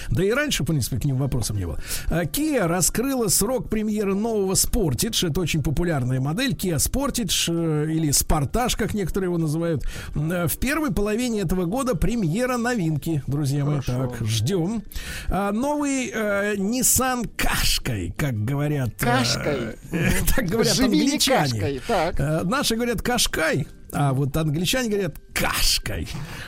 Да 0.09 0.23
и 0.23 0.31
раньше, 0.31 0.63
в 0.63 0.65
принципе, 0.65 0.97
к 0.99 1.05
ним 1.05 1.17
вопросов 1.17 1.55
не 1.57 1.65
было. 1.65 1.79
А, 2.09 2.23
Kia 2.23 2.65
раскрыла 2.65 3.27
срок 3.27 3.69
премьеры 3.69 4.15
нового 4.15 4.53
Sportage. 4.53 5.27
Это 5.29 5.39
очень 5.41 5.61
популярная 5.63 6.19
модель. 6.19 6.53
Kia 6.53 6.77
Sportage 6.77 7.45
э, 7.87 7.91
или 7.91 8.09
Sportage, 8.09 8.77
как 8.77 8.93
некоторые 8.93 9.27
его 9.27 9.37
называют. 9.37 9.83
Э, 10.15 10.47
В 10.47 10.57
первой 10.57 10.91
половине 10.91 11.41
этого 11.41 11.65
года 11.65 11.95
премьера 11.95 12.57
новинки, 12.57 13.23
друзья 13.27 13.63
мои. 13.65 13.81
Так, 13.81 14.15
ждем. 14.25 14.83
А, 15.29 15.51
Новый 15.51 16.09
э, 16.13 16.55
Nissan 16.55 17.29
Qashqai, 17.37 18.13
как 18.17 18.43
говорят. 18.43 18.89
Кашкой. 18.99 19.75
э, 19.91 20.09
Так 20.35 20.45
говорят 20.45 20.73
Живи 20.75 20.97
не 20.97 21.03
англичане. 21.05 21.49
кашкой. 21.51 21.81
Так. 21.87 22.19
Э, 22.19 22.41
Наши 22.43 22.75
говорят 22.75 23.01
Кашкай, 23.01 23.67
а 23.95 24.13
вот 24.13 24.35
англичане 24.37 24.89
говорят 24.89 25.15
кашкой. 25.33 26.07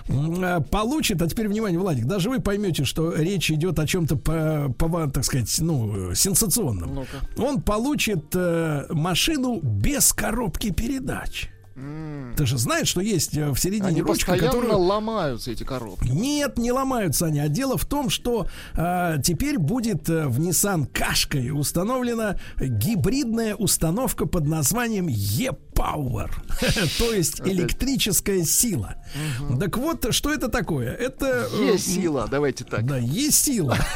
Э, 0.10 0.60
Получит, 0.69 1.22
а 1.22 1.28
теперь 1.28 1.48
внимание, 1.48 1.80
Владик, 1.80 2.06
даже 2.06 2.30
вы 2.30 2.40
поймете, 2.40 2.84
что 2.86 3.14
речь 3.15 3.49
идет 3.52 3.80
о 3.80 3.88
чем-то, 3.88 4.15
по, 4.18 4.74
по- 4.78 5.07
так 5.07 5.24
сказать, 5.24 5.56
ну, 5.60 6.14
сенсационном. 6.14 6.94
Он 7.38 7.61
получит 7.61 8.26
э, 8.36 8.86
машину 8.90 9.60
без 9.61 10.14
коробки 10.14 10.72
передач. 10.72 11.49
Ты 12.38 12.45
же 12.45 12.59
знаешь, 12.59 12.88
что 12.88 13.01
есть 13.01 13.35
э, 13.35 13.49
в 13.49 13.57
середине 13.57 13.88
Они 13.88 14.01
ручка, 14.03 14.38
которая... 14.38 14.73
ломаются, 14.73 15.49
эти 15.49 15.64
коробки. 15.64 16.07
Нет, 16.07 16.59
не 16.59 16.72
ломаются 16.72 17.26
они. 17.26 17.39
А 17.39 17.47
дело 17.47 17.77
в 17.77 17.85
том, 17.85 18.11
что 18.11 18.47
э, 18.76 19.15
теперь 19.23 19.57
будет 19.57 20.07
э, 20.07 20.27
в 20.27 20.39
Nissan 20.39 20.88
Qashqai 20.88 21.49
установлена 21.51 22.38
гибридная 22.59 23.55
установка 23.55 24.27
под 24.27 24.45
названием 24.45 25.07
E-Power, 25.07 26.30
то 26.99 27.11
есть 27.11 27.41
электрическая 27.41 28.43
сила. 28.43 28.95
Так 29.59 29.76
вот, 29.77 30.14
что 30.14 30.31
это 30.31 30.47
такое? 30.47 30.93
Это 30.93 31.49
э, 31.51 31.72
Есть 31.72 31.91
сила, 31.91 32.27
давайте 32.30 32.65
так. 32.65 32.85
Да, 32.85 32.97
есть 32.97 33.43
сила. 33.43 33.76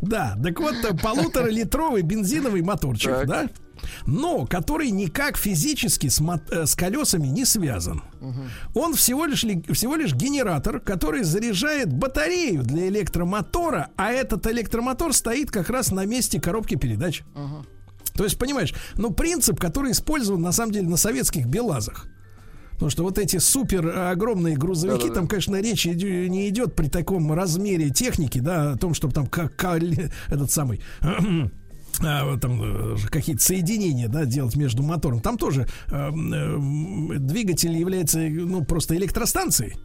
Да, 0.00 0.36
так 0.42 0.60
вот, 0.60 0.74
э, 0.84 0.94
полуторалитровый 0.94 2.02
бензиновый 2.02 2.62
моторчик, 2.62 3.26
да? 3.26 3.48
Но 4.06 4.46
который 4.46 4.90
никак 4.90 5.36
физически 5.36 6.08
с, 6.08 6.20
э, 6.50 6.66
с 6.66 6.74
колесами 6.74 7.26
не 7.28 7.44
связан. 7.44 8.02
Он 8.74 8.94
всего 8.94 9.24
лишь, 9.26 9.42
ли- 9.44 9.62
всего 9.72 9.96
лишь 9.96 10.14
генератор, 10.14 10.80
который 10.80 11.24
заряжает 11.24 11.92
батарею 11.92 12.62
для 12.62 12.88
электромотора, 12.88 13.88
а 13.96 14.10
этот 14.12 14.46
электромотор 14.46 15.12
стоит 15.12 15.50
как 15.50 15.70
раз 15.70 15.90
на 15.90 16.04
месте 16.04 16.40
коробки 16.40 16.76
передач. 16.76 17.22
То 18.14 18.24
есть, 18.24 18.38
понимаешь, 18.38 18.74
ну, 18.96 19.10
принцип, 19.10 19.58
который 19.58 19.92
использован 19.92 20.42
на 20.42 20.52
самом 20.52 20.72
деле 20.72 20.86
на 20.88 20.96
советских 20.98 21.46
БелАЗах. 21.46 22.06
Потому 22.72 22.90
что 22.90 23.04
вот 23.04 23.16
эти 23.18 23.36
супер 23.38 23.86
э, 23.86 24.10
огромные 24.10 24.56
грузовики, 24.56 25.02
Да-да-да. 25.02 25.14
там, 25.14 25.28
конечно, 25.28 25.60
речь 25.60 25.84
не 25.86 26.48
идет 26.48 26.74
при 26.74 26.88
таком 26.88 27.32
размере 27.32 27.90
техники, 27.90 28.38
да, 28.40 28.72
о 28.72 28.76
том, 28.76 28.92
чтобы 28.92 29.14
там 29.14 29.26
как, 29.28 29.52
этот 30.28 30.50
самый 30.50 30.80
а, 32.02 32.36
там 32.38 32.60
э, 32.62 32.96
какие-то 33.10 33.42
соединения, 33.42 34.08
да, 34.08 34.24
делать 34.24 34.56
между 34.56 34.82
мотором. 34.82 35.20
Там 35.20 35.38
тоже 35.38 35.66
э, 35.88 36.10
э, 36.10 37.18
двигатель 37.18 37.72
является, 37.76 38.18
ну, 38.18 38.64
просто 38.64 38.96
электростанцией. 38.96 39.76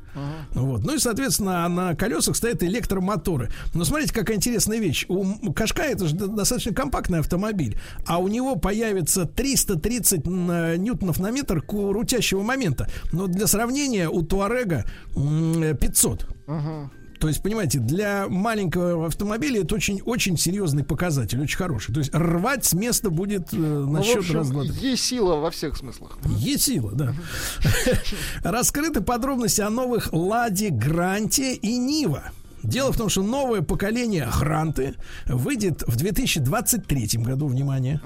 Вот. 0.53 0.83
Ну 0.83 0.95
и, 0.95 0.99
соответственно, 0.99 1.67
на 1.67 1.93
колесах 1.95 2.35
стоят 2.35 2.63
электромоторы. 2.63 3.51
Но 3.75 3.83
смотрите, 3.83 4.13
какая 4.13 4.37
интересная 4.37 4.79
вещь. 4.79 5.05
У 5.07 5.53
Кашка 5.53 5.83
это 5.83 6.07
же 6.07 6.15
достаточно 6.15 6.73
компактный 6.73 7.19
автомобиль, 7.19 7.77
а 8.07 8.17
у 8.17 8.27
него 8.27 8.55
появится 8.55 9.25
330 9.25 10.25
н- 10.25 10.81
ньютонов 10.81 11.19
на 11.19 11.29
метр 11.29 11.61
крутящего 11.61 12.41
момента. 12.41 12.89
Но 13.11 13.27
для 13.27 13.45
сравнения 13.45 14.09
у 14.09 14.23
Туарега 14.23 14.85
м, 15.15 15.77
500. 15.77 16.27
То 17.19 17.27
есть, 17.27 17.41
понимаете, 17.41 17.79
для 17.79 18.27
маленького 18.27 19.07
автомобиля 19.07 19.61
это 19.61 19.75
очень, 19.75 20.01
очень 20.01 20.37
серьезный 20.37 20.83
показатель, 20.83 21.41
очень 21.41 21.57
хороший. 21.57 21.93
То 21.93 21.99
есть 21.99 22.13
рвать 22.13 22.65
с 22.65 22.73
места 22.73 23.09
будет 23.09 23.53
э, 23.53 23.57
на 23.57 23.85
Ну, 23.85 24.01
в 24.01 24.05
счет 24.05 24.29
раз, 24.31 24.49
два, 24.49 24.63
есть 24.63 25.03
сила 25.03 25.35
во 25.35 25.49
всех 25.49 25.77
смыслах. 25.77 26.17
Есть 26.25 26.63
сила, 26.65 26.91
да. 26.93 27.13
Раскрыты 28.43 29.01
подробности 29.01 29.61
о 29.61 29.69
новых 29.69 30.13
Ладе, 30.13 30.69
Гранте 30.69 31.55
и 31.55 31.77
Нива. 31.77 32.31
Дело 32.63 32.91
в 32.91 32.97
том, 32.97 33.09
что 33.09 33.23
новое 33.23 33.61
поколение 33.61 34.29
Гранты 34.39 34.95
выйдет 35.25 35.83
в 35.87 35.95
2023 35.95 37.23
году, 37.23 37.47
внимание. 37.47 38.01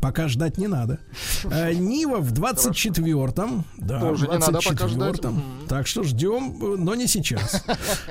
Пока 0.00 0.28
ждать 0.28 0.58
не 0.58 0.68
надо. 0.68 1.00
Э, 1.44 1.72
Нива 1.72 2.18
в 2.18 2.32
24-м. 2.32 3.64
Да, 3.76 4.00
Тоже 4.00 4.26
в 4.26 4.30
не 4.32 4.38
надо 4.38 4.60
пока 4.60 4.86
24-м. 4.86 4.88
ждать. 4.88 5.68
Так 5.68 5.86
что 5.86 6.02
ждем, 6.02 6.56
э, 6.60 6.76
но 6.78 6.94
не 6.94 7.06
сейчас. 7.06 7.64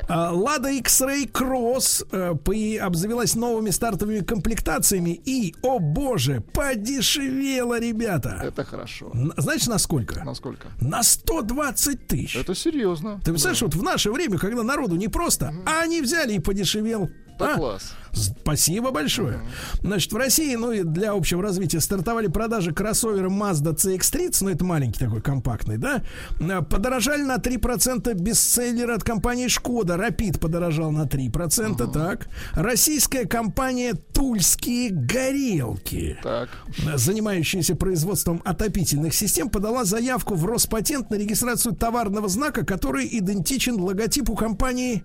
А, 0.08 0.32
Лада 0.34 0.70
X-Ray 0.72 1.32
Cross 1.32 2.08
э, 2.12 2.78
обзавелась 2.80 3.36
новыми 3.36 3.70
стартовыми 3.70 4.20
комплектациями 4.20 5.20
и, 5.26 5.56
о 5.62 5.80
боже, 5.80 6.42
подешевела, 6.54 7.80
ребята. 7.80 8.42
Это 8.44 8.64
хорошо. 8.64 9.12
Знаешь, 9.38 9.68
на 9.68 9.78
сколько? 9.78 10.24
Насколько? 10.24 10.68
На 10.82 11.04
120 11.04 12.08
тысяч. 12.08 12.36
Это 12.36 12.56
серьезно. 12.56 13.20
Ты 13.24 13.32
представляешь, 13.32 13.62
вот 13.62 13.76
в 13.76 13.84
наше 13.84 14.12
время, 14.12 14.38
когда 14.38 14.64
народу 14.64 14.96
непросто, 14.96 15.54
а 15.66 15.82
они 15.82 16.02
взяли 16.02 16.34
и 16.34 16.40
подешевел. 16.40 17.10
Да 17.38 17.54
А? 17.54 17.58
класс. 17.58 17.94
Спасибо 18.14 18.90
большое. 18.90 19.42
Значит, 19.84 20.12
в 20.12 20.18
России, 20.18 20.56
ну 20.56 20.72
и 20.72 20.82
для 20.84 21.12
общего 21.12 21.44
развития, 21.44 21.80
стартовали 21.80 22.28
продажи 22.28 22.74
кроссовера 22.74 23.30
Mazda 23.30 23.76
CX-30, 23.76 24.38
ну 24.42 24.50
это 24.50 24.66
маленький 24.66 25.00
такой 25.00 25.22
компактный, 25.22 25.78
да? 25.78 26.02
Э, 26.40 26.62
Подорожали 26.64 27.22
на 27.22 27.36
3% 27.36 28.12
бестселлеры 28.16 28.94
от 28.96 29.04
компании 29.04 29.48
Шкода. 29.48 29.96
Rapid 29.96 30.40
подорожал 30.40 30.92
на 30.92 31.04
3%, 31.04 31.92
так. 31.92 32.28
Российская 32.54 33.26
компания 33.26 33.94
Тульские 33.94 34.90
горелки, 34.90 36.18
Так. 36.24 36.50
занимающаяся 36.96 37.76
производством 37.76 38.42
отопительных 38.46 39.14
систем, 39.14 39.50
подала 39.50 39.84
заявку 39.84 40.34
в 40.34 40.46
Роспатент 40.46 41.12
на 41.12 41.16
регистрацию 41.16 41.76
товарного 41.76 42.28
знака, 42.30 42.66
который 42.66 43.08
идентичен 43.12 43.80
логотипу 43.80 44.36
компании 44.36 45.04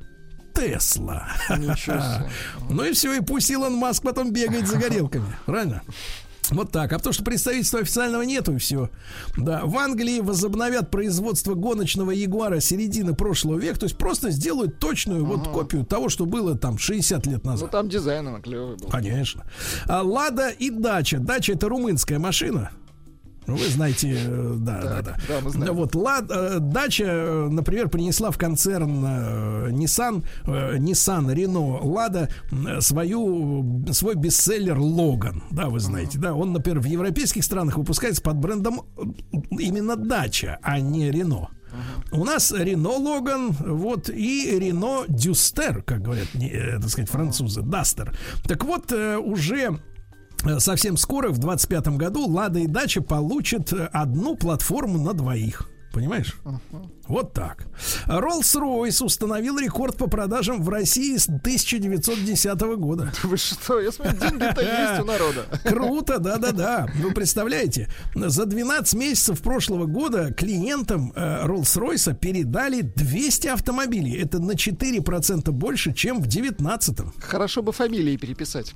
Тесла. 0.55 1.29
Ну 2.71 2.85
и 2.85 2.93
все, 2.93 3.15
и 3.15 3.21
пусть 3.21 3.51
Илон 3.51 3.75
Маск 3.75 4.03
потом 4.03 4.33
бегает 4.33 4.67
за 4.67 4.79
горелками. 4.79 5.37
Правильно? 5.47 5.83
Вот 6.51 6.71
так. 6.71 6.93
А 6.93 6.99
потому 6.99 7.13
что 7.13 7.25
представительства 7.25 7.81
официального 7.81 8.23
нету, 8.23 8.55
и 8.55 8.59
все. 8.59 8.91
Да. 9.37 9.63
В 9.65 9.77
Англии 9.79 10.21
возобновят 10.21 10.91
производство 10.91 11.55
гоночного 11.55 12.11
Ягуара 12.11 12.61
середины 12.61 13.15
прошлого 13.15 13.59
века. 13.59 13.81
То 13.81 13.87
есть 13.87 13.97
просто 13.97 14.31
сделают 14.31 14.79
точную 14.79 15.25
вот 15.25 15.49
копию 15.49 15.85
того, 15.85 16.09
что 16.09 16.27
было 16.27 16.57
там 16.57 16.79
60 16.79 17.27
лет 17.27 17.45
назад. 17.45 17.63
Ну 17.63 17.69
там 17.69 17.89
дизайн 17.89 18.27
он 18.27 18.43
клевый 18.43 18.77
был. 18.77 18.89
Конечно. 18.89 19.45
А, 19.87 20.03
Лада 20.03 20.51
и 20.51 20.71
Дача. 20.71 21.19
Дача 21.19 21.53
это 21.53 21.69
румынская 21.69 22.19
машина. 22.19 22.71
Ну, 23.47 23.57
Вы 23.57 23.69
знаете, 23.69 24.15
э, 24.25 24.55
да, 24.59 24.83
да, 24.83 25.03
да. 25.03 25.17
да, 25.29 25.41
мы 25.43 25.51
знаем. 25.51 25.75
Вот 25.75 25.95
Лад, 25.97 26.31
э, 26.31 26.59
Дача, 26.61 27.05
э, 27.05 27.49
например, 27.49 27.89
принесла 27.89 28.31
в 28.31 28.39
концерн 28.39 29.05
Nissan, 29.05 30.25
Nissan, 30.45 31.35
Renault, 31.35 31.81
Лада 31.83 32.29
свою 32.81 33.85
свой 33.91 34.15
бестселлер 34.15 34.79
Логан, 34.79 35.43
да, 35.51 35.69
вы 35.69 35.81
знаете, 35.81 36.19
да, 36.19 36.35
он, 36.35 36.53
например, 36.53 36.81
в 36.81 36.85
европейских 36.85 37.43
странах 37.43 37.77
выпускается 37.77 38.23
под 38.23 38.37
брендом 38.37 38.83
именно 39.51 39.97
Дача, 39.97 40.59
а 40.63 40.79
не 40.79 41.11
Renault. 41.11 41.49
У 42.13 42.25
нас 42.25 42.53
Рено 42.53 42.91
Логан, 42.91 43.51
вот, 43.51 44.11
и 44.11 44.59
Рено 44.59 45.05
Дюстер, 45.09 45.83
как 45.83 46.03
говорят, 46.03 46.29
не, 46.35 46.51
так 46.51 46.89
сказать, 46.91 47.11
французы, 47.11 47.63
Дастер. 47.63 48.15
Так 48.45 48.65
вот, 48.65 48.93
уже 48.93 49.81
совсем 50.59 50.97
скоро, 50.97 51.31
в 51.31 51.39
25 51.39 51.89
году, 51.97 52.27
Лада 52.27 52.61
и 52.61 52.67
Дача 52.67 53.03
получат 53.03 53.73
э, 53.73 53.89
одну 53.93 54.37
платформу 54.37 54.99
на 54.99 55.13
двоих. 55.13 55.69
Понимаешь? 55.93 56.35
Вот 57.07 57.35
так. 57.35 57.67
Rolls-Royce 58.07 59.05
установил 59.05 59.59
рекорд 59.59 59.99
по 59.99 60.07
продажам 60.07 60.63
в 60.63 60.69
России 60.71 61.17
с 61.17 61.29
1910 61.29 62.61
года. 62.79 63.13
Вы 63.23 63.37
что? 63.37 63.79
Я 63.79 63.93
смотрю, 63.93 64.19
деньги-то 64.19 64.63
есть 64.63 65.03
у 65.03 65.05
народа. 65.05 65.45
Круто, 65.65 66.19
да-да-да. 66.19 66.89
Вы 66.97 67.13
представляете, 67.13 67.91
за 68.15 68.47
12 68.47 68.95
месяцев 68.95 69.43
прошлого 69.43 69.85
года 69.85 70.33
клиентам 70.33 71.13
э, 71.15 71.45
Rolls-Royce 71.45 72.15
передали 72.15 72.81
200 72.81 73.49
автомобилей. 73.49 74.17
Это 74.19 74.39
на 74.39 74.53
4% 74.53 75.51
больше, 75.51 75.93
чем 75.93 76.23
в 76.23 76.27
19 76.27 76.99
Хорошо 77.21 77.63
бы 77.63 77.73
фамилии 77.73 78.17
переписать. 78.17 78.75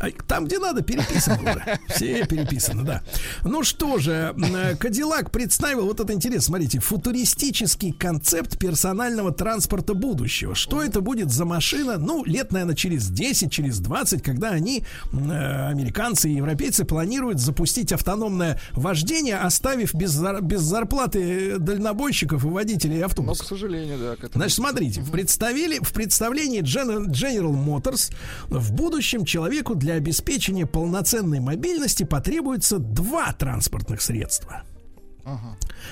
А, 0.00 0.06
Там, 0.26 0.46
где 0.46 0.58
надо, 0.58 0.82
переписано 0.82 1.38
уже. 1.42 1.78
Все 1.88 2.26
переписано, 2.26 2.84
да. 2.84 3.02
Ну 3.44 3.62
что 3.64 3.98
же, 3.98 4.34
э, 4.36 4.76
Кадиллак 4.76 5.30
представил, 5.30 5.86
вот 5.86 6.00
это 6.00 6.12
интересно, 6.12 6.42
смотрите, 6.42 6.80
футуристический 6.80 7.92
концепт 7.92 8.58
персонального 8.58 9.32
транспорта 9.32 9.94
будущего. 9.94 10.54
Что 10.54 10.82
это 10.82 11.00
будет 11.00 11.30
за 11.30 11.44
машина? 11.44 11.98
Ну, 11.98 12.24
лет, 12.24 12.52
наверное, 12.52 12.74
через 12.74 13.08
10, 13.08 13.50
через 13.52 13.78
20, 13.78 14.22
когда 14.22 14.50
они, 14.50 14.84
э, 15.12 15.68
американцы 15.68 16.30
и 16.30 16.34
европейцы, 16.34 16.84
планируют 16.84 17.38
запустить 17.40 17.92
автономное 17.92 18.60
вождение, 18.72 19.36
оставив 19.38 19.94
без, 19.94 20.10
зар- 20.12 20.42
без 20.42 20.60
зарплаты 20.62 21.58
дальнобойщиков 21.58 22.44
и 22.44 22.48
водителей 22.48 22.96
Но, 22.96 23.02
к 23.02 23.06
автобусов. 23.06 23.46
сожалению, 23.46 23.98
да. 23.98 24.16
к. 24.16 24.32
Значит, 24.32 24.56
смотрите, 24.56 25.00
в, 25.00 25.10
представили, 25.10 25.78
в 25.82 25.92
представлении 25.92 26.62
Gen- 26.62 27.06
General 27.06 27.52
Motors 27.54 28.12
в 28.48 28.72
будущем 28.72 29.24
человеку 29.62 29.74
для 29.76 29.94
обеспечения 29.94 30.66
полноценной 30.66 31.38
мобильности 31.38 32.02
потребуется 32.02 32.78
два 32.78 33.32
транспортных 33.32 34.00
средства. 34.00 34.62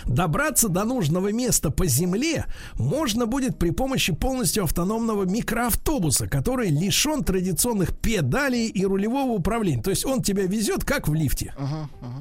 Добраться 0.06 0.68
до 0.68 0.84
нужного 0.84 1.32
места 1.32 1.70
по 1.70 1.86
земле 1.86 2.46
можно 2.74 3.26
будет 3.26 3.60
при 3.60 3.70
помощи 3.70 4.12
полностью 4.12 4.64
автономного 4.64 5.22
микроавтобуса, 5.22 6.26
который 6.26 6.70
лишен 6.70 7.22
традиционных 7.22 7.96
педалей 7.96 8.66
и 8.66 8.84
рулевого 8.84 9.30
управления. 9.30 9.82
То 9.82 9.90
есть 9.90 10.04
он 10.04 10.20
тебя 10.20 10.46
везет 10.46 10.84
как 10.84 11.06
в 11.06 11.14
лифте. 11.14 11.54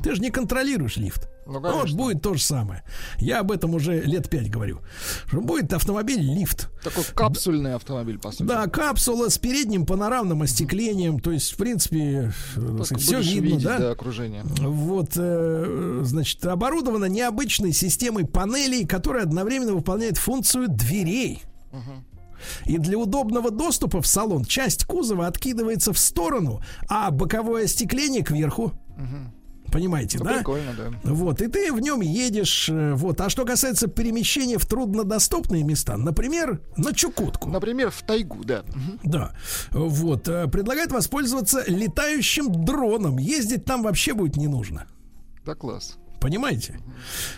Ты 0.03 0.13
же 0.15 0.21
не 0.21 0.29
контролируешь 0.29 0.97
лифт. 0.97 1.27
Ну, 1.49 1.59
вот 1.59 1.71
конечно. 1.71 1.97
будет 1.97 2.21
то 2.21 2.35
же 2.35 2.41
самое. 2.41 2.83
Я 3.17 3.39
об 3.39 3.51
этом 3.51 3.73
уже 3.73 4.01
лет 4.01 4.29
пять 4.29 4.49
говорю. 4.51 4.81
Что 5.27 5.41
будет 5.41 5.73
автомобиль-лифт. 5.73 6.69
Такой 6.83 7.03
капсульный 7.15 7.73
автомобиль, 7.73 8.19
по 8.19 8.31
сути. 8.31 8.43
Да, 8.43 8.67
капсула 8.67 9.29
с 9.29 9.37
передним 9.37 9.85
панорамным 9.85 10.43
остеклением. 10.43 11.19
То 11.19 11.31
есть, 11.31 11.53
в 11.53 11.57
принципе, 11.57 12.31
Так 12.55 12.99
все 12.99 13.19
видно, 13.19 13.41
видеть, 13.41 13.63
да? 13.63 13.77
да, 13.79 13.91
окружение. 13.91 14.43
Вот, 14.43 15.11
э, 15.15 16.01
значит, 16.03 16.45
оборудована 16.45 17.05
необычной 17.05 17.73
системой 17.73 18.25
панелей, 18.25 18.85
которая 18.85 19.23
одновременно 19.23 19.73
выполняет 19.73 20.17
функцию 20.17 20.67
дверей. 20.67 21.41
И 22.65 22.77
для 22.77 22.97
удобного 22.97 23.51
доступа 23.51 24.01
в 24.01 24.07
салон 24.07 24.45
часть 24.45 24.85
кузова 24.85 25.27
откидывается 25.27 25.93
в 25.93 25.99
сторону, 25.99 26.61
а 26.87 27.11
боковое 27.11 27.65
остекление 27.65 28.23
кверху. 28.23 28.71
Понимаете, 29.71 30.17
Ну, 30.17 30.25
да? 30.25 30.37
прикольно, 30.37 30.71
да. 30.75 30.89
Вот, 31.11 31.41
и 31.41 31.47
ты 31.47 31.71
в 31.71 31.79
нем 31.79 32.01
едешь. 32.01 32.69
э, 32.69 32.93
Вот. 32.95 33.21
А 33.21 33.29
что 33.29 33.45
касается 33.45 33.87
перемещения 33.87 34.57
в 34.57 34.65
труднодоступные 34.65 35.63
места, 35.63 35.95
например, 35.97 36.61
на 36.75 36.93
Чукотку. 36.93 37.49
Например, 37.49 37.91
в 37.91 38.01
тайгу, 38.01 38.43
да. 38.43 38.63
Да. 39.03 39.31
Вот. 39.71 40.27
э, 40.27 40.47
Предлагает 40.47 40.91
воспользоваться 40.91 41.63
летающим 41.67 42.65
дроном. 42.65 43.17
Ездить 43.19 43.65
там 43.65 43.83
вообще 43.83 44.13
будет 44.13 44.35
не 44.37 44.47
нужно. 44.47 44.87
Да, 45.45 45.53
класс. 45.55 45.98
Понимаете? 46.19 46.79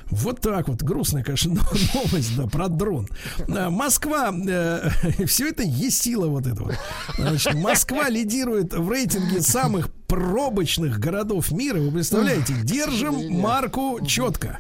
Вот 0.10 0.42
так 0.42 0.68
вот. 0.68 0.82
Грустная, 0.82 1.24
конечно, 1.24 1.54
но- 1.54 1.62
новость, 2.02 2.36
да, 2.36 2.48
про 2.48 2.68
дрон. 2.68 3.08
А, 3.48 3.70
Москва, 3.70 4.32
все 5.28 5.50
это 5.50 5.64
есило 5.64 6.28
вот 6.28 6.48
этого. 6.48 6.76
Значит, 7.18 7.54
Москва 7.56 8.10
лидирует 8.10 8.74
в 8.74 8.90
рейтинге 8.90 9.42
самых 9.42 9.92
пробочных 10.08 11.00
городов 11.00 11.52
мира. 11.52 11.80
Вы 11.80 11.92
представляете? 11.92 12.54
Держим 12.64 13.40
марку 13.40 14.00
четко. 14.06 14.60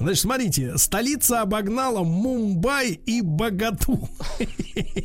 Значит, 0.00 0.22
смотрите, 0.22 0.78
столица 0.78 1.40
обогнала 1.42 2.04
Мумбай 2.04 2.92
и 3.04 3.20
Богату. 3.20 4.08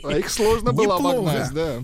А 0.04 0.18
их 0.18 0.30
сложно 0.30 0.72
было 0.72 0.98
обогнать, 0.98 1.52
да. 1.52 1.84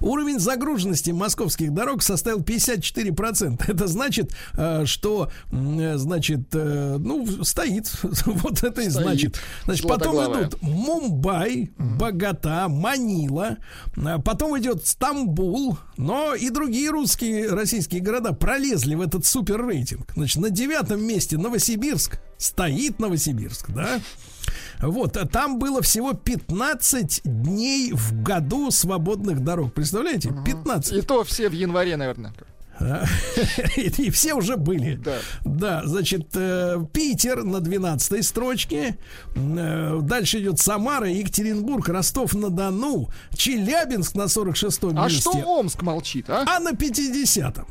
Уровень 0.00 0.38
загруженности 0.38 1.10
московских 1.10 1.72
дорог 1.72 2.02
составил 2.02 2.40
54%. 2.40 3.62
Это 3.68 3.86
значит, 3.86 4.34
э, 4.54 4.84
что, 4.86 5.30
э, 5.52 5.96
значит, 5.96 6.48
э, 6.52 6.96
ну, 6.98 7.44
стоит. 7.44 7.92
Вот 8.26 8.62
это 8.62 8.82
и 8.82 8.88
значит. 8.88 9.40
Значит, 9.64 9.86
потом 9.86 10.16
идут 10.16 10.60
Мумбай, 10.62 11.70
Богата, 11.78 12.66
Манила, 12.68 13.58
потом 14.24 14.58
идет 14.58 14.86
Стамбул, 14.86 15.78
но 15.96 16.34
и 16.34 16.50
другие 16.50 16.90
русские, 16.90 17.50
российские 17.50 18.00
города 18.00 18.32
пролезли 18.32 18.94
в 18.94 19.00
этот 19.00 19.26
супер 19.26 19.66
рейтинг. 19.66 20.12
Значит, 20.14 20.42
на 20.42 20.50
девятом 20.50 21.04
месте 21.04 21.38
Новосибирск. 21.38 22.20
Стоит 22.38 22.98
Новосибирск, 22.98 23.70
да? 23.70 24.00
Вот, 24.80 25.16
а 25.16 25.26
там 25.26 25.58
было 25.58 25.82
всего 25.82 26.12
15 26.12 27.22
дней 27.24 27.92
в 27.92 28.22
году 28.22 28.70
свободных 28.70 29.40
дорог. 29.44 29.72
Представляете? 29.74 30.34
15. 30.44 30.92
И 30.92 31.00
то 31.02 31.24
все 31.24 31.48
в 31.48 31.52
январе, 31.52 31.96
наверное. 31.96 32.32
А, 32.80 33.04
И, 33.76 34.10
все 34.10 34.34
уже 34.34 34.56
были. 34.56 34.96
Да. 34.96 35.18
Да, 35.44 35.82
значит, 35.84 36.28
э, 36.34 36.84
Питер 36.92 37.44
на 37.44 37.60
12 37.60 38.26
строчке. 38.26 38.98
Э, 39.36 40.00
Дальше 40.02 40.40
идет 40.40 40.58
Самара, 40.58 41.08
Екатеринбург, 41.08 41.88
Ростов-на-Дону, 41.88 43.10
Челябинск 43.36 44.16
на 44.16 44.22
46-м 44.24 44.98
А 44.98 45.04
месте. 45.04 45.20
что 45.20 45.30
Омск 45.46 45.82
молчит, 45.82 46.28
а? 46.28 46.44
А 46.48 46.58
на 46.58 46.72
50-м. 46.72 47.66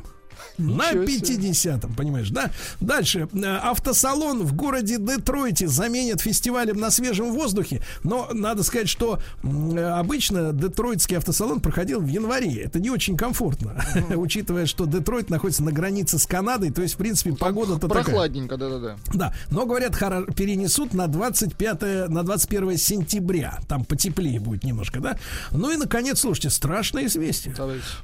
На 0.58 0.92
Ничего 0.92 1.06
себе. 1.06 1.50
50-м, 1.50 1.94
понимаешь, 1.94 2.30
да? 2.30 2.50
Дальше. 2.80 3.28
Э, 3.32 3.56
Автосалон 3.56 4.42
в 4.42 4.54
городе 4.54 4.96
Детройте 4.98 5.68
заменят 5.68 6.20
фестивалем 6.20 6.78
на 6.78 6.90
свежем 6.90 7.32
воздухе. 7.32 7.82
Но 8.02 8.28
надо 8.32 8.62
сказать, 8.62 8.88
что 8.88 9.20
э, 9.42 9.78
обычно 9.78 10.52
детройтский 10.52 11.16
автосалон 11.16 11.60
проходил 11.60 12.00
в 12.00 12.06
январе. 12.06 12.62
Это 12.62 12.80
не 12.80 12.90
очень 12.90 13.16
комфортно, 13.16 13.76
учитывая, 14.14 14.66
что 14.66 14.86
Детройт 14.86 15.30
находится 15.30 15.62
на 15.62 15.72
границе 15.72 16.18
с 16.18 16.26
Канадой. 16.26 16.70
То 16.70 16.82
есть, 16.82 16.94
в 16.94 16.98
принципе, 16.98 17.32
погода-то 17.32 17.88
такая. 17.88 18.04
Прохладненько, 18.04 18.56
да-да-да. 18.56 18.96
Да, 19.12 19.34
но 19.50 19.66
говорят, 19.66 19.94
перенесут 20.34 20.94
на 20.94 21.06
25 21.06 22.08
на 22.08 22.22
21 22.22 22.76
сентября. 22.76 23.60
Там 23.68 23.84
потеплее 23.84 24.40
будет 24.40 24.64
немножко, 24.64 25.00
да? 25.00 25.16
Ну 25.50 25.70
и, 25.70 25.76
наконец, 25.76 26.20
слушайте, 26.20 26.50
страшное 26.50 27.06
известие. 27.06 27.54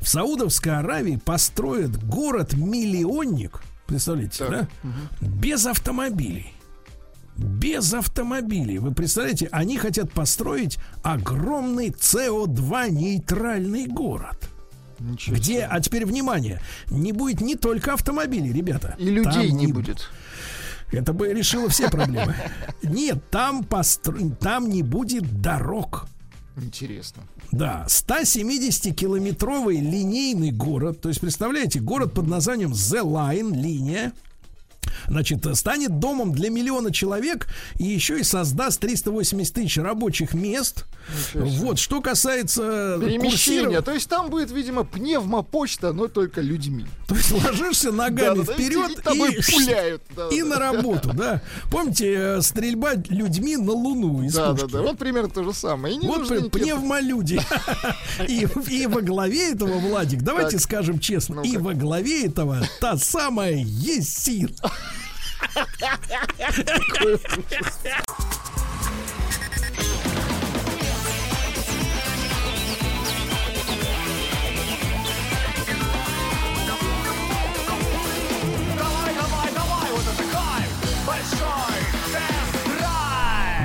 В 0.01 0.09
Саудовской 0.09 0.79
Аравии 0.79 1.17
построят 1.17 2.03
город-миллионник, 2.21 3.63
представляете, 3.87 4.45
да? 4.51 4.69
Без 5.23 5.65
автомобилей. 5.65 6.53
Без 7.37 7.95
автомобилей. 7.95 8.79
Вы 8.79 8.93
представляете, 8.93 9.49
они 9.51 9.79
хотят 9.79 10.13
построить 10.13 10.79
огромный 11.03 11.89
СО2 11.89 12.91
нейтральный 12.91 13.87
город. 13.87 14.51
где, 14.99 15.63
а 15.63 15.81
теперь 15.81 16.05
внимание, 16.05 16.61
не 16.91 17.13
будет 17.13 17.41
не 17.41 17.57
только 17.57 17.95
автомобилей, 17.95 18.53
ребята. 18.53 18.95
И 18.99 19.09
людей 19.09 19.49
Там 19.49 19.57
не 19.57 19.73
будет. 19.73 20.11
Это 20.93 21.15
бы 21.15 21.33
решило 21.33 21.71
все 21.71 21.89
проблемы. 21.89 22.35
Нет, 22.83 23.31
там, 23.31 23.65
постро... 23.65 24.15
там 24.39 24.69
не 24.69 24.83
будет 24.83 25.41
дорог. 25.41 26.07
Интересно. 26.57 27.23
Да, 27.53 27.85
170-километровый 27.89 29.81
линейный 29.81 30.53
город. 30.53 31.01
То 31.01 31.09
есть, 31.09 31.21
представляете, 31.21 31.81
город 31.81 32.15
под 32.15 32.29
названием 32.29 32.73
The 32.73 33.03
Line, 33.03 33.55
линия. 33.55 34.13
Значит, 35.07 35.47
станет 35.57 35.99
домом 35.99 36.33
для 36.33 36.51
миллиона 36.51 36.93
человек 36.93 37.49
и 37.79 37.85
еще 37.85 38.21
и 38.21 38.23
создаст 38.23 38.81
380 38.81 39.55
тысяч 39.55 39.77
рабочих 39.79 40.35
мест. 40.35 40.85
Вот, 41.35 41.79
что 41.79 42.01
касается 42.01 42.99
Перемещение. 43.01 43.65
курсиров- 43.65 43.85
То 43.85 43.93
есть 43.93 44.09
там 44.09 44.31
будет, 44.31 44.51
видимо, 44.51 44.85
пневмопочта, 44.85 45.93
но 45.93 46.07
только 46.09 46.41
людьми. 46.41 46.87
То 47.09 47.15
есть 47.17 47.31
ложишься 47.33 47.91
ногами 47.93 48.43
вперед 48.43 48.91
и 49.15 49.39
и, 49.39 49.53
пуляют. 49.53 50.03
и 50.33 50.43
на 50.43 50.59
работу, 50.59 51.13
да. 51.15 51.41
Помните, 51.71 52.13
э, 52.15 52.43
стрельба 52.43 52.95
людьми 53.09 53.57
на 53.57 53.73
Луну 53.73 54.23
из 54.23 54.35
Да, 54.35 54.53
да, 54.53 54.63
пушки? 54.63 54.73
да. 54.73 54.83
Вот 54.83 54.99
примерно 54.99 55.31
то 55.31 55.43
же 55.43 55.53
самое. 55.55 55.95
И 55.95 55.99
не 55.99 56.07
Вот 56.07 56.31
никаких- 56.31 56.51
пневмолюди. 56.51 57.41
И, 58.29 58.47
и 58.69 58.87
во 58.87 59.01
главе 59.01 59.53
этого, 59.53 59.79
Владик, 59.79 60.23
давайте 60.23 60.53
Так. 60.53 60.61
скажем 60.61 60.99
честно, 61.01 61.41
и 61.41 61.57
во 61.57 61.75
главе 61.75 62.27
этого 62.27 62.59
та 62.81 62.97
самая 62.99 63.55
Есин. 63.57 64.55
Давай, 78.77 79.15
давай, 79.15 79.53
давай, 79.53 79.91
вот 79.91 80.05
это 80.13 80.23
кайф! 80.33 80.71
Большой 81.07 81.29
тест-драйв! 81.29 81.50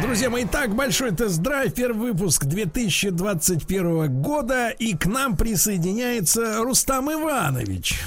Друзья 0.06 0.30
мои, 0.30 0.46
так, 0.46 0.76
большой 0.76 1.12
тест-драйв, 1.12 1.74
первый 1.74 2.12
выпуск 2.14 2.46
2021 2.46 4.22
года, 4.22 4.70
и 4.70 4.96
к 4.96 5.08
нам 5.08 5.36
присоединяется 5.36 6.62
Рустам 6.64 7.12
Иванович. 7.12 8.02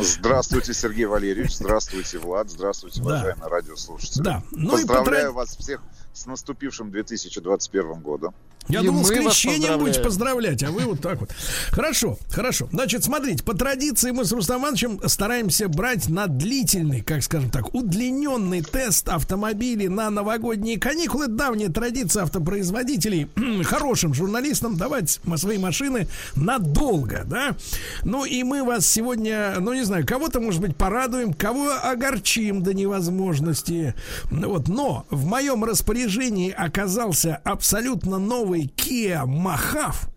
Здравствуйте, 0.00 0.72
Сергей 0.72 1.06
Валерьевич. 1.06 1.56
Здравствуйте, 1.56 2.18
Влад. 2.18 2.48
Здравствуйте, 2.48 3.00
Да. 3.00 3.06
уважаемые 3.06 3.48
радиослушатели. 3.50 4.22
Да. 4.22 4.42
Ну 4.52 4.68
и 4.78 4.82
Поздравляю 4.82 5.30
потра- 5.30 5.34
вас 5.34 5.56
всех 5.56 5.82
с 6.12 6.26
наступившим 6.26 6.90
2021 6.92 8.00
годом. 8.00 8.32
Я 8.68 8.80
И 8.80 8.84
думал, 8.86 9.04
с 9.04 9.10
крещением 9.10 9.78
будете 9.78 10.00
поздравлять, 10.00 10.62
а 10.62 10.70
вы 10.70 10.84
вот 10.84 11.00
так 11.00 11.20
вот. 11.20 11.30
Хорошо, 11.70 12.18
хорошо. 12.30 12.68
Значит, 12.72 13.04
смотрите, 13.04 13.44
по 13.44 13.54
традиции 13.54 14.10
мы 14.10 14.24
с 14.24 14.32
Рустам 14.32 14.62
Ивановичем 14.62 15.00
стараемся 15.06 15.68
брать 15.68 16.08
на 16.08 16.26
длительный, 16.26 17.02
как 17.02 17.22
скажем 17.22 17.50
так, 17.50 17.74
удлиненный 17.74 18.62
тест 18.62 19.08
автомобилей 19.08 19.88
на 19.88 20.08
новогодние 20.10 20.78
каникулы. 20.78 21.26
Давняя 21.26 21.68
традиция 21.68 22.22
автопроизводителей 22.22 23.28
хорошим 23.64 24.14
журналистам 24.14 24.76
давать 24.76 25.20
свои 25.36 25.58
машины 25.58 26.08
надолго, 26.34 27.24
да? 27.26 27.56
Ну 28.02 28.24
и 28.24 28.42
мы 28.44 28.64
вас 28.64 28.86
сегодня, 28.86 29.56
ну 29.60 29.74
не 29.74 29.84
знаю, 29.84 30.06
кого-то, 30.06 30.40
может 30.40 30.60
быть, 30.60 30.76
порадуем, 30.76 31.34
кого 31.34 31.70
огорчим 31.82 32.62
до 32.62 32.72
невозможности. 32.72 33.94
Вот, 34.30 34.68
но 34.68 35.06
в 35.10 35.26
моем 35.26 35.64
распоряжении 35.64 36.50
оказался 36.50 37.40
абсолютно 37.44 38.18
новый 38.18 38.53
Kia 38.62 39.26
Махав. 39.26 40.08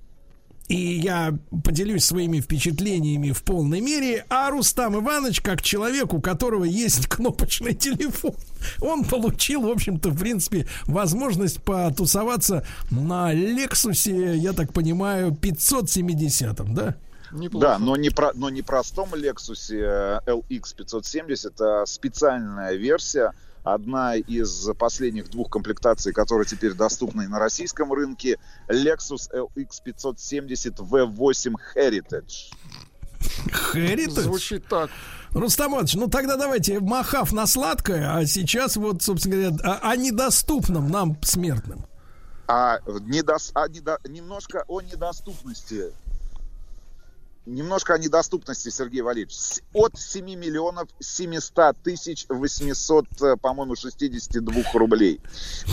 И 0.68 0.76
я 0.76 1.34
поделюсь 1.64 2.04
своими 2.04 2.42
впечатлениями 2.42 3.32
в 3.32 3.42
полной 3.44 3.80
мере. 3.80 4.26
А 4.30 4.50
Рустам 4.50 4.98
Иванович, 4.98 5.40
как 5.42 5.62
человек, 5.62 6.14
у 6.14 6.20
которого 6.20 6.66
есть 6.66 7.08
кнопочный 7.08 7.74
телефон, 7.74 8.36
он 8.82 9.06
получил, 9.06 9.62
в 9.62 9.70
общем-то, 9.70 10.10
в 10.10 10.20
принципе, 10.20 10.68
возможность 10.86 11.64
потусоваться 11.64 12.66
на 12.92 13.32
Лексусе, 13.32 14.36
я 14.36 14.52
так 14.52 14.74
понимаю, 14.74 15.34
570, 15.34 16.74
да? 16.74 16.96
Да, 17.32 17.78
но 17.78 17.96
не, 17.96 18.10
про, 18.10 18.32
но 18.34 18.50
не 18.50 18.62
простом 18.62 19.14
Lexus 19.14 19.74
э, 19.74 20.20
LX 20.26 20.76
570, 20.76 21.62
а 21.62 21.86
специальная 21.86 22.76
версия, 22.76 23.34
одна 23.74 24.16
из 24.16 24.70
последних 24.78 25.30
двух 25.30 25.50
комплектаций, 25.50 26.14
которые 26.14 26.46
теперь 26.46 26.74
доступны 26.74 27.28
на 27.28 27.40
российском 27.40 27.92
рынке, 27.94 28.38
Lexus 28.68 29.30
LX 29.34 29.82
570 29.84 30.80
V8 30.80 31.54
Heritage. 31.76 32.52
Heritage? 33.74 34.22
Звучит 34.22 34.68
так. 34.68 34.90
Рустам 35.32 35.74
Иванович, 35.74 35.96
ну 35.96 36.08
тогда 36.08 36.38
давайте 36.38 36.80
махав 36.80 37.32
на 37.34 37.46
сладкое, 37.46 38.16
а 38.16 38.26
сейчас 38.26 38.78
вот, 38.78 39.02
собственно 39.04 39.36
говоря, 39.36 39.58
о, 39.64 39.92
о 39.92 39.96
недоступном 39.96 40.90
нам 40.90 41.18
смертным. 41.22 41.86
А, 42.48 42.80
недос- 42.80 43.52
а 43.54 43.68
недо- 43.68 44.00
немножко 44.08 44.64
о 44.68 44.82
недоступности. 44.82 45.92
Немножко 47.48 47.94
о 47.94 47.98
недоступности, 47.98 48.68
Сергей 48.68 49.00
Валерьевич. 49.00 49.34
От 49.74 49.98
7 49.98 50.26
миллионов 50.26 50.90
700 51.00 51.78
тысяч 51.82 52.26
800, 52.28 53.06
э, 53.22 53.38
по-моему, 53.38 53.78
62 53.78 54.54
рублей. 54.74 55.22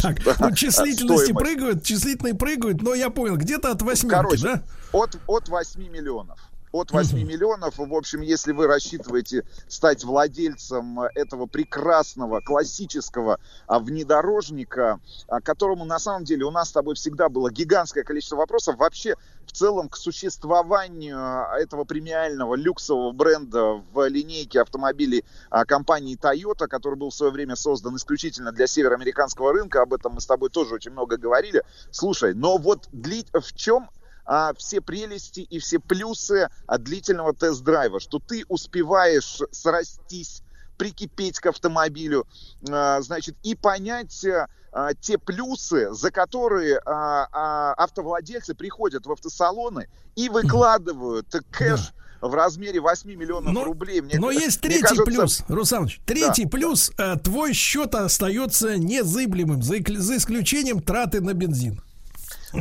Так, 0.00 0.18
ну 0.38 0.54
числительности 0.54 1.32
стоимость. 1.32 1.32
прыгают, 1.34 1.82
числительные 1.82 2.34
прыгают, 2.34 2.80
но 2.80 2.94
я 2.94 3.10
понял, 3.10 3.36
где-то 3.36 3.72
от 3.72 3.82
восьмерки, 3.82 4.14
Короче, 4.14 4.42
да? 4.42 4.62
от, 4.92 5.18
от 5.26 5.48
8 5.48 5.88
миллионов. 5.90 6.38
От 6.74 6.90
8 6.90 7.22
миллионов, 7.22 7.78
в 7.78 7.94
общем, 7.94 8.20
если 8.20 8.50
вы 8.50 8.66
рассчитываете 8.66 9.44
стать 9.68 10.02
владельцем 10.02 11.02
э, 11.02 11.08
этого 11.14 11.46
прекрасного 11.46 12.40
классического 12.40 13.38
а, 13.68 13.78
внедорожника, 13.78 14.98
а, 15.28 15.40
которому 15.40 15.84
на 15.84 16.00
самом 16.00 16.24
деле 16.24 16.44
у 16.44 16.50
нас 16.50 16.70
с 16.70 16.72
тобой 16.72 16.96
всегда 16.96 17.28
было 17.28 17.48
гигантское 17.48 18.02
количество 18.02 18.34
вопросов. 18.34 18.76
Вообще 18.76 19.14
в 19.46 19.52
целом 19.52 19.88
к 19.88 19.96
существованию 19.96 21.16
а, 21.16 21.56
этого 21.60 21.84
премиального 21.84 22.56
люксового 22.56 23.12
бренда 23.12 23.80
в 23.92 24.08
линейке 24.08 24.60
автомобилей 24.60 25.24
компании 25.68 26.18
Toyota, 26.20 26.66
который 26.66 26.96
был 26.96 27.10
в 27.10 27.14
свое 27.14 27.30
время 27.30 27.54
создан 27.54 27.94
исключительно 27.94 28.50
для 28.50 28.66
североамериканского 28.66 29.52
рынка, 29.52 29.80
об 29.80 29.94
этом 29.94 30.14
мы 30.14 30.20
с 30.20 30.26
тобой 30.26 30.50
тоже 30.50 30.74
очень 30.74 30.90
много 30.90 31.18
говорили. 31.18 31.62
Слушай, 31.92 32.34
но 32.34 32.58
вот 32.58 32.88
дли- 32.92 33.28
в 33.32 33.54
чем 33.54 33.90
а, 34.26 34.52
все 34.54 34.80
прелести 34.80 35.40
и 35.40 35.58
все 35.58 35.78
плюсы 35.78 36.48
от 36.66 36.82
длительного 36.82 37.34
тест-драйва, 37.34 38.00
что 38.00 38.18
ты 38.18 38.44
успеваешь 38.48 39.40
срастись, 39.50 40.42
прикипеть 40.76 41.38
к 41.40 41.46
автомобилю, 41.46 42.26
а, 42.68 43.00
значит, 43.02 43.36
и 43.42 43.54
понять 43.54 44.24
а, 44.72 44.94
те 44.94 45.18
плюсы, 45.18 45.92
за 45.94 46.10
которые 46.10 46.80
а, 46.84 47.28
а, 47.32 47.74
автовладельцы 47.74 48.54
приходят 48.54 49.06
в 49.06 49.12
автосалоны 49.12 49.88
и 50.16 50.28
выкладывают 50.28 51.28
кэш 51.50 51.92
в 52.20 52.32
размере 52.34 52.80
8 52.80 53.14
миллионов 53.14 53.52
рублей. 53.64 54.00
Мне- 54.00 54.18
Но 54.18 54.30
есть 54.30 54.60
третий 54.60 54.80
кажется, 54.80 55.04
плюс, 55.04 55.42
Русанович. 55.46 56.00
Третий 56.06 56.44
Да. 56.44 56.48
плюс, 56.50 56.90
э, 56.96 57.16
твой 57.18 57.52
счет 57.52 57.94
остается 57.94 58.78
незыблемым, 58.78 59.62
за 59.62 59.78
исключением 59.78 60.80
траты 60.80 61.20
на 61.20 61.34
бензин. 61.34 61.82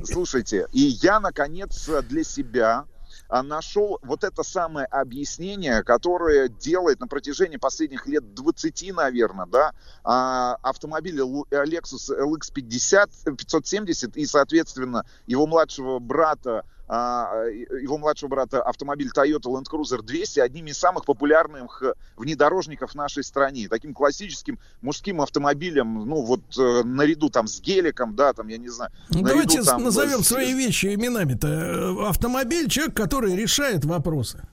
Слушайте, 0.03 0.67
и 0.71 0.81
я, 0.81 1.19
наконец, 1.19 1.89
для 2.09 2.23
себя 2.23 2.85
а, 3.29 3.41
нашел 3.43 3.99
вот 4.01 4.23
это 4.23 4.43
самое 4.43 4.85
объяснение, 4.85 5.83
которое 5.83 6.49
делает 6.49 6.99
на 6.99 7.07
протяжении 7.07 7.57
последних 7.57 8.05
лет 8.05 8.33
20, 8.33 8.93
наверное, 8.95 9.45
да, 9.45 9.71
автомобили 10.61 11.23
Lexus 11.23 12.15
LX 12.15 12.53
50, 12.53 13.09
570 13.37 14.17
и, 14.17 14.25
соответственно, 14.25 15.05
его 15.25 15.47
младшего 15.47 15.99
брата 15.99 16.65
его 16.87 17.97
младшего 17.97 18.29
брата 18.29 18.61
автомобиль 18.61 19.09
Toyota 19.15 19.43
Land 19.45 19.65
Cruiser 19.71 20.01
200 20.01 20.39
одними 20.41 20.71
из 20.71 20.77
самых 20.77 21.05
популярных 21.05 21.81
э, 21.81 21.93
внедорожников 22.17 22.91
в 22.91 22.95
нашей 22.95 23.23
стране. 23.23 23.67
Таким 23.69 23.93
классическим 23.93 24.59
мужским 24.81 25.21
автомобилем, 25.21 26.05
ну 26.05 26.21
вот 26.23 26.41
э, 26.57 26.83
наряду 26.83 27.29
там 27.29 27.47
с 27.47 27.61
геликом, 27.61 28.15
да, 28.15 28.33
там, 28.33 28.47
я 28.49 28.57
не 28.57 28.69
знаю. 28.69 28.91
Ну, 29.09 29.21
наряду, 29.21 29.29
давайте 29.29 29.63
там, 29.63 29.83
назовем 29.83 30.23
с- 30.23 30.27
свои 30.27 30.53
вещи 30.53 30.93
именами-то. 30.93 31.47
Э, 31.47 32.07
Автомобиль, 32.09 32.69
человек, 32.69 32.95
который 32.95 33.35
решает 33.35 33.85
вопросы. 33.85 34.45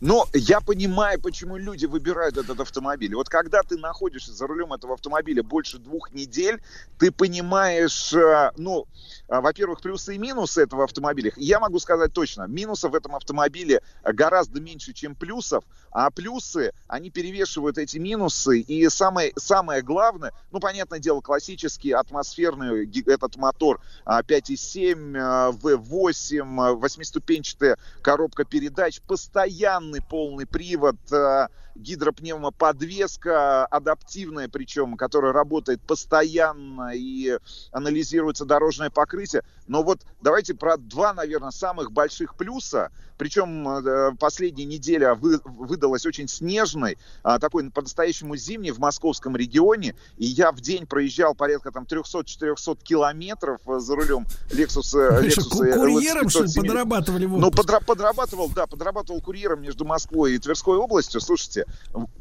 Но 0.00 0.26
я 0.32 0.60
понимаю, 0.60 1.20
почему 1.20 1.56
люди 1.56 1.86
выбирают 1.86 2.36
этот 2.36 2.58
автомобиль. 2.58 3.14
Вот 3.14 3.28
когда 3.28 3.62
ты 3.62 3.76
находишься 3.76 4.32
за 4.32 4.46
рулем 4.48 4.72
этого 4.72 4.94
автомобиля 4.94 5.42
больше 5.44 5.78
двух 5.78 6.12
недель, 6.12 6.60
ты 6.98 7.12
понимаешь, 7.12 8.12
э, 8.12 8.50
ну, 8.56 8.86
э, 9.21 9.21
во-первых, 9.40 9.80
плюсы 9.80 10.14
и 10.14 10.18
минусы 10.18 10.62
этого 10.62 10.84
автомобиля. 10.84 11.32
Я 11.36 11.60
могу 11.60 11.78
сказать 11.78 12.12
точно, 12.12 12.46
минусов 12.46 12.92
в 12.92 12.94
этом 12.94 13.16
автомобиле 13.16 13.80
гораздо 14.04 14.60
меньше, 14.60 14.92
чем 14.92 15.14
плюсов, 15.14 15.64
а 15.90 16.10
плюсы, 16.10 16.72
они 16.86 17.10
перевешивают 17.10 17.78
эти 17.78 17.98
минусы. 17.98 18.60
И 18.60 18.88
самое, 18.88 19.32
самое 19.36 19.82
главное, 19.82 20.32
ну, 20.50 20.60
понятное 20.60 20.98
дело, 20.98 21.20
классический 21.20 21.92
атмосферный 21.92 22.90
этот 23.06 23.36
мотор 23.36 23.80
а, 24.04 24.22
5.7, 24.22 25.16
а, 25.16 25.50
V8, 25.52 26.40
а, 26.58 26.74
восьмиступенчатая 26.74 27.78
коробка 28.02 28.44
передач, 28.44 29.00
постоянный 29.02 30.00
полный 30.02 30.46
привод, 30.46 30.96
а, 31.12 31.48
гидропневмоподвеска, 31.74 33.66
адаптивная 33.66 34.48
причем, 34.48 34.96
которая 34.96 35.32
работает 35.32 35.80
постоянно 35.82 36.92
и 36.94 37.38
анализируется 37.72 38.44
дорожное 38.44 38.90
покрытие. 38.90 39.42
Но 39.68 39.82
вот 39.82 40.00
давайте 40.20 40.54
про 40.54 40.76
два, 40.76 41.14
наверное, 41.14 41.50
самых 41.50 41.92
больших 41.92 42.34
плюса. 42.36 42.90
Причем 43.16 43.68
э, 43.68 44.12
последняя 44.18 44.64
неделя 44.64 45.14
вы- 45.14 45.40
выдалась 45.44 46.04
очень 46.06 46.26
снежной, 46.26 46.98
а, 47.22 47.38
такой 47.38 47.70
по-настоящему 47.70 48.34
зимней 48.36 48.72
в 48.72 48.80
московском 48.80 49.36
регионе. 49.36 49.94
И 50.16 50.24
я 50.24 50.50
в 50.50 50.60
день 50.60 50.86
проезжал 50.86 51.34
порядка 51.34 51.70
там 51.70 51.84
300-400 51.84 52.82
километров 52.82 53.60
э, 53.68 53.78
за 53.78 53.94
рулем 53.94 54.26
Lexus. 54.50 54.98
э, 54.98 55.22
Lexus, 55.22 55.48
ку- 55.48 55.58
курьером, 55.58 56.28
что 56.28 56.40
ли, 56.40 56.46
570. 56.48 56.62
подрабатывали 56.66 57.26
Ну, 57.26 57.50
подрабатывал, 57.52 58.48
да, 58.50 58.66
подрабатывал 58.66 59.20
курьером 59.20 59.62
между 59.62 59.84
Москвой 59.84 60.34
и 60.34 60.38
Тверской 60.38 60.76
областью. 60.76 61.20
Слушайте, 61.20 61.61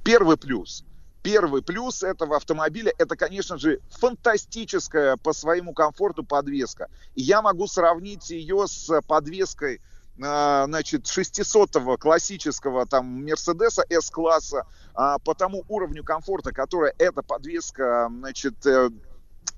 первый 0.04 0.38
плюс. 0.38 0.84
Первый 1.24 1.62
плюс 1.62 2.02
этого 2.02 2.38
автомобиля 2.38 2.92
это, 2.98 3.16
конечно 3.16 3.58
же, 3.58 3.80
фантастическая 3.92 5.18
по 5.18 5.34
своему 5.34 5.74
комфорту 5.74 6.24
подвеска. 6.24 6.88
И 7.14 7.22
я 7.22 7.44
могу 7.44 7.68
сравнить 7.68 8.32
ее 8.32 8.66
с 8.68 9.02
подвеской 9.04 9.82
а, 10.24 10.66
значит, 10.66 11.06
600-го 11.06 11.98
классического 11.98 12.86
там 12.86 13.24
Мерседеса 13.24 13.84
S-класса 13.90 14.66
а, 14.94 15.20
по 15.20 15.34
тому 15.34 15.64
уровню 15.68 16.04
комфорта, 16.04 16.52
который 16.52 16.92
эта 16.98 17.24
подвеска, 17.24 18.08
значит, 18.10 18.66
э, 18.66 18.90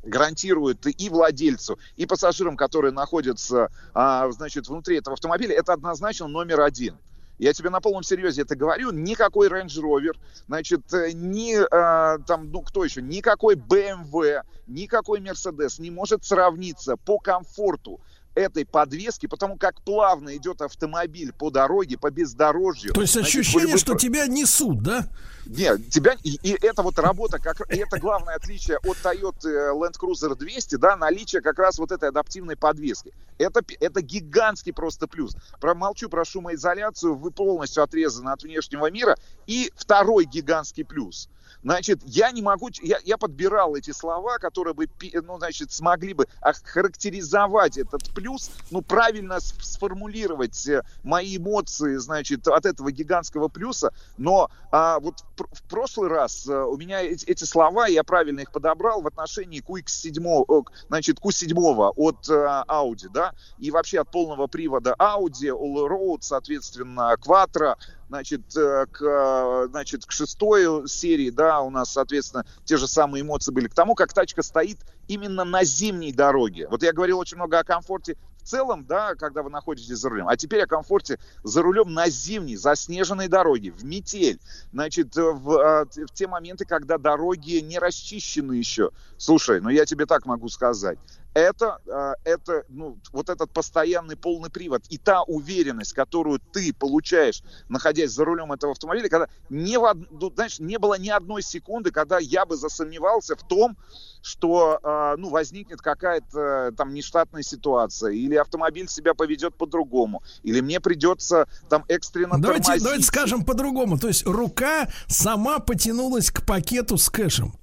гарантирует 0.04 0.86
и 0.86 1.10
владельцу, 1.10 1.80
и 1.96 2.06
пассажирам, 2.06 2.56
которые 2.56 2.92
находятся, 2.92 3.72
а, 3.94 4.30
значит, 4.32 4.68
внутри 4.68 4.98
этого 4.98 5.16
автомобиля, 5.16 5.56
это 5.56 5.74
однозначно 5.74 6.28
номер 6.28 6.62
один. 6.62 6.98
Я 7.40 7.54
тебе 7.54 7.70
на 7.70 7.82
полном 7.82 8.04
серьезе 8.04 8.44
это 8.44 8.56
говорю. 8.56 8.92
Никакой 8.92 9.50
Range 9.50 9.66
Rover, 9.66 10.14
значит, 10.48 10.94
э, 10.94 11.12
ни 11.14 11.56
э, 11.56 12.20
там, 12.26 12.52
ну 12.52 12.62
кто 12.62 12.84
еще, 12.84 13.02
никакой 13.02 13.56
BMW, 13.56 14.42
никакой 14.68 15.20
Mercedes 15.20 15.82
не 15.82 15.90
может 15.90 16.24
сравниться 16.24 16.96
по 16.98 17.18
комфорту 17.18 18.00
этой 18.36 18.66
подвески, 18.66 19.28
потому 19.28 19.58
как 19.58 19.82
плавно 19.82 20.36
идет 20.36 20.62
автомобиль 20.62 21.34
по 21.34 21.50
дороге, 21.50 21.98
по 21.98 22.10
бездорожью. 22.12 22.94
То 22.94 23.02
есть 23.02 23.14
Значит, 23.14 23.42
ощущение, 23.42 23.74
бы- 23.74 23.80
что 23.80 23.96
тебя 23.96 24.28
несут, 24.28 24.82
да? 24.82 25.08
нет, 25.46 25.90
тебя 25.90 26.16
и, 26.24 26.40
и 26.42 26.58
это 26.66 26.82
вот 26.84 26.98
работа, 27.00 27.38
как 27.38 27.62
и 27.72 27.78
это 27.78 28.00
главное 28.00 28.36
отличие 28.36 28.78
от 28.78 28.98
Toyota 28.98 29.74
Land 29.74 30.00
Cruiser 30.00 30.36
200, 30.36 30.76
да, 30.76 30.96
наличие 30.96 31.42
как 31.42 31.60
раз 31.60 31.78
вот 31.80 31.92
этой 31.92 32.10
адаптивной 32.10 32.56
подвески. 32.56 33.12
Это 33.38 33.62
это 33.80 34.02
гигантский 34.02 34.74
просто 34.74 35.08
плюс. 35.08 35.36
Промолчу 35.60 36.10
про 36.10 36.24
шумоизоляцию, 36.24 37.16
вы 37.16 37.32
полностью 37.32 37.84
отрезаны 37.84 38.30
от 38.30 38.44
внешнего 38.44 38.90
мира. 38.90 39.18
И 39.48 39.72
второй 39.76 40.26
гигантский 40.26 40.86
плюс. 40.86 41.30
Значит, 41.64 42.02
я 42.06 42.32
не 42.32 42.42
могу, 42.42 42.70
я, 42.82 42.98
я 43.04 43.18
подбирал 43.18 43.76
эти 43.76 43.92
слова, 43.92 44.38
которые 44.38 44.74
бы, 44.74 44.88
ну, 45.14 45.38
значит, 45.38 45.72
смогли 45.72 46.14
бы 46.14 46.28
охарактеризовать 46.42 47.78
этот 47.78 48.10
плюс, 48.14 48.52
ну, 48.70 48.82
правильно 48.82 49.40
сформулировать 49.40 50.68
э, 50.68 50.84
мои 51.04 51.38
эмоции, 51.38 51.96
значит, 51.96 52.48
от 52.48 52.66
этого 52.66 52.92
гигантского 52.92 53.48
плюса, 53.48 53.94
но 54.18 54.50
а, 54.72 55.00
вот 55.00 55.20
в, 55.20 55.36
пр- 55.38 55.50
в 55.54 55.64
прошлый 55.64 56.10
раз 56.10 56.48
э, 56.48 56.54
у 56.54 56.76
меня 56.78 57.02
эти, 57.02 57.26
эти 57.26 57.46
слова, 57.46 57.88
я 57.88 58.04
правильно 58.04 58.42
их 58.42 58.52
подобрал 58.52 59.02
в 59.02 59.08
отношении 59.08 59.64
QX7, 59.64 60.46
о, 60.48 60.64
значит, 60.90 61.20
Q7 61.20 61.94
от 61.96 62.30
э, 62.30 62.64
Audi, 62.68 63.08
да, 63.14 63.34
и 63.58 63.72
вообще 63.72 64.02
от 64.02 64.12
полного 64.12 64.48
привода 64.48 64.96
Audi, 65.00 65.48
All 65.48 65.88
Road, 65.88 66.18
соответственно, 66.22 67.16
Quattro, 67.26 67.78
значит, 68.08 68.42
э, 68.56 68.86
к, 68.92 69.02
э, 69.02 69.68
значит, 69.70 70.06
к 70.06 70.12
шестой 70.12 70.88
серии, 70.88 71.30
да, 71.30 71.62
у 71.62 71.70
нас, 71.70 71.92
соответственно, 71.92 72.46
те 72.66 72.78
же 72.78 72.88
самые 72.88 73.22
эмоции 73.22 73.52
были, 73.52 73.68
к 73.68 73.74
тому, 73.74 73.96
как 73.96 74.14
тачка 74.14 74.44
стоит 74.44 74.80
именно 75.08 75.44
на 75.44 75.64
зимней 75.64 76.14
дороге. 76.14 76.68
Вот 76.70 76.84
я 76.84 76.94
говорил 76.94 77.20
очень 77.20 77.38
много 77.38 77.60
о 77.60 77.64
комфорте 77.64 78.18
в 78.44 78.48
целом, 78.48 78.86
да, 78.86 79.16
когда 79.16 79.42
вы 79.42 79.50
находитесь 79.50 79.98
за 79.98 80.10
рулем, 80.10 80.28
а 80.28 80.36
теперь 80.36 80.62
о 80.62 80.68
комфорте 80.68 81.18
за 81.44 81.62
рулем 81.62 81.94
на 81.94 82.10
зимней, 82.10 82.58
заснеженной 82.58 83.30
дороге, 83.30 83.72
в 83.72 83.84
метель, 83.86 84.40
значит, 84.72 85.16
э, 85.18 85.22
в, 85.22 85.86
в 85.86 86.14
те 86.14 86.28
моменты, 86.28 86.66
когда 86.66 86.98
дороги 86.98 87.58
не 87.58 87.80
расчищены 87.80 88.54
еще. 88.54 88.92
Слушай, 89.18 89.62
ну 89.62 89.70
я 89.70 89.86
тебе 89.86 90.06
так 90.06 90.26
могу 90.26 90.50
сказать, 90.50 91.00
это, 91.34 91.80
э, 91.88 92.14
это, 92.26 92.64
ну, 92.70 92.98
вот 93.12 93.30
этот 93.30 93.52
постоянный 93.52 94.16
полный 94.16 94.50
привод 94.50 94.84
и 94.90 94.98
та 94.98 95.24
уверенность, 95.24 95.94
которую 95.94 96.40
ты 96.40 96.74
получаешь, 96.74 97.44
находясь 97.70 98.12
за 98.12 98.26
рулем 98.26 98.52
этого 98.52 98.74
автомобиля, 98.74 99.10
когда 99.10 99.28
не, 99.50 99.78
в, 99.78 99.94
ну, 100.12 100.32
знаешь, 100.34 100.60
не 100.60 100.78
было 100.78 100.98
ни 100.98 101.10
одной 101.10 101.42
секунды, 101.42 101.92
когда 101.92 102.20
я 102.20 102.46
бы 102.46 102.56
засомневался 102.56 103.36
в 103.36 103.48
том, 103.48 103.78
что 104.22 104.80
э, 104.82 105.16
ну, 105.18 105.30
возникнет 105.30 105.82
какая-то 105.82 106.74
там 106.78 106.94
нештатная 106.94 107.44
ситуация, 107.44 108.12
или 108.12 108.36
автомобиль 108.36 108.88
себя 108.88 109.14
поведет 109.14 109.56
по-другому, 109.56 110.24
или 110.44 110.62
мне 110.62 110.80
придется 110.80 111.48
там 111.70 111.84
экстренно 111.88 112.40
Давайте, 112.40 112.64
тормозить. 112.64 112.84
давайте 112.84 113.06
скажем 113.06 113.44
по-другому. 113.44 113.98
То 113.98 114.08
есть 114.08 114.26
рука 114.26 114.88
сама 115.08 115.60
потянулась 115.60 116.32
к 116.32 116.46
пакету 116.46 116.98
с 116.98 117.10
кэшем. 117.10 117.54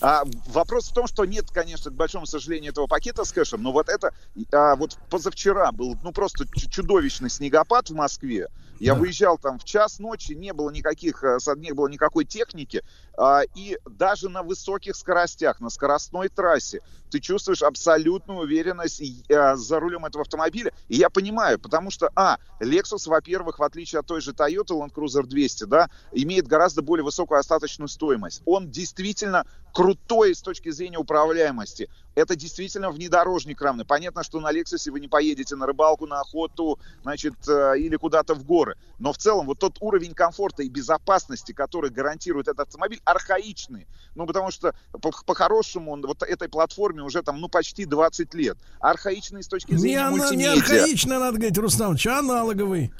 А, 0.00 0.22
вопрос 0.46 0.88
в 0.88 0.94
том, 0.94 1.06
что 1.06 1.24
нет, 1.24 1.50
конечно, 1.52 1.90
к 1.90 1.94
большому 1.94 2.26
сожалению, 2.26 2.72
этого 2.72 2.86
пакета 2.86 3.24
с 3.24 3.32
кэшем, 3.32 3.62
но 3.62 3.72
вот 3.72 3.88
это, 3.88 4.12
а, 4.52 4.76
вот 4.76 4.96
позавчера 5.10 5.72
был, 5.72 5.96
ну, 6.02 6.12
просто 6.12 6.46
чудовищный 6.70 7.30
снегопад 7.30 7.90
в 7.90 7.94
Москве. 7.94 8.48
Я 8.80 8.94
Да. 8.94 9.00
выезжал 9.00 9.38
там 9.38 9.58
в 9.58 9.64
час 9.64 9.98
ночи, 9.98 10.32
не 10.32 10.52
было 10.52 10.70
никаких, 10.70 11.22
э, 11.24 11.38
не 11.56 11.72
было 11.72 11.88
никакой 11.88 12.24
техники, 12.24 12.82
а, 13.16 13.42
и 13.54 13.76
даже 13.88 14.28
на 14.28 14.42
высоких 14.42 14.96
скоростях, 14.96 15.60
на 15.60 15.70
скоростной 15.70 16.28
трассе, 16.28 16.80
ты 17.10 17.20
чувствуешь 17.20 17.62
абсолютную 17.62 18.40
уверенность 18.40 19.02
а, 19.32 19.56
за 19.56 19.80
рулем 19.80 20.04
этого 20.04 20.22
автомобиля. 20.22 20.72
И 20.88 20.96
я 20.96 21.10
понимаю, 21.10 21.58
потому 21.58 21.90
что, 21.90 22.10
а, 22.14 22.38
Lexus, 22.62 23.06
во-первых, 23.08 23.58
в 23.58 23.62
отличие 23.62 24.00
от 24.00 24.06
той 24.06 24.20
же 24.20 24.32
Toyota 24.32 24.70
Land 24.78 24.90
Cruiser 24.94 25.22
200, 25.24 25.64
да, 25.64 25.88
имеет 26.12 26.46
гораздо 26.46 26.82
более 26.82 27.04
высокую 27.04 27.38
остаточную 27.40 27.88
стоимость. 27.88 28.42
Он 28.44 28.70
действительно 28.70 29.44
крутой 29.72 30.34
с 30.34 30.42
точки 30.42 30.70
зрения 30.70 30.98
управляемости. 30.98 31.88
Это 32.18 32.34
действительно 32.34 32.90
внедорожник 32.90 33.62
равный. 33.62 33.84
Понятно, 33.84 34.24
что 34.24 34.40
на 34.40 34.52
Lexus 34.52 34.90
вы 34.90 34.98
не 34.98 35.06
поедете 35.06 35.54
на 35.54 35.66
рыбалку, 35.66 36.06
на 36.06 36.20
охоту, 36.20 36.78
значит, 37.02 37.34
э, 37.48 37.78
или 37.78 37.94
куда-то 37.94 38.34
в 38.34 38.44
горы. 38.44 38.74
Но 38.98 39.12
в 39.12 39.18
целом 39.18 39.46
вот 39.46 39.60
тот 39.60 39.76
уровень 39.80 40.14
комфорта 40.14 40.64
и 40.64 40.68
безопасности, 40.68 41.52
который 41.52 41.90
гарантирует 41.90 42.48
этот 42.48 42.66
автомобиль, 42.66 43.00
архаичный. 43.04 43.86
Ну, 44.16 44.26
потому 44.26 44.50
что 44.50 44.74
по- 45.00 45.12
по-хорошему 45.24 45.92
он 45.92 46.02
вот 46.02 46.24
этой 46.24 46.48
платформе 46.48 47.02
уже 47.02 47.22
там, 47.22 47.40
ну, 47.40 47.48
почти 47.48 47.84
20 47.84 48.34
лет. 48.34 48.58
Архаичный 48.80 49.44
с 49.44 49.48
точки 49.48 49.72
Не, 49.72 49.78
зрения 49.78 50.04
не 50.10 50.16
мультимедиа. 50.16 50.52
архаично, 50.54 51.20
надо 51.20 51.36
говорить, 51.38 51.58
Рустам, 51.58 51.96
а 52.04 52.18
аналоговый. 52.18 52.92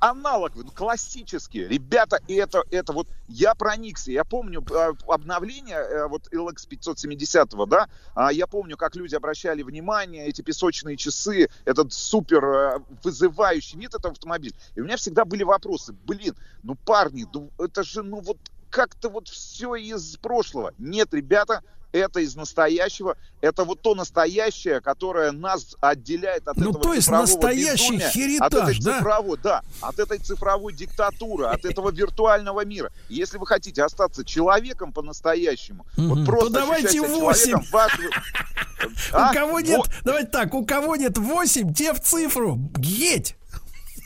Аналоговый, 0.00 0.64
ну, 0.64 0.70
классический. 0.70 1.66
Ребята, 1.66 2.20
это, 2.28 2.62
это 2.70 2.92
вот 2.92 3.08
я 3.28 3.54
проникся. 3.54 4.10
Я 4.10 4.24
помню 4.24 4.64
э, 4.70 4.92
обновление 5.08 5.76
э, 5.76 6.06
вот 6.08 6.32
LX 6.32 6.68
570, 6.68 7.50
да, 7.68 7.88
а 8.14 8.32
я 8.32 8.46
помню, 8.46 8.76
как 8.76 8.96
люди 8.96 9.14
обращали 9.14 9.62
внимание, 9.62 10.26
эти 10.26 10.42
песочные 10.42 10.96
часы, 10.96 11.48
этот 11.64 11.92
супер 11.92 12.44
э, 12.44 12.78
вызывающий 13.02 13.78
вид 13.78 13.94
этого 13.94 14.12
автомобиля. 14.12 14.54
И 14.74 14.80
у 14.80 14.84
меня 14.84 14.96
всегда 14.96 15.24
были 15.24 15.42
вопросы. 15.42 15.94
Блин, 16.04 16.34
ну, 16.62 16.74
парни, 16.74 17.26
ну, 17.32 17.50
это 17.58 17.82
же, 17.82 18.02
ну, 18.02 18.20
вот 18.20 18.38
как-то 18.70 19.08
вот 19.08 19.28
все 19.28 19.76
из 19.76 20.16
прошлого. 20.16 20.72
Нет, 20.78 21.14
ребята, 21.14 21.62
это 21.94 22.20
из 22.20 22.34
настоящего, 22.34 23.16
это 23.40 23.64
вот 23.64 23.80
то 23.80 23.94
настоящее, 23.94 24.80
которое 24.80 25.30
нас 25.32 25.76
отделяет 25.80 26.48
от 26.48 26.56
Ну, 26.56 26.70
этого 26.70 26.82
то 26.82 26.92
есть 26.94 27.04
цифрового 27.06 27.26
настоящий 27.26 27.92
безумия, 27.92 28.10
херитаж, 28.10 28.46
от 28.52 28.54
этой 28.54 28.80
да? 28.82 28.96
цифровой, 28.98 29.38
да, 29.42 29.62
от 29.80 29.98
этой 29.98 30.18
цифровой 30.18 30.72
диктатуры, 30.72 31.46
от 31.46 31.64
этого 31.64 31.90
виртуального 31.92 32.64
мира. 32.64 32.90
Если 33.08 33.38
вы 33.38 33.46
хотите 33.46 33.82
остаться 33.84 34.24
человеком 34.24 34.92
по-настоящему, 34.92 35.86
вот 35.96 36.24
просто 36.26 36.46
То 36.48 36.52
давайте 36.60 36.88
себя 36.88 37.02
восемь. 37.08 37.50
человеком, 37.52 37.66
ваш- 37.72 37.92
А? 39.12 39.30
У 39.30 39.34
кого 39.34 39.60
нет, 39.60 39.78
Вот. 39.78 39.88
давайте 40.04 40.28
так, 40.30 40.52
у 40.52 40.64
кого 40.66 40.96
нет 40.96 41.16
8, 41.16 41.72
те 41.72 41.94
в 41.94 42.00
цифру. 42.00 42.58
Едь! 42.78 43.36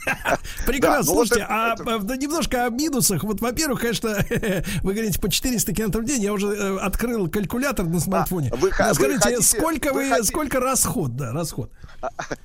Прекрасно. 0.65 1.13
Ну 1.13 1.25
Слушайте, 1.25 1.45
а 1.47 1.73
а, 1.73 2.15
немножко 2.15 2.65
о 2.65 2.69
минусах. 2.69 3.23
Вот, 3.23 3.41
во-первых, 3.41 3.81
конечно, 3.81 4.09
вы 4.83 4.93
говорите 4.93 5.19
по 5.19 5.29
400 5.29 5.73
километров 5.73 6.03
в 6.03 6.07
день. 6.07 6.21
Я 6.21 6.33
уже 6.33 6.47
э, 6.47 6.77
открыл 6.77 7.29
калькулятор 7.29 7.85
на 7.85 7.99
смартфоне. 7.99 8.51
А, 8.77 8.93
Скажите, 8.93 9.41
сколько 9.41 9.93
вы 9.93 10.23
сколько 10.23 10.59
расход, 10.59 11.15
да, 11.15 11.31
расход? 11.31 11.71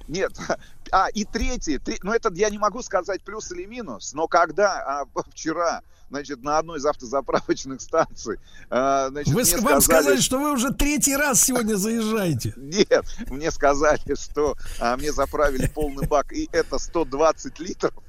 Нет. 0.08 0.32
А, 0.92 1.08
и 1.08 1.24
третий, 1.24 1.78
три- 1.78 1.98
ну 2.02 2.12
это 2.12 2.30
я 2.34 2.50
не 2.50 2.58
могу 2.58 2.80
сказать 2.82 3.22
плюс 3.22 3.50
или 3.50 3.64
минус, 3.64 4.12
но 4.12 4.28
когда 4.28 5.02
а, 5.02 5.22
вчера, 5.30 5.80
значит, 6.10 6.42
на 6.42 6.58
одной 6.58 6.78
из 6.78 6.86
автозаправочных 6.86 7.80
станций, 7.80 8.38
а, 8.70 9.08
значит, 9.08 9.34
Вы, 9.34 9.42
мне 9.42 9.50
с- 9.50 9.60
вам 9.60 9.80
сказали, 9.80 10.02
сказали, 10.02 10.20
что 10.20 10.38
вы 10.38 10.52
уже 10.52 10.72
третий 10.72 11.16
раз 11.16 11.42
сегодня 11.42 11.74
заезжаете. 11.76 12.52
Нет, 12.56 13.04
мне 13.30 13.50
сказали, 13.50 14.14
что 14.20 14.56
а, 14.80 14.96
мне 14.96 15.12
заправили 15.12 15.66
полный 15.66 16.06
бак, 16.06 16.32
и 16.32 16.48
это 16.52 16.78
120 16.78 17.58
литров. 17.60 17.92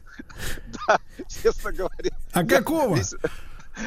Да, 0.88 1.00
честно 1.28 1.72
говоря. 1.74 2.12
А 2.32 2.42
я 2.42 2.46
какого? 2.48 2.96
весь- 2.96 3.16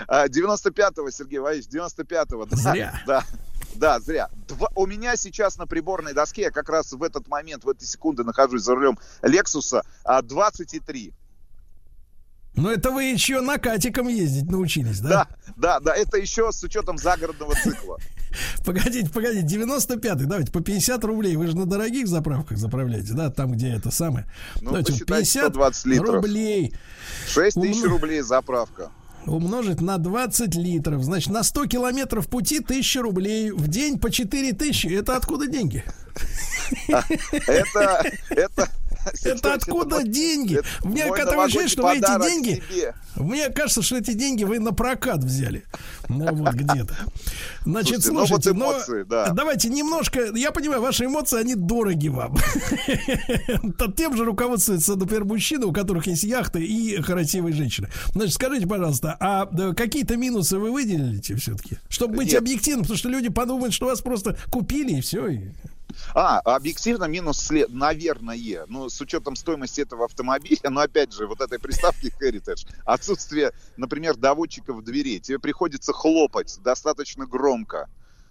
а, 0.06 0.26
95-го, 0.28 1.10
Сергей 1.10 1.38
Валерьевич, 1.38 1.70
95-го. 1.72 2.44
Да, 2.44 2.56
Зря. 2.56 3.02
Да, 3.06 3.24
да, 3.76 4.00
зря. 4.00 4.28
Два- 4.46 4.70
у 4.74 4.84
меня 4.86 5.16
сейчас 5.16 5.56
на 5.56 5.66
приборной 5.66 6.12
доске, 6.12 6.42
я 6.42 6.50
как 6.50 6.68
раз 6.68 6.92
в 6.92 7.02
этот 7.02 7.26
момент, 7.28 7.64
в 7.64 7.68
эти 7.70 7.84
секунды 7.84 8.24
нахожусь 8.24 8.62
за 8.62 8.74
рулем 8.74 8.98
Лексуса, 9.22 9.84
а, 10.04 10.20
23. 10.20 11.14
Но 12.58 12.72
это 12.72 12.90
вы 12.90 13.04
еще 13.04 13.40
накатиком 13.40 14.08
ездить 14.08 14.50
научились, 14.50 14.98
да? 15.00 15.08
Да, 15.08 15.28
да, 15.56 15.80
да, 15.80 15.94
это 15.94 16.18
еще 16.18 16.50
с 16.50 16.62
учетом 16.64 16.98
загородного 16.98 17.54
цикла. 17.54 17.98
Погодите, 18.64 19.08
погодите, 19.08 19.56
95-й, 19.56 20.26
давайте, 20.26 20.52
по 20.52 20.60
50 20.60 21.02
рублей. 21.04 21.36
Вы 21.36 21.46
же 21.46 21.56
на 21.56 21.66
дорогих 21.66 22.08
заправках 22.08 22.58
заправляете, 22.58 23.14
да? 23.14 23.30
Там, 23.30 23.52
где 23.52 23.70
это 23.70 23.90
самое. 23.90 24.26
Ну, 24.60 24.70
давайте, 24.70 24.92
посчитайте 24.92 25.32
50 25.32 25.44
120 25.44 25.86
литров. 25.86 26.14
рублей 26.16 26.74
6 27.28 27.60
тысяч 27.60 27.82
Умно. 27.82 27.88
рублей 27.90 28.20
заправка. 28.20 28.90
умножить 29.24 29.80
на 29.80 29.96
20 29.98 30.54
литров. 30.56 31.02
Значит, 31.04 31.30
на 31.30 31.42
100 31.42 31.66
километров 31.66 32.28
пути 32.28 32.58
1000 32.58 33.02
рублей. 33.02 33.50
В 33.50 33.68
день 33.68 33.98
по 33.98 34.10
4000. 34.10 34.88
Это 34.88 35.16
откуда 35.16 35.46
деньги? 35.46 35.84
Это, 36.88 38.04
это, 38.30 38.68
Это 39.24 39.54
откуда 39.54 40.02
деньги? 40.02 40.60
Мне 40.84 41.04
ощущение, 41.04 41.32
новогодний 41.32 41.68
что 41.68 41.82
вы 41.82 41.96
эти 41.96 42.22
деньги... 42.22 42.62
Мне 43.16 43.48
кажется, 43.50 43.82
что 43.82 43.96
эти 43.96 44.12
деньги 44.12 44.44
вы 44.44 44.58
на 44.58 44.72
прокат 44.72 45.24
взяли. 45.24 45.64
Ну 46.08 46.32
вот 46.34 46.54
где-то. 46.54 46.96
Значит, 47.64 48.04
Слушайте, 48.04 48.52
ну 48.52 48.72
но 49.08 49.34
давайте 49.34 49.68
немножко... 49.68 50.32
Я 50.34 50.52
понимаю, 50.52 50.80
ваши 50.80 51.06
эмоции, 51.06 51.38
они 51.38 51.54
дороги 51.54 52.08
вам. 52.08 52.36
Тем 53.96 54.16
же 54.16 54.24
руководствуются, 54.24 54.94
например, 54.94 55.24
мужчины, 55.24 55.66
у 55.66 55.72
которых 55.72 56.06
есть 56.06 56.22
яхты 56.22 56.64
и 56.64 57.02
красивые 57.02 57.54
женщины. 57.54 57.88
Значит, 58.12 58.34
скажите, 58.34 58.66
пожалуйста, 58.66 59.16
а 59.18 59.46
какие-то 59.74 60.16
минусы 60.16 60.58
вы 60.58 60.70
выделите 60.70 61.34
все-таки? 61.36 61.78
Чтобы 61.88 62.18
быть 62.18 62.34
объективным, 62.34 62.82
потому 62.82 62.98
что 62.98 63.08
люди 63.08 63.28
подумают, 63.28 63.74
что 63.74 63.86
вас 63.86 64.00
просто 64.00 64.36
купили 64.50 64.98
и 64.98 65.00
все. 65.00 65.52
А, 66.14 66.38
объективно 66.40 67.04
минус, 67.04 67.38
след, 67.38 67.68
наверное, 67.70 68.64
ну, 68.68 68.88
с 68.88 69.00
учетом 69.00 69.36
стоимости 69.36 69.80
этого 69.80 70.04
автомобиля, 70.04 70.70
но 70.70 70.80
опять 70.80 71.12
же, 71.12 71.26
вот 71.26 71.40
этой 71.40 71.58
приставки 71.58 72.12
Heritage, 72.20 72.66
отсутствие, 72.84 73.52
например, 73.76 74.16
доводчиков 74.16 74.82
дверей, 74.84 75.20
тебе 75.20 75.38
приходится 75.38 75.92
хлопать 75.92 76.58
достаточно 76.62 77.26
громко. 77.26 77.88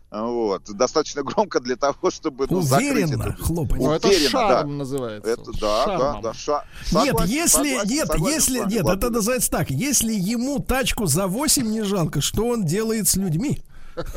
Вот, 0.09 0.63
достаточно 0.73 1.21
громко 1.21 1.59
для 1.59 1.75
того, 1.75 2.09
чтобы 2.11 2.47
ну, 2.49 2.61
закрыть 2.61 2.91
Уверенно 2.93 3.23
это. 3.23 3.43
хлопать. 3.43 3.77
Ну, 3.81 3.91
это 3.91 4.07
Уверенно, 4.07 4.29
шарм 4.29 4.69
да. 4.69 4.75
называется. 4.75 5.29
Это, 5.29 5.51
да, 5.59 5.83
Шармом. 5.85 6.21
да, 6.21 6.21
да, 6.21 6.33
ша- 6.33 6.63
Нет, 6.93 7.07
согласен, 7.07 7.33
если 7.33 7.49
согласен, 7.49 7.89
нет, 7.89 8.07
согласен 8.07 8.35
если 8.35 8.59
нет, 8.59 8.83
Владимир. 8.83 8.95
это 8.97 9.09
называется 9.09 9.51
так. 9.51 9.69
Если 9.69 10.13
ему 10.13 10.59
тачку 10.59 11.07
за 11.07 11.27
8 11.27 11.67
не 11.69 11.81
жалко, 11.83 12.21
что 12.21 12.47
он 12.47 12.63
делает 12.65 13.09
с 13.09 13.17
людьми? 13.17 13.61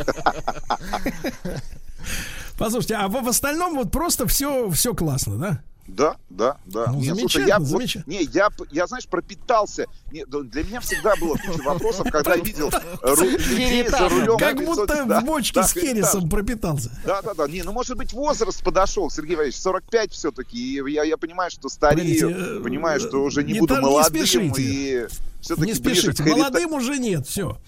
Послушайте, 2.59 2.95
а 2.97 3.09
в 3.09 3.23
в 3.23 3.29
остальном 3.29 3.77
вот 3.77 3.91
просто 3.91 4.27
все, 4.27 4.69
все 4.71 4.95
классно, 4.95 5.37
да? 5.37 5.63
Да, 5.97 6.17
да, 6.29 6.57
да. 6.67 6.87
Ну, 6.87 7.01
Не, 7.01 7.07
слушай, 7.07 7.17
замечательно, 7.17 7.49
я, 7.49 7.59
вот- 7.59 7.69
замечательно. 7.69 8.13
не, 8.13 8.23
я, 8.23 8.49
я, 8.71 8.87
знаешь, 8.87 9.07
пропитался. 9.09 9.87
Не, 10.13 10.25
для 10.25 10.63
меня 10.65 10.81
всегда 10.81 11.17
было 11.17 11.35
куча 11.35 11.63
вопросов, 11.63 12.07
когда 12.11 12.35
я 12.35 12.43
видел 12.43 12.71
людей 13.03 13.89
за 13.89 14.09
рулем. 14.09 14.39
Как 14.39 14.57
будто 14.65 14.87
500, 14.87 15.09
да, 15.09 15.21
в 15.21 15.25
бочке 15.25 15.63
с 15.63 15.73
хересом 15.73 16.29
пропитался. 16.29 16.91
Да, 17.05 17.23
да, 17.23 17.35
да. 17.35 17.49
Не, 17.49 17.63
ну 17.63 17.73
может 17.73 17.97
быть 17.97 18.13
возраст 18.13 18.63
подошел, 18.63 19.11
Сергей 19.11 19.37
Валерьевич, 19.37 19.61
45 19.61 20.13
все-таки. 20.13 20.59
И 20.59 20.93
я, 20.93 21.03
я 21.03 21.17
понимаю, 21.17 21.51
что 21.51 21.69
старею, 21.69 22.29
Погодите, 22.29 22.57
э, 22.59 22.61
понимаю, 22.61 23.01
что 23.01 23.25
уже 23.25 23.43
не, 23.43 23.59
буду 23.59 23.77
молодым 23.81 24.25
и 24.57 25.07
все-таки 25.41 25.73
Не 25.73 25.79
ближе 25.81 26.01
спешите, 26.03 26.23
харита- 26.23 26.37
молодым 26.37 26.73
уже 26.75 26.99
нет, 26.99 27.27
все. 27.27 27.59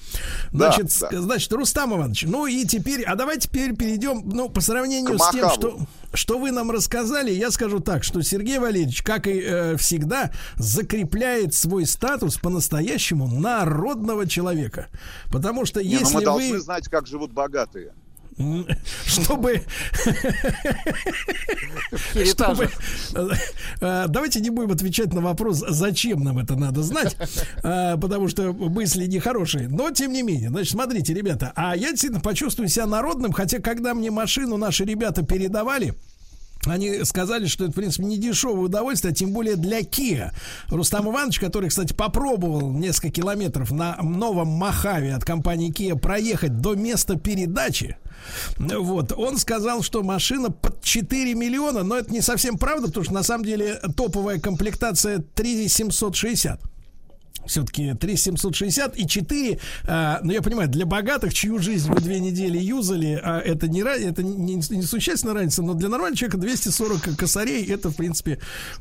Да, 0.52 0.73
Значит, 0.73 0.86
да. 1.01 1.09
с- 1.10 1.23
значит, 1.23 1.52
Рустам 1.52 1.94
Иванович, 1.94 2.25
ну 2.26 2.47
и 2.47 2.65
теперь, 2.65 3.02
а 3.05 3.15
давайте 3.17 3.49
теперь 3.49 3.75
перейдем, 3.75 4.23
ну, 4.28 4.49
по 4.49 4.60
сравнению 4.60 5.18
с 5.18 5.31
тем, 5.31 5.51
что, 5.51 5.78
что 6.15 6.39
вы 6.39 6.51
нам 6.51 6.70
рассказали, 6.70 7.31
я 7.31 7.51
скажу 7.51 7.81
так, 7.81 8.05
что 8.05 8.23
Сергей 8.23 8.59
Валерьевич, 8.59 9.02
как 9.02 9.26
и 9.26 9.41
э, 9.41 9.76
всегда, 9.76 10.31
закрепляет 10.57 11.55
свой 11.55 11.86
статус 11.86 12.36
по-настоящему 12.39 13.26
народного 13.28 14.26
человека. 14.28 14.89
Потому 15.31 15.65
что 15.65 15.83
Не, 15.83 15.94
ну 15.94 16.01
если 16.01 16.15
мы 16.15 16.20
вы... 16.20 16.25
должны 16.25 16.60
знать, 16.60 16.89
как 16.89 17.07
живут 17.07 17.33
богатые. 17.33 17.92
Чтобы 19.07 19.62
чтобы, 22.33 22.69
э, 23.81 24.05
давайте 24.09 24.41
не 24.41 24.51
будем 24.51 24.70
отвечать 24.70 25.12
на 25.12 25.20
вопрос, 25.20 25.62
зачем 25.69 26.23
нам 26.23 26.39
это 26.39 26.57
надо 26.57 26.83
знать, 26.83 27.17
э, 27.62 27.97
потому 27.99 28.28
что 28.28 28.52
мысли 28.52 29.07
нехорошие. 29.07 29.69
Но 29.69 29.91
тем 29.91 30.12
не 30.12 30.23
менее, 30.23 30.49
значит, 30.49 30.73
смотрите, 30.73 31.15
ребята, 31.15 31.52
а 31.55 31.77
я 31.77 31.91
действительно 31.91 32.20
почувствую 32.20 32.69
себя 32.69 32.86
народным, 32.86 33.33
хотя 33.33 33.61
когда 33.61 33.94
мне 33.94 34.11
машину 34.11 34.57
наши 34.57 34.85
ребята 34.85 35.23
передавали. 35.23 35.94
Они 36.65 37.02
сказали, 37.05 37.47
что 37.47 37.65
это, 37.65 37.73
в 37.73 37.77
принципе, 37.77 38.05
не 38.05 38.19
дешевое 38.19 38.67
удовольствие, 38.67 39.11
а 39.11 39.15
тем 39.15 39.33
более 39.33 39.57
для 39.57 39.81
Kia. 39.81 40.31
Рустам 40.69 41.11
Иванович, 41.11 41.41
который, 41.41 41.69
кстати, 41.70 41.93
попробовал 41.93 42.70
несколько 42.70 43.11
километров 43.11 43.73
на 43.73 43.97
новом 44.01 44.49
Махаве 44.49 45.15
от 45.15 45.25
компании 45.25 45.73
Kia 45.73 45.99
проехать 45.99 46.61
до 46.61 46.77
места 46.77 47.19
передачи, 47.19 47.97
вот, 48.59 49.12
он 49.17 49.39
сказал, 49.39 49.83
что 49.83 50.02
машина 50.02 50.51
под 50.51 50.83
4 50.83 51.34
миллиона, 51.34 51.83
но 51.83 51.97
это 51.97 52.12
не 52.12 52.20
совсем 52.20 52.59
правда, 52.59 52.89
потому 52.89 53.05
что 53.05 53.15
на 53.15 53.23
самом 53.23 53.44
деле 53.44 53.81
топовая 53.97 54.39
комплектация 54.41 55.18
3760 55.18 56.72
все-таки 57.47 57.95
3760 57.95 58.97
и 58.99 59.07
4, 59.07 59.59
а, 59.87 60.21
ну 60.23 60.33
я 60.33 60.43
понимаю, 60.43 60.69
для 60.69 60.87
богатых, 60.87 61.35
чью 61.35 61.59
жизнь 61.59 61.91
вы 61.91 62.01
две 62.01 62.21
недели 62.21 62.59
юзали, 62.59 63.21
а 63.23 63.41
это 63.41 63.69
не, 63.69 63.81
это 63.81 64.23
не, 64.23 64.55
не, 64.55 64.83
существенно 64.83 65.35
разница, 65.35 65.62
но 65.62 65.75
для 65.75 65.89
нормального 65.89 66.17
человека 66.17 66.39
240 66.39 67.17
косарей, 67.17 67.65
это, 67.67 67.91
в 67.91 67.97
принципе, 67.97 68.39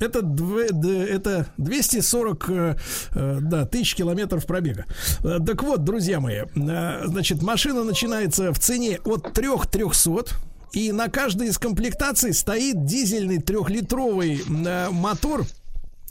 это, 0.00 0.20
дв- 0.20 1.06
это 1.06 1.46
240 1.58 2.50
э, 2.50 2.76
э, 3.14 3.38
да, 3.40 3.66
тысяч 3.66 3.94
километров 3.94 4.46
пробега. 4.46 4.86
Э, 5.22 5.38
Так 5.44 5.62
вот, 5.62 5.84
друзья 5.84 6.20
мои, 6.20 6.42
значит, 6.54 7.42
машина 7.42 7.84
начинается 7.84 8.52
в 8.52 8.58
цене 8.58 9.00
от 9.04 9.32
3300 9.32 10.34
и 10.72 10.90
на 10.90 11.08
каждой 11.08 11.48
из 11.48 11.58
комплектаций 11.58 12.34
стоит 12.34 12.84
дизельный 12.84 13.40
трехлитровый 13.40 14.42
э, 14.46 14.88
мотор 14.90 15.46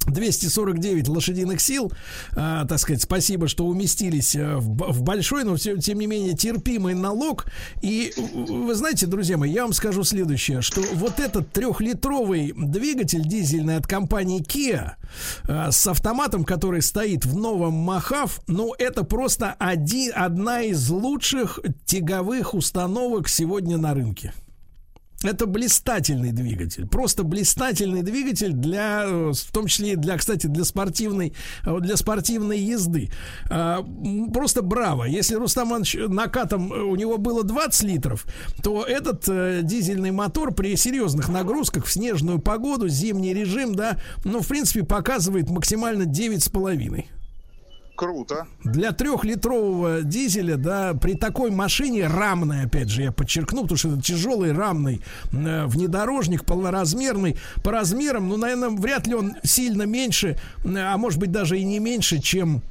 249 0.08 1.08
лошадиных 1.08 1.62
сил, 1.62 1.92
а, 2.36 2.66
так 2.66 2.80
сказать, 2.80 3.02
спасибо, 3.02 3.48
что 3.48 3.66
уместились 3.66 4.36
а, 4.36 4.58
в, 4.58 4.92
в 4.94 5.02
большой, 5.04 5.44
но 5.44 5.56
все- 5.56 5.78
тем 5.78 6.00
не 6.00 6.08
менее 6.08 6.34
терпимый 6.34 6.94
налог. 6.94 7.46
И 7.82 8.14
вы 8.18 8.74
знаете, 8.76 9.08
друзья 9.08 9.38
мои, 9.38 9.52
я 9.52 9.64
вам 9.64 9.74
скажу 9.74 10.04
следующее, 10.04 10.62
что 10.62 10.82
вот 10.94 11.20
этот 11.20 11.52
трехлитровый 11.52 12.54
двигатель 12.56 13.24
дизельный 13.28 13.78
от 13.78 13.88
компании 13.88 14.42
Kia 14.42 14.92
а, 15.48 15.72
с 15.72 15.86
автоматом, 15.88 16.44
который 16.44 16.82
стоит 16.82 17.26
в 17.26 17.36
новом 17.36 17.74
Махав, 17.74 18.42
ну 18.48 18.74
это 18.78 19.04
просто 19.04 19.56
один, 19.60 20.12
одна 20.16 20.62
из 20.62 20.90
лучших 20.90 21.60
тяговых 21.86 22.54
установок 22.54 23.28
сегодня 23.30 23.78
на 23.78 23.94
рынке. 23.94 24.34
Это 25.24 25.45
блистательный 25.45 26.32
двигатель. 26.32 26.88
Просто 26.88 27.24
блистательный 27.24 28.02
двигатель 28.02 28.53
для, 28.53 29.03
э, 29.06 29.32
в 29.34 29.52
том 29.52 29.68
числе, 29.68 29.95
для, 29.95 30.18
кстати, 30.18 30.48
для 30.48 30.64
спортивной, 30.64 31.34
э, 31.66 31.80
для 31.80 31.98
спортивной 31.98 32.60
езды. 32.60 33.10
А, 33.50 33.85
Просто 34.34 34.61
браво. 34.61 35.06
Если 35.06 35.35
Рустам 35.35 35.69
Иванович 35.69 35.98
накатом 36.08 36.72
э, 36.72 36.82
у 36.82 36.95
него 36.95 37.18
было 37.18 37.43
20 37.43 37.84
литров, 37.84 38.26
то 38.61 38.84
этот 38.84 39.24
дизельный 39.66 40.11
мотор 40.11 40.53
при 40.53 40.76
серьезных 40.76 41.30
нагрузках 41.30 41.85
в 41.85 41.92
снежную 41.92 42.40
погоду, 42.40 42.88
зимний 42.88 43.34
режим, 43.34 43.76
да, 43.76 43.98
ну, 44.24 44.42
в 44.42 44.48
принципе, 44.48 44.84
показывает 44.84 45.50
максимально 45.50 46.03
9,5. 46.03 47.06
Круто. 47.96 48.48
Для 48.64 48.92
трехлитрового 48.92 50.02
дизеля, 50.02 50.58
да, 50.58 50.96
при 50.96 51.14
такой 51.14 51.52
машине 51.52 52.08
рамной, 52.08 52.64
опять 52.64 52.90
же, 52.90 53.04
я 53.04 53.12
подчеркну, 53.12 53.62
потому 53.62 53.78
что 53.78 53.90
это 53.90 54.02
тяжелый 54.02 54.52
рамный 54.52 55.02
э, 55.32 55.66
внедорожник, 55.68 56.44
полноразмерный, 56.44 57.38
по 57.64 57.72
размерам, 57.72 58.30
ну, 58.30 58.38
наверное, 58.38 58.70
вряд 58.70 59.06
ли 59.06 59.14
он 59.14 59.36
сильно 59.44 59.84
меньше, 59.84 60.40
а 60.66 60.98
может 60.98 61.20
быть 61.20 61.32
даже 61.32 61.60
и 61.60 61.64
не 61.64 61.78
меньше, 61.78 62.20
чем 62.20 62.64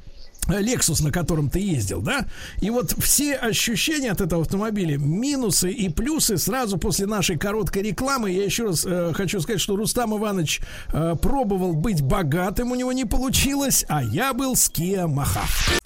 Lexus, 0.47 1.03
на 1.03 1.11
котором 1.11 1.49
ты 1.49 1.59
ездил, 1.59 2.01
да? 2.01 2.25
И 2.61 2.69
вот 2.69 2.93
все 2.99 3.35
ощущения 3.35 4.11
от 4.11 4.21
этого 4.21 4.41
автомобиля, 4.41 4.97
минусы 4.97 5.71
и 5.71 5.89
плюсы 5.89 6.37
сразу 6.37 6.77
после 6.77 7.05
нашей 7.05 7.37
короткой 7.37 7.83
рекламы. 7.83 8.31
Я 8.31 8.43
еще 8.43 8.65
раз 8.65 8.85
э, 8.85 9.13
хочу 9.13 9.39
сказать, 9.41 9.61
что 9.61 9.75
Рустам 9.75 10.17
Иванович 10.17 10.61
э, 10.91 11.15
пробовал 11.21 11.73
быть 11.73 12.01
богатым, 12.01 12.71
у 12.71 12.75
него 12.75 12.91
не 12.91 13.05
получилось, 13.05 13.85
а 13.87 14.03
я 14.03 14.33
был 14.33 14.55
с 14.55 14.69
Kia 14.69 15.07
Mahav. 15.07 15.79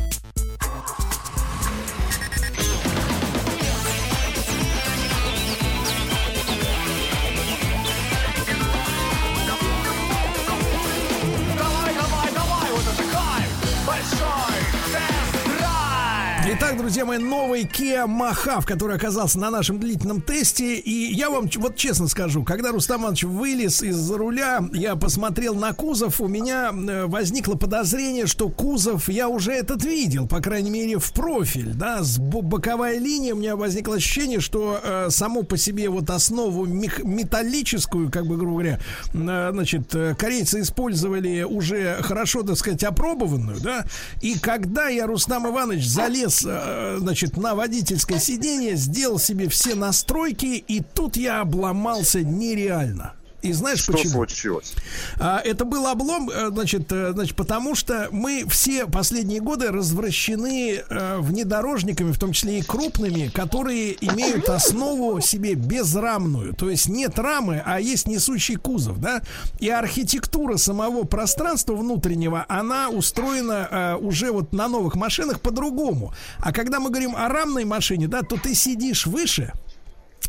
Z92. 16.59 16.66
Друзья 16.77 17.05
мои, 17.05 17.17
новый 17.17 17.63
Kia 17.63 18.05
Mahav, 18.05 18.63
который 18.63 18.95
оказался 18.95 19.39
на 19.39 19.49
нашем 19.49 19.79
длительном 19.79 20.21
тесте. 20.21 20.75
И 20.75 21.11
я 21.13 21.29
вам 21.29 21.49
вот 21.57 21.75
честно 21.75 22.07
скажу, 22.07 22.43
когда 22.43 22.71
Рустам 22.71 23.01
Иванович 23.01 23.23
вылез 23.23 23.81
из-за 23.81 24.17
руля, 24.17 24.63
я 24.73 24.95
посмотрел 24.95 25.55
на 25.55 25.73
кузов, 25.73 26.21
у 26.21 26.27
меня 26.27 26.71
э, 26.71 27.05
возникло 27.07 27.55
подозрение, 27.55 28.27
что 28.27 28.49
кузов 28.49 29.09
я 29.09 29.27
уже 29.27 29.53
этот 29.53 29.83
видел, 29.83 30.27
по 30.27 30.39
крайней 30.39 30.69
мере, 30.69 30.99
в 30.99 31.11
профиль, 31.13 31.73
да, 31.73 32.03
с 32.03 32.19
бо- 32.19 32.41
боковая 32.41 32.99
линия, 32.99 33.33
у 33.33 33.37
меня 33.37 33.55
возникло 33.55 33.95
ощущение, 33.95 34.39
что 34.39 34.79
э, 34.83 35.07
саму 35.09 35.43
по 35.43 35.57
себе 35.57 35.89
вот 35.89 36.09
основу 36.11 36.65
металлическую, 36.65 38.11
как 38.11 38.27
бы, 38.27 38.37
грубо 38.37 38.51
говоря, 38.51 38.79
э, 39.13 39.49
значит, 39.51 39.95
э, 39.95 40.15
корейцы 40.15 40.61
использовали 40.61 41.41
уже 41.43 41.97
хорошо, 42.01 42.43
так 42.43 42.55
сказать, 42.57 42.83
опробованную, 42.83 43.59
да, 43.61 43.85
и 44.21 44.37
когда 44.37 44.89
я, 44.89 45.07
Рустам 45.07 45.47
Иванович, 45.47 45.87
залез, 45.87 46.45
э, 46.45 46.66
значит, 46.97 47.37
на 47.37 47.55
водительское 47.55 48.19
сиденье, 48.19 48.75
сделал 48.75 49.19
себе 49.19 49.47
все 49.49 49.75
настройки, 49.75 50.63
и 50.67 50.81
тут 50.81 51.17
я 51.17 51.41
обломался 51.41 52.23
нереально. 52.23 53.13
И 53.43 53.53
знаешь 53.53 53.79
Что 53.79 53.93
почему? 53.93 54.13
случилось? 54.13 54.73
А, 55.19 55.39
это 55.39 55.63
был 55.63 55.85
облом, 55.85 56.29
э, 56.29 56.49
значит, 56.49 56.91
э, 56.91 57.11
значит, 57.13 57.35
потому 57.35 57.75
что 57.75 58.07
мы 58.11 58.45
все 58.49 58.87
последние 58.87 59.41
годы 59.41 59.67
развращены 59.69 60.81
э, 60.89 61.17
внедорожниками, 61.19 62.11
в 62.11 62.17
том 62.17 62.31
числе 62.33 62.59
и 62.59 62.61
крупными, 62.63 63.27
которые 63.27 63.95
имеют 64.03 64.49
основу 64.49 65.21
себе 65.21 65.53
безрамную. 65.53 66.55
То 66.55 66.69
есть 66.69 66.89
нет 66.89 67.19
рамы, 67.19 67.61
а 67.63 67.79
есть 67.79 68.07
несущий 68.07 68.55
кузов, 68.55 68.99
да? 68.99 69.21
И 69.59 69.69
архитектура 69.69 70.57
самого 70.57 71.03
пространства 71.03 71.75
внутреннего, 71.75 72.43
она 72.49 72.89
устроена 72.89 73.67
э, 73.69 73.95
уже 73.97 74.31
вот 74.31 74.51
на 74.51 74.67
новых 74.67 74.95
машинах 74.95 75.41
по-другому. 75.41 76.11
А 76.39 76.51
когда 76.51 76.79
мы 76.79 76.89
говорим 76.89 77.15
о 77.15 77.27
рамной 77.27 77.65
машине, 77.65 78.07
да, 78.07 78.23
то 78.23 78.37
ты 78.37 78.55
сидишь 78.55 79.05
выше, 79.05 79.53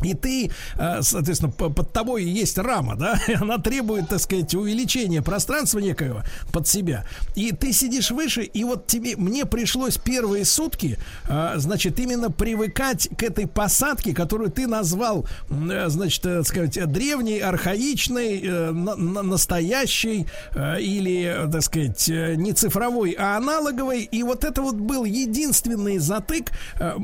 и 0.01 0.13
ты, 0.13 0.49
э, 0.77 1.01
соответственно, 1.01 1.51
по- 1.51 1.69
под 1.69 1.91
тобой 1.91 2.23
есть 2.23 2.57
рама, 2.57 2.95
да, 2.95 3.19
и 3.27 3.33
она 3.33 3.57
требует, 3.57 4.07
так 4.09 4.19
сказать, 4.19 4.53
увеличения 4.55 5.21
пространства 5.21 5.79
некоего 5.79 6.23
под 6.53 6.67
себя. 6.67 7.05
И 7.35 7.51
ты 7.51 7.73
сидишь 7.73 8.11
выше, 8.11 8.43
и 8.43 8.63
вот 8.63 8.87
тебе, 8.87 9.17
мне 9.17 9.45
пришлось 9.45 9.97
первые 9.97 10.45
сутки, 10.45 10.97
э, 11.27 11.53
значит, 11.57 11.99
именно 11.99 12.31
привыкать 12.31 13.09
к 13.17 13.23
этой 13.23 13.45
посадке, 13.47 14.13
которую 14.13 14.51
ты 14.51 14.67
назвал, 14.67 15.25
э, 15.49 15.85
значит, 15.89 16.21
так 16.21 16.47
сказать, 16.47 16.91
древней, 16.91 17.39
архаичной, 17.39 18.41
на- 18.71 18.95
на- 18.95 19.21
настоящей, 19.23 20.27
или, 20.55 21.47
так 21.51 21.61
сказать, 21.61 22.07
не 22.07 22.53
цифровой, 22.53 23.15
а 23.19 23.37
аналоговой. 23.37 24.03
И 24.03 24.23
вот 24.23 24.43
это 24.43 24.61
вот 24.61 24.75
был 24.75 25.03
единственный 25.05 25.97
затык, 25.97 26.51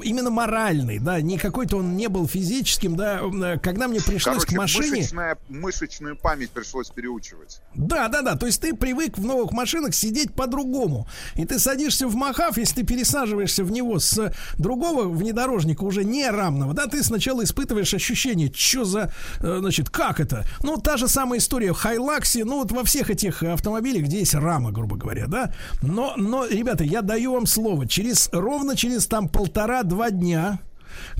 именно 0.04 0.30
моральный, 0.30 1.00
да, 1.00 1.20
не 1.22 1.38
какой-то 1.38 1.78
он 1.78 1.96
не 1.98 2.08
был 2.08 2.26
физическим, 2.76 2.96
да, 2.96 3.22
э, 3.22 3.58
когда 3.60 3.88
мне 3.88 4.02
пришлось 4.02 4.46
Короче, 4.46 4.48
к 4.48 4.58
машине... 4.58 5.02
мышечная- 5.02 5.38
мышечную 5.50 6.18
память 6.18 6.52
пришлось 6.52 6.90
переучивать. 6.90 7.62
Да, 7.74 8.08
да, 8.08 8.22
да. 8.22 8.36
То 8.36 8.46
есть 8.46 8.62
ты 8.62 8.74
привык 8.74 9.18
в 9.18 9.26
новых 9.26 9.52
машинах 9.52 9.94
сидеть 9.94 10.34
по-другому. 10.34 11.08
И 11.36 11.46
ты 11.46 11.60
садишься 11.60 12.08
в 12.08 12.16
Махав, 12.16 12.58
если 12.58 12.82
ты 12.82 12.84
пересаживаешься 12.84 13.64
в 13.64 13.72
него 13.72 14.00
с 14.00 14.34
другого 14.58 15.08
внедорожника, 15.08 15.84
уже 15.84 16.04
не 16.04 16.30
рамного, 16.30 16.74
да, 16.74 16.88
ты 16.88 17.04
сначала 17.04 17.44
испытываешь 17.44 17.94
ощущение, 17.94 18.52
что 18.54 18.86
за, 18.86 19.12
э, 19.40 19.58
значит, 19.60 19.90
как 19.90 20.20
это? 20.20 20.46
Ну, 20.64 20.78
та 20.78 20.98
же 20.98 21.08
самая 21.08 21.40
история 21.40 21.74
в 21.74 21.78
Хайлаксе, 21.78 22.46
ну, 22.46 22.60
вот 22.60 22.72
во 22.72 22.84
всех 22.84 23.10
этих 23.10 23.44
автомобилях, 23.44 24.04
где 24.04 24.20
есть 24.20 24.36
рама, 24.36 24.72
грубо 24.72 24.96
говоря, 24.96 25.28
да. 25.28 25.54
Но, 25.82 26.14
но, 26.18 26.46
ребята, 26.46 26.84
я 26.84 27.02
даю 27.02 27.34
вам 27.34 27.46
слово, 27.46 27.88
через, 27.88 28.30
ровно 28.32 28.76
через 28.76 29.08
там 29.08 29.30
полтора-два 29.30 30.12
дня 30.12 30.60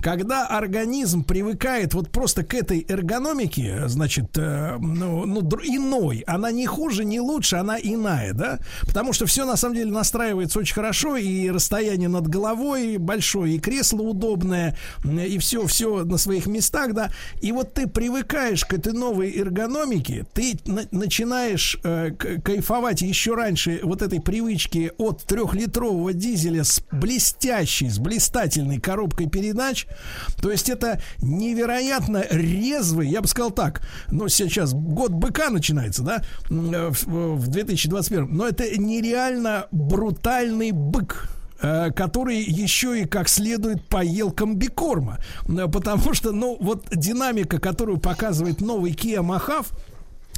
когда 0.02 0.46
организм 0.46 1.24
привыкает 1.24 1.94
вот 1.94 2.10
просто 2.10 2.44
к 2.44 2.54
этой 2.54 2.84
эргономике, 2.88 3.88
значит, 3.88 4.36
э, 4.36 4.76
ну, 4.78 5.24
ну, 5.24 5.40
иной, 5.40 6.24
она 6.26 6.50
не 6.50 6.66
хуже, 6.66 7.04
не 7.04 7.20
лучше, 7.20 7.56
она 7.56 7.78
иная, 7.78 8.32
да? 8.32 8.58
Потому 8.82 9.12
что 9.12 9.26
все 9.26 9.44
на 9.44 9.56
самом 9.56 9.76
деле 9.76 9.90
настраивается 9.90 10.58
очень 10.58 10.74
хорошо, 10.74 11.16
и 11.16 11.50
расстояние 11.50 12.08
над 12.08 12.28
головой 12.28 12.96
большое, 12.98 13.56
и 13.56 13.58
кресло 13.58 14.02
удобное, 14.02 14.76
и 15.04 15.38
все, 15.38 15.66
все 15.66 16.04
на 16.04 16.18
своих 16.18 16.46
местах, 16.46 16.94
да. 16.94 17.10
И 17.40 17.52
вот 17.52 17.74
ты 17.74 17.86
привыкаешь 17.86 18.64
к 18.64 18.72
этой 18.72 18.92
новой 18.92 19.34
эргономике, 19.36 20.26
ты 20.32 20.58
на- 20.66 20.86
начинаешь 20.90 21.78
э, 21.84 22.10
кайфовать 22.12 23.02
еще 23.02 23.34
раньше 23.34 23.80
вот 23.82 24.02
этой 24.02 24.20
привычки 24.20 24.92
от 24.98 25.24
трехлитрового 25.24 26.12
дизеля 26.12 26.64
с 26.64 26.82
блестящей, 26.90 27.88
с 27.88 27.98
блистательной 27.98 28.80
коробкой 28.80 29.28
передач. 29.28 29.65
То 30.40 30.50
есть 30.50 30.68
это 30.68 31.00
невероятно 31.20 32.24
резвый, 32.30 33.08
я 33.08 33.20
бы 33.20 33.28
сказал 33.28 33.50
так, 33.50 33.82
ну 34.10 34.28
сейчас 34.28 34.72
год 34.74 35.12
быка 35.12 35.50
начинается, 35.50 36.02
да, 36.02 36.22
э, 36.50 36.90
в 36.90 37.36
в 37.36 37.48
2021, 37.48 38.28
но 38.34 38.46
это 38.46 38.76
нереально 38.76 39.66
брутальный 39.70 40.72
бык 40.72 41.28
э, 41.60 41.90
который 41.92 42.42
еще 42.42 43.00
и 43.00 43.04
как 43.06 43.28
следует 43.28 43.86
поел 43.88 44.30
комбикорма. 44.30 45.18
Э, 45.48 45.68
Потому 45.68 46.12
что, 46.12 46.32
ну, 46.32 46.56
вот 46.60 46.88
динамика, 46.90 47.58
которую 47.58 47.98
показывает 47.98 48.60
новый 48.60 48.92
Kia 48.92 49.20
Mahav, 49.20 49.66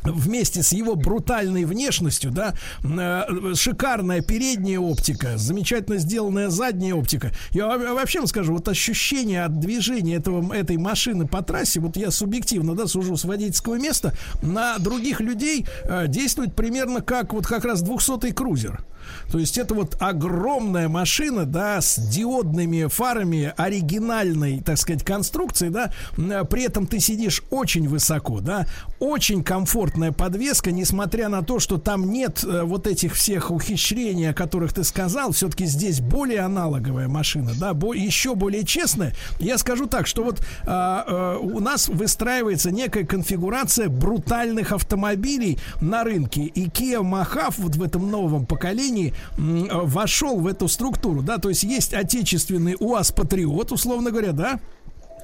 вместе 0.04 0.62
с 0.62 0.72
его 0.72 0.94
брутальной 0.94 1.64
внешностью, 1.64 2.30
да, 2.30 2.54
э, 2.84 3.54
шикарная 3.54 4.20
передняя 4.20 4.78
оптика, 4.78 5.36
замечательно 5.36 5.98
сделанная 5.98 6.48
задняя 6.50 6.94
оптика. 6.94 7.32
Я 7.50 7.66
во- 7.66 7.94
вообще 7.94 8.20
вам 8.20 8.28
скажу, 8.28 8.52
вот 8.54 8.68
ощущение 8.68 9.44
от 9.44 9.58
движения 9.60 10.16
этого, 10.16 10.52
этой 10.54 10.76
машины 10.76 11.26
по 11.26 11.42
трассе, 11.42 11.80
вот 11.80 11.96
я 11.96 12.10
субъективно, 12.10 12.74
да, 12.74 12.86
сужу 12.86 13.16
с 13.16 13.24
водительского 13.24 13.76
места, 13.78 14.12
на 14.42 14.78
других 14.78 15.20
людей 15.20 15.66
э, 15.84 16.06
действует 16.08 16.54
примерно 16.54 17.00
как 17.00 17.32
вот 17.32 17.46
как 17.46 17.64
раз 17.64 17.82
200-й 17.82 18.32
крузер. 18.32 18.84
То 19.32 19.38
есть 19.38 19.56
это 19.56 19.74
вот 19.74 19.96
огромная 20.00 20.88
машина, 20.88 21.46
да, 21.46 21.80
с 21.80 21.98
диодными 21.98 22.86
фарами 22.88 23.54
оригинальной, 23.56 24.60
так 24.60 24.76
сказать, 24.76 25.02
конструкции, 25.02 25.70
да, 25.70 25.92
М, 26.18 26.46
при 26.46 26.64
этом 26.64 26.86
ты 26.86 27.00
сидишь 27.00 27.42
очень 27.50 27.88
высоко, 27.88 28.40
да, 28.40 28.66
очень 28.98 29.42
комфортная 29.88 30.12
подвеска, 30.12 30.70
несмотря 30.70 31.28
на 31.28 31.42
то, 31.42 31.58
что 31.58 31.78
там 31.78 32.10
нет 32.10 32.44
э, 32.44 32.62
вот 32.62 32.86
этих 32.86 33.14
всех 33.14 33.50
ухищрений, 33.50 34.30
о 34.30 34.34
которых 34.34 34.72
ты 34.74 34.84
сказал, 34.84 35.32
все-таки 35.32 35.64
здесь 35.64 36.00
более 36.00 36.40
аналоговая 36.40 37.08
машина, 37.08 37.52
да, 37.58 37.72
бо- 37.72 37.94
еще 37.94 38.34
более 38.34 38.64
честная. 38.64 39.14
Я 39.38 39.56
скажу 39.56 39.86
так, 39.86 40.06
что 40.06 40.24
вот 40.24 40.40
а, 40.66 41.04
а, 41.06 41.38
у 41.38 41.60
нас 41.60 41.88
выстраивается 41.88 42.70
некая 42.70 43.04
конфигурация 43.04 43.88
брутальных 43.88 44.72
автомобилей 44.72 45.58
на 45.80 46.04
рынке, 46.04 46.42
и 46.42 46.66
Kia 46.68 47.00
Mahav 47.00 47.54
вот 47.56 47.76
в 47.76 47.82
этом 47.82 48.10
новом 48.10 48.44
поколении 48.44 49.14
э, 49.36 49.40
вошел 49.72 50.38
в 50.38 50.46
эту 50.46 50.68
структуру, 50.68 51.22
да, 51.22 51.38
то 51.38 51.48
есть 51.48 51.62
есть 51.62 51.94
отечественный 51.94 52.76
УАЗ 52.78 53.12
Патриот, 53.12 53.72
условно 53.72 54.10
говоря, 54.10 54.32
да, 54.32 54.60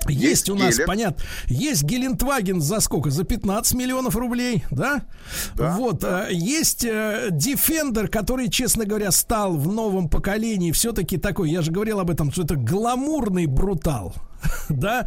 Есть, 0.08 0.50
у 0.50 0.54
нас, 0.54 0.74
Гелик. 0.74 0.86
понятно, 0.86 1.24
есть 1.46 1.82
Гелендваген 1.82 2.60
за 2.60 2.80
сколько? 2.80 3.10
За 3.10 3.24
15 3.24 3.74
миллионов 3.74 4.16
рублей, 4.16 4.64
да? 4.70 5.02
вот, 5.54 6.04
э, 6.04 6.28
есть 6.30 6.84
э, 6.84 7.28
Defender, 7.30 8.08
который, 8.08 8.48
честно 8.48 8.84
говоря, 8.84 9.10
стал 9.10 9.56
в 9.56 9.72
новом 9.72 10.08
поколении 10.08 10.72
все-таки 10.72 11.16
такой, 11.16 11.50
я 11.50 11.62
же 11.62 11.72
говорил 11.72 12.00
об 12.00 12.10
этом, 12.10 12.30
что 12.32 12.42
это 12.42 12.56
гламурный 12.56 13.46
брутал. 13.46 14.14
Да, 14.68 15.06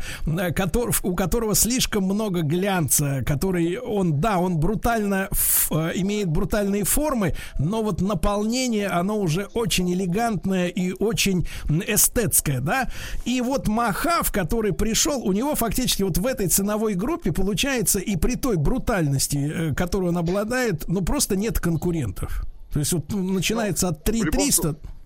у 1.04 1.16
которого 1.16 1.56
слишком 1.56 2.04
много 2.04 2.42
глянца, 2.42 3.24
который 3.26 3.78
он, 3.78 4.20
да, 4.20 4.38
он 4.38 4.58
брутально 4.58 5.30
э, 5.72 5.92
имеет 5.96 6.30
брутальные 6.30 6.84
формы, 6.84 7.36
но 7.60 7.84
вот 7.84 8.02
наполнение, 8.02 8.88
оно 8.88 9.20
уже 9.20 9.46
очень 9.54 9.92
элегантное 9.92 10.68
и 10.68 10.94
очень 10.94 11.48
эстетское, 11.88 12.60
да. 12.60 12.90
И 13.26 13.42
вот 13.42 13.68
Махав, 13.68 14.32
который 14.32 14.74
пришел, 14.74 15.22
у 15.22 15.34
него 15.34 15.56
фактически 15.56 16.04
вот 16.04 16.18
в 16.18 16.26
этой 16.26 16.48
ценовой 16.48 16.94
группе 16.94 17.32
получается 17.32 18.00
и 18.00 18.16
при 18.16 18.36
той 18.36 18.58
брутальности, 18.58 19.70
э, 19.72 19.74
которую 19.74 20.10
он 20.10 20.18
обладает, 20.18 20.88
ну 20.88 21.02
просто 21.02 21.36
нет 21.36 21.60
конкурентов. 21.60 22.46
То 22.72 22.80
есть 22.80 22.94
вот 22.94 23.06
ну, 23.10 23.34
начинается 23.34 23.90
от 23.90 24.08
в 24.08 24.14
любом 24.14 24.32
3300. 24.32 24.97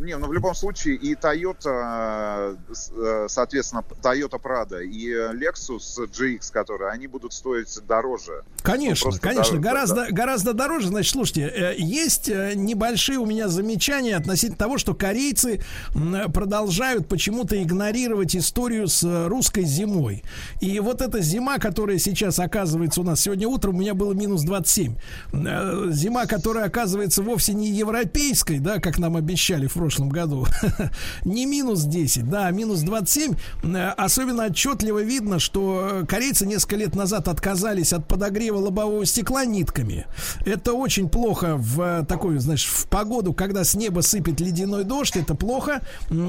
Не, 0.00 0.16
ну 0.16 0.28
в 0.28 0.32
любом 0.32 0.54
случае 0.54 0.96
и 0.96 1.14
Toyota, 1.14 2.56
э, 2.56 2.56
э, 2.96 3.26
соответственно, 3.28 3.84
Toyota 4.02 4.40
Prado 4.40 4.82
и 4.82 5.12
Lexus 5.12 6.08
GX, 6.10 6.50
которые, 6.50 6.90
они 6.90 7.06
будут 7.06 7.34
стоить 7.34 7.78
дороже. 7.86 8.42
Конечно, 8.62 9.10
Ну, 9.10 9.18
конечно, 9.20 9.58
дороже, 9.58 9.60
гораздо, 9.60 9.94
да. 9.94 10.06
гораздо 10.10 10.52
дороже. 10.54 10.88
Значит, 10.88 11.12
слушайте, 11.12 11.42
э, 11.54 11.74
есть 11.76 12.28
небольшие 12.28 13.18
у 13.18 13.26
меня 13.26 13.48
замечания 13.48 14.16
относительно 14.16 14.56
того, 14.56 14.78
что 14.78 14.94
корейцы 14.94 15.62
продолжают 16.32 17.06
почему-то 17.06 17.62
игнорировать 17.62 18.34
историю 18.34 18.88
с 18.88 19.02
русской 19.28 19.64
зимой. 19.64 20.24
И 20.60 20.80
вот 20.80 21.02
эта 21.02 21.20
зима, 21.20 21.58
которая 21.58 21.98
сейчас 21.98 22.38
оказывается 22.38 23.02
у 23.02 23.04
нас 23.04 23.20
сегодня 23.20 23.46
утром, 23.46 23.76
у 23.76 23.78
меня 23.80 23.92
было 23.92 24.14
минус 24.14 24.42
27. 24.44 24.94
Э, 25.32 25.88
Зима, 25.90 26.24
которая 26.24 26.64
оказывается 26.66 27.22
вовсе 27.22 27.52
не 27.52 27.68
европейской, 27.68 28.60
да, 28.60 28.78
как 28.78 28.98
нам 28.98 29.16
обещали 29.16 29.66
в 29.66 29.74
прошлом 29.74 29.89
году, 29.98 30.46
не 31.24 31.46
минус 31.46 31.82
10, 31.82 32.28
да, 32.28 32.46
а 32.46 32.50
минус 32.50 32.80
27. 32.80 33.34
Э, 33.62 33.90
Особенно 33.96 34.46
отчетливо 34.46 35.02
видно, 35.02 35.38
что 35.38 35.88
э, 36.02 36.06
корейцы 36.06 36.46
несколько 36.46 36.76
лет 36.76 36.94
назад 36.94 37.28
отказались 37.28 37.92
от 37.92 38.06
подогрева 38.06 38.58
лобового 38.58 39.04
стекла 39.04 39.44
нитками. 39.44 40.06
Это 40.44 40.72
очень 40.72 41.08
плохо 41.08 41.56
в 41.56 41.80
э, 41.80 42.04
такой, 42.06 42.38
знаешь, 42.38 42.66
в 42.66 42.86
погоду, 42.86 43.32
когда 43.32 43.64
с 43.64 43.74
неба 43.74 44.00
сыпет 44.00 44.40
ледяной 44.40 44.84
дождь, 44.84 45.16
это 45.16 45.34
плохо. 45.34 45.82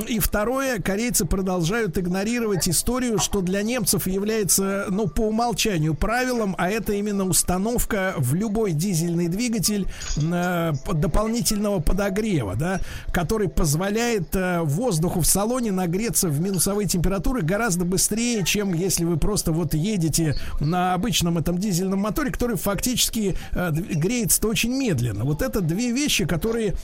И 0.07 0.19
второе, 0.19 0.79
корейцы 0.79 1.25
продолжают 1.25 1.97
игнорировать 1.97 2.67
историю, 2.67 3.19
что 3.19 3.41
для 3.41 3.61
немцев 3.61 4.07
является, 4.07 4.85
ну, 4.89 5.07
по 5.07 5.21
умолчанию 5.21 5.93
правилом, 5.93 6.55
а 6.57 6.69
это 6.69 6.93
именно 6.93 7.25
установка 7.25 8.15
в 8.17 8.33
любой 8.33 8.71
дизельный 8.71 9.27
двигатель 9.27 9.87
дополнительного 10.17 11.79
подогрева, 11.79 12.55
да, 12.55 12.79
который 13.11 13.49
позволяет 13.55 14.35
э, 14.35 14.61
воздуху 14.61 15.21
в 15.21 15.27
салоне 15.27 15.71
нагреться 15.71 16.29
в 16.29 16.39
минусовые 16.39 16.87
температуры 16.87 17.41
гораздо 17.41 17.85
быстрее, 17.85 18.43
чем 18.43 18.73
если 18.73 19.05
вы 19.05 19.17
просто 19.17 19.51
вот 19.51 19.73
едете 19.73 20.35
на 20.59 20.93
обычном 20.93 21.37
этом 21.37 21.57
дизельном 21.57 21.99
моторе, 21.99 22.31
который 22.31 22.57
фактически 22.57 23.37
э, 23.51 23.71
греется-то 23.71 24.47
очень 24.47 24.71
медленно. 24.71 25.23
Вот 25.23 25.41
это 25.41 25.61
две 25.61 25.91
вещи, 25.91 26.25
которые 26.25 26.75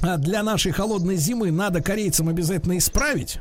для 0.00 0.42
нашей 0.42 0.72
холодной 0.72 1.16
зимы 1.16 1.50
надо 1.50 1.80
корейцам 1.82 2.28
обязательно 2.28 2.78
исправить. 2.78 3.40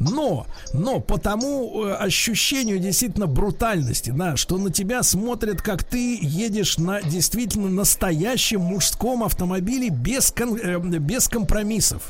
Но, 0.00 0.46
но 0.72 1.00
по 1.00 1.18
тому 1.18 1.84
э, 1.84 1.94
ощущению 1.94 2.78
действительно 2.78 3.26
брутальности, 3.26 4.10
да, 4.10 4.36
что 4.36 4.58
на 4.58 4.70
тебя 4.70 5.02
смотрят, 5.02 5.62
как 5.62 5.84
ты 5.84 6.18
едешь 6.20 6.78
на 6.78 7.00
действительно 7.02 7.68
настоящем 7.68 8.60
мужском 8.62 9.22
автомобиле 9.24 9.88
без, 9.90 10.30
кон- 10.32 10.56
э, 10.56 10.78
без 10.78 11.28
компромиссов. 11.28 12.02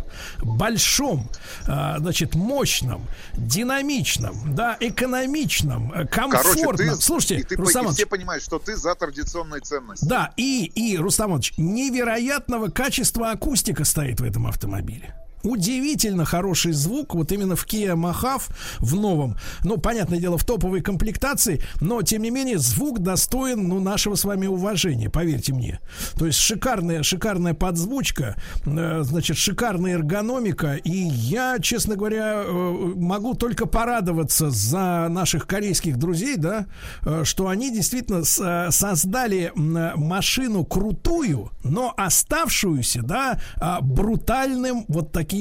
Большом, 0.42 1.28
а, 1.66 1.98
значит, 1.98 2.34
мощном, 2.34 3.06
динамичном, 3.34 4.54
да, 4.54 4.76
экономичном, 4.80 5.92
э, 5.92 6.06
Короче, 6.06 6.42
комфортном. 6.42 6.96
ты, 6.96 7.02
Слушайте, 7.02 7.36
и 7.36 7.42
ты, 7.44 7.56
Рустам 7.56 7.88
и 7.88 7.92
все 7.92 8.06
понимают, 8.06 8.42
что 8.42 8.58
ты 8.58 8.76
за 8.76 8.94
традиционные 8.94 9.60
ценности. 9.60 10.04
да, 10.04 10.32
и, 10.36 10.64
и, 10.64 10.96
Рустам 10.96 11.30
Иванович, 11.30 11.54
невероятного 11.56 12.68
качества 12.68 13.30
акустика 13.30 13.81
стоит 13.84 14.20
в 14.20 14.24
этом 14.24 14.46
автомобиле. 14.46 15.14
Удивительно 15.42 16.24
хороший 16.24 16.72
звук, 16.72 17.14
вот 17.14 17.32
именно 17.32 17.56
в 17.56 17.66
Kia 17.66 17.94
Mahav, 17.94 18.42
в 18.78 18.94
новом, 18.94 19.36
ну, 19.64 19.76
понятное 19.76 20.18
дело, 20.18 20.38
в 20.38 20.44
топовой 20.44 20.80
комплектации, 20.82 21.60
но, 21.80 22.02
тем 22.02 22.22
не 22.22 22.30
менее, 22.30 22.58
звук 22.58 23.00
достоин, 23.00 23.68
ну, 23.68 23.80
нашего 23.80 24.14
с 24.14 24.24
вами 24.24 24.46
уважения, 24.46 25.10
поверьте 25.10 25.52
мне. 25.52 25.80
То 26.16 26.26
есть 26.26 26.38
шикарная, 26.38 27.02
шикарная 27.02 27.54
подзвучка, 27.54 28.36
э, 28.64 29.00
значит, 29.02 29.36
шикарная 29.36 29.94
эргономика, 29.94 30.74
и 30.74 30.90
я, 30.96 31.58
честно 31.60 31.96
говоря, 31.96 32.42
э, 32.44 32.92
могу 32.96 33.34
только 33.34 33.66
порадоваться 33.66 34.50
за 34.50 35.08
наших 35.10 35.46
корейских 35.46 35.96
друзей, 35.98 36.36
да, 36.36 36.66
э, 37.04 37.22
что 37.24 37.48
они 37.48 37.72
действительно 37.72 38.24
с- 38.24 38.40
э, 38.40 38.70
создали 38.70 39.52
машину 39.54 40.64
крутую, 40.64 41.50
но 41.64 41.92
оставшуюся, 41.96 43.02
да, 43.02 43.40
а, 43.56 43.80
брутальным 43.80 44.84
вот 44.88 45.12
таким 45.12 45.31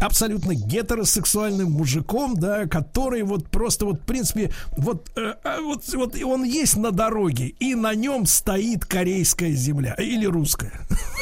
абсолютно 0.00 0.54
гетеросексуальным 0.54 1.72
мужиком, 1.72 2.36
да, 2.36 2.66
который 2.66 3.22
вот 3.22 3.48
просто 3.48 3.86
вот, 3.86 4.00
в 4.00 4.04
принципе, 4.04 4.52
вот, 4.76 5.10
э, 5.16 5.34
а, 5.44 5.60
вот, 5.60 5.82
вот 5.94 6.16
он 6.22 6.44
есть 6.44 6.76
на 6.76 6.90
дороге, 6.92 7.48
и 7.58 7.74
на 7.74 7.94
нем 7.94 8.26
стоит 8.26 8.84
корейская 8.84 9.52
земля 9.52 9.94
или 9.98 10.26
русская. 10.26 10.80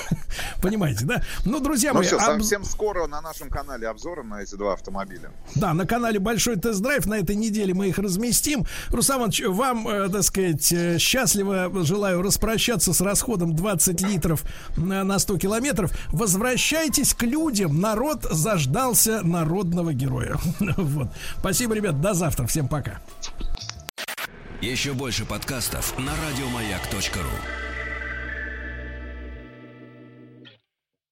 Понимаете, 0.62 1.04
да? 1.04 1.22
Ну, 1.44 1.60
друзья 1.60 1.92
Ну 1.92 1.98
мои, 1.98 2.06
все, 2.06 2.16
об- 2.16 2.40
совсем 2.40 2.64
скоро 2.64 3.06
на 3.06 3.20
нашем 3.20 3.48
канале 3.48 3.88
обзоры 3.88 4.22
на 4.22 4.42
эти 4.42 4.54
два 4.54 4.74
автомобиля. 4.74 5.30
да, 5.54 5.74
на 5.74 5.86
канале 5.86 6.18
Большой 6.18 6.56
Тест-Драйв. 6.56 7.06
На 7.06 7.14
этой 7.18 7.36
неделе 7.36 7.74
мы 7.74 7.88
их 7.88 7.98
разместим. 7.98 8.66
Рустам 8.90 9.18
Иванович, 9.18 9.42
вам, 9.46 9.88
э, 9.88 10.08
так 10.08 10.22
сказать, 10.22 10.72
э, 10.72 10.98
счастливо 10.98 11.70
желаю 11.84 12.22
распрощаться 12.22 12.92
с 12.92 13.00
расходом 13.00 13.54
20 13.56 14.00
литров 14.02 14.44
на, 14.76 15.04
на 15.04 15.18
100 15.18 15.38
километров. 15.38 15.92
Возвращайтесь 16.12 17.14
к 17.14 17.22
людям. 17.22 17.80
Народ 18.08 18.26
заждался 18.30 19.22
народного 19.22 19.92
героя. 19.92 20.38
Вот. 20.78 21.08
Спасибо, 21.40 21.74
ребят. 21.74 22.00
До 22.00 22.14
завтра. 22.14 22.46
Всем 22.46 22.66
пока. 22.66 23.00
Еще 24.62 24.94
больше 24.94 25.26
подкастов 25.26 25.94
на 25.98 26.12
радиомаяк.ру. 26.12 27.67